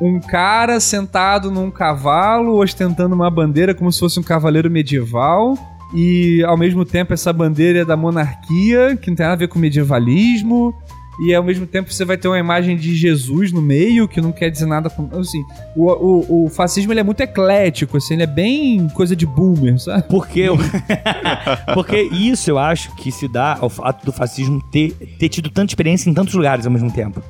um 0.00 0.20
cara 0.20 0.78
sentado 0.80 1.50
num 1.50 1.70
cavalo 1.70 2.60
ostentando 2.60 3.14
uma 3.14 3.30
bandeira 3.30 3.74
como 3.74 3.90
se 3.92 4.00
fosse 4.00 4.18
um 4.18 4.22
cavaleiro 4.22 4.70
medieval. 4.70 5.56
E 5.94 6.42
ao 6.44 6.56
mesmo 6.56 6.84
tempo 6.84 7.14
essa 7.14 7.32
bandeira 7.32 7.80
é 7.80 7.84
da 7.84 7.96
monarquia, 7.96 8.96
que 9.00 9.08
não 9.10 9.16
tem 9.16 9.24
nada 9.24 9.34
a 9.34 9.38
ver 9.38 9.48
com 9.48 9.58
medievalismo. 9.58 10.74
E 11.20 11.32
ao 11.34 11.44
mesmo 11.44 11.66
tempo 11.66 11.92
você 11.92 12.04
vai 12.04 12.16
ter 12.16 12.26
uma 12.26 12.38
imagem 12.38 12.76
de 12.76 12.94
Jesus 12.94 13.52
no 13.52 13.62
meio, 13.62 14.08
que 14.08 14.20
não 14.20 14.32
quer 14.32 14.50
dizer 14.50 14.66
nada. 14.66 14.90
Assim, 15.12 15.42
o, 15.76 15.84
o, 15.92 16.46
o 16.46 16.48
fascismo 16.50 16.92
ele 16.92 17.00
é 17.00 17.04
muito 17.04 17.20
eclético, 17.20 17.96
assim, 17.96 18.14
ele 18.14 18.24
é 18.24 18.26
bem 18.26 18.88
coisa 18.88 19.14
de 19.14 19.24
boomer, 19.24 19.78
sabe? 19.78 20.04
Porque, 20.08 20.40
eu- 20.40 20.56
porque 21.74 22.02
isso 22.02 22.50
eu 22.50 22.58
acho 22.58 22.94
que 22.96 23.12
se 23.12 23.28
dá 23.28 23.56
ao 23.60 23.70
fato 23.70 24.04
do 24.04 24.12
fascismo 24.12 24.60
ter, 24.70 24.92
ter 25.18 25.28
tido 25.28 25.50
tanta 25.50 25.70
experiência 25.70 26.10
em 26.10 26.14
tantos 26.14 26.34
lugares 26.34 26.66
ao 26.66 26.72
mesmo 26.72 26.90
tempo. 26.90 27.22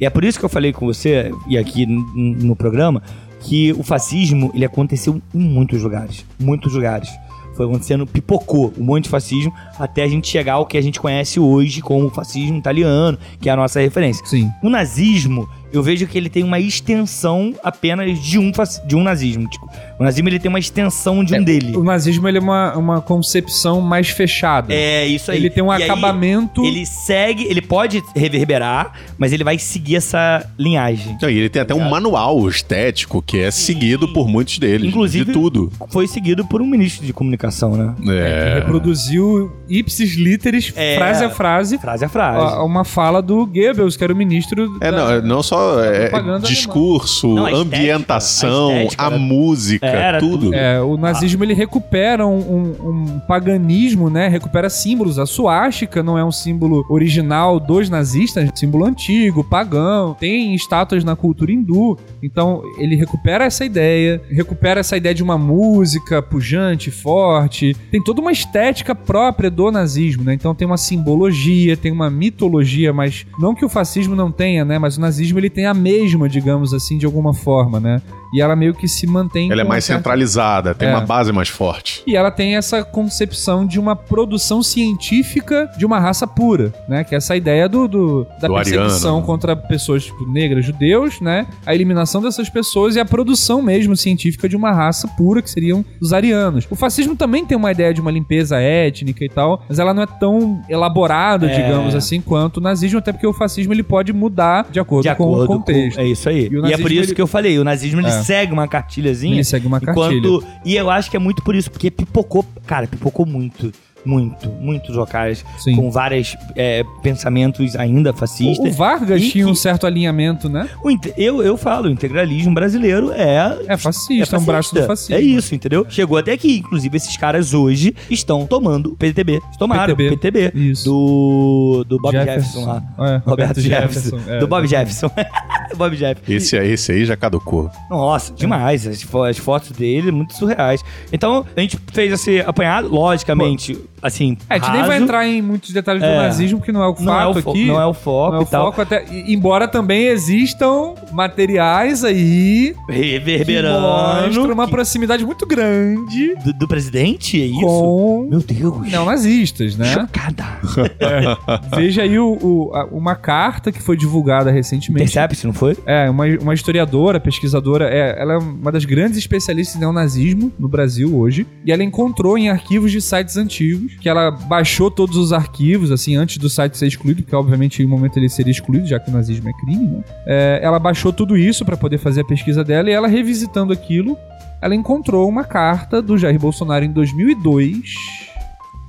E 0.00 0.04
é 0.04 0.10
por 0.10 0.24
isso 0.24 0.38
que 0.38 0.44
eu 0.44 0.48
falei 0.48 0.72
com 0.72 0.84
você, 0.84 1.30
e 1.48 1.56
aqui 1.56 1.86
no 1.86 2.56
programa, 2.56 3.02
que 3.40 3.72
o 3.72 3.82
fascismo 3.82 4.50
ele 4.54 4.64
aconteceu 4.64 5.20
em 5.34 5.38
muitos 5.40 5.82
lugares. 5.82 6.24
Muitos 6.38 6.74
lugares. 6.74 7.08
Foi 7.54 7.66
acontecendo, 7.66 8.06
pipocou 8.06 8.72
um 8.78 8.84
monte 8.84 9.04
de 9.04 9.10
fascismo 9.10 9.52
até 9.78 10.02
a 10.02 10.08
gente 10.08 10.28
chegar 10.28 10.54
ao 10.54 10.66
que 10.66 10.76
a 10.76 10.80
gente 10.80 11.00
conhece 11.00 11.38
hoje 11.38 11.80
como 11.80 12.06
o 12.06 12.10
fascismo 12.10 12.58
italiano, 12.58 13.18
que 13.40 13.48
é 13.48 13.52
a 13.52 13.56
nossa 13.56 13.80
referência. 13.80 14.24
Sim. 14.26 14.50
O 14.62 14.70
nazismo, 14.70 15.48
eu 15.72 15.82
vejo 15.82 16.06
que 16.06 16.16
ele 16.18 16.28
tem 16.28 16.42
uma 16.44 16.58
extensão 16.58 17.54
apenas 17.62 18.18
de 18.22 18.38
um, 18.38 18.52
de 18.86 18.96
um 18.96 19.02
nazismo. 19.02 19.48
Tipo, 19.48 19.68
o 19.98 20.04
nazismo 20.04 20.28
ele 20.28 20.38
tem 20.38 20.48
uma 20.48 20.58
extensão 20.58 21.24
de 21.24 21.34
um 21.34 21.42
dele. 21.42 21.76
O 21.76 21.82
nazismo 21.84 22.28
ele 22.28 22.38
é 22.38 22.40
uma, 22.40 22.76
uma 22.76 23.00
concepção 23.00 23.80
mais 23.80 24.08
fechada. 24.10 24.72
É, 24.72 25.06
isso 25.06 25.30
aí. 25.30 25.38
Ele 25.38 25.50
tem 25.50 25.62
um 25.62 25.72
E 25.72 25.76
aí, 25.76 25.82
acabamento. 25.84 26.64
ele 26.64 26.84
segue, 26.86 27.44
ele 27.44 27.60
pode 27.62 28.02
reverberar, 28.14 28.92
mas 29.18 29.32
ele 29.32 29.44
vai 29.44 29.58
seguir 29.58 29.96
essa 29.96 30.44
linhagem. 30.58 31.12
Então, 31.12 31.28
e 31.30 31.38
ele 31.38 31.48
tem 31.48 31.62
até 31.62 31.74
um 31.74 31.88
manual 31.88 32.48
estético 32.48 33.22
que 33.22 33.38
é 33.38 33.50
seguido 33.50 34.12
por 34.12 34.28
muitos 34.28 34.58
deles. 34.58 34.88
Inclusive- 34.88 35.24
De 35.26 35.32
tudo. 35.32 35.72
Foi 35.90 36.06
seguido 36.06 36.44
por 36.46 36.60
um 36.60 36.66
ministro 36.66 37.04
de 37.06 37.12
comunicação, 37.12 37.76
né? 37.76 37.94
É. 38.08 38.54
Reproduziu 38.60 39.52
ipsis 39.68 40.14
literis, 40.16 40.72
É. 40.76 40.96
frase 40.96 41.24
a 41.24 41.30
frase, 41.30 41.78
Frase 41.78 42.04
a 42.04 42.08
frase. 42.08 42.54
a- 42.56 42.62
uma 42.64 42.84
fala 42.84 43.22
do 43.22 43.46
Goebbels, 43.46 43.96
que 43.96 44.04
era 44.04 44.12
o 44.12 44.16
ministro. 44.16 44.76
É, 44.80 44.90
da- 44.90 45.20
não, 45.20 45.28
não 45.36 45.42
só 45.42 45.61
só 45.62 45.84
é, 45.84 46.08
propaganda 46.08 46.46
discurso, 46.48 47.28
Não, 47.34 47.46
a 47.46 47.52
estética, 47.52 47.76
ambientação, 47.76 48.70
a 48.70 48.72
a, 48.72 48.82
estética 48.84 49.04
era- 49.06 49.18
música, 49.18 49.86
era 49.86 50.18
tudo. 50.18 50.38
tudo. 50.46 50.54
É, 50.54 50.80
o 50.80 50.96
nazismo 50.96 51.44
ele 51.44 51.54
recupera 51.54 52.26
um, 52.26 52.38
um- 52.38 52.88
um 52.88 53.18
paganismo, 53.20 54.10
né? 54.10 54.28
Recupera 54.28 54.68
símbolos. 54.68 55.18
A 55.18 55.26
suástica 55.26 56.02
não 56.02 56.16
é 56.18 56.24
um 56.24 56.32
símbolo 56.32 56.84
original 56.88 57.58
dos 57.60 57.88
nazistas, 57.88 58.44
é 58.44 58.52
um 58.52 58.56
símbolo 58.56 58.84
antigo, 58.84 59.44
pagão. 59.44 60.14
Tem 60.18 60.54
estátuas 60.54 61.04
na 61.04 61.14
cultura 61.16 61.52
hindu. 61.52 61.98
Então 62.22 62.62
ele 62.78 62.96
recupera 62.96 63.44
essa 63.44 63.64
ideia, 63.64 64.20
recupera 64.30 64.80
essa 64.80 64.96
ideia 64.96 65.14
de 65.14 65.22
uma 65.22 65.36
música 65.38 66.22
pujante, 66.22 66.90
forte. 66.90 67.74
Tem 67.90 68.02
toda 68.02 68.20
uma 68.20 68.32
estética 68.32 68.94
própria 68.94 69.50
do 69.50 69.70
nazismo, 69.70 70.24
né? 70.24 70.34
Então 70.34 70.54
tem 70.54 70.66
uma 70.66 70.76
simbologia, 70.76 71.76
tem 71.76 71.92
uma 71.92 72.10
mitologia, 72.10 72.92
mas 72.92 73.26
não 73.38 73.54
que 73.54 73.64
o 73.64 73.68
fascismo 73.68 74.14
não 74.14 74.30
tenha, 74.30 74.64
né? 74.64 74.78
Mas 74.78 74.96
o 74.96 75.00
nazismo 75.00 75.38
ele 75.38 75.50
tem 75.52 75.66
a 75.66 75.74
mesma, 75.74 76.28
digamos 76.28 76.72
assim, 76.74 76.98
de 76.98 77.06
alguma 77.06 77.32
forma, 77.34 77.78
né? 77.78 78.02
E 78.32 78.40
ela 78.40 78.56
meio 78.56 78.74
que 78.74 78.88
se 78.88 79.06
mantém. 79.06 79.50
Ela 79.50 79.60
é 79.60 79.64
mais 79.64 79.84
certa- 79.84 80.00
centralizada, 80.00 80.74
tem 80.74 80.88
É. 80.88 80.92
uma 80.92 81.00
base 81.02 81.32
mais 81.32 81.48
forte. 81.48 82.02
e 82.06 82.16
ela 82.16 82.30
tem 82.30 82.56
essa 82.56 82.82
concepção 82.82 83.66
de 83.66 83.78
uma 83.78 83.94
produção 83.94 84.62
científica 84.62 85.70
de 85.76 85.84
uma 85.86 85.98
raça 85.98 86.26
pura, 86.26 86.72
né? 86.88 87.04
Que 87.04 87.14
é 87.14 87.18
essa 87.18 87.36
ideia 87.36 87.68
do, 87.68 87.86
do- 87.88 88.26
da 88.40 88.48
Do 88.48 88.54
perseguição 88.54 89.10
ariano, 89.10 89.20
né? 89.20 89.26
contra 89.26 89.56
pessoas 89.56 90.04
tipo, 90.04 90.26
negras, 90.30 90.64
judeus, 90.64 91.20
né? 91.20 91.46
A 91.66 91.74
eliminação 91.74 92.20
dessas 92.22 92.48
pessoas 92.48 92.96
e 92.96 93.00
a 93.00 93.04
produção 93.04 93.62
mesmo 93.62 93.96
científica 93.96 94.48
de 94.48 94.56
uma 94.56 94.72
raça 94.72 95.06
pura, 95.08 95.42
que 95.42 95.50
seriam 95.50 95.84
os 96.00 96.12
arianos. 96.12 96.66
O 96.70 96.74
fascismo 96.76 97.16
também 97.16 97.44
tem 97.44 97.56
uma 97.56 97.70
ideia 97.70 97.92
de 97.92 98.00
uma 98.00 98.10
limpeza 98.10 98.58
étnica 98.60 99.24
e 99.24 99.28
tal, 99.28 99.62
mas 99.68 99.78
ela 99.78 99.92
não 99.94 100.02
é 100.02 100.06
tão 100.06 100.60
elaborada, 100.68 101.46
É. 101.46 101.54
digamos 101.62 101.94
assim, 101.94 102.20
quanto 102.20 102.58
o 102.58 102.60
nazismo, 102.60 102.98
até 102.98 103.12
porque 103.12 103.26
o 103.26 103.32
fascismo 103.32 103.72
ele 103.72 103.82
pode 103.82 104.12
mudar 104.12 104.66
de 104.70 104.80
acordo, 104.80 105.02
De 105.08 105.14
com 105.14 105.24
o 105.24 105.34
acordo 105.34 105.46
com. 105.46 105.56
contexto. 105.58 105.98
É 106.00 106.06
isso 106.06 106.28
aí. 106.28 106.48
E 106.50 106.58
o 106.58 106.66
E, 106.66 106.72
é 106.72 106.78
por 106.78 106.90
isso 106.92 107.10
ele- 107.10 107.14
que 107.14 107.22
eu 107.22 107.26
falei, 107.26 107.58
o 107.58 107.64
nazismo 107.64 108.00
ele 108.00 108.08
É. 108.08 108.21
segue 108.24 108.52
uma 108.52 108.68
cartilhazinha. 108.68 109.34
Ele 109.34 109.44
segue 109.44 109.66
uma 109.66 109.80
cartilha. 109.80 110.18
Enquanto. 110.18 110.46
E 110.64 110.74
eu 110.76 110.90
acho 110.90 111.10
que 111.10 111.16
é 111.16 111.20
muito 111.20 111.42
por 111.42 111.54
isso, 111.54 111.70
porque 111.70 111.90
pipocou. 111.90 112.44
Cara, 112.66 112.86
pipocou 112.86 113.26
muito. 113.26 113.72
Muito, 114.04 114.48
muitos 114.48 114.94
locais 114.96 115.44
Sim. 115.58 115.76
com 115.76 115.90
vários 115.90 116.36
é, 116.56 116.82
pensamentos 117.02 117.76
ainda 117.76 118.12
fascistas. 118.12 118.66
o 118.74 118.76
Vargas 118.76 119.22
tinha 119.22 119.46
um 119.46 119.52
que- 119.52 119.58
certo 119.58 119.86
alinhamento, 119.86 120.48
né? 120.48 120.68
Eu, 121.16 121.42
eu 121.42 121.56
falo, 121.56 121.86
o 121.86 121.90
integralismo 121.90 122.52
brasileiro 122.52 123.12
é. 123.12 123.58
É 123.68 123.76
fascista, 123.76 124.36
é 124.36 124.38
um 124.38 124.44
braço 124.44 124.74
do 124.74 124.82
fascismo. 124.84 125.14
É 125.14 125.20
isso, 125.20 125.54
entendeu? 125.54 125.86
Chegou 125.88 126.18
até 126.18 126.32
aqui. 126.32 126.58
Inclusive, 126.58 126.96
esses 126.96 127.16
caras 127.16 127.54
hoje 127.54 127.94
estão 128.10 128.46
tomando 128.46 128.92
o 128.92 128.96
PTB. 128.96 129.40
Tomaram 129.58 129.94
o 129.94 129.96
PTB. 129.96 130.16
PTB. 130.50 130.58
Isso. 130.58 130.84
Do, 130.84 131.84
do 131.88 131.98
Bob 131.98 132.12
Jefferson, 132.12 132.64
lá. 132.64 132.82
É, 132.98 133.16
Roberto 133.28 133.60
Jefferson. 133.60 134.18
é, 134.26 134.38
do 134.38 134.46
Bob 134.48 134.66
Jefferson. 134.66 135.10
Bob 135.76 135.96
Jefferson. 135.96 136.32
Esse, 136.32 136.58
aí- 136.58 136.72
esse 136.72 136.92
aí 136.92 137.04
já 137.04 137.16
caducou. 137.16 137.70
Nossa, 137.88 138.32
demais. 138.34 138.86
As, 138.86 139.06
as 139.28 139.38
fotos 139.38 139.70
dele, 139.72 140.10
muito 140.10 140.34
surreais. 140.34 140.82
Então, 141.12 141.46
a 141.56 141.60
gente 141.60 141.78
fez 141.92 142.12
esse 142.12 142.40
apanhado, 142.40 142.88
logicamente, 142.88 143.78
assim. 144.02 144.36
É, 144.50 144.54
a 144.54 144.58
gente 144.58 144.68
nem 144.70 144.78
raso. 144.80 144.88
vai 144.88 144.98
entrar 145.02 145.26
em 145.26 145.40
muitos 145.40 145.70
detalhes 145.72 146.02
do 146.02 146.08
É. 146.08 146.16
nazismo, 146.16 146.60
que 146.60 146.72
não 146.72 146.82
é 146.82 146.88
o 146.88 146.94
fato 146.94 147.04
Não 147.04 147.20
é 147.20 147.26
o, 147.26 147.30
aqui. 147.38 147.66
não 147.66 147.80
é 147.80 147.86
o 147.86 147.94
foco 147.94 148.32
Não 148.32 148.38
é 148.40 148.42
o 148.42 148.46
foco 148.46 148.80
até, 148.82 149.04
embora 149.26 149.68
também 149.68 150.06
existam 150.06 150.94
materiais 151.12 152.04
aí 152.04 152.74
que 152.86 152.92
Reverberando. 152.92 153.80
mostram 154.26 154.52
uma 154.52 154.66
proximidade 154.68 155.24
muito 155.24 155.46
grande 155.46 156.34
Do, 156.44 156.52
do 156.52 156.68
presidente, 156.68 157.40
é 157.40 157.44
isso? 157.46 157.60
com 157.60 158.26
Meu 158.30 158.40
Deus. 158.40 158.90
neonazistas, 158.90 159.76
né? 159.76 159.86
Chocada. 159.92 160.44
Veja 161.76 162.02
aí 162.02 162.18
o- 162.18 162.38
o- 162.42 162.74
a- 162.74 162.86
uma 162.86 163.14
carta 163.14 163.70
que 163.72 163.80
foi 163.82 163.96
divulgada 163.96 164.50
recentemente. 164.50 165.02
Intercept, 165.04 165.46
não 165.46 165.52
foi? 165.54 165.76
É, 165.86 166.08
uma, 166.10 166.24
uma 166.40 166.54
historiadora, 166.54 167.20
pesquisadora, 167.20 167.88
é, 167.88 168.20
ela 168.20 168.34
é 168.34 168.38
uma 168.38 168.72
das 168.72 168.84
grandes 168.84 169.18
especialistas 169.18 169.76
em 169.76 169.80
neonazismo 169.80 170.52
no 170.58 170.68
Brasil 170.68 171.16
hoje. 171.16 171.46
E 171.64 171.72
ela 171.72 171.82
encontrou 171.84 172.36
em 172.38 172.48
arquivos 172.48 172.90
de 172.90 173.00
sites 173.00 173.36
antigos, 173.36 173.91
que 174.00 174.08
ela 174.08 174.30
baixou 174.30 174.90
todos 174.90 175.16
os 175.16 175.32
arquivos, 175.32 175.90
assim, 175.90 176.16
antes 176.16 176.38
do 176.38 176.48
site 176.48 176.76
ser 176.76 176.86
excluído, 176.86 177.22
porque 177.22 177.36
obviamente 177.36 177.82
em 177.82 177.86
um 177.86 177.88
momento 177.88 178.16
ele 178.16 178.28
seria 178.28 178.50
excluído, 178.50 178.86
já 178.86 178.98
que 178.98 179.10
o 179.10 179.12
nazismo 179.12 179.48
é 179.48 179.52
crime, 179.52 179.86
né? 179.86 180.04
É, 180.26 180.60
ela 180.62 180.78
baixou 180.78 181.12
tudo 181.12 181.36
isso 181.36 181.64
pra 181.64 181.76
poder 181.76 181.98
fazer 181.98 182.22
a 182.22 182.24
pesquisa 182.24 182.64
dela 182.64 182.90
e 182.90 182.92
ela 182.92 183.08
revisitando 183.08 183.72
aquilo, 183.72 184.16
ela 184.60 184.74
encontrou 184.74 185.28
uma 185.28 185.44
carta 185.44 186.00
do 186.02 186.16
Jair 186.16 186.38
Bolsonaro 186.38 186.84
em 186.84 186.92
2002 186.92 187.94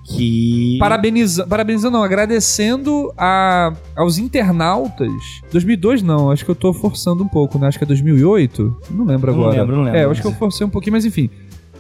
Que. 0.06 0.78
Parabenizando, 0.80 1.48
parabenizando 1.50 1.98
não, 1.98 2.04
agradecendo 2.04 3.14
a, 3.18 3.72
aos 3.96 4.18
internautas. 4.18 5.10
2002 5.52 6.02
não, 6.02 6.30
acho 6.30 6.44
que 6.44 6.52
eu 6.52 6.56
tô 6.56 6.74
forçando 6.74 7.24
um 7.24 7.28
pouco, 7.28 7.58
né? 7.58 7.68
Acho 7.68 7.78
que 7.78 7.86
é 7.86 7.88
2008. 7.88 8.78
Não 8.92 9.06
lembro 9.06 9.32
Não 9.32 9.40
agora. 9.40 9.62
lembro, 9.62 9.76
não 9.78 9.84
lembro. 9.84 10.00
É, 10.00 10.04
acho 10.04 10.22
que 10.22 10.28
eu 10.28 10.34
forcei 10.34 10.68
um 10.68 10.70
pouquinho, 10.70 10.94
mas 10.94 11.06
enfim. 11.06 11.30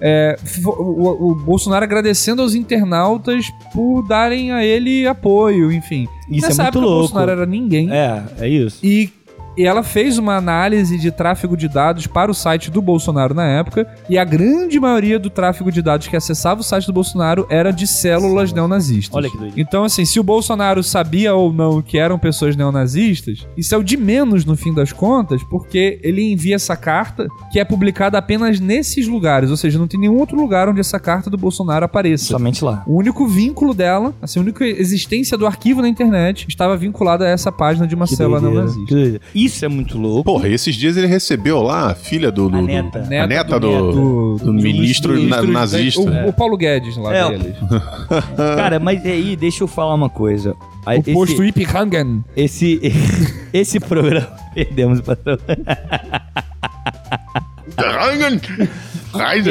É, 0.02 0.38
o, 0.66 1.32
o 1.32 1.36
Bolsonaro 1.36 1.84
agradecendo 1.84 2.41
aos 2.41 2.56
internautas 2.56 3.46
por 3.72 4.06
darem 4.08 4.52
a 4.52 4.64
ele 4.64 5.08
apoio, 5.08 5.72
enfim. 5.72 6.08
Isso 6.30 6.48
Nessa 6.48 6.64
é 6.64 6.66
muito 6.66 6.78
época, 6.78 6.80
louco. 6.80 6.96
O 6.96 7.00
Bolsonaro 7.02 7.32
era 7.32 7.46
ninguém. 7.46 7.91
É, 7.91 8.24
é 8.39 8.48
isso. 8.48 8.80
E, 8.84 9.10
e 9.58 9.66
ela 9.66 9.84
fez 9.84 10.18
uma 10.18 10.36
análise 10.36 10.97
de 10.97 11.12
tráfego 11.12 11.56
de 11.56 11.68
dados 11.68 12.08
para 12.08 12.32
o 12.32 12.34
site 12.34 12.72
do 12.72 12.82
Bolsonaro 12.82 13.34
na 13.34 13.45
época, 13.45 13.88
e 14.10 14.18
a 14.18 14.24
grande 14.24 14.80
maioria 14.80 15.20
do 15.20 15.30
tráfego 15.30 15.72
de 15.72 15.82
dados 15.82 16.08
que 16.08 16.16
acessava 16.16 16.62
o 16.62 16.64
site 16.64 16.86
do 16.88 16.93
Bolsonaro 16.93 17.45
era 17.49 17.72
de 17.72 17.86
células 17.88 18.51
neonazistas. 18.51 19.16
Olha 19.16 19.30
que 19.30 19.38
doido. 19.38 19.54
Então, 19.58 19.84
assim, 19.84 20.06
se 20.06 20.20
o 20.20 20.24
Bolsonaro 20.24 20.82
sabia 20.84 21.34
ou 21.36 21.51
não 21.54 21.82
que 21.82 21.97
eram 21.97 22.18
pessoas 22.20 22.56
neonazistas, 22.56 23.47
isso 23.58 23.74
é 23.74 23.78
o 23.78 23.84
de 23.84 23.97
menos 23.97 24.45
no 24.45 24.56
fim 24.56 24.74
das 24.74 24.91
contas, 24.91 25.41
porque 25.43 25.99
ele 26.04 26.32
envia 26.32 26.56
essa 26.56 26.76
carta 26.76 27.28
que 27.51 27.60
é 27.60 27.66
publicada 27.66 28.18
apenas 28.18 28.60
nesses 28.60 29.08
lugares, 29.08 29.49
ou 29.49 29.58
seja, 29.58 29.78
não 29.80 29.88
tem 29.88 29.99
nenhum 29.99 30.18
outro 30.18 30.36
lugar 30.36 30.68
onde 30.70 30.80
essa 30.80 30.99
carta 30.99 31.30
do 31.30 31.38
Bolsonaro 31.38 31.86
apareça. 31.86 32.26
Somente 32.26 32.64
lá. 32.64 32.84
O 32.88 32.97
único 32.97 33.28
vínculo 33.28 33.74
dela, 33.74 34.14
assim, 34.22 34.39
a 34.39 34.41
única 34.41 34.66
existência 34.66 35.38
do 35.38 35.45
arquivo 35.45 35.82
na 35.82 35.88
internet 35.89 36.45
estava 36.47 36.76
vinculada 36.78 37.26
a 37.26 37.30
essa 37.30 37.51
página 37.51 37.86
de 37.88 37.95
uma 37.95 38.06
Que 38.08 38.16
célula 38.16 38.39
doideira, 38.39 38.66
neonazista. 38.66 38.88
que 38.88 38.93
doideira. 38.93 39.22
Isso 39.46 39.66
é 39.66 39.68
muito 39.68 39.98
louco. 39.98 40.24
Porra, 40.24 40.48
e 40.48 40.54
esses 40.54 40.76
dias 40.76 40.96
ele 40.98 41.08
recebeu 41.08 41.62
lá 41.62 41.91
a 41.91 41.96
filha 41.96 42.32
do. 42.32 42.50
do- 42.50 42.58
A 42.58 42.62
do- 42.62 42.68
neta. 42.68 43.00
a 43.00 43.28
neta 43.28 43.60
do, 43.60 43.91
do, 43.91 44.38
do 44.38 44.46
do 44.46 44.54
ministro 44.54 45.14
na- 45.14 45.20
ministro- 45.41 45.52
nazista. 45.52 46.02
O, 46.02 46.30
o 46.30 46.34
Paulo 46.34 46.56
Guedes 46.58 46.98
lá 46.98 47.16
É, 47.16 47.30
deles. 47.30 47.56
Cara, 48.56 48.80
mas 48.80 49.06
aí, 49.06 49.36
deixa 49.36 49.64
eu 49.64 49.68
falar 49.68 49.94
uma 49.96 50.10
coisa. 50.10 50.56
O 50.86 51.14
posto 51.14 51.44
Ipiranga. 51.44 52.06
esse, 52.36 52.80
esse 53.54 53.80
programa. 53.80 54.28
Perdemos 54.54 55.00
o 55.00 55.04
patrão. 55.04 55.38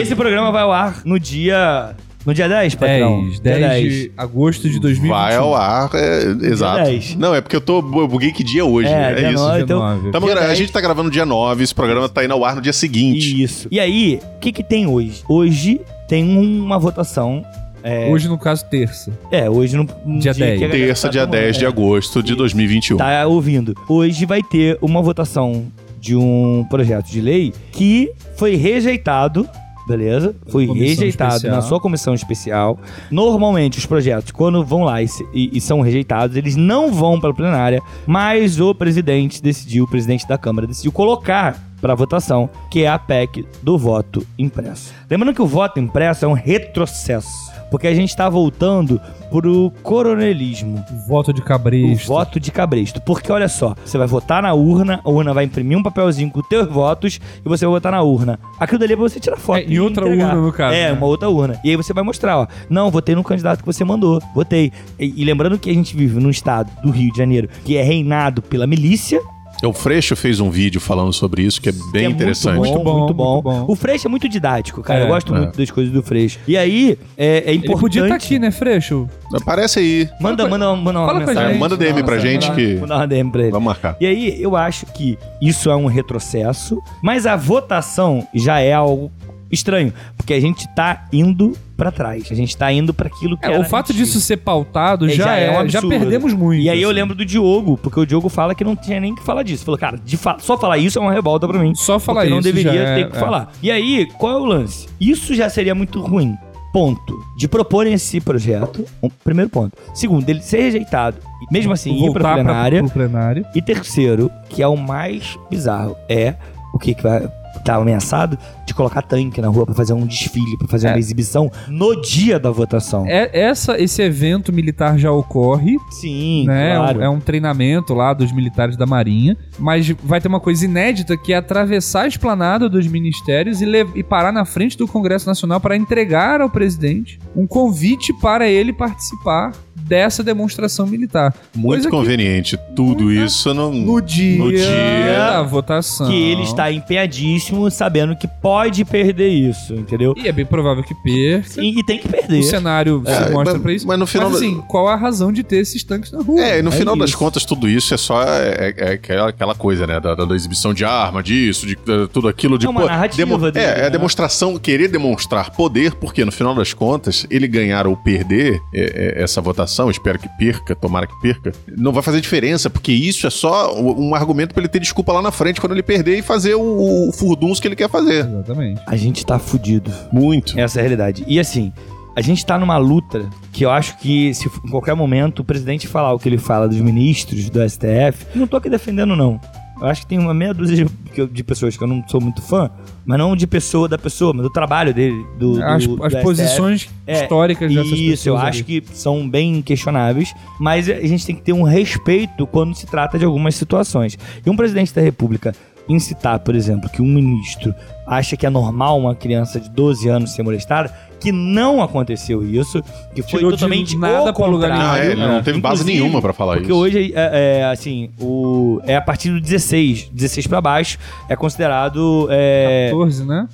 Esse 0.01 0.15
programa 0.15 0.51
vai 0.53 0.63
ao 0.63 0.73
ar 0.73 1.03
no 1.05 1.19
dia. 1.19 1.95
No 2.25 2.33
dia 2.33 2.49
10, 2.49 2.75
patrão. 2.77 3.23
10, 3.23 3.41
Dia 3.41 3.59
10 3.59 3.93
de 3.93 4.13
agosto 4.17 4.69
de 4.71 4.79
2021. 4.79 5.09
Vai 5.19 5.35
ao 5.37 5.55
ar, 5.57 5.91
é, 5.95 6.23
exato. 6.47 6.85
10. 6.85 7.17
Não, 7.17 7.35
é 7.35 7.41
porque 7.41 7.57
eu 7.57 7.61
tô. 7.61 7.79
Eu 7.79 8.07
buguei 8.07 8.31
que 8.31 8.45
dia 8.45 8.61
é 8.61 8.65
hoje. 8.65 8.89
É, 8.89 9.11
É, 9.11 9.15
dia 9.15 9.31
isso. 9.33 9.43
9, 9.43 9.63
então- 9.63 9.79
19. 9.81 10.11
Tamo 10.13 10.27
Dia 10.27 10.37
a 10.37 10.41
10. 10.47 10.59
gente 10.59 10.73
tá 10.73 10.81
gravando 10.81 11.11
dia 11.11 11.27
9, 11.27 11.65
esse 11.65 11.75
programa 11.75 12.09
tá 12.09 12.25
indo 12.25 12.33
ao 12.35 12.45
ar 12.45 12.55
no 12.55 12.63
dia 12.63 12.73
seguinte. 12.73 13.43
Isso. 13.43 13.67
E 13.71 13.81
aí, 13.81 14.21
o 14.37 14.39
que 14.39 14.53
que 14.53 14.63
tem 14.63 14.87
hoje? 14.87 15.23
Hoje 15.29 15.81
tem 16.09 16.25
uma 16.39 16.79
votação. 16.79 17.45
É, 17.85 18.09
Hoje, 18.09 18.29
no 18.29 18.39
caso, 18.39 18.65
terça. 18.67 19.11
é, 19.29 19.51
hoje 19.51 19.77
no, 19.77 19.83
no 20.07 20.21
Dia 20.21 20.33
10. 20.33 20.37
que 20.59 20.65
a 20.65 20.69
galera 20.69 20.87
Terça, 20.87 21.09
tá 21.09 21.13
dia 21.13 21.21
tomando- 21.27 21.41
10 21.41 21.59
de 21.59 21.65
é, 21.65 21.69
agosto 21.69 22.23
de 22.23 22.37
2021. 22.37 22.97
Tá 22.97 23.27
ouvindo. 23.27 23.75
Hoje 23.89 24.25
vai 24.25 24.41
ter 24.41 24.79
uma 24.81 25.03
votação 25.03 25.67
de 26.01 26.15
um 26.15 26.65
projeto 26.71 27.07
de 27.11 27.21
lei 27.21 27.53
que 27.73 28.13
foi 28.37 28.55
rejeitado. 28.55 29.49
Beleza? 29.87 30.35
Foi 30.49 30.67
Comissão 30.67 30.87
rejeitado 30.89 31.35
especial. 31.37 31.57
na 31.57 31.63
sua 31.63 31.81
comissão 31.81 32.15
especial. 32.15 32.79
Normalmente, 33.11 33.79
os 33.79 33.87
projetos, 33.87 34.31
quando 34.31 34.65
vão 34.65 34.85
lá 34.85 35.03
e, 35.03 35.07
e- 35.35 35.51
e 35.55 35.61
são 35.61 35.81
rejeitados, 35.81 36.37
eles 36.37 36.55
não 36.57 36.93
vão 36.93 37.19
para 37.21 37.31
a 37.31 37.35
plenária, 37.35 37.83
mas 38.07 38.61
o 38.61 38.75
presidente 38.75 39.43
decidiu, 39.43 39.85
o 39.85 39.89
presidente 39.89 40.27
da 40.29 40.39
Câmara 40.39 40.67
decidiu 40.67 40.93
colocar 40.93 41.61
para 41.83 41.95
votação, 41.95 42.49
que 42.71 42.85
é 42.85 42.89
a 42.89 42.99
PEC 42.99 43.45
do 43.63 43.77
voto 43.77 44.25
impresso. 44.39 44.95
Lembrando 45.11 45.35
que 45.35 45.43
o 45.43 45.47
voto 45.47 45.79
impresso 45.79 46.25
é 46.25 46.29
um 46.29 46.33
retrocesso, 46.33 47.29
porque 47.71 47.87
a 47.89 47.95
gente 47.95 48.09
está 48.11 48.29
voltando 48.31 48.99
pro 49.31 49.73
coronelismo. 49.83 50.85
Voto 51.09 51.33
de 51.33 51.41
O 51.41 51.45
cabresto. 51.45 52.07
voto 52.07 52.39
de 52.39 52.51
cabresto. 52.53 53.01
Porque 53.01 53.33
olha 53.33 53.49
só, 53.49 53.75
você 53.85 53.97
vai 53.99 54.07
votar 54.07 54.43
na 54.43 54.53
urna, 54.55 55.01
a 55.03 55.11
urna 55.11 55.33
vai 55.35 55.45
imprimir 55.45 55.77
um 55.77 55.83
papelzinho 55.83 56.31
com 56.31 56.41
teus 56.43 56.69
votos 56.69 57.19
e 57.45 57.49
você 57.49 57.65
vai 57.65 57.73
votar 57.75 57.93
na 57.93 58.03
urna. 58.03 58.39
Aquilo 58.61 58.79
dali 58.79 58.93
é 58.93 58.97
pra 58.97 59.09
você 59.09 59.19
tirar 59.19 59.37
foto. 59.37 59.59
É, 59.59 59.65
em 59.65 59.73
e 59.73 59.81
outra 59.81 60.05
entregar. 60.07 60.29
urna, 60.37 60.41
no 60.47 60.53
caso, 60.53 60.75
É, 60.75 60.87
né? 60.89 60.93
uma 60.93 61.07
outra 61.07 61.29
urna. 61.31 61.59
E 61.65 61.71
aí 61.71 61.77
você 61.77 61.93
vai 61.93 62.05
mostrar, 62.05 62.39
ó. 62.39 62.47
Não, 62.71 62.91
votei 62.91 63.15
no 63.15 63.25
candidato 63.25 63.61
que 63.61 63.67
você 63.67 63.83
mandou. 63.85 64.21
Votei. 64.35 64.71
E, 64.99 65.21
e 65.23 65.25
lembrando 65.25 65.59
que 65.59 65.71
a 65.71 65.75
gente 65.75 65.97
vive 65.97 66.21
num 66.21 66.31
estado 66.31 66.71
do 66.83 66.91
Rio 66.91 67.11
de 67.11 67.19
Janeiro 67.19 67.49
que 67.65 67.77
é 67.77 67.83
reinado 67.83 68.41
pela 68.43 68.67
milícia. 68.67 69.21
O 69.63 69.73
Freixo 69.73 70.17
fez 70.17 70.41
um 70.41 70.51
vídeo 70.51 70.81
falando 70.81 71.13
sobre 71.13 71.43
isso, 71.43 71.61
que 71.61 71.69
é 71.69 71.73
bem 71.73 71.83
Que 71.93 71.99
é 71.99 72.05
interessante. 72.11 72.57
Muito 72.59 72.79
bom, 72.81 72.83
Muito 72.83 72.85
bom, 72.85 72.99
muito 72.99 73.15
bom. 73.15 73.53
muito 73.53 73.67
bom. 73.67 73.73
O 73.73 73.77
Freixo 73.77 74.09
é 74.09 74.11
muito 74.11 74.29
didático, 74.29 74.83
cara. 74.83 75.01
É, 75.01 75.03
eu 75.05 75.09
gosto 75.09 75.35
é. 75.35 75.39
muito 75.39 75.57
das 75.57 75.71
coisas 75.71 75.93
do 75.93 76.03
Freixo. 76.03 76.39
E 76.49 76.57
aí, 76.57 76.99
é, 77.17 77.27
é 77.39 77.51
Ele 77.51 77.59
importante... 77.59 77.81
podia 77.81 78.03
estar 78.03 78.15
aqui, 78.17 78.39
né, 78.39 78.51
Freixo? 78.51 79.09
Aparece 79.35 79.79
aí. 79.79 80.09
Manda, 80.21 80.49
manda, 80.49 80.75
manda 80.77 80.99
uma 80.99 81.07
Fala 81.07 81.19
com 81.21 81.25
a 81.25 81.27
mensagem. 81.29 81.51
gente. 81.51 81.61
Manda 81.61 81.77
DM 81.77 82.03
pra 82.03 82.19
gente 82.19 82.49
manda- 82.49 82.55
que. 82.57 82.75
Manda 82.77 82.97
uma 82.97 83.07
DM 83.07 83.31
pra 83.31 83.43
ele. 83.43 83.51
Vamos 83.53 83.67
marcar. 83.67 83.97
E 84.01 84.07
aí, 84.07 84.43
eu 84.43 84.57
acho 84.57 84.87
que 84.87 85.17
isso 85.41 85.71
é 85.71 85.77
um 85.77 85.87
retrocesso, 85.87 86.81
mas 87.03 87.27
a 87.27 87.37
votação 87.37 88.27
já 88.35 88.61
é 88.61 88.73
algo 88.73 89.11
estranho, 89.53 89.93
porque 90.17 90.33
a 90.35 90.41
gente 90.41 90.67
tá 90.75 91.07
indo 91.13 91.57
pra 91.77 91.91
trás. 91.91 92.29
A 92.31 92.35
gente 92.35 92.57
tá 92.57 92.73
indo 92.73 92.95
pra 92.95 93.09
aquilo 93.09 93.37
que 93.37 93.45
É, 93.47 93.59
o 93.59 93.65
fato 93.65 93.91
antigo. 93.93 93.99
disso 94.05 94.21
ser 94.21 94.39
pautado 94.39 95.07
É, 95.07 95.11
já, 95.11 95.25
já 95.25 95.37
é 95.37 95.45
é, 95.47 95.61
um 95.63 95.69
já 95.69 95.81
perdemos 95.83 96.33
muito. 96.33 96.63
E 96.63 96.71
aí 96.71 96.81
eu 96.81 96.89
assim. 96.91 96.97
lembro 96.99 97.15
do 97.15 97.25
Diogo, 97.25 97.77
porque 97.77 98.01
o 98.01 98.07
Diogo 98.07 98.29
fala 98.29 98.55
que 98.55 98.65
não 98.65 98.75
tinha 98.77 98.99
nem 99.01 99.15
que 99.15 99.23
falar 99.23 99.43
disso. 99.43 99.65
Falou, 99.65 99.79
cara, 99.79 99.99
fa- 100.17 100.37
só 100.39 100.57
falar 100.57 100.79
isso 100.79 100.99
é 100.99 101.03
uma 101.03 101.13
revolta 101.13 101.47
pra 101.47 101.59
mim. 101.59 101.75
Só 101.75 101.99
falar 101.99 102.21
porque 102.23 102.31
não 102.31 102.39
isso 102.41 102.53
deveria 102.53 102.81
é- 102.81 102.95
ter 103.05 103.11
que 103.11 103.17
é. 103.17 103.21
falar. 103.21 103.53
E 103.63 103.71
aí, 103.71 104.07
qual 104.19 104.33
é 104.33 104.41
o 104.41 104.45
lance? 104.45 104.89
Isso 105.01 105.35
já 105.35 105.49
seria 105.51 105.75
muito 105.75 106.01
ruim. 106.01 106.35
Ponto. 106.73 107.19
De 107.37 107.47
proporem 107.47 107.93
esse 107.93 108.19
projeto. 108.19 108.87
Um, 109.03 109.11
primeiro 109.11 109.51
ponto. 109.51 109.77
Segundo, 109.93 110.27
ele 110.29 110.41
ser 110.41 110.63
rejeitado. 110.63 111.19
e 111.43 111.53
Mesmo 111.53 111.71
assim, 111.73 111.93
ir 111.93 112.13
pra 112.13 112.23
Voltar 112.31 112.35
plenária. 112.37 112.83
pro 112.83 112.91
plenário. 112.93 113.45
E 113.55 113.61
terceiro, 113.61 114.31
que 114.49 114.63
é 114.63 114.67
o 114.69 114.77
mais 114.77 115.37
bizarro, 115.51 115.95
é 116.09 116.35
o 116.73 116.79
que, 116.79 116.95
que 116.95 117.03
vai 117.03 117.29
tá 117.65 117.77
ameaçado 117.77 118.39
de 118.67 118.75
colocar 118.75 119.03
tanque 119.03 119.41
na 119.41 119.49
rua 119.49 119.65
pra 119.67 119.75
fazer 119.75 119.93
um 119.93 120.07
desfile, 120.07 120.57
pra 120.59 120.69
fazer 120.69 120.89
É. 120.89 120.91
uma 120.93 120.99
exibição 120.99 121.51
no 121.69 122.01
dia 122.01 122.39
da 122.39 122.51
votação. 122.51 123.05
É, 123.07 123.31
essa, 123.33 123.81
esse 123.81 124.03
evento 124.03 124.53
militar 124.53 124.99
já 124.99 125.11
ocorre, 125.13 125.77
Sim, 125.91 126.45
né? 126.47 126.77
claro. 126.77 127.01
É 127.03 127.09
um 127.09 127.21
treinamento 127.21 127.95
lá 127.95 128.13
dos 128.13 128.33
militares 128.33 128.77
da 128.77 128.87
Marinha. 128.87 129.37
Mas 129.59 129.89
vai 130.03 130.21
ter 130.21 130.29
uma 130.29 130.41
coisa 130.41 130.65
inédita 130.65 131.17
que 131.17 131.33
é 131.33 131.37
atravessar 131.37 132.03
a 132.03 132.07
esplanada 132.09 132.69
dos 132.69 132.87
ministérios 132.87 133.61
e, 133.61 133.67
e 133.95 134.03
parar 134.03 134.33
na 134.33 134.45
frente 134.45 134.77
do 134.77 134.87
Congresso 134.89 135.27
Nacional 135.27 135.61
para 135.61 135.77
entregar 135.77 136.41
ao 136.41 136.51
presidente 136.51 137.19
um 137.37 137.47
convite 137.47 138.13
para 138.21 138.49
ele 138.49 138.73
participar 138.73 139.53
dessa 139.83 140.23
demonstração 140.23 140.87
militar. 140.87 141.35
Muito 141.55 141.69
Coisa 141.83 141.91
que- 141.91 141.97
conveniente. 141.97 142.59
Tudo 142.75 143.13
isso 143.13 143.53
não. 143.53 143.73
No 143.73 144.01
dia, 144.01 144.39
No 144.39 144.51
dia. 144.51 145.17
da 145.17 145.43
votação. 145.43 146.09
que 146.09 146.15
ele 146.15 146.43
está 146.43 146.71
empenhadíssimo, 146.73 147.71
sabendo 147.71 148.17
que 148.17 148.27
pode 148.27 148.85
perder 148.85 149.29
isso, 149.29 149.75
entendeu? 149.75 150.15
E 150.17 150.29
é 150.29 150.33
bem 150.33 150.47
provável 150.47 150.83
que 150.83 150.95
perca. 150.95 151.61
E, 151.61 151.79
e 151.79 151.85
tem 151.85 151.99
que 151.99 152.09
perder. 152.09 152.41
O 152.41 152.43
cenário 152.43 153.03
É, 153.07 153.15
se 153.15 153.31
mostra 153.33 153.55
mas- 153.55 153.63
pra 153.63 153.73
isso. 153.73 153.87
mas 153.87 153.99
no 153.99 154.07
final 154.07 154.31
Mas 154.31 154.41
da- 154.41 154.47
assim, 154.47 154.61
qual 154.69 154.89
a 154.89 154.97
razão 154.97 155.33
de 155.33 155.43
ter 155.43 155.57
esses 155.59 155.83
tanques 155.83 156.11
na 156.13 156.23
rua? 156.23 156.41
É, 156.41 156.59
e 156.59 156.63
no 156.63 156.71
final 156.73 156.97
das 156.97 157.11
isso. 157.11 157.19
contas, 157.19 157.45
tudo 157.45 157.69
isso 157.69 157.93
é 157.93 157.97
só 157.97 158.23
é, 158.23 158.75
é 158.77 158.93
aquela, 158.93 159.29
aquela 159.29 159.55
coisa, 159.55 159.87
né? 159.87 160.01
Da, 160.01 160.15
da- 160.15 160.25
da 160.25 160.35
exibição 160.35 160.73
de 160.73 160.85
arma, 160.85 161.23
disso, 161.23 161.67
de, 161.67 161.75
de 161.77 162.09
tudo 162.13 162.29
aquilo. 162.29 162.59
De, 162.59 162.67
É 162.67 162.69
uma 162.71 162.85
narrativa 162.85 163.51
dele, 163.51 163.65
É, 163.67 163.71
é 163.71 163.81
né? 163.83 163.87
a 163.87 163.89
demonstração, 163.89 164.57
querer 164.59 164.89
demonstrar 164.89 165.51
poder, 165.51 165.95
porque 165.95 166.25
no 166.25 166.33
final 166.33 166.55
das 166.55 166.73
contas, 166.73 167.27
ele 167.31 167.47
ganhar 167.49 167.87
ou 167.87 167.97
perder 167.97 168.61
é, 168.75 169.17
é, 169.19 169.23
essa 169.23 169.41
votação, 169.41 169.72
espero 169.91 170.19
que 170.19 170.29
perca, 170.39 170.75
tomara 170.75 171.07
que 171.07 171.19
perca, 171.21 171.53
não 171.77 171.93
vai 171.93 172.03
fazer 172.03 172.21
diferença, 172.21 172.69
porque 172.69 172.93
isso 172.93 173.27
é 173.27 173.31
só 173.31 173.75
um 173.81 174.15
argumento 174.15 174.55
pra 174.55 174.63
ele 174.63 174.69
ter 174.69 174.81
desculpa 174.81 175.13
lá 175.13 175.23
na 175.23 175.31
frente 175.31 175.61
quando 175.61 175.73
ele 175.73 175.83
perder 175.83 176.19
e 176.19 176.23
fazer 176.23 176.55
o, 176.55 177.09
o 177.09 177.13
furdunço 177.13 177.61
que 177.61 177.69
ele 177.69 177.77
quer 177.77 177.89
fazer. 177.89 178.27
Exatamente. 178.27 178.81
A 178.87 178.97
gente 178.97 179.25
tá 179.25 179.39
fudido. 179.39 179.91
Muito. 180.13 180.59
Essa 180.59 180.79
é 180.79 180.81
a 180.81 180.83
realidade. 180.83 181.25
E 181.27 181.39
assim, 181.39 181.73
a 182.15 182.21
gente 182.21 182.45
tá 182.45 182.59
numa 182.59 182.77
luta 182.77 183.29
que 183.53 183.65
eu 183.65 183.71
acho 183.71 183.97
que 183.99 184.35
se 184.35 184.47
em 184.47 184.71
qualquer 184.71 184.95
momento 184.95 185.41
o 185.41 185.45
presidente 185.45 185.87
falar 185.87 186.13
o 186.13 186.19
que 186.19 186.29
ele 186.29 186.39
fala 186.39 186.69
dos 186.69 186.79
ministros 186.79 187.49
do 187.49 187.69
STF, 187.69 188.27
eu 188.35 188.41
não 188.41 188.47
tô 188.47 188.57
aqui 188.57 188.69
defendendo 188.69 189.17
não. 189.17 189.41
Eu 189.83 189.89
acho 189.89 190.03
que 190.03 190.07
tem 190.07 190.19
uma 190.19 190.33
meia 190.33 190.55
dúzia 190.55 190.87
de, 190.87 191.27
de 191.27 191.43
pessoas 191.45 191.77
que 191.77 191.83
eu 191.83 191.89
não 191.89 192.05
sou 192.07 192.21
muito 192.21 192.41
fã, 192.41 192.71
mas 193.05 193.19
não 193.19 193.35
de 193.35 193.49
pessoa 193.49 193.89
da 193.89 193.99
pessoa, 193.99 194.33
mas 194.33 194.45
do 194.45 194.51
trabalho 194.51 194.95
dele, 194.95 195.27
do, 195.39 195.61
As, 195.63 195.85
do 195.87 196.05
as 196.05 196.15
posições 196.23 196.89
É, 197.05 197.23
históricas 197.25 197.69
dessas 197.69 197.91
pessoas. 197.91 198.01
Isso, 198.13 198.29
eu 198.29 198.37
ali. 198.37 198.49
acho 198.49 198.65
que 198.65 198.83
são 198.93 199.29
bem 199.29 199.61
questionáveis, 199.61 200.33
mas 200.61 200.89
a 200.89 201.01
gente 201.01 201.27
tem 201.27 201.35
que 201.35 201.43
ter 201.43 201.53
um 201.53 201.65
respeito 201.65 202.47
quando 202.47 202.75
se 202.77 202.87
trata 202.87 203.19
de 203.19 203.25
algumas 203.25 203.57
situações. 203.57 204.17
E 204.47 204.49
um 204.49 204.55
presidente 204.57 204.95
da 204.95 205.03
República 205.03 205.53
incitar, 205.89 206.39
por 206.41 206.55
exemplo, 206.55 206.89
que 206.89 207.03
um 207.03 207.07
ministro 207.07 207.75
acha 208.07 208.37
que 208.37 208.45
é 208.47 208.51
normal 208.51 208.99
uma 208.99 209.15
criança 209.15 209.59
de 209.61 209.69
12 209.71 210.09
anos 210.09 210.33
ser 210.33 210.43
molestada, 210.43 210.93
que 211.21 211.31
não 211.31 211.81
aconteceu 211.83 212.45
isso, 212.45 212.83
que 213.15 213.23
foi 213.23 213.39
Tirou 213.39 213.53
totalmente 213.53 213.97
nada 213.97 214.31
o 214.31 214.35
pra 214.35 214.47
lugar 214.47 214.71
Não, 214.71 214.77
contrário. 214.77 215.03
é, 215.09 215.13
ele 215.13 215.21
não 215.27 215.43
teve 215.43 215.61
base 215.61 215.85
nenhuma 215.85 216.21
pra 216.21 216.33
falar 216.33 216.55
Porque 216.55 216.71
isso. 216.73 216.77
hoje, 216.81 217.13
é, 217.15 217.61
é, 217.61 217.65
assim, 217.67 218.11
o, 218.21 218.81
é 218.85 218.97
a 218.97 219.01
partir 219.01 219.31
do 219.31 219.41
16, 219.41 220.09
16 220.13 220.47
pra 220.49 220.61
baixo, 220.61 220.99
é 221.29 221.37
considerado... 221.37 222.27
É, 222.31 222.89
14, 222.91 223.25
né? 223.25 223.49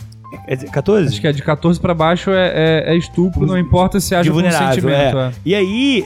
é 0.47 0.57
14? 0.57 1.09
Acho 1.09 1.21
que 1.21 1.27
é 1.27 1.33
de 1.33 1.43
14 1.43 1.79
pra 1.81 1.93
baixo 1.95 2.31
é, 2.31 2.53
é- 2.89 2.95
é 2.95 2.97
estupro, 2.97 3.47
não 3.47 3.59
importa 3.59 4.01
se 4.01 4.15
haja 4.15 4.25
de 4.25 4.31
vulnerável, 4.31 4.67
consentimento. 4.83 5.17
é. 5.19 5.27
é. 5.29 5.33
E 5.45 5.55
aí, 5.55 6.05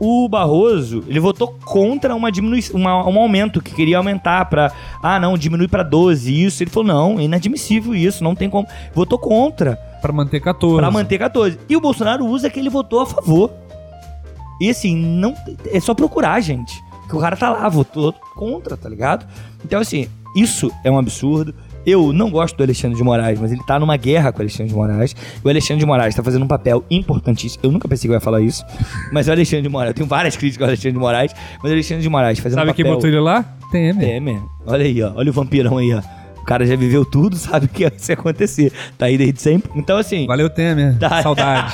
o 0.00 0.28
Barroso, 0.28 1.04
ele 1.06 1.20
votou 1.20 1.54
contra 1.64 2.14
uma 2.14 2.30
diminuição, 2.32 2.78
uma- 2.80 3.08
um 3.08 3.18
aumento 3.18 3.60
que 3.62 3.74
queria 3.74 3.98
aumentar 3.98 4.44
pra. 4.46 4.72
Ah, 5.02 5.18
não, 5.20 5.38
diminui 5.38 5.68
pra 5.68 5.82
12 5.82 6.32
isso. 6.44 6.62
Ele 6.62 6.70
falou: 6.70 6.86
"Não, 6.88 7.18
é 7.18 7.22
inadmissível 7.24 7.94
isso, 7.94 8.22
não 8.24 8.34
tem 8.34 8.50
como". 8.50 8.66
Votou 8.94 9.18
contra 9.18 9.76
Pra 10.02 10.12
manter 10.12 10.40
14. 10.40 10.76
pra 10.76 10.90
manter 10.90 11.18
14. 11.18 11.58
E 11.68 11.76
o 11.76 11.80
Bolsonaro 11.80 12.26
usa 12.26 12.50
que 12.50 12.58
ele 12.60 12.68
votou 12.70 13.00
a 13.00 13.06
favor. 13.06 13.50
E 14.60 14.70
assim, 14.70 14.94
não 14.96 15.34
é 15.72 15.80
só 15.80 15.94
procurar, 15.94 16.40
gente. 16.40 16.82
Que 17.08 17.16
o 17.16 17.20
cara 17.20 17.36
tá 17.36 17.50
lá, 17.50 17.68
votou 17.68 18.12
contra, 18.34 18.76
tá 18.76 18.88
ligado? 18.88 19.26
Então 19.64 19.80
assim, 19.80 20.08
isso 20.36 20.70
é 20.82 20.90
um 20.90 20.98
absurdo. 20.98 21.54
Eu 21.86 22.12
não 22.12 22.30
gosto 22.30 22.56
do 22.56 22.62
Alexandre 22.62 22.96
de 22.96 23.02
Moraes, 23.04 23.38
mas 23.40 23.52
ele 23.52 23.62
tá 23.66 23.78
numa 23.78 23.96
guerra 23.96 24.32
com 24.32 24.38
o 24.38 24.42
Alexandre 24.42 24.68
de 24.68 24.74
Moraes. 24.74 25.14
O 25.42 25.48
Alexandre 25.48 25.80
de 25.80 25.86
Moraes 25.86 26.14
tá 26.14 26.22
fazendo 26.22 26.44
um 26.44 26.48
papel 26.48 26.84
importantíssimo. 26.90 27.60
Eu 27.64 27.70
nunca 27.72 27.86
pensei 27.88 28.08
que 28.08 28.12
eu 28.12 28.14
ia 28.16 28.20
falar 28.20 28.40
isso. 28.40 28.64
Mas 29.12 29.28
o 29.28 29.32
Alexandre 29.32 29.62
de 29.62 29.68
Moraes, 29.68 29.90
eu 29.90 29.94
tenho 29.94 30.08
várias 30.08 30.36
críticas 30.36 30.62
ao 30.62 30.68
Alexandre 30.68 30.92
de 30.92 30.98
Moraes, 30.98 31.32
mas 31.62 31.70
o 31.70 31.74
Alexandre 31.74 32.02
de 32.02 32.08
Moraes 32.08 32.38
fazendo 32.38 32.58
Sabe 32.58 32.70
um 32.70 32.74
quem 32.74 32.84
papel... 32.84 32.96
botou 32.96 33.08
ele 33.10 33.20
lá? 33.20 33.44
Temer. 33.70 34.06
Temer. 34.06 34.40
Olha 34.66 34.84
aí, 34.84 35.02
ó. 35.02 35.12
Olha 35.16 35.30
o 35.30 35.32
vampirão 35.32 35.78
aí, 35.78 35.92
ó. 35.94 36.00
O 36.40 36.44
cara 36.44 36.66
já 36.66 36.76
viveu 36.76 37.04
tudo, 37.06 37.36
sabe 37.36 37.66
o 37.66 37.68
que 37.68 37.82
ia 37.84 37.92
acontecer. 38.12 38.70
Tá 38.98 39.06
aí 39.06 39.16
desde 39.16 39.40
sempre. 39.40 39.70
Então, 39.74 39.96
assim. 39.96 40.26
Valeu, 40.26 40.50
Temer. 40.50 40.98
Tá. 40.98 41.20
Saudade. 41.24 41.72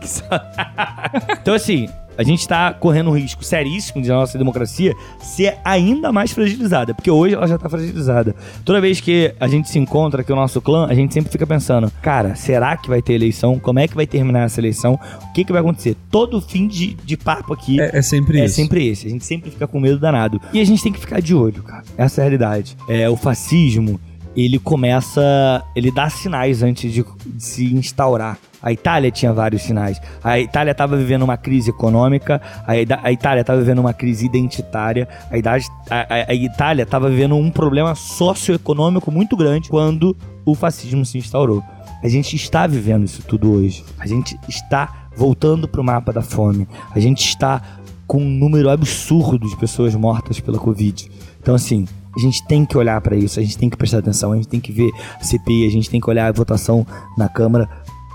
Que 0.00 0.08
sa- 0.08 1.32
então, 1.40 1.54
assim, 1.54 1.88
a 2.16 2.22
gente 2.22 2.46
tá 2.46 2.72
correndo 2.72 3.10
um 3.10 3.16
risco 3.16 3.44
seríssimo 3.44 4.02
de 4.02 4.10
a 4.10 4.14
nossa 4.14 4.36
democracia 4.38 4.94
ser 5.20 5.56
ainda 5.64 6.12
mais 6.12 6.32
fragilizada, 6.32 6.94
porque 6.94 7.10
hoje 7.10 7.34
ela 7.34 7.46
já 7.46 7.58
tá 7.58 7.68
fragilizada. 7.68 8.34
Toda 8.64 8.80
vez 8.80 9.00
que 9.00 9.34
a 9.38 9.48
gente 9.48 9.68
se 9.68 9.78
encontra 9.78 10.22
aqui, 10.22 10.32
o 10.32 10.36
nosso 10.36 10.60
clã, 10.60 10.86
a 10.88 10.94
gente 10.94 11.12
sempre 11.14 11.30
fica 11.30 11.46
pensando, 11.46 11.90
cara, 12.02 12.34
será 12.34 12.76
que 12.76 12.88
vai 12.88 13.02
ter 13.02 13.14
eleição? 13.14 13.58
Como 13.58 13.78
é 13.78 13.88
que 13.88 13.94
vai 13.94 14.06
terminar 14.06 14.44
essa 14.44 14.60
eleição? 14.60 14.98
O 15.28 15.32
que 15.32 15.44
que 15.44 15.52
vai 15.52 15.60
acontecer? 15.60 15.96
Todo 16.10 16.40
fim 16.40 16.66
de, 16.66 16.94
de 16.94 17.16
papo 17.16 17.52
aqui 17.52 17.80
é, 17.80 17.98
é 17.98 18.02
sempre 18.02 18.40
é 18.40 18.48
sempre 18.48 18.86
esse. 18.86 19.06
A 19.06 19.10
gente 19.10 19.24
sempre 19.24 19.50
fica 19.50 19.66
com 19.66 19.80
medo 19.80 19.98
danado. 19.98 20.40
E 20.52 20.60
a 20.60 20.64
gente 20.64 20.82
tem 20.82 20.92
que 20.92 21.00
ficar 21.00 21.20
de 21.20 21.34
olho, 21.34 21.62
cara. 21.62 21.84
Essa 21.96 22.20
é 22.20 22.22
a 22.22 22.24
realidade. 22.24 22.76
É, 22.88 23.08
o 23.08 23.16
fascismo, 23.16 24.00
ele 24.36 24.58
começa. 24.58 25.62
Ele 25.74 25.90
dá 25.90 26.08
sinais 26.08 26.62
antes 26.62 26.92
de, 26.92 27.04
de 27.26 27.42
se 27.44 27.74
instaurar. 27.74 28.38
A 28.62 28.70
Itália 28.72 29.10
tinha 29.10 29.32
vários 29.32 29.62
sinais. 29.62 30.00
A 30.22 30.38
Itália 30.38 30.70
estava 30.70 30.96
vivendo 30.96 31.22
uma 31.22 31.36
crise 31.36 31.70
econômica, 31.70 32.40
a, 32.64 33.10
Itália 33.10 33.40
estava 33.40 33.58
vivendo 33.58 33.80
uma 33.80 33.92
crise 33.92 34.24
identitária, 34.24 35.08
a, 35.32 35.36
idade- 35.36 35.66
a- 35.90 36.30
a 36.30 36.34
Itália 36.34 36.84
estava 36.84 37.10
vivendo 37.10 37.34
um 37.34 37.50
problema 37.50 37.92
socioeconômico 37.96 39.10
muito 39.10 39.36
grande 39.36 39.68
quando 39.68 40.16
o 40.44 40.54
fascismo 40.54 41.04
se 41.04 41.18
instaurou. 41.18 41.60
A 42.04 42.08
gente 42.08 42.36
está 42.36 42.66
vivendo 42.66 43.04
isso 43.04 43.22
tudo 43.22 43.50
hoje. 43.52 43.84
A 43.98 44.06
gente 44.06 44.38
está 44.48 45.06
voltando 45.16 45.66
para 45.66 45.80
o 45.80 45.84
mapa 45.84 46.12
da 46.12 46.22
fome. 46.22 46.68
A 46.94 47.00
gente 47.00 47.24
está 47.26 47.60
com 48.06 48.18
um 48.18 48.28
número 48.30 48.70
absurdo 48.70 49.48
de 49.48 49.56
pessoas 49.56 49.92
mortas 49.96 50.38
pela 50.38 50.58
Covid. 50.58 51.10
Então, 51.40 51.54
assim, 51.54 51.86
a 52.16 52.20
gente 52.20 52.46
tem 52.46 52.64
que 52.64 52.76
olhar 52.76 53.00
para 53.00 53.16
isso, 53.16 53.40
a 53.40 53.42
gente 53.42 53.56
tem 53.58 53.70
que 53.70 53.76
prestar 53.76 53.98
atenção, 53.98 54.32
a 54.32 54.36
gente 54.36 54.48
tem 54.48 54.60
que 54.60 54.72
ver 54.72 54.90
a 55.20 55.24
CPI, 55.24 55.66
a 55.66 55.70
gente 55.70 55.88
tem 55.88 56.00
que 56.00 56.08
olhar 56.08 56.28
a 56.28 56.32
votação 56.32 56.86
na 57.16 57.28
Câmara, 57.28 57.68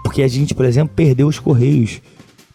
porque 0.03 0.21
a 0.21 0.27
gente, 0.27 0.53
por 0.53 0.65
exemplo, 0.65 0.93
perdeu 0.95 1.27
os 1.27 1.39
Correios, 1.39 2.01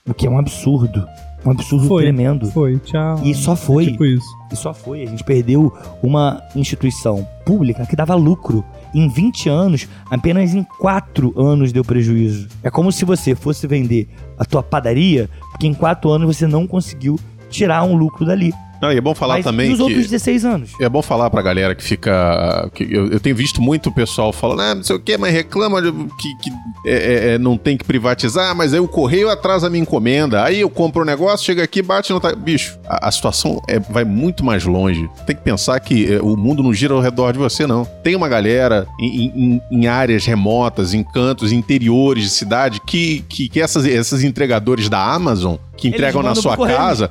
o 0.08 0.14
que 0.14 0.26
é 0.26 0.30
um 0.30 0.38
absurdo. 0.38 1.06
Um 1.44 1.50
absurdo 1.50 1.88
Foi. 1.88 2.04
tremendo. 2.04 2.46
Foi, 2.52 2.78
tchau. 2.78 3.20
E 3.24 3.34
só 3.34 3.56
foi. 3.56 3.86
Tipo 3.86 4.04
isso. 4.04 4.26
E 4.52 4.56
só 4.56 4.72
foi. 4.72 5.02
A 5.02 5.06
gente 5.06 5.24
perdeu 5.24 5.72
uma 6.00 6.40
instituição 6.54 7.26
pública 7.44 7.84
que 7.84 7.96
dava 7.96 8.14
lucro. 8.14 8.64
Em 8.94 9.08
20 9.08 9.48
anos, 9.48 9.88
apenas 10.08 10.54
em 10.54 10.62
4 10.78 11.34
anos 11.36 11.72
deu 11.72 11.84
prejuízo. 11.84 12.48
É 12.62 12.70
como 12.70 12.92
se 12.92 13.04
você 13.04 13.34
fosse 13.34 13.66
vender 13.66 14.08
a 14.38 14.44
tua 14.44 14.62
padaria, 14.62 15.28
porque 15.50 15.66
em 15.66 15.74
4 15.74 16.10
anos 16.10 16.36
você 16.36 16.46
não 16.46 16.66
conseguiu 16.66 17.18
tirar 17.50 17.82
um 17.82 17.96
lucro 17.96 18.24
dali. 18.24 18.52
Não, 18.82 18.92
e 18.92 18.96
é 18.96 19.00
bom 19.00 19.14
falar 19.14 19.34
Mas 19.36 19.44
também 19.44 19.70
e 19.70 19.72
os 19.72 19.76
que... 19.76 19.82
outros 19.84 20.02
16 20.10 20.44
anos? 20.44 20.70
É 20.80 20.88
bom 20.88 21.00
falar 21.00 21.30
pra 21.30 21.40
galera 21.40 21.72
que 21.74 21.84
fica. 21.84 22.68
Que 22.74 22.82
eu, 22.90 23.06
eu 23.12 23.20
tenho 23.20 23.36
visto 23.36 23.62
muito 23.62 23.92
pessoal 23.92 24.32
falando, 24.32 24.60
ah, 24.60 24.74
não 24.74 24.82
sei 24.82 24.96
o 24.96 24.98
que, 25.00 25.16
mas 25.16 25.32
reclama 25.32 25.80
de- 25.80 25.92
que, 25.92 26.34
que 26.38 26.50
é, 26.84 26.92
é, 26.92 27.34
é, 27.34 27.38
não 27.38 27.56
tem 27.56 27.76
que 27.76 27.84
privatizar, 27.84 28.54
mas 28.56 28.74
aí 28.74 28.80
o 28.80 28.88
correio 28.88 29.30
atrasa 29.30 29.68
a 29.68 29.70
minha 29.70 29.82
encomenda. 29.82 30.42
Aí 30.42 30.60
eu 30.60 30.68
compro 30.68 31.02
um 31.02 31.04
negócio, 31.04 31.46
chega 31.46 31.62
aqui, 31.62 31.80
bate 31.80 32.12
no. 32.12 32.18
ta- 32.18 32.34
Bicho, 32.34 32.76
a, 32.88 33.06
a 33.08 33.12
situação 33.12 33.62
é, 33.68 33.78
vai 33.78 34.04
muito 34.04 34.44
mais 34.44 34.64
longe. 34.64 35.08
Tem 35.26 35.36
que 35.36 35.42
pensar 35.42 35.78
que 35.78 36.12
é, 36.14 36.20
o 36.20 36.36
mundo 36.36 36.60
não 36.62 36.74
gira 36.74 36.92
ao 36.92 37.00
redor 37.00 37.30
de 37.32 37.38
você, 37.38 37.66
não. 37.68 37.84
Tem 38.02 38.16
uma 38.16 38.28
galera 38.28 38.86
em, 38.98 39.26
em- 39.26 39.60
em 39.70 39.86
áreas 39.86 40.24
remotas, 40.26 40.92
em 40.92 41.04
cantos 41.04 41.52
interiores 41.52 42.24
de 42.24 42.30
cidade, 42.30 42.80
que, 42.84 43.24
que, 43.28 43.48
que 43.48 43.60
essas, 43.60 43.84
esses 43.84 44.24
entregadores 44.24 44.88
da 44.88 44.98
Amazon 45.00 45.54
que 45.82 45.88
entregam 45.88 46.22
na 46.22 46.34
sua 46.34 46.56
casa. 46.56 47.10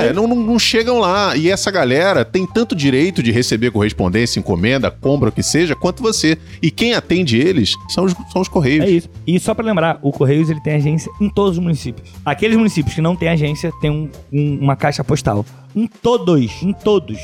É, 0.00 0.12
não, 0.12 0.26
não, 0.28 0.58
chegam 0.58 0.98
lá. 0.98 1.36
E 1.36 1.50
essa 1.50 1.70
galera 1.70 2.24
tem 2.24 2.46
tanto 2.46 2.74
direito 2.74 3.22
de 3.22 3.32
receber 3.32 3.70
correspondência, 3.70 4.38
encomenda, 4.38 4.90
compra, 4.90 5.28
o 5.28 5.32
que 5.32 5.42
seja, 5.42 5.74
quanto 5.74 6.02
você. 6.02 6.36
E 6.60 6.70
quem 6.70 6.94
atende 6.94 7.36
eles 7.38 7.74
são 7.88 8.04
os, 8.04 8.14
são 8.32 8.42
os 8.42 8.48
correios. 8.48 8.84
É 8.84 8.90
isso. 8.90 9.08
E 9.26 9.38
só 9.40 9.54
pra 9.54 9.64
lembrar, 9.64 9.98
o 10.02 10.12
Correios 10.12 10.50
ele 10.50 10.60
tem 10.60 10.74
agência 10.74 11.10
em 11.20 11.28
todos 11.28 11.58
os 11.58 11.62
municípios. 11.62 12.10
Aqueles 12.24 12.56
municípios 12.56 12.94
que 12.94 13.00
não 13.00 13.16
têm 13.16 13.28
agência 13.28 13.72
têm 13.80 13.90
um- 13.90 14.08
um- 14.32 14.58
uma 14.60 14.76
caixa 14.76 15.02
postal. 15.02 15.44
Em 15.74 15.86
todos, 15.86 16.62
em 16.62 16.72
todos. 16.72 17.18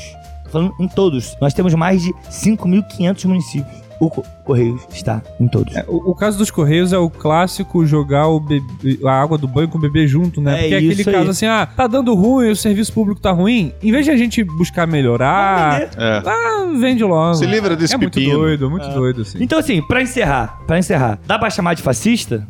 Falando 0.51 0.73
em 0.79 0.87
todos. 0.87 1.35
Nós 1.39 1.53
temos 1.53 1.73
mais 1.75 2.01
de 2.01 2.11
5.500 2.29 3.25
municípios. 3.25 3.77
O 3.99 4.09
Correios 4.49 4.81
está 4.91 5.21
em 5.39 5.47
todos. 5.47 5.75
É, 5.75 5.85
o, 5.87 6.09
o 6.11 6.15
caso 6.15 6.35
dos 6.37 6.49
Correios 6.49 6.91
é 6.91 6.97
o 6.97 7.07
clássico 7.07 7.85
jogar 7.85 8.25
o 8.27 8.39
bebê- 8.39 8.97
a 9.05 9.11
água 9.11 9.37
do 9.37 9.47
banho 9.47 9.67
com 9.67 9.77
o 9.77 9.81
bebê 9.81 10.07
junto, 10.07 10.41
né? 10.41 10.53
É 10.53 10.61
Porque 10.61 10.73
é 10.73 10.77
aquele 10.79 11.03
aí. 11.07 11.13
caso 11.15 11.29
assim, 11.29 11.45
ah, 11.45 11.67
tá 11.67 11.85
dando 11.85 12.15
ruim, 12.15 12.49
o 12.49 12.55
serviço 12.55 12.91
público 12.91 13.21
tá 13.21 13.29
ruim. 13.31 13.71
Em 13.83 13.91
vez 13.91 14.05
de 14.05 14.11
a 14.11 14.17
gente 14.17 14.43
buscar 14.43 14.87
melhorar. 14.87 15.81
É. 15.81 15.89
ah, 16.25 16.65
vende 16.79 17.03
logo. 17.03 17.35
Se 17.35 17.45
livra 17.45 17.75
desse 17.75 17.93
É 17.93 17.97
muito 17.97 18.19
doido, 18.19 18.71
muito 18.71 18.87
doido, 18.89 19.21
assim. 19.21 19.37
Então, 19.39 19.59
assim, 19.59 19.83
pra 19.83 20.01
encerrar, 20.01 20.57
pra 20.65 20.79
encerrar, 20.79 21.19
dá 21.27 21.37
pra 21.37 21.49
chamar 21.51 21.75
de 21.75 21.83
fascista? 21.83 22.47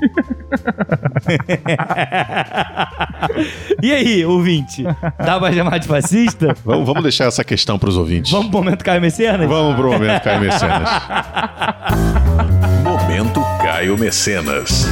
e 3.82 3.92
aí, 3.92 4.24
ouvinte? 4.24 4.82
Dá 5.18 5.38
pra 5.38 5.52
chamar 5.52 5.78
de 5.78 5.86
fascista? 5.88 6.54
Vamos, 6.64 6.86
vamos 6.86 7.02
deixar 7.02 7.26
essa 7.26 7.44
questão 7.44 7.78
pros 7.78 7.96
ouvintes. 7.96 8.30
Vamos 8.30 8.48
pro 8.48 8.58
momento 8.58 8.84
Caio 8.84 9.00
Mecenas? 9.00 9.48
Vamos 9.48 9.76
pro 9.76 9.92
momento 9.92 10.22
Caio 10.22 10.40
Mecenas. 10.40 10.88
Momento 12.82 13.40
Caio 13.60 13.96
Mecenas. 13.96 14.86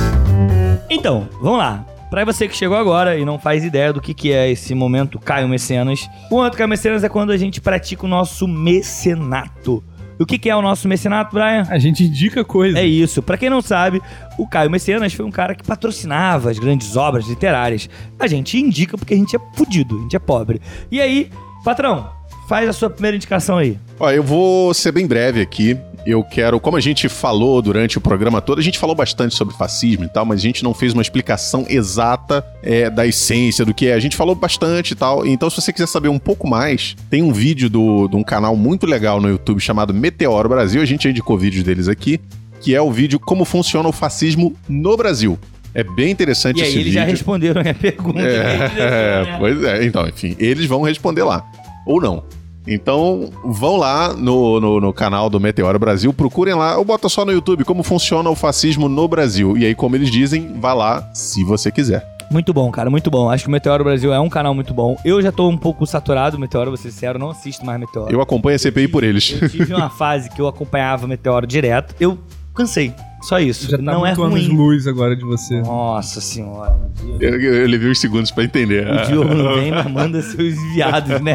Então, 0.89 1.29
vamos 1.41 1.59
lá. 1.59 1.85
Pra 2.11 2.25
você 2.25 2.47
que 2.47 2.57
chegou 2.57 2.77
agora 2.77 3.19
e 3.19 3.25
não 3.25 3.39
faz 3.39 3.65
ideia 3.65 3.93
do 3.93 4.01
que, 4.01 4.15
que 4.15 4.33
é 4.33 4.51
esse 4.51 4.75
momento 4.75 5.19
Caio 5.19 5.49
Mecenas, 5.49 6.09
o 6.31 6.37
momento 6.37 6.57
Caio 6.57 6.69
Mecenas 6.69 7.03
é 7.03 7.09
quando 7.09 7.33
a 7.33 7.37
gente 7.37 7.61
pratica 7.61 8.07
o 8.07 8.09
nosso 8.09 8.47
mecenato. 8.47 9.83
E 10.19 10.23
o 10.23 10.27
que, 10.27 10.39
que 10.39 10.49
é 10.49 10.57
o 10.57 10.63
nosso 10.63 10.89
mecenato, 10.89 11.35
Brian? 11.35 11.67
A 11.69 11.79
gente 11.79 12.05
indica 12.05 12.43
coisa. 12.45 12.79
É 12.79 12.87
isso. 12.87 13.23
Pra 13.23 13.37
quem 13.37 13.51
não 13.51 13.61
sabe, 13.61 14.01
o 14.39 14.47
Caio 14.47 14.71
Mecenas 14.71 15.13
foi 15.13 15.27
um 15.27 15.31
cara 15.31 15.55
que 15.55 15.63
patrocinava 15.63 16.51
as 16.51 16.59
grandes 16.59 16.97
obras 16.97 17.27
literárias. 17.27 17.91
A 18.19 18.27
gente 18.27 18.57
indica 18.57 18.97
porque 18.97 19.13
a 19.13 19.17
gente 19.17 19.37
é 19.37 19.41
fudido, 19.55 19.99
a 19.99 20.03
gente 20.03 20.17
é 20.17 20.19
pobre. 20.19 20.63
E 20.91 21.03
aí, 21.03 21.31
patrão, 21.63 22.09
faz 22.49 22.67
a 22.67 22.73
sua 22.73 22.89
primeira 22.89 23.17
indicação 23.17 23.59
aí. 23.59 23.79
Ó, 24.01 24.11
eu 24.11 24.23
vou 24.23 24.73
ser 24.73 24.93
bem 24.93 25.07
breve 25.07 25.43
aqui. 25.43 25.77
Eu 26.07 26.23
quero, 26.23 26.61
como 26.61 26.77
a 26.77 26.81
gente 26.81 27.09
falou 27.09 27.61
durante 27.61 27.99
o 27.99 28.01
programa 28.01 28.41
todo, 28.41 28.61
a 28.61 28.63
gente 28.63 28.79
falou 28.79 28.95
bastante 28.95 29.35
sobre 29.35 29.57
fascismo 29.57 30.05
e 30.05 30.09
tal, 30.09 30.25
mas 30.25 30.39
a 30.39 30.43
gente 30.43 30.63
não 30.63 30.73
fez 30.73 30.93
uma 30.93 31.03
explicação 31.03 31.67
exata 31.69 32.47
é, 32.63 32.89
da 32.89 33.05
essência 33.05 33.65
do 33.65 33.75
que 33.75 33.89
é. 33.89 33.95
A 33.95 33.99
gente 33.99 34.15
falou 34.15 34.37
bastante 34.37 34.93
e 34.93 34.95
tal. 34.95 35.27
Então, 35.27 35.51
se 35.51 35.61
você 35.61 35.73
quiser 35.73 35.89
saber 35.89 36.09
um 36.09 36.19
pouco 36.19 36.49
mais, 36.49 36.95
tem 37.11 37.25
um 37.25 37.33
vídeo 37.33 37.69
do, 37.69 38.07
de 38.07 38.15
um 38.15 38.23
canal 38.23 38.55
muito 38.55 38.87
legal 38.87 39.21
no 39.21 39.29
YouTube 39.29 39.61
chamado 39.61 39.93
Meteoro 39.93 40.49
Brasil. 40.49 40.81
A 40.81 40.85
gente 40.87 41.09
indicou 41.09 41.37
vídeos 41.37 41.65
deles 41.65 41.89
aqui, 41.89 42.21
que 42.61 42.73
é 42.73 42.81
o 42.81 42.93
vídeo 42.93 43.19
Como 43.19 43.45
Funciona 43.45 43.89
o 43.89 43.93
Fascismo 43.93 44.55
no 44.69 44.97
Brasil. 44.97 45.37
É 45.75 45.83
bem 45.83 46.13
interessante 46.13 46.61
E 46.61 46.63
aí, 46.63 46.69
esse 46.69 46.77
eles 46.77 46.87
vídeo. 46.87 47.01
já 47.01 47.05
responderam 47.05 47.61
a 47.61 47.65
minha 47.65 47.75
pergunta. 47.75 48.21
É, 48.21 49.37
pois 49.41 49.63
é, 49.65 49.85
então, 49.85 50.07
enfim, 50.07 50.37
eles 50.39 50.67
vão 50.67 50.83
responder 50.83 51.25
lá. 51.25 51.45
Ou 51.85 52.01
não. 52.01 52.23
Então, 52.67 53.31
vão 53.45 53.77
lá 53.77 54.13
no, 54.13 54.61
no, 54.61 54.81
no 54.81 54.93
canal 54.93 55.31
do 55.31 55.39
Meteoro 55.39 55.79
Brasil, 55.79 56.13
procurem 56.13 56.55
lá, 56.55 56.77
ou 56.77 56.85
bota 56.85 57.09
só 57.09 57.25
no 57.25 57.33
YouTube 57.33 57.65
como 57.65 57.83
funciona 57.83 58.29
o 58.29 58.35
fascismo 58.35 58.89
no 58.89 59.07
Brasil. 59.07 59.57
E 59.57 59.65
aí, 59.65 59.75
como 59.75 59.97
eles 59.97 60.11
dizem, 60.11 60.53
vá 60.59 60.75
lá 60.75 61.09
se 61.15 61.45
você 61.45 61.71
quiser. 61.71 62.17
Muito 62.31 62.53
bom, 62.53 62.71
cara, 62.71 62.91
muito 62.91 63.11
bom. 63.11 63.31
Acho 63.31 63.45
que 63.45 63.49
o 63.49 63.53
Meteoro 63.53 63.85
Brasil 63.85 64.13
é 64.13 64.19
um 64.19 64.29
canal 64.29 64.53
muito 64.53 64.75
bom. 64.75 64.97
Eu 65.05 65.23
já 65.23 65.31
tô 65.31 65.49
um 65.49 65.57
pouco 65.57 65.87
saturado 65.87 66.37
do 66.37 66.41
Meteoro, 66.41 66.71
vou 66.71 66.77
ser 66.77 66.91
sincero, 66.91 67.19
não 67.19 67.31
assisto 67.31 67.65
mais 67.65 67.79
Meteoro. 67.79 68.13
Eu 68.13 68.21
acompanho 68.21 68.57
a 68.57 68.59
CPI 68.59 68.89
por 68.89 69.05
eles. 69.05 69.39
Eu 69.41 69.49
tive 69.49 69.73
uma 69.73 69.91
fase 69.91 70.29
que 70.31 70.41
eu 70.41 70.49
acompanhava 70.49 71.07
Meteoro 71.07 71.47
direto. 71.47 71.95
Eu 72.01 72.19
cansei. 72.53 72.93
Só 73.27 73.41
isso. 73.41 73.69
Já 73.69 73.77
tá 73.77 73.83
não 73.83 74.07
é 74.07 74.13
anos 74.13 74.47
ruim. 74.47 74.49
luz 74.49 74.87
agora 74.87 75.17
de 75.17 75.25
você. 75.25 75.61
Nossa 75.61 76.21
senhora. 76.21 76.79
Eu, 77.19 77.41
eu, 77.41 77.55
eu 77.55 77.67
levei 77.67 77.91
uns 77.91 77.99
segundos 77.99 78.31
pra 78.31 78.45
entender. 78.45 78.89
O 78.89 79.05
Diogo 79.05 79.35
não 79.35 79.57
vem, 79.57 79.73
mas 79.73 79.91
manda 79.91 80.23
seus 80.23 80.55
viados, 80.73 81.21
né? 81.21 81.35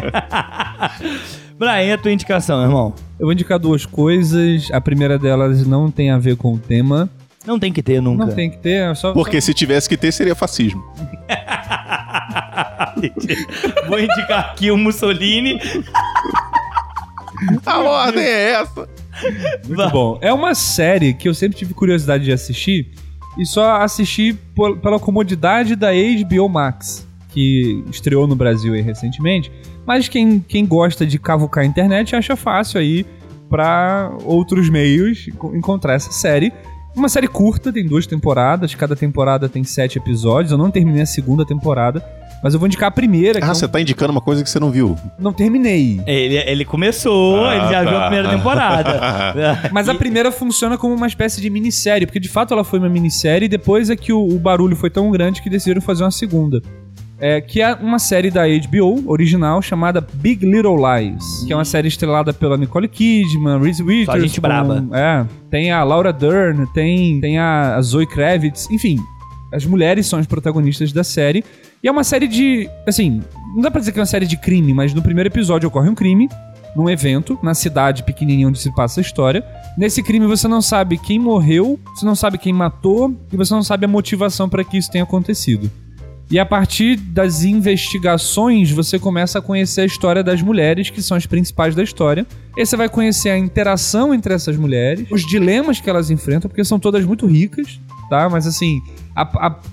Brian, 1.58 1.94
a 1.94 1.98
tua 1.98 2.10
indicação, 2.10 2.62
irmão? 2.62 2.94
Eu 3.20 3.26
vou 3.26 3.34
indicar 3.34 3.58
duas 3.58 3.84
coisas. 3.84 4.70
A 4.72 4.80
primeira 4.80 5.18
delas 5.18 5.66
não 5.66 5.90
tem 5.90 6.10
a 6.10 6.16
ver 6.16 6.36
com 6.36 6.54
o 6.54 6.58
tema. 6.58 7.10
Não 7.46 7.58
tem 7.58 7.70
que 7.70 7.82
ter 7.82 8.00
nunca. 8.00 8.24
Não 8.24 8.34
tem 8.34 8.48
que 8.48 8.56
ter, 8.56 8.90
é 8.90 8.94
só. 8.94 9.12
Porque 9.12 9.38
se 9.38 9.52
tivesse 9.52 9.86
que 9.86 9.98
ter, 9.98 10.12
seria 10.12 10.34
fascismo. 10.34 10.82
Vou 13.86 14.00
indicar 14.00 14.52
aqui 14.52 14.70
o 14.70 14.78
Mussolini. 14.78 15.60
A 17.66 17.78
ordem 17.80 18.24
é 18.24 18.52
essa. 18.52 19.01
Muito 19.68 19.90
bom. 19.90 20.18
É 20.20 20.32
uma 20.32 20.54
série 20.54 21.12
que 21.14 21.28
eu 21.28 21.34
sempre 21.34 21.56
tive 21.58 21.74
curiosidade 21.74 22.24
de 22.24 22.32
assistir 22.32 22.90
e 23.38 23.46
só 23.46 23.76
assisti 23.82 24.34
por- 24.54 24.76
pela 24.78 24.98
comodidade 24.98 25.74
da 25.76 25.88
HBO 25.92 26.48
Max, 26.48 27.06
que 27.30 27.82
estreou 27.90 28.26
no 28.26 28.34
Brasil 28.36 28.74
aí 28.74 28.80
recentemente. 28.82 29.50
Mas 29.86 30.08
quem, 30.08 30.38
quem 30.40 30.66
gosta 30.66 31.06
de 31.06 31.18
cavucar 31.18 31.64
a 31.64 31.66
internet 31.66 32.14
acha 32.14 32.36
fácil 32.36 32.78
aí 32.80 33.06
pra 33.48 34.12
outros 34.24 34.68
meios 34.70 35.26
enco- 35.28 35.54
encontrar 35.56 35.94
essa 35.94 36.12
série. 36.12 36.52
Uma 36.94 37.08
série 37.08 37.26
curta, 37.26 37.72
tem 37.72 37.86
duas 37.86 38.06
temporadas, 38.06 38.74
cada 38.74 38.94
temporada 38.94 39.48
tem 39.48 39.64
sete 39.64 39.96
episódios. 39.98 40.52
Eu 40.52 40.58
não 40.58 40.70
terminei 40.70 41.02
a 41.02 41.06
segunda 41.06 41.44
temporada, 41.44 42.04
mas 42.42 42.54
eu 42.54 42.60
vou 42.60 42.66
indicar 42.66 42.88
a 42.88 42.90
primeira, 42.90 43.38
Ah, 43.42 43.54
você 43.54 43.68
tá 43.68 43.80
indicando 43.80 44.10
uma 44.12 44.20
coisa 44.20 44.42
que 44.42 44.50
você 44.50 44.58
não 44.58 44.70
viu. 44.70 44.96
não 45.18 45.32
terminei. 45.32 46.00
Ele, 46.06 46.36
ele 46.36 46.64
começou, 46.64 47.44
Ah, 47.46 47.56
ele 47.56 47.64
já 47.68 47.84
tá. 47.84 47.90
viu 47.90 47.98
a 47.98 48.00
primeira 48.02 48.28
temporada. 48.30 49.70
Mas 49.72 49.88
a 49.88 49.94
primeira 49.94 50.32
funciona 50.32 50.76
como 50.76 50.94
uma 50.94 51.06
espécie 51.06 51.40
de 51.40 51.48
minissérie, 51.50 52.06
porque 52.06 52.20
de 52.20 52.28
fato 52.28 52.52
ela 52.52 52.64
foi 52.64 52.78
uma 52.78 52.88
minissérie 52.88 53.46
e 53.46 53.48
depois 53.48 53.90
é 53.90 53.96
que 53.96 54.12
o, 54.12 54.20
o 54.26 54.38
barulho 54.38 54.74
foi 54.76 54.90
tão 54.90 55.10
grande 55.10 55.40
que 55.42 55.48
decidiram 55.50 55.80
fazer 55.80 56.04
uma 56.04 56.10
segunda. 56.10 56.60
É, 57.24 57.40
que 57.40 57.62
é 57.62 57.72
uma 57.74 58.00
série 58.00 58.32
da 58.32 58.42
HBO 58.48 59.04
original 59.08 59.62
chamada 59.62 60.04
Big 60.14 60.44
Little 60.44 60.74
Lies, 60.76 61.44
que 61.46 61.52
é 61.52 61.56
uma 61.56 61.64
série 61.64 61.86
estrelada 61.86 62.32
pela 62.32 62.56
Nicole 62.56 62.88
Kidman, 62.88 63.60
Reese 63.62 63.80
Witherspoon. 63.80 64.20
gente 64.26 64.40
braba. 64.40 64.84
É, 64.92 65.24
tem 65.48 65.70
a 65.70 65.84
Laura 65.84 66.12
Dern, 66.12 66.66
tem, 66.74 67.20
tem 67.20 67.38
a 67.38 67.80
Zoe 67.80 68.06
Kravitz, 68.08 68.68
enfim, 68.72 68.98
as 69.52 69.64
mulheres 69.64 70.06
são 70.08 70.18
as 70.18 70.26
protagonistas 70.26 70.92
da 70.92 71.04
série. 71.04 71.44
E 71.82 71.88
é 71.88 71.90
uma 71.90 72.04
série 72.04 72.28
de. 72.28 72.70
Assim, 72.86 73.20
não 73.54 73.62
dá 73.62 73.70
pra 73.70 73.80
dizer 73.80 73.90
que 73.90 73.98
é 73.98 74.02
uma 74.02 74.06
série 74.06 74.26
de 74.26 74.36
crime, 74.36 74.72
mas 74.72 74.94
no 74.94 75.02
primeiro 75.02 75.28
episódio 75.28 75.66
ocorre 75.68 75.90
um 75.90 75.94
crime, 75.96 76.28
num 76.76 76.88
evento, 76.88 77.36
na 77.42 77.54
cidade 77.54 78.04
pequenininha 78.04 78.46
onde 78.46 78.60
se 78.60 78.72
passa 78.72 79.00
a 79.00 79.02
história. 79.02 79.44
Nesse 79.76 80.00
crime 80.00 80.26
você 80.26 80.46
não 80.46 80.62
sabe 80.62 80.96
quem 80.96 81.18
morreu, 81.18 81.80
você 81.92 82.06
não 82.06 82.14
sabe 82.14 82.38
quem 82.38 82.52
matou 82.52 83.12
e 83.32 83.36
você 83.36 83.52
não 83.52 83.64
sabe 83.64 83.84
a 83.84 83.88
motivação 83.88 84.48
para 84.48 84.62
que 84.62 84.78
isso 84.78 84.90
tenha 84.92 85.02
acontecido. 85.02 85.68
E 86.30 86.38
a 86.38 86.46
partir 86.46 86.96
das 86.96 87.42
investigações, 87.42 88.70
você 88.70 88.98
começa 88.98 89.40
a 89.40 89.42
conhecer 89.42 89.82
a 89.82 89.84
história 89.84 90.22
das 90.22 90.40
mulheres, 90.40 90.88
que 90.88 91.02
são 91.02 91.16
as 91.16 91.26
principais 91.26 91.74
da 91.74 91.82
história. 91.82 92.26
E 92.56 92.64
você 92.64 92.76
vai 92.76 92.88
conhecer 92.88 93.28
a 93.28 93.36
interação 93.36 94.14
entre 94.14 94.32
essas 94.32 94.56
mulheres, 94.56 95.06
os 95.10 95.26
dilemas 95.26 95.80
que 95.80 95.90
elas 95.90 96.10
enfrentam, 96.10 96.48
porque 96.48 96.64
são 96.64 96.78
todas 96.78 97.04
muito 97.04 97.26
ricas, 97.26 97.78
tá? 98.12 98.28
Mas 98.28 98.46
assim, 98.46 98.78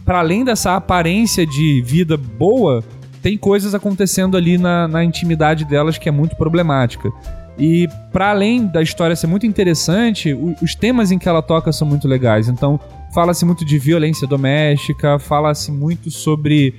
para 0.06 0.20
além 0.20 0.46
dessa 0.46 0.78
aparência 0.78 1.46
de 1.46 1.82
vida 1.86 2.16
boa, 2.16 2.82
tem 3.22 3.38
coisas 3.38 3.76
acontecendo 3.76 4.38
ali 4.38 4.58
na, 4.58 4.88
na 4.88 5.04
intimidade 5.04 5.66
delas 5.66 5.98
que 5.98 6.08
é 6.08 6.12
muito 6.12 6.38
problemática. 6.38 7.12
E 7.58 7.86
para 8.14 8.30
além 8.30 8.66
da 8.66 8.82
história 8.82 9.14
ser 9.18 9.28
muito 9.28 9.46
interessante, 9.46 10.34
o- 10.34 10.56
os 10.62 10.74
temas 10.74 11.12
em 11.12 11.20
que 11.20 11.28
ela 11.28 11.42
toca 11.42 11.74
são 11.74 11.86
muito 11.86 12.08
legais. 12.08 12.48
Então, 12.48 12.80
fala-se 13.14 13.44
muito 13.44 13.66
de 13.66 13.78
violência 13.78 14.26
doméstica, 14.26 15.20
fala-se 15.20 15.70
muito 15.70 16.10
sobre 16.10 16.74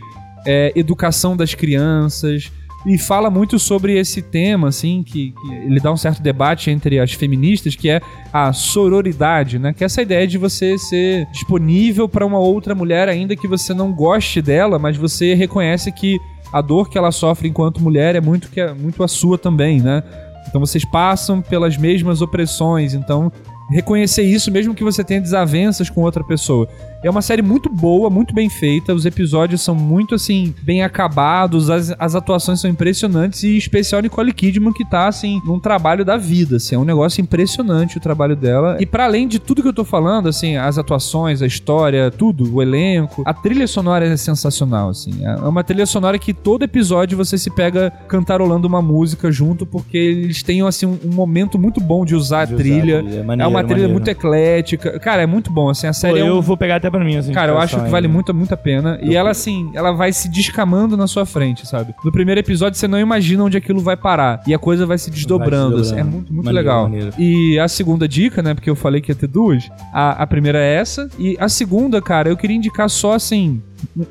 é, 0.46 0.72
educação 0.74 1.36
das 1.36 1.54
crianças 1.54 2.50
e 2.86 2.96
fala 2.96 3.28
muito 3.28 3.58
sobre 3.58 3.98
esse 3.98 4.22
tema, 4.22 4.68
assim, 4.68 5.02
que, 5.02 5.32
que 5.32 5.54
ele 5.66 5.80
dá 5.80 5.92
um 5.92 5.96
certo 5.96 6.22
debate 6.22 6.70
entre 6.70 6.98
as 6.98 7.12
feministas, 7.12 7.76
que 7.76 7.90
é 7.90 8.00
a 8.32 8.52
sororidade, 8.52 9.58
né? 9.58 9.74
Que 9.74 9.84
é 9.84 9.86
essa 9.86 10.00
ideia 10.00 10.26
de 10.26 10.38
você 10.38 10.78
ser 10.78 11.26
disponível 11.30 12.08
para 12.08 12.24
uma 12.24 12.38
outra 12.38 12.74
mulher, 12.74 13.08
ainda 13.08 13.36
que 13.36 13.46
você 13.46 13.74
não 13.74 13.92
goste 13.92 14.40
dela, 14.40 14.78
mas 14.78 14.96
você 14.96 15.34
reconhece 15.34 15.92
que 15.92 16.18
a 16.52 16.60
dor 16.60 16.88
que 16.88 16.96
ela 16.96 17.12
sofre 17.12 17.48
enquanto 17.48 17.82
mulher 17.82 18.16
é 18.16 18.20
muito, 18.20 18.50
que 18.50 18.60
é 18.60 18.72
muito 18.72 19.02
a 19.02 19.08
sua 19.08 19.36
também, 19.36 19.80
né? 19.80 20.02
Então 20.48 20.60
vocês 20.60 20.84
passam 20.84 21.42
pelas 21.42 21.76
mesmas 21.76 22.22
opressões, 22.22 22.94
então 22.94 23.30
reconhecer 23.70 24.22
isso 24.22 24.50
mesmo 24.50 24.74
que 24.74 24.82
você 24.82 25.04
tenha 25.04 25.20
desavenças 25.20 25.88
com 25.88 26.02
outra 26.02 26.24
pessoa. 26.24 26.66
É 27.02 27.08
uma 27.08 27.22
série 27.22 27.40
muito 27.40 27.70
boa, 27.70 28.10
muito 28.10 28.34
bem 28.34 28.50
feita, 28.50 28.92
os 28.94 29.06
episódios 29.06 29.62
são 29.62 29.74
muito 29.74 30.14
assim, 30.14 30.54
bem 30.62 30.82
acabados, 30.82 31.70
as, 31.70 31.94
as 31.98 32.14
atuações 32.14 32.60
são 32.60 32.70
impressionantes 32.70 33.42
e 33.42 33.54
em 33.54 33.56
especial 33.56 34.02
Nicole 34.02 34.32
Kidman 34.32 34.72
que 34.72 34.84
tá 34.84 35.08
assim, 35.08 35.40
num 35.46 35.58
trabalho 35.58 36.04
da 36.04 36.18
vida, 36.18 36.56
assim, 36.56 36.74
é 36.74 36.78
um 36.78 36.84
negócio 36.84 37.22
impressionante 37.22 37.96
o 37.96 38.00
trabalho 38.00 38.36
dela. 38.36 38.76
E 38.80 38.84
para 38.84 39.04
além 39.04 39.26
de 39.26 39.38
tudo 39.38 39.62
que 39.62 39.68
eu 39.68 39.72
tô 39.72 39.84
falando, 39.84 40.28
assim, 40.28 40.56
as 40.56 40.76
atuações, 40.76 41.40
a 41.40 41.46
história, 41.46 42.10
tudo, 42.10 42.54
o 42.54 42.60
elenco, 42.62 43.22
a 43.24 43.32
trilha 43.32 43.66
sonora 43.66 44.04
é 44.06 44.16
sensacional, 44.16 44.90
assim. 44.90 45.24
É 45.24 45.36
uma 45.36 45.64
trilha 45.64 45.86
sonora 45.86 46.18
que 46.18 46.34
todo 46.34 46.64
episódio 46.64 47.16
você 47.16 47.38
se 47.38 47.50
pega 47.50 47.90
cantarolando 48.08 48.68
uma 48.68 48.82
música 48.82 49.32
junto 49.32 49.64
porque 49.64 49.96
eles 49.96 50.42
têm 50.42 50.60
assim 50.62 50.84
um, 50.84 50.98
um 51.06 51.14
momento 51.14 51.58
muito 51.58 51.80
bom 51.80 52.04
de 52.04 52.14
usar 52.14 52.44
De 52.46 52.54
a 52.54 52.56
trilha. 52.58 52.96
é 52.96 53.16
É 53.20 53.22
maneiro, 53.22 53.50
uma 53.50 53.60
trilha 53.64 53.88
maneiro. 53.88 53.92
muito 53.92 54.08
eclética. 54.08 54.98
Cara, 54.98 55.22
é 55.22 55.26
muito 55.26 55.50
bom, 55.50 55.70
assim, 55.70 55.86
a 55.86 55.90
Pô, 55.90 55.94
série 55.94 56.18
é 56.20 56.24
um... 56.24 56.28
eu 56.28 56.42
vou 56.42 56.56
pegar 56.56 56.76
até 56.76 56.89
pra 56.90 57.04
mim, 57.04 57.16
assim. 57.16 57.32
Cara, 57.32 57.52
eu 57.52 57.58
acho 57.58 57.82
que 57.82 57.88
vale 57.88 58.06
muito 58.06 58.20
muito, 58.20 58.34
muito 58.34 58.52
a 58.52 58.56
pena. 58.56 58.98
E 59.02 59.16
ela, 59.16 59.30
assim, 59.30 59.70
ela 59.74 59.92
vai 59.92 60.12
se 60.12 60.28
descamando 60.28 60.96
na 60.96 61.06
sua 61.06 61.24
frente, 61.24 61.66
sabe? 61.66 61.94
No 62.04 62.12
primeiro 62.12 62.38
episódio, 62.38 62.78
você 62.78 62.86
não 62.86 62.98
imagina 62.98 63.44
onde 63.44 63.56
aquilo 63.56 63.80
vai 63.80 63.96
parar. 63.96 64.42
E 64.46 64.52
a 64.52 64.58
coisa 64.58 64.84
vai 64.84 64.98
se 64.98 65.10
desdobrando. 65.10 65.76
Vai 65.76 65.84
se 65.84 65.92
assim. 65.92 66.00
É 66.00 66.04
muito, 66.04 66.32
muito 66.32 66.44
Maneiro, 66.44 66.56
legal. 66.56 66.82
maneiro. 66.84 67.12
E 67.18 67.58
a 67.58 67.66
segunda 67.66 68.06
dica, 68.06 68.42
né? 68.42 68.52
Porque 68.54 68.68
eu 68.68 68.76
falei 68.76 69.00
que 69.00 69.10
ia 69.10 69.14
ter 69.14 69.26
duas. 69.26 69.70
A, 69.92 70.22
a 70.22 70.26
primeira 70.26 70.58
é 70.58 70.74
essa. 70.74 71.08
E 71.18 71.36
a 71.40 71.48
segunda, 71.48 72.00
cara, 72.02 72.28
eu 72.28 72.36
queria 72.36 72.56
indicar 72.56 72.88
só, 72.90 73.14
assim, 73.14 73.62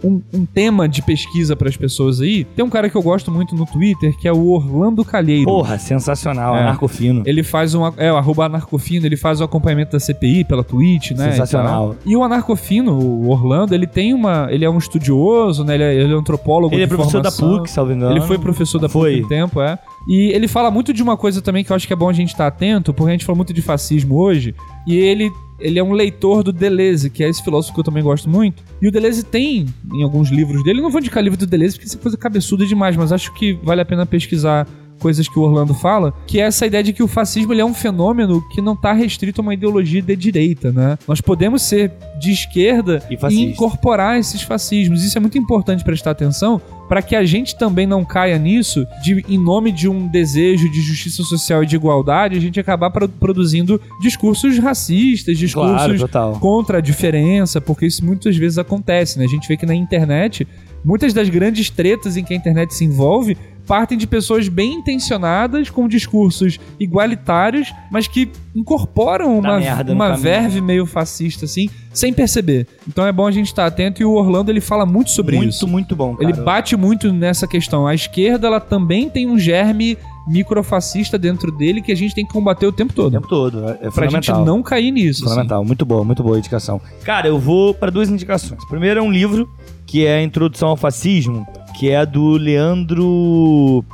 um, 0.04 0.22
um 0.34 0.46
tema 0.46 0.88
de 0.88 1.02
pesquisa 1.02 1.56
para 1.56 1.70
as 1.70 1.78
pessoas 1.78 2.22
aí. 2.22 2.44
Tem 2.44 2.64
um 2.64 2.70
cara 2.70 2.90
que 2.90 2.96
eu 2.96 3.02
gosto 3.02 3.32
muito 3.32 3.56
no 3.56 3.66
Twitter, 3.66 4.16
que 4.18 4.28
é 4.28 4.34
o 4.34 4.48
Orlando 4.50 5.04
Calheiro. 5.06 5.46
Porra, 5.46 5.78
sensacional, 5.78 6.56
É. 6.56 6.62
anarcofino. 6.62 7.24
Ele 7.26 7.44
faz 7.44 7.74
um. 7.76 7.86
É, 7.98 8.12
o 8.12 8.18
arroba 8.18 8.46
anarcofino, 8.46 9.06
ele 9.06 9.18
faz 9.18 9.42
o 9.42 9.44
acompanhamento 9.44 9.92
da 9.92 10.00
CPI 10.00 10.44
pela 10.44 10.64
Twitch, 10.64 11.12
né? 11.12 11.32
Sensacional. 11.32 11.96
E, 12.06 12.12
e 12.12 12.16
o 12.16 12.24
anarcofino, 12.24 12.94
o 12.94 13.30
Orlando, 13.30 13.74
ele 13.74 13.88
tem 13.88 14.14
uma. 14.14 14.48
Ele 14.52 14.66
é 14.66 14.70
um 14.70 14.78
estudioso, 14.78 15.64
né? 15.64 15.76
Ele 15.76 15.84
é, 15.84 15.96
ele 15.96 16.14
é 16.14 16.16
antropólogo. 16.18 16.74
Ele 16.74 16.84
é 16.84 16.88
professor 16.88 17.22
da 17.22 17.32
formação. 17.32 17.60
PUC, 17.60 17.70
salvo 17.72 17.92
engano. 17.94 18.12
Ele 18.14 18.22
foi 18.22 18.38
professor 18.38 18.80
da 18.80 18.90
Foi. 18.90 19.18
PUC 19.22 19.26
um 19.26 19.28
tempo, 19.30 19.62
é. 19.62 19.78
E 20.08 20.32
ele 20.32 20.48
fala 20.48 20.72
muito 20.72 20.94
de 20.94 21.04
uma 21.04 21.18
coisa 21.18 21.42
também 21.42 21.64
que 21.64 21.72
eu 21.72 21.76
acho 21.76 21.86
que 21.86 21.94
é 21.94 21.96
bom 21.96 22.10
a 22.10 22.14
gente 22.14 22.30
estar 22.30 22.48
atento, 22.48 22.94
porque 22.94 23.10
a 23.10 23.14
gente 23.14 23.26
fala 23.26 23.36
muito 23.36 23.54
de 23.54 23.62
fascismo 23.62 24.16
hoje, 24.16 24.56
e 24.88 24.96
ele. 24.96 25.32
Ele 25.62 25.78
é 25.78 25.84
um 25.84 25.92
leitor 25.92 26.42
do 26.42 26.54
Deleuze, 26.54 27.10
que 27.10 27.22
é 27.22 27.28
esse 27.28 27.44
filósofo 27.44 27.74
que 27.74 27.82
eu 27.82 27.84
também 27.84 28.02
gosto 28.02 28.30
muito. 28.30 28.64
E 28.82 28.88
o 28.88 28.92
Deleuze 28.94 29.26
tem, 29.26 29.66
em 29.94 30.04
alguns 30.04 30.30
livros 30.30 30.64
dele, 30.64 30.82
não 30.82 30.90
vou 30.90 31.02
indicar 31.02 31.22
livro 31.22 31.38
do 31.38 31.46
Deleuze 31.46 31.76
porque 31.76 31.86
isso 31.86 31.98
é 31.98 32.00
coisa 32.00 32.18
cabeçuda 32.18 32.66
demais, 32.66 32.96
mas 32.96 33.12
acho 33.12 33.34
que 33.34 33.60
vale 33.62 33.82
a 33.82 33.86
pena 33.86 34.06
pesquisar 34.06 34.66
coisas 35.00 35.28
que 35.28 35.40
o 35.40 35.42
Orlando 35.42 35.74
fala, 35.74 36.14
que 36.28 36.40
é 36.40 36.44
essa 36.44 36.68
ideia 36.68 36.84
de 36.84 36.94
que 36.94 37.02
o 37.02 37.08
fascismo 37.08 37.54
é 37.54 37.66
um 37.66 37.74
fenômeno 37.74 38.42
que 38.50 38.62
não 38.62 38.74
está 38.74 38.94
restrito 38.94 39.42
a 39.42 39.44
uma 39.44 39.54
ideologia 39.54 40.02
de 40.02 40.16
direita, 40.16 40.72
né? 40.72 41.00
Nós 41.08 41.22
podemos 41.22 41.64
ser 41.64 41.92
de 42.20 42.32
esquerda 42.32 43.02
E 43.10 43.18
e, 43.34 43.42
incorporar 43.52 44.20
esses 44.20 44.42
fascismos. 44.42 45.04
Isso 45.04 45.18
é 45.18 45.22
muito 45.22 45.38
importante 45.38 45.84
prestar 45.84 46.12
atenção 46.12 46.62
para 46.90 47.02
que 47.04 47.16
a 47.16 47.24
gente 47.24 47.56
também 47.58 47.86
não 47.86 48.04
caia 48.04 48.38
nisso, 48.38 48.84
de 49.04 49.24
em 49.30 49.38
nome 49.38 49.72
de 49.72 49.88
um 49.88 50.08
desejo 50.08 50.70
de 50.72 50.82
justiça 50.82 51.22
social 51.24 51.64
e 51.64 51.66
de 51.68 51.76
igualdade, 51.76 52.36
a 52.36 52.42
gente 52.42 52.60
acabar 52.60 52.90
pro- 52.90 53.08
produzindo 53.08 53.80
discursos 54.02 54.58
racistas, 54.58 55.38
discursos 55.38 55.76
Claro, 55.78 55.94
contra 56.40 56.80
a 56.80 56.82
diferença, 56.82 57.62
porque 57.62 57.86
isso 57.86 58.04
muitas 58.04 58.36
vezes 58.36 58.58
acontece, 58.58 59.20
né? 59.20 59.26
A 59.26 59.28
gente 59.30 59.48
vê 59.48 59.56
que 59.56 59.66
na 59.68 59.76
internet, 59.76 60.48
muitas 60.84 61.14
das 61.14 61.30
grandes 61.30 61.70
tretas 61.70 62.18
em 62.18 62.24
que 62.24 62.34
a 62.34 62.38
internet 62.38 62.74
se 62.74 62.84
envolve 62.84 63.38
partem 63.70 63.96
de 63.96 64.08
pessoas 64.08 64.50
bem 64.50 64.74
intencionadas, 64.74 65.70
com 65.70 65.88
discursos 65.88 66.60
igualitários, 66.80 67.72
mas 67.92 68.08
que 68.08 68.32
incorporam 68.56 69.38
uma, 69.38 69.60
uma 69.88 70.18
verve 70.18 70.60
meio 70.60 70.88
fascista, 70.88 71.46
assim, 71.46 71.70
sem 71.94 72.12
perceber. 72.12 72.66
Então 72.88 73.06
é 73.06 73.12
bom 73.12 73.28
a 73.28 73.32
gente 73.32 73.46
estar 73.46 73.68
atento 73.68 74.02
e 74.02 74.06
o 74.06 74.14
Orlando 74.14 74.50
ele 74.50 74.60
fala 74.60 74.88
muito 74.88 75.12
sobre 75.12 75.36
muito, 75.36 75.52
isso. 75.52 75.68
muito 75.68 75.96
bom, 75.96 76.16
cara. 76.16 76.28
Ele 76.28 76.42
bate 76.42 76.76
muito 76.76 77.14
nessa 77.14 77.48
questão. 77.48 77.86
A 77.86 77.94
esquerda, 77.94 78.48
ela 78.48 78.60
também 78.60 79.08
tem 79.08 79.30
um 79.30 79.38
germe 79.38 79.96
microfascista 80.28 81.16
dentro 81.16 81.52
dele 81.52 81.80
que 81.80 81.92
a 81.92 81.96
gente 81.96 82.16
tem 82.16 82.26
que 82.26 82.34
combater 82.34 82.66
o 82.66 82.72
tempo 82.72 82.92
o 82.92 82.96
todo. 82.96 83.12
tempo 83.12 83.28
todo. 83.28 83.70
É, 83.70 83.78
é 83.84 83.92
Pra 83.92 84.08
gente 84.08 84.32
não 84.32 84.64
cair 84.64 84.90
nisso. 84.90 85.24
assim. 85.26 85.30
Fundamental, 85.30 85.64
muito 85.64 85.86
boa, 85.86 86.04
muito 86.04 86.24
boa 86.24 86.38
a 86.38 86.40
indicação. 86.40 86.82
Cara, 87.04 87.28
eu 87.28 87.38
vou 87.38 87.76
para 87.76 87.92
duas 87.92 88.10
indicações. 88.10 88.66
Primeiro 88.66 89.00
é 89.00 89.04
um 89.04 89.12
livro 89.12 89.48
que 89.86 90.06
é 90.06 90.18
a 90.18 90.24
Introdução 90.24 90.70
ao 90.70 90.78
Fascismo, 90.78 91.48
que 91.80 91.92
é 91.92 92.06
do 92.06 92.32
Leandro. 92.32 93.86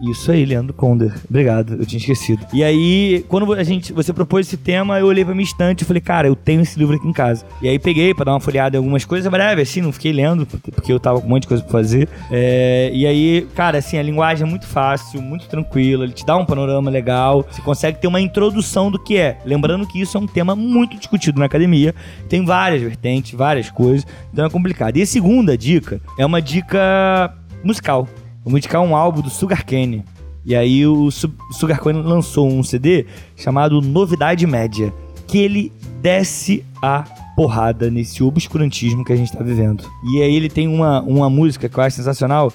Isso 0.00 0.30
aí, 0.30 0.44
Leandro 0.44 0.72
Conder. 0.72 1.12
Obrigado, 1.28 1.74
eu 1.74 1.86
tinha 1.86 1.98
esquecido. 1.98 2.46
E 2.52 2.62
aí, 2.62 3.24
quando 3.28 3.52
a 3.52 3.64
gente, 3.64 3.92
você 3.92 4.12
propôs 4.12 4.46
esse 4.46 4.56
tema, 4.56 4.98
eu 4.98 5.06
olhei 5.06 5.24
pra 5.24 5.34
minha 5.34 5.44
estante 5.44 5.82
e 5.82 5.84
falei, 5.84 6.00
cara, 6.00 6.28
eu 6.28 6.36
tenho 6.36 6.60
esse 6.60 6.78
livro 6.78 6.96
aqui 6.96 7.06
em 7.06 7.12
casa. 7.12 7.44
E 7.60 7.68
aí 7.68 7.78
peguei 7.78 8.14
pra 8.14 8.24
dar 8.24 8.32
uma 8.32 8.40
folheada 8.40 8.76
em 8.76 8.78
algumas 8.78 9.04
coisas, 9.04 9.30
breve, 9.30 9.62
assim, 9.62 9.80
não 9.80 9.92
fiquei 9.92 10.12
lendo, 10.12 10.46
porque 10.46 10.92
eu 10.92 11.00
tava 11.00 11.20
com 11.20 11.26
um 11.26 11.30
monte 11.30 11.42
de 11.42 11.48
coisa 11.48 11.62
pra 11.62 11.72
fazer. 11.72 12.08
É, 12.30 12.90
e 12.92 13.06
aí, 13.06 13.46
cara, 13.54 13.78
assim, 13.78 13.98
a 13.98 14.02
linguagem 14.02 14.46
é 14.46 14.48
muito 14.48 14.66
fácil, 14.66 15.20
muito 15.20 15.48
tranquila, 15.48 16.04
ele 16.04 16.12
te 16.12 16.24
dá 16.24 16.36
um 16.36 16.44
panorama 16.44 16.90
legal, 16.90 17.46
você 17.50 17.60
consegue 17.62 18.00
ter 18.00 18.06
uma 18.06 18.20
introdução 18.20 18.90
do 18.90 18.98
que 18.98 19.16
é. 19.16 19.38
Lembrando 19.44 19.86
que 19.86 20.00
isso 20.00 20.16
é 20.16 20.20
um 20.20 20.26
tema 20.26 20.54
muito 20.54 20.96
discutido 20.96 21.40
na 21.40 21.46
academia, 21.46 21.94
tem 22.28 22.44
várias 22.44 22.82
vertentes, 22.82 23.32
várias 23.32 23.70
coisas, 23.70 24.06
então 24.32 24.46
é 24.46 24.50
complicado. 24.50 24.96
E 24.96 25.02
a 25.02 25.06
segunda 25.06 25.56
dica 25.56 26.00
é 26.18 26.24
uma 26.24 26.40
dica 26.40 27.34
musical. 27.64 28.08
Vou 28.48 28.58
indicar 28.58 28.80
um 28.82 28.96
álbum 28.96 29.20
do 29.20 29.30
Sugar 29.30 29.64
Cane. 29.64 30.04
E 30.44 30.54
aí 30.56 30.86
o 30.86 31.10
Su- 31.10 31.32
Sugar 31.52 31.80
Cane 31.80 32.02
lançou 32.02 32.48
um 32.48 32.62
CD 32.62 33.06
chamado 33.36 33.80
Novidade 33.82 34.46
Média, 34.46 34.92
que 35.26 35.38
ele 35.38 35.72
desce 36.00 36.64
a 36.82 37.04
porrada 37.36 37.90
nesse 37.90 38.22
obscurantismo 38.22 39.04
que 39.04 39.12
a 39.12 39.16
gente 39.16 39.32
tá 39.32 39.44
vivendo. 39.44 39.84
E 40.12 40.22
aí 40.22 40.34
ele 40.34 40.48
tem 40.48 40.66
uma, 40.66 41.00
uma 41.02 41.28
música 41.30 41.68
que 41.68 41.78
eu 41.78 41.82
acho 41.84 41.96
sensacional, 41.96 42.52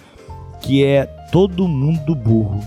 que 0.61 0.83
é 0.83 1.05
Todo 1.31 1.67
Mundo 1.67 2.15
Burro. 2.15 2.59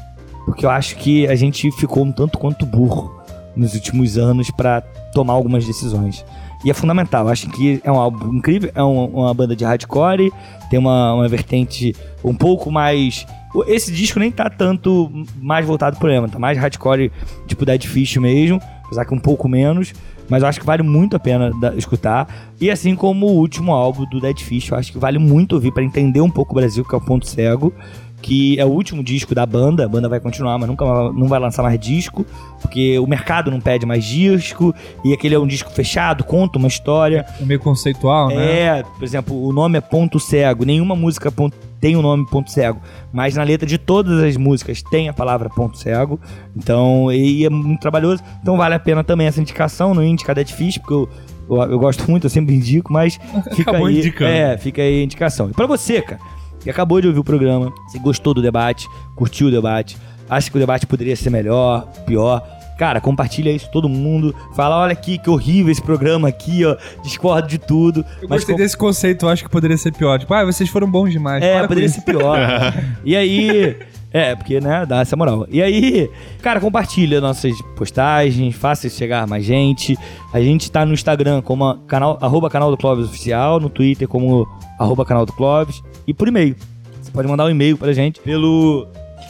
Porque 0.45 0.65
eu 0.65 0.71
acho 0.71 0.97
que 0.97 1.27
a 1.27 1.35
gente 1.35 1.71
ficou 1.73 2.05
um 2.05 2.13
tanto 2.13 2.39
quanto 2.39 2.65
burro 2.65 3.13
nos 3.57 3.75
últimos 3.75 4.17
anos 4.17 4.51
pra 4.51 4.81
tomar 5.13 5.33
algumas 5.33 5.67
decisões. 5.67 6.25
E 6.67 6.71
é 6.71 6.75
fundamental, 6.75 7.29
acho 7.29 7.49
que 7.51 7.81
é 7.85 7.93
um 7.93 7.95
álbum 7.95 8.35
incrível, 8.35 8.73
é 8.75 8.83
um- 8.83 9.05
uma 9.05 9.33
banda 9.33 9.55
de 9.55 9.65
hardcore, 9.65 10.33
tem 10.69 10.81
uma, 10.81 11.15
uma 11.15 11.29
vertente 11.29 11.95
um 12.25 12.35
pouco 12.35 12.73
mais. 12.73 13.25
Esse 13.69 13.93
disco 13.93 14.19
nem 14.19 14.33
tá 14.33 14.51
tanto 14.51 15.09
mais 15.41 15.65
voltado 15.65 15.97
pro 15.97 16.11
emo, 16.11 16.29
tá 16.29 16.41
mais 16.41 16.59
hardcore, 16.59 17.13
tipo 17.47 17.65
Dead 17.65 17.85
Fish 17.87 18.17
mesmo, 18.17 18.61
apesar 18.85 19.05
que 19.05 19.15
um 19.15 19.19
pouco 19.21 19.49
menos, 19.49 19.93
mas 20.29 20.43
eu 20.43 20.49
acho 20.49 20.59
que 20.59 20.67
vale 20.67 20.83
muito 20.83 21.15
a 21.15 21.21
pena 21.21 21.53
da- 21.61 21.73
escutar. 21.77 22.27
E 22.61 22.69
assim 22.69 22.97
como 22.97 23.27
o 23.27 23.37
último 23.39 23.73
álbum 23.73 24.05
do 24.11 24.21
Dead 24.21 24.41
Fish, 24.41 24.69
eu 24.71 24.77
acho 24.77 24.91
que 24.91 24.99
vale 24.99 25.21
muito 25.21 25.53
ouvir 25.53 25.73
pra 25.73 25.85
entender 25.85 26.21
um 26.21 26.31
pouco 26.31 26.51
o 26.51 26.57
Brasil, 26.57 26.85
que 26.85 26.93
é 26.97 26.99
o 26.99 27.01
Ponto 27.01 27.29
Cego 27.29 27.73
que 28.23 28.59
é 28.59 28.65
o 28.65 28.69
último 28.69 29.03
disco 29.05 29.35
da 29.35 29.45
banda. 29.47 29.85
A 29.85 29.89
banda 29.89 30.09
vai 30.09 30.21
continuar, 30.21 30.59
mas 30.59 30.69
nunca 30.69 30.85
não 30.85 31.29
vai 31.29 31.39
lançar 31.39 31.63
mais 31.63 31.79
disco, 31.79 32.27
porque 32.61 32.99
o 32.99 33.07
mercado 33.07 33.51
não 33.51 33.61
pede 33.61 33.87
mais 33.87 34.05
disco, 34.05 34.75
e 35.05 35.13
aquele 35.13 35.35
é 35.35 35.39
um 35.39 35.47
disco 35.47 35.71
fechado, 35.71 36.25
conta 36.25 36.59
uma 36.59 36.69
história. 36.69 37.25
É 37.41 37.45
meio 37.45 37.61
conceitual, 37.61 38.29
né? 38.29 38.61
É, 38.61 38.83
por 38.83 39.05
exemplo, 39.05 39.47
o 39.47 39.53
nome 39.53 39.79
é 39.79 39.81
Ponto 39.81 40.19
Cego. 40.19 40.65
Nenhuma 40.65 40.97
música 40.97 41.33
tem 41.81 41.95
o 41.95 42.03
nome 42.03 42.27
Ponto 42.27 42.51
Cego, 42.51 42.81
mas 43.13 43.37
na 43.37 43.43
letra 43.43 43.67
de 43.67 43.79
todas 43.79 44.23
as 44.23 44.37
músicas 44.37 44.83
tem 44.83 45.09
a 45.09 45.13
palavra 45.13 45.49
Ponto 45.49 45.79
Cego. 45.79 46.19
Então, 46.57 47.13
e 47.13 47.45
é 47.45 47.51
muito 47.51 47.81
trabalhoso. 47.81 48.23
Então 48.43 48.57
vale 48.57 48.75
a 48.75 48.79
pena 48.79 49.05
também 49.05 49.27
essa 49.27 49.41
indicação. 49.41 49.95
Não 49.95 50.03
indicar 50.03 50.35
Dead 50.35 50.51
Fish, 50.51 50.79
porque 50.79 50.95
eu, 50.95 51.09
eu, 51.49 51.57
eu 51.73 51.79
gosto 51.79 52.11
muito, 52.11 52.25
eu 52.25 52.31
sempre 52.31 52.55
indico, 52.55 52.93
mas 52.93 53.19
fica 53.55 53.71
Acabou 53.71 53.87
aí. 53.89 53.99
indicando. 53.99 54.31
É, 54.31 54.57
fica 54.59 54.83
aí 54.83 55.01
a 55.01 55.05
indicação. 55.05 55.51
E 55.51 55.53
pra 55.53 55.67
você, 55.67 56.01
cara, 56.01 56.21
que 56.67 56.71
acabou 56.71 57.01
de 57.01 57.07
ouvir 57.07 57.21
o 57.21 57.23
programa, 57.25 57.73
se 57.87 57.97
gostou 58.01 58.35
do 58.35 58.43
debate, 58.43 58.89
curtiu 59.15 59.47
o 59.47 59.51
debate, 59.53 59.97
acha 60.29 60.51
que 60.51 60.57
o 60.57 60.59
debate 60.59 60.85
poderia 60.85 61.15
ser 61.15 61.31
melhor, 61.31 61.87
pior. 62.05 62.43
Cara, 62.77 63.01
compartilha 63.01 63.53
isso 63.53 63.71
todo 63.71 63.89
mundo. 63.89 64.35
Fala, 64.57 64.77
olha 64.81 64.93
aqui, 64.93 65.17
que 65.17 65.31
horrível 65.31 65.71
esse 65.71 65.81
programa 65.81 66.27
aqui, 66.27 66.65
ó. 66.65 66.77
Discordo 67.05 67.47
de 67.47 67.57
tudo. 67.57 68.01
Eu 68.21 68.29
mas 68.29 68.41
gostei 68.41 68.57
com- 68.57 68.61
desse 68.61 68.77
conceito, 68.77 69.27
eu 69.27 69.31
acho 69.31 69.45
que 69.45 69.49
poderia 69.49 69.77
ser 69.77 69.93
pior. 69.93 70.19
Tipo, 70.19 70.35
ah, 70.35 70.45
vocês 70.45 70.69
foram 70.69 70.91
bons 70.91 71.13
demais. 71.13 71.41
é, 71.41 71.65
poderia 71.69 71.89
ser 71.89 72.01
pior. 72.01 72.37
e 73.05 73.15
aí. 73.15 73.77
É, 74.13 74.35
porque, 74.35 74.61
né, 74.61 74.85
dá 74.87 75.03
essa 75.03 75.15
moral. 75.17 75.47
E 75.49 75.63
aí, 75.63 76.11
cara, 76.43 76.59
compartilha 76.59 77.21
nossas 77.21 77.55
postagens, 77.77 78.57
faça 78.57 78.89
chegar 78.89 79.25
mais 79.27 79.45
gente. 79.45 79.97
A 80.33 80.41
gente 80.41 80.71
tá 80.71 80.85
no 80.85 80.93
Instagram 80.93 81.43
como 81.43 81.75
canal, 81.87 82.19
arroba 82.21 82.51
canal 82.51 82.71
do 82.73 82.77
Clóvis 82.77 83.07
Oficial, 83.07 83.61
no 83.61 83.71
Twitter 83.71 84.09
como 84.09 84.49
arroba 84.79 85.05
canal 85.05 85.27
do 85.27 85.33
Clóvis 85.33 85.83
e 86.07 86.15
por 86.15 86.29
e-mail. 86.29 86.57
Você 87.01 87.11
pode 87.11 87.29
mandar 87.29 87.45
um 87.45 87.51
e-mail 87.51 87.77
pra 87.77 87.93
gente 87.93 88.21
pelo 88.21 88.87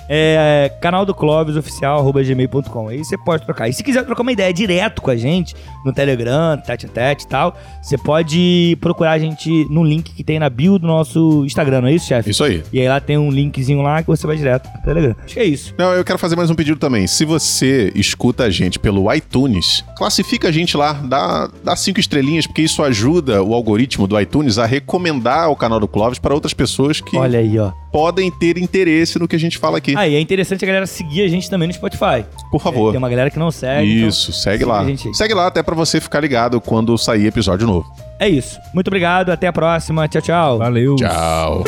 é 0.09 0.73
canal 0.81 1.05
do 1.05 1.15
Clóvis 1.15 1.57
oficial, 1.57 1.99
arroba 1.99 2.23
gmail.com. 2.23 2.89
Aí 2.89 3.05
você 3.05 3.16
pode 3.19 3.45
trocar. 3.45 3.69
E 3.69 3.73
se 3.73 3.83
quiser 3.83 4.05
trocar 4.05 4.23
uma 4.23 4.33
ideia 4.33 4.53
direto 4.53 5.03
com 5.03 5.11
a 5.11 5.16
gente, 5.16 5.55
no 5.85 5.93
Telegram, 5.93 6.57
tete 6.59 6.87
a 6.87 6.89
tete 6.89 7.24
e 7.24 7.28
tal, 7.28 7.57
você 7.83 7.97
pode 7.99 8.77
procurar 8.81 9.12
a 9.12 9.19
gente 9.19 9.66
no 9.70 9.85
link 9.85 10.12
que 10.15 10.24
tem 10.24 10.39
na 10.39 10.49
bio 10.49 10.78
do 10.78 10.87
nosso 10.87 11.45
Instagram, 11.45 11.83
não 11.83 11.89
é 11.89 11.93
isso, 11.95 12.07
chefe? 12.07 12.31
Isso 12.31 12.45
aí. 12.45 12.62
E 12.73 12.81
aí 12.81 12.89
lá 12.89 13.01
tem 13.01 13.19
um 13.19 13.31
linkzinho 13.31 13.83
lá 13.83 14.03
que 14.03 14.09
você 14.09 14.27
vai 14.27 14.37
direto 14.37 14.70
pro 14.70 14.83
Telegram. 14.83 15.16
Acho 15.24 15.35
que 15.35 15.41
é 15.41 15.45
isso. 15.45 15.74
Não, 15.78 15.93
eu 15.93 16.05
quero 16.05 16.19
fazer 16.19 16.37
mais 16.37 16.51
um 16.51 16.55
pedido 16.55 16.78
também. 16.78 17.07
Se 17.07 17.24
você 17.24 17.93
escuta 17.95 18.45
a 18.45 18.51
gente 18.51 18.78
pelo 18.78 19.12
iTunes, 19.12 19.85
classifica 19.97 20.49
a 20.49 20.53
gente 20.53 20.77
lá, 20.77 20.93
dá, 20.93 21.51
dá 21.65 21.77
cinco 21.77 22.01
estrelinhas, 22.01 22.47
porque 22.47 22.62
isso 22.62 22.83
ajuda 22.83 23.43
o 23.43 23.55
algoritmo 23.55 24.07
do 24.07 24.19
iTunes 24.20 24.59
a 24.59 24.66
recomendar 24.66 25.51
o 25.51 25.57
canal 25.57 25.81
do 25.81 25.89
Clóvis 25.89 26.19
para 26.19 26.35
outras 26.35 26.55
pessoas 26.55 27.01
que 27.01 27.16
Olha 27.16 27.39
aí, 27.39 27.59
ó. 27.59 27.73
podem 27.93 28.31
ter 28.31 28.59
interesse 28.59 29.19
no 29.19 29.27
que 29.27 29.37
a 29.37 29.39
gente 29.39 29.59
fala 29.59 29.78
aqui. 29.78 29.95
Ah, 29.97 30.06
e 30.06 30.14
é 30.14 30.20
interessante 30.20 30.64
a 30.64 30.66
galera 30.66 30.86
seguir 30.86 31.23
a 31.23 31.28
gente 31.28 31.48
também 31.48 31.66
no 31.68 31.74
Spotify. 31.74 32.24
Por 32.51 32.60
favor. 32.60 32.90
Tem 32.90 32.98
uma 32.98 33.09
galera 33.09 33.31
que 33.31 33.39
não 33.39 33.51
segue. 33.51 33.97
então 33.97 34.09
Isso, 34.09 34.32
segue 34.32 34.59
siga 34.59 34.70
lá. 34.70 34.86
Segue 35.14 35.35
lá 35.35 35.47
até 35.47 35.62
pra 35.62 35.74
você 35.74 36.01
ficar 36.01 36.20
ligado 36.20 36.60
quando 36.60 36.97
sair 36.98 37.27
episódio 37.27 37.66
novo. 37.66 37.86
É 38.18 38.28
isso. 38.28 38.59
Muito 38.74 38.89
obrigado, 38.89 39.31
até 39.31 39.47
a 39.47 39.52
próxima. 39.52 40.09
Tchau, 40.09 40.23
tchau. 40.23 40.59
Valeu. 40.59 40.97
Tchau. 40.97 41.64